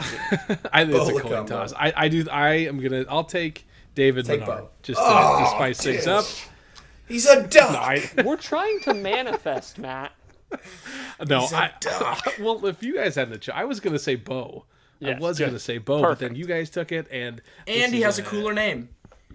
I 0.00 0.84
think 0.84 0.96
it's 0.96 1.08
a 1.08 1.12
coin 1.12 1.22
Lokombo. 1.22 1.46
toss. 1.48 1.72
I, 1.72 1.92
I 1.96 2.08
do. 2.08 2.24
I 2.30 2.50
am 2.66 2.78
gonna. 2.80 3.04
I'll 3.08 3.24
take 3.24 3.66
David 3.94 4.24
Take 4.26 4.40
Menard 4.40 4.62
Bo. 4.64 4.70
just 4.82 4.98
to, 4.98 5.04
Oh, 5.06 5.40
to 5.44 5.50
spice 5.50 5.80
things 5.82 6.06
up. 6.06 6.24
He's 7.08 7.26
a 7.26 7.46
duck. 7.46 7.70
I, 7.70 8.08
We're 8.24 8.36
trying 8.36 8.80
to 8.80 8.94
manifest, 8.94 9.78
Matt. 9.78 10.12
no, 11.26 11.40
He's 11.40 11.52
a 11.52 11.56
I, 11.56 11.70
duck. 11.80 12.34
well, 12.40 12.64
if 12.66 12.82
you 12.82 12.94
guys 12.96 13.14
hadn't, 13.14 13.40
cho- 13.40 13.52
I 13.54 13.64
was 13.64 13.80
gonna 13.80 13.98
say 13.98 14.14
Bo. 14.14 14.64
I 15.04 15.14
was 15.18 15.38
good. 15.38 15.46
gonna 15.46 15.58
say 15.58 15.78
Bo, 15.78 16.02
but 16.02 16.18
then 16.18 16.34
you 16.34 16.44
guys 16.44 16.70
took 16.70 16.90
it, 16.92 17.06
and 17.10 17.40
this 17.66 17.84
and 17.84 17.94
he 17.94 18.00
has 18.02 18.18
a 18.18 18.22
cooler 18.22 18.52
name. 18.52 18.88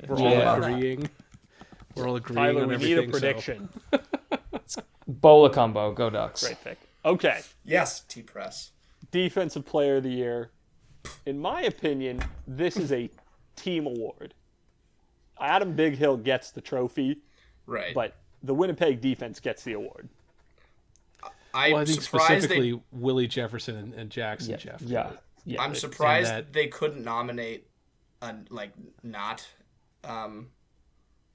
We're 0.07 0.17
all 0.17 0.29
Yeah. 0.31 0.57
agreeing. 0.57 1.09
We're 1.95 2.07
all 2.07 2.15
agreeing 2.15 2.43
Tyler, 2.43 2.61
on 2.63 2.67
we 2.69 2.73
everything. 2.75 2.95
need 2.97 3.09
a 3.09 3.13
so- 3.13 3.19
prediction. 3.19 3.69
Bo 5.07 5.47
Lokombo, 5.49 5.93
go 5.95 6.09
Ducks. 6.09 6.43
Great 6.45 6.63
pick. 6.63 6.77
Okay. 7.05 7.41
Yes, 7.65 8.01
T 8.01 8.21
Press. 8.21 8.71
Defensive 9.23 9.63
Player 9.63 9.97
of 9.97 10.03
the 10.03 10.09
Year. 10.09 10.49
In 11.27 11.39
my 11.39 11.61
opinion, 11.61 12.21
this 12.47 12.75
is 12.75 12.91
a 12.91 13.09
team 13.55 13.85
award. 13.85 14.33
Adam 15.39 15.75
Bighill 15.77 16.23
gets 16.23 16.49
the 16.51 16.61
trophy, 16.61 17.19
Right. 17.67 17.93
but 17.93 18.15
the 18.41 18.53
Winnipeg 18.55 19.01
defense 19.01 19.39
gets 19.39 19.63
the 19.63 19.73
award. 19.73 20.09
I'm 21.53 21.71
Well, 21.73 21.81
I 21.81 21.85
think 21.85 22.01
surprised 22.01 22.25
specifically 22.25 22.71
they. 22.73 22.81
Willie 22.91 23.27
Jefferson 23.27 23.75
and, 23.77 23.93
and 23.93 24.09
Jackson 24.09 24.51
Yeah, 24.51 24.57
Jeff. 24.57 24.81
yeah, 24.81 25.11
yeah. 25.45 25.61
I'm 25.61 25.75
surprised 25.75 26.31
that- 26.31 26.51
they 26.51 26.67
couldn't 26.67 27.03
nominate, 27.03 27.67
a, 28.23 28.35
like 28.49 28.71
not, 29.03 29.47
um, 30.03 30.49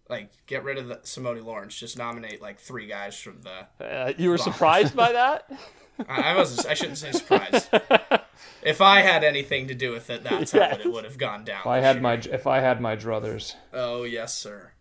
like 0.09 0.31
get 0.47 0.65
rid 0.65 0.79
of 0.79 0.89
the 0.89 1.01
Simone 1.03 1.43
Lawrence. 1.45 1.79
Just 1.79 1.99
nominate 1.99 2.41
like 2.43 2.59
three 2.59 2.87
guys 2.87 3.19
from 3.19 3.43
the. 3.43 3.85
Uh, 3.85 4.13
you 4.19 4.31
were 4.31 4.39
surprised 4.39 4.95
by 4.97 5.13
that? 5.13 5.51
I, 6.09 6.33
I 6.33 6.37
wasn't. 6.37 6.67
I 6.67 6.75
shouldn't 6.75 6.99
say 6.99 7.13
surprised. 7.13 7.69
if 8.63 8.81
I 8.81 9.01
had 9.01 9.25
anything 9.25 9.67
to 9.69 9.75
do 9.75 9.91
with 9.93 10.11
it, 10.11 10.23
that's 10.25 10.53
how 10.53 10.61
it 10.71 10.91
would 10.93 11.05
have 11.05 11.19
gone 11.19 11.45
down. 11.45 11.61
If 11.61 11.67
I 11.67 11.81
had 11.81 11.97
year. 11.97 12.03
my 12.03 12.15
if 12.15 12.47
I 12.47 12.61
had 12.61 12.81
my 12.81 12.97
druthers, 12.97 13.55
Oh 13.73 14.05
yes, 14.05 14.35
sir. 14.35 14.73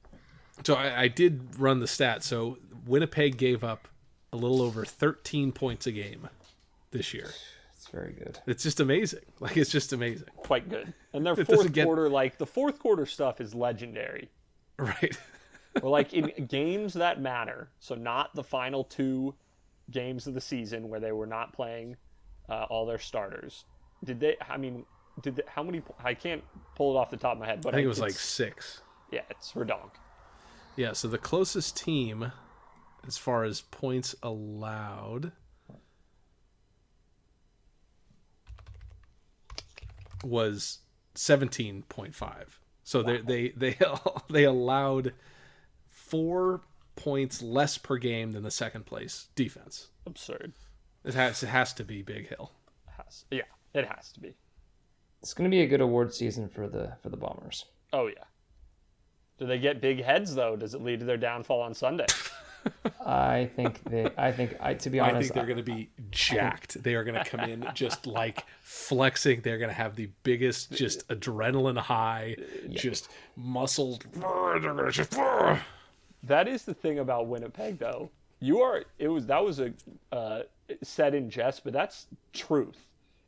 So 0.66 0.76
I, 0.76 1.04
I 1.04 1.08
did 1.08 1.60
run 1.60 1.80
the 1.80 1.86
stats. 1.86 2.24
So 2.24 2.58
Winnipeg 2.86 3.38
gave 3.38 3.64
up 3.64 3.88
a 4.34 4.38
little 4.38 4.62
over 4.62 4.86
13 4.86 5.52
points 5.52 5.88
a 5.88 5.92
game 5.92 6.30
this 6.92 7.14
year. 7.14 7.30
it's 7.76 7.88
very 7.88 8.14
good. 8.14 8.40
It's 8.48 8.64
just 8.64 8.80
amazing. 8.80 9.22
Like 9.40 9.58
it's 9.58 9.72
just 9.72 9.94
amazing, 9.94 10.28
Quite 10.38 10.68
good. 10.70 10.94
And 11.14 11.26
their 11.26 11.36
doesn't 11.36 11.56
fourth 11.56 11.74
get- 11.74 11.86
quarter, 11.86 12.10
like 12.10 12.38
the 12.38 12.46
fourth 12.46 12.80
quarter 12.80 13.06
stuff 13.06 13.40
is 13.42 13.54
legendary. 13.56 14.30
right? 14.80 15.18
or 15.82 15.90
like 15.90 16.14
in 16.14 16.46
games 16.48 16.94
that 16.94 17.22
matter. 17.22 17.70
So 17.80 17.96
not 17.96 18.34
the 18.36 18.44
final 18.44 18.84
two 18.84 19.36
games 19.92 20.28
of 20.28 20.34
the 20.34 20.42
season 20.42 20.90
where 20.90 21.00
they 21.00 21.12
were 21.12 21.28
not 21.28 21.54
playing 21.54 21.96
uh, 22.50 22.66
all 22.70 22.86
their 22.86 23.00
starters. 23.00 23.66
Did 24.04 24.20
they? 24.20 24.38
I 24.48 24.58
mean, 24.58 24.86
did 25.22 25.38
they, 25.38 25.44
how 25.48 25.64
many? 25.64 25.82
I 26.04 26.14
can't 26.14 26.44
pull 26.76 26.96
it 26.96 27.00
off 27.00 27.10
the 27.10 27.18
top 27.18 27.34
of 27.34 27.40
my 27.40 27.46
head, 27.46 27.62
but 27.62 27.74
I 27.74 27.78
think 27.78 27.86
it 27.86 27.90
was 27.90 28.00
like 28.00 28.12
six. 28.12 28.82
yeah, 29.12 29.22
it's 29.30 29.54
redonk. 29.54 29.92
Yeah. 30.76 30.94
So 30.94 31.08
the 31.08 31.18
closest 31.18 31.76
team, 31.76 32.32
as 33.06 33.18
far 33.18 33.44
as 33.44 33.62
points 33.62 34.16
allowed, 34.22 35.32
was 40.24 40.80
17.5. 41.16 42.14
So 42.88 43.04
they 43.04 43.18
they 43.18 43.50
they 43.50 43.78
they 44.30 44.46
allowed 44.46 45.12
four 45.90 46.62
points 46.96 47.42
less 47.42 47.78
per 47.78 47.98
game 47.98 48.32
than 48.32 48.44
the 48.44 48.50
second 48.50 48.86
place 48.86 49.28
defense. 49.36 49.90
Absurd. 50.06 50.54
It 51.04 51.14
has 51.14 51.44
it 51.44 51.48
has 51.48 51.74
to 51.74 51.84
be 51.84 52.02
Bighill. 52.02 52.52
Has 52.96 53.26
yeah, 53.30 53.42
it 53.74 53.86
has 53.86 54.14
to 54.14 54.22
be. 54.22 54.36
It's 55.22 55.34
going 55.34 55.52
to 55.52 55.54
be 55.54 55.64
a 55.64 55.68
good 55.68 55.82
award 55.82 56.14
season 56.14 56.48
for 56.48 56.70
the 56.70 56.94
for 57.04 57.10
the 57.10 57.18
Bombers. 57.18 57.66
Oh 57.92 58.08
yeah. 58.08 58.24
Do 59.38 59.46
they 59.46 59.60
get 59.60 59.82
big 59.82 60.02
heads 60.02 60.34
though? 60.34 60.56
Does 60.56 60.74
it 60.74 60.82
lead 60.82 61.02
to 61.02 61.06
their 61.06 61.18
downfall 61.18 61.60
on 61.60 61.74
Sunday? 61.74 62.08
I 63.06 63.50
think 63.56 63.84
they. 63.84 64.10
I 64.18 64.32
think 64.32 64.58
I 64.60 64.74
to 64.74 64.90
be 64.90 65.00
honest, 65.00 65.16
I 65.16 65.22
think 65.22 65.34
they're 65.34 65.46
going 65.46 65.58
to 65.58 65.64
be 65.64 65.90
jacked. 66.12 66.82
They 66.84 66.96
are 66.96 67.04
going 67.04 67.22
to 67.22 67.30
come 67.30 67.42
in 67.42 67.66
just 67.74 68.06
like 68.06 68.46
flexing. 68.62 69.42
They're 69.42 69.58
going 69.58 69.70
to 69.70 69.76
have 69.76 69.96
the 69.96 70.10
biggest 70.24 70.72
just 70.72 71.08
adrenaline 71.08 71.78
high, 71.78 72.36
just 72.70 73.10
muscle. 73.36 74.00
They're 74.14 74.60
going 74.60 74.78
to 74.78 74.92
just. 74.92 75.18
That 76.24 76.48
is 76.48 76.64
the 76.64 76.74
thing 76.74 77.00
about 77.00 77.28
Winnipeg, 77.28 77.80
though. 77.80 78.10
You 78.40 78.62
are. 78.62 78.84
It 79.00 79.08
was 79.08 79.26
that 79.28 79.44
was 79.44 79.60
a 79.60 79.74
uh, 80.12 80.44
said 80.84 81.16
in 81.16 81.30
jest, 81.30 81.64
but 81.64 81.74
that's 81.74 82.08
truth. 82.34 82.78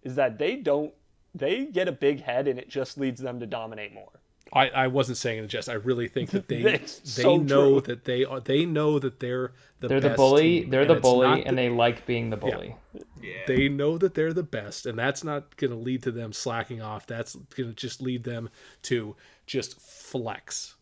Is 0.04 0.16
that 0.16 0.38
they 0.38 0.56
don't. 0.56 0.94
They 1.36 1.66
get 1.66 1.88
a 1.88 1.92
big 1.92 2.22
head, 2.22 2.48
and 2.48 2.60
it 2.60 2.70
just 2.70 2.98
leads 2.98 3.22
them 3.22 3.40
to 3.40 3.46
dominate 3.46 3.94
more. 3.94 4.19
I, 4.52 4.70
I 4.70 4.88
wasn't 4.88 5.18
saying 5.18 5.40
it 5.40 5.42
in 5.44 5.48
jest. 5.48 5.70
I 5.70 5.74
really 5.74 6.08
think 6.08 6.32
that 6.32 6.48
they 6.48 6.62
they 6.64 6.82
so 6.86 7.38
know 7.38 7.80
true. 7.80 7.82
that 7.82 8.06
they 8.06 8.26
are 8.26 8.40
they 8.40 8.66
know 8.66 8.98
that 9.00 9.20
they're 9.20 9.52
the 9.80 9.88
they're 9.88 10.00
the 10.02 10.10
bully. 10.10 10.62
team, 10.62 10.70
They're 10.72 10.86
the 10.86 10.96
bully, 10.96 11.28
not 11.28 11.38
and 11.40 11.48
that- 11.50 11.56
they 11.62 11.70
like 11.70 12.06
being 12.06 12.30
the 12.30 12.38
bully. 12.38 12.76
Yeah. 13.22 13.34
they 13.48 13.70
know 13.70 13.98
that 13.98 14.14
they're 14.16 14.34
the 14.34 14.44
best, 14.44 14.86
and 14.86 14.98
that's 14.98 15.24
not 15.24 15.56
going 15.58 15.72
to 15.72 15.78
lead 15.78 16.04
to 16.04 16.12
them 16.12 16.34
slacking 16.34 16.82
off. 16.82 17.06
That's 17.06 17.36
going 17.36 17.70
to 17.70 17.76
just 17.76 18.02
lead 18.02 18.24
them 18.24 18.50
to 18.84 19.16
just 19.46 19.80
flex. 19.80 20.76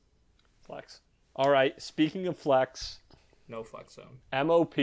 Flex. 0.61 1.01
All 1.35 1.49
right. 1.49 1.79
Speaking 1.81 2.27
of 2.27 2.37
flex, 2.37 2.99
no 3.47 3.63
flex 3.63 3.95
zone. 3.95 4.19
MOP 4.47 4.77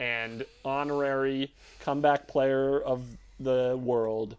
and 0.00 0.44
honorary 0.64 1.52
comeback 1.80 2.26
player 2.28 2.80
of 2.80 3.02
the 3.40 3.78
world. 3.82 4.36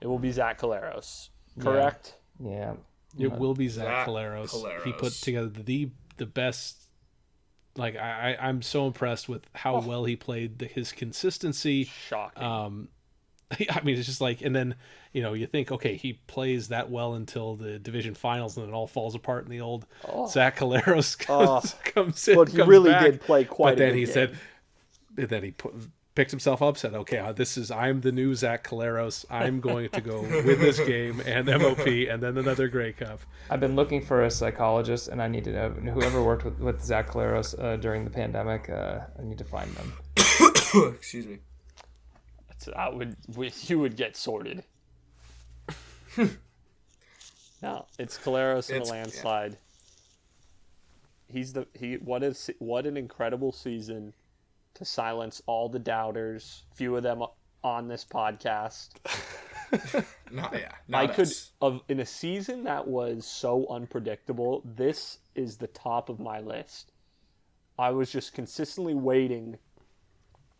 It 0.00 0.06
will 0.06 0.18
be 0.18 0.30
Zach 0.30 0.60
Collaros. 0.60 1.28
Correct. 1.58 2.12
Yeah. 2.14 2.17
It 3.18 3.32
will 3.32 3.54
be 3.54 3.68
Zach, 3.68 3.84
Zach 3.84 4.06
Collaros. 4.06 4.84
He 4.84 4.92
put 4.92 5.12
together 5.12 5.48
the 5.48 5.90
the 6.16 6.26
best. 6.26 6.76
Like 7.76 7.96
I, 7.96 8.36
I 8.38 8.48
I'm 8.48 8.62
so 8.62 8.86
impressed 8.86 9.28
with 9.28 9.42
how 9.54 9.80
well 9.80 10.04
he 10.04 10.16
played. 10.16 10.58
The, 10.58 10.66
his 10.66 10.92
consistency. 10.92 11.84
Shocking. 11.84 12.42
Um, 12.42 12.88
I 13.70 13.80
mean, 13.82 13.96
it's 13.96 14.06
just 14.06 14.20
like, 14.20 14.42
and 14.42 14.54
then 14.54 14.74
you 15.12 15.22
know, 15.22 15.32
you 15.32 15.46
think, 15.46 15.72
okay, 15.72 15.94
he 15.96 16.14
plays 16.26 16.68
that 16.68 16.90
well 16.90 17.14
until 17.14 17.56
the 17.56 17.78
division 17.78 18.14
finals, 18.14 18.56
and 18.56 18.66
then 18.66 18.74
it 18.74 18.76
all 18.76 18.86
falls 18.86 19.14
apart, 19.14 19.44
and 19.44 19.52
the 19.52 19.60
old 19.62 19.86
Zach 20.28 20.58
Collaros 20.58 21.18
comes, 21.18 21.74
comes 21.84 22.28
in. 22.28 22.34
but 22.34 22.48
he 22.50 22.56
comes 22.58 22.68
really 22.68 22.90
back. 22.90 23.04
did 23.04 23.20
play 23.22 23.44
quite 23.44 23.70
But 23.70 23.74
a 23.74 23.76
then 23.78 23.88
good 23.92 23.98
he 24.00 24.04
game. 24.04 24.12
said, 24.12 24.36
and 25.16 25.28
then 25.30 25.42
he 25.44 25.50
put, 25.52 25.72
picked 26.18 26.32
himself 26.32 26.60
up, 26.62 26.76
said, 26.76 26.94
okay, 26.94 27.18
uh, 27.18 27.30
this 27.30 27.56
is 27.56 27.70
I'm 27.70 28.00
the 28.00 28.10
new 28.10 28.34
Zach 28.34 28.66
Collaros. 28.66 29.24
I'm 29.30 29.60
going 29.60 29.88
to 29.90 30.00
go 30.00 30.22
win 30.22 30.58
this 30.58 30.80
game 30.80 31.20
and 31.24 31.46
MOP, 31.46 31.86
and 31.86 32.20
then 32.20 32.36
another 32.36 32.66
Grey 32.66 32.92
Cup. 32.92 33.20
I've 33.48 33.60
been 33.60 33.76
looking 33.76 34.02
for 34.04 34.24
a 34.24 34.30
psychologist, 34.30 35.06
and 35.06 35.22
I 35.22 35.28
need 35.28 35.44
to 35.44 35.52
know 35.52 35.70
whoever 35.92 36.20
worked 36.20 36.44
with, 36.44 36.58
with 36.58 36.82
Zach 36.82 37.10
Collaros 37.10 37.54
uh, 37.62 37.76
during 37.76 38.02
the 38.04 38.10
pandemic. 38.10 38.68
Uh, 38.68 39.02
I 39.16 39.22
need 39.22 39.38
to 39.38 39.44
find 39.44 39.70
them. 39.76 39.92
Excuse 40.96 41.28
me. 41.28 41.38
That's- 42.48 42.68
I 42.76 42.88
would. 42.88 43.14
we- 43.36 43.52
You 43.68 43.78
would 43.78 43.94
get 43.96 44.16
sorted. 44.16 44.64
no, 47.62 47.86
it's 47.96 48.18
Collaros 48.18 48.70
in 48.70 48.76
a 48.76 48.78
It's- 48.80 48.88
yeah. 48.88 48.92
landslide. 48.92 49.56
He's 51.28 51.52
the 51.52 51.68
he. 51.74 51.94
What 51.94 52.24
is 52.24 52.50
what 52.58 52.86
an 52.86 52.96
incredible 52.96 53.52
season 53.52 54.14
to 54.78 54.84
silence 54.84 55.42
all 55.46 55.68
the 55.68 55.78
doubters. 55.78 56.64
Few 56.74 56.96
of 56.96 57.02
them 57.02 57.22
on 57.62 57.88
this 57.88 58.04
podcast. 58.04 58.90
Not 60.30 60.54
yeah. 60.54 60.72
I 60.92 61.06
Not 61.06 61.14
could 61.14 61.28
of 61.60 61.82
in 61.88 62.00
a 62.00 62.06
season 62.06 62.64
that 62.64 62.86
was 62.86 63.26
so 63.26 63.66
unpredictable. 63.68 64.62
This 64.64 65.18
is 65.34 65.56
the 65.56 65.66
top 65.66 66.08
of 66.08 66.20
my 66.20 66.40
list. 66.40 66.92
I 67.78 67.90
was 67.90 68.10
just 68.10 68.32
consistently 68.34 68.94
waiting. 68.94 69.58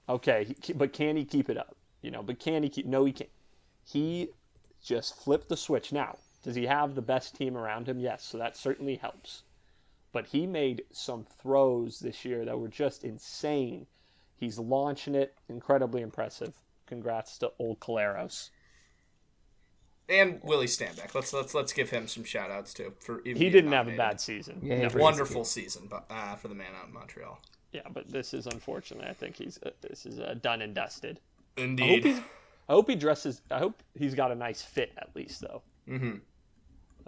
Okay, 0.08 0.54
he, 0.62 0.72
but 0.72 0.92
can 0.92 1.16
he 1.16 1.24
keep 1.24 1.48
it 1.48 1.56
up? 1.56 1.76
You 2.02 2.10
know, 2.10 2.22
but 2.22 2.38
can 2.38 2.62
he 2.62 2.68
keep? 2.68 2.86
No, 2.86 3.04
he 3.04 3.12
can't. 3.12 3.30
He 3.84 4.30
just 4.82 5.16
flipped 5.16 5.48
the 5.48 5.56
switch. 5.56 5.92
Now, 5.92 6.18
does 6.42 6.54
he 6.54 6.66
have 6.66 6.94
the 6.94 7.02
best 7.02 7.34
team 7.34 7.56
around 7.56 7.88
him? 7.88 7.98
Yes, 7.98 8.24
so 8.24 8.38
that 8.38 8.56
certainly 8.56 8.96
helps. 8.96 9.42
But 10.12 10.26
he 10.26 10.46
made 10.46 10.84
some 10.90 11.24
throws 11.24 11.98
this 11.98 12.24
year 12.24 12.44
that 12.44 12.58
were 12.58 12.68
just 12.68 13.04
insane. 13.04 13.86
He's 14.38 14.58
launching 14.58 15.14
it, 15.14 15.34
incredibly 15.48 16.00
impressive. 16.00 16.54
Congrats 16.86 17.38
to 17.38 17.50
old 17.58 17.80
Collaros. 17.80 18.50
And 20.08 20.40
Willie 20.42 20.66
Stanback. 20.66 21.14
Let's 21.14 21.32
let's 21.34 21.52
let's 21.54 21.72
give 21.74 21.90
him 21.90 22.08
some 22.08 22.24
shout 22.24 22.50
outs 22.50 22.72
too 22.72 22.94
for 23.00 23.20
He 23.24 23.50
didn't 23.50 23.72
have 23.72 23.88
a 23.88 23.96
bad 23.96 24.20
season. 24.20 24.60
Yeah, 24.62 24.76
he 24.76 24.82
Never. 24.82 24.94
did. 24.94 25.02
wonderful 25.02 25.44
season, 25.44 25.86
but 25.90 26.06
uh, 26.08 26.34
for 26.36 26.48
the 26.48 26.54
man 26.54 26.68
out 26.80 26.88
in 26.88 26.94
Montreal. 26.94 27.38
Yeah, 27.72 27.82
but 27.92 28.08
this 28.10 28.32
is 28.32 28.46
unfortunate. 28.46 29.06
I 29.06 29.12
think 29.12 29.36
he's 29.36 29.58
uh, 29.66 29.70
this 29.82 30.06
is 30.06 30.18
uh, 30.18 30.34
done 30.40 30.62
and 30.62 30.74
dusted. 30.74 31.20
I 31.58 31.60
hope, 31.60 31.68
Indeed. 31.68 32.06
I 32.68 32.72
hope 32.72 32.88
he 32.88 32.96
dresses. 32.96 33.42
I 33.50 33.58
hope 33.58 33.82
he's 33.98 34.14
got 34.14 34.30
a 34.32 34.34
nice 34.34 34.62
fit 34.62 34.92
at 34.96 35.14
least, 35.14 35.42
though. 35.42 35.62
Mm-hmm. 35.86 36.16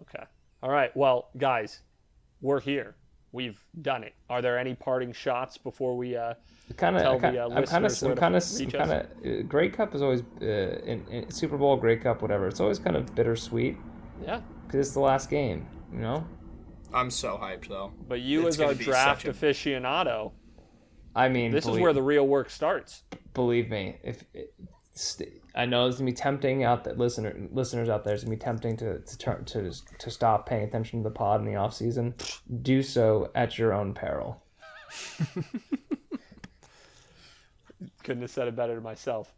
Okay. 0.02 0.24
All 0.62 0.70
right. 0.70 0.94
Well, 0.94 1.30
guys, 1.38 1.80
we're 2.42 2.60
here. 2.60 2.96
We've 3.32 3.62
done 3.82 4.02
it. 4.02 4.14
Are 4.28 4.42
there 4.42 4.58
any 4.58 4.74
parting 4.74 5.12
shots 5.12 5.56
before 5.56 5.96
we? 5.96 6.16
Uh, 6.16 6.34
kind 6.76 6.96
of, 6.96 7.02
Tell 7.02 7.14
I'm 7.14 7.20
kind 7.20 7.36
the, 7.36 7.40
uh, 7.42 7.48
I'm 7.48 7.64
kind 7.64 7.84
listeners 7.84 8.02
where 8.02 8.12
of, 8.12 8.16
to 8.16 8.20
kind 8.20 8.36
of, 8.36 8.58
reach 8.58 8.72
kind 8.72 8.92
of. 8.92 9.40
Uh, 9.40 9.42
Grey 9.42 9.68
Cup 9.68 9.94
is 9.94 10.02
always 10.02 10.22
uh, 10.42 10.44
in, 10.44 11.06
in 11.08 11.30
Super 11.30 11.56
Bowl, 11.56 11.76
Grey 11.76 11.96
Cup, 11.96 12.22
whatever. 12.22 12.48
It's 12.48 12.60
always 12.60 12.78
kind 12.78 12.96
of 12.96 13.14
bittersweet 13.14 13.76
yeah. 14.24 14.40
because 14.66 14.86
it's 14.86 14.94
the 14.94 15.00
last 15.00 15.30
game. 15.30 15.66
You 15.92 16.00
know, 16.00 16.26
I'm 16.92 17.10
so 17.10 17.38
hyped 17.38 17.68
though. 17.68 17.92
But 18.08 18.20
you, 18.20 18.46
It's 18.46 18.56
as 18.56 18.60
our 18.60 18.74
gonna 18.74 18.84
draft 18.84 19.24
a- 19.24 19.32
aficionado, 19.32 20.32
I 21.14 21.28
mean, 21.28 21.50
this 21.52 21.66
is 21.66 21.78
where 21.78 21.92
the 21.92 22.02
real 22.02 22.26
work 22.26 22.50
starts. 22.50 23.02
believe 23.34 23.70
me, 23.70 23.98
if 24.02 24.24
it, 24.34 24.54
st- 25.00 25.42
I 25.54 25.66
know 25.66 25.86
it's 25.86 25.96
gonna 25.98 26.10
be 26.10 26.14
tempting 26.14 26.62
out 26.64 26.84
that 26.84 26.98
listener 26.98 27.48
listeners 27.52 27.88
out 27.88 28.04
there, 28.04 28.14
it's 28.14 28.22
gonna 28.24 28.36
be 28.36 28.40
tempting 28.40 28.76
to 28.78 29.00
to 29.00 29.18
turn 29.18 29.44
to 29.46 29.72
to 29.98 30.10
stop 30.10 30.46
paying 30.46 30.64
attention 30.64 31.02
to 31.02 31.08
the 31.08 31.14
pod 31.14 31.40
in 31.40 31.46
the 31.46 31.56
off 31.56 31.74
season. 31.74 32.14
Do 32.62 32.82
so 32.82 33.30
at 33.34 33.58
your 33.58 33.72
own 33.72 33.94
peril. 33.94 34.42
Couldn't 38.02 38.22
have 38.22 38.30
said 38.30 38.48
it 38.48 38.56
better 38.56 38.74
to 38.76 38.80
myself. 38.80 39.32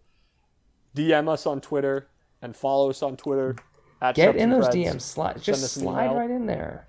DM 0.96 1.28
us 1.28 1.46
on 1.46 1.60
Twitter 1.60 2.08
and 2.42 2.54
follow 2.56 2.90
us 2.90 3.02
on 3.02 3.16
Twitter. 3.16 3.56
At 4.00 4.14
Get 4.16 4.36
in 4.36 4.50
those. 4.50 4.68
DMs. 4.68 5.02
Slide, 5.02 5.40
just 5.40 5.74
slide 5.74 6.06
email. 6.06 6.18
right 6.18 6.30
in 6.30 6.44
there. 6.46 6.88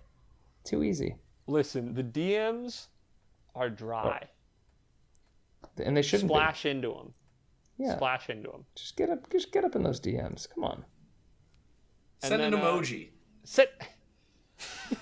Too 0.64 0.84
easy, 0.84 1.16
Listen, 1.46 1.94
the 1.94 2.04
DMs 2.04 2.88
are 3.54 3.70
dry. 3.70 4.22
Oh. 5.64 5.84
and 5.84 5.96
they 5.96 6.02
shouldn't 6.02 6.30
be. 6.30 6.34
Splash 6.36 6.66
into 6.66 6.90
them. 6.90 7.14
Yeah, 7.84 7.96
Splash 7.96 8.30
into 8.30 8.50
them. 8.50 8.66
just 8.76 8.96
get 8.96 9.10
up, 9.10 9.30
just 9.32 9.52
get 9.52 9.66
up 9.66 9.76
in 9.76 9.84
those 9.84 10.00
DMs. 10.00 10.48
Come 10.54 10.64
on. 10.64 10.86
And 12.22 12.30
Send 12.30 12.42
an 12.42 12.52
then, 12.52 12.62
uh, 12.62 12.64
emoji. 12.66 13.10
Sit. 13.44 13.74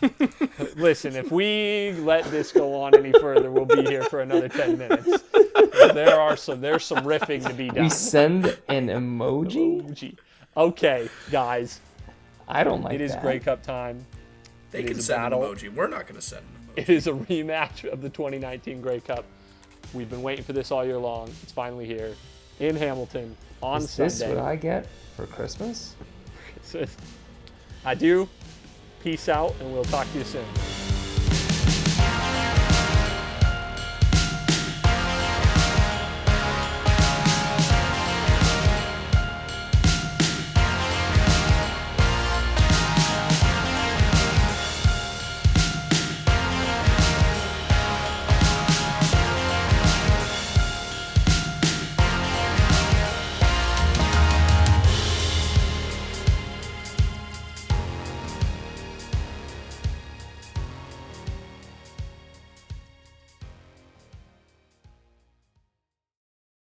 Listen, 0.76 1.16
if 1.16 1.32
we 1.32 1.92
let 2.00 2.26
this 2.32 2.52
go 2.52 2.82
on 2.82 2.96
any 2.96 3.12
further, 3.20 3.52
we'll 3.52 3.66
be 3.66 3.84
here 3.84 4.04
for 4.04 4.22
another 4.22 4.48
ten 4.50 4.78
minutes. 4.78 5.24
There 5.94 6.20
are 6.20 6.36
some. 6.36 6.62
There's 6.62 6.84
some 6.86 7.00
riffing 7.06 7.46
to 7.48 7.54
be 7.54 7.70
done. 7.70 7.84
We 7.84 7.90
send 7.90 8.46
an 8.70 8.88
emoji. 8.88 9.94
Gee. 9.94 10.18
Okay, 10.58 11.10
guys, 11.30 11.80
I 12.48 12.64
don't 12.64 12.82
like 12.82 12.96
it 12.96 13.02
is 13.02 13.12
that. 13.12 13.22
Grey 13.22 13.40
Cup 13.40 13.62
time. 13.62 14.04
They 14.72 14.80
it 14.80 14.84
can 14.88 14.92
is 14.94 15.00
a 15.00 15.04
send 15.04 15.22
battle. 15.22 15.44
an 15.44 15.56
emoji. 15.56 15.74
We're 15.74 15.88
not 15.88 16.08
gonna 16.08 16.22
send 16.22 16.44
an 16.44 16.74
emoji. 16.76 16.82
It 16.82 16.90
is 16.90 17.08
a 17.08 17.12
rematch 17.12 17.84
of 17.92 18.02
the 18.02 18.10
2019 18.10 18.82
Grey 18.82 19.02
Cup. 19.02 19.26
We've 19.94 20.10
been 20.10 20.24
waiting 20.24 20.44
for 20.46 20.54
this 20.54 20.72
all 20.72 20.86
year 20.86 20.98
long. 20.98 21.28
It's 21.44 21.52
finally 21.52 21.86
here 21.86 22.14
in 22.62 22.76
Hamilton 22.76 23.36
on 23.62 23.82
Is 23.82 23.96
this 23.96 24.22
what 24.22 24.38
I 24.38 24.56
get 24.56 24.88
for 25.16 25.26
Christmas? 25.26 25.96
I 27.86 27.96
do. 27.96 28.30
Peace 29.02 29.28
out, 29.30 29.56
and 29.60 29.74
we'll 29.74 29.84
talk 29.84 30.10
to 30.12 30.20
you 30.20 30.24
soon. 30.24 30.46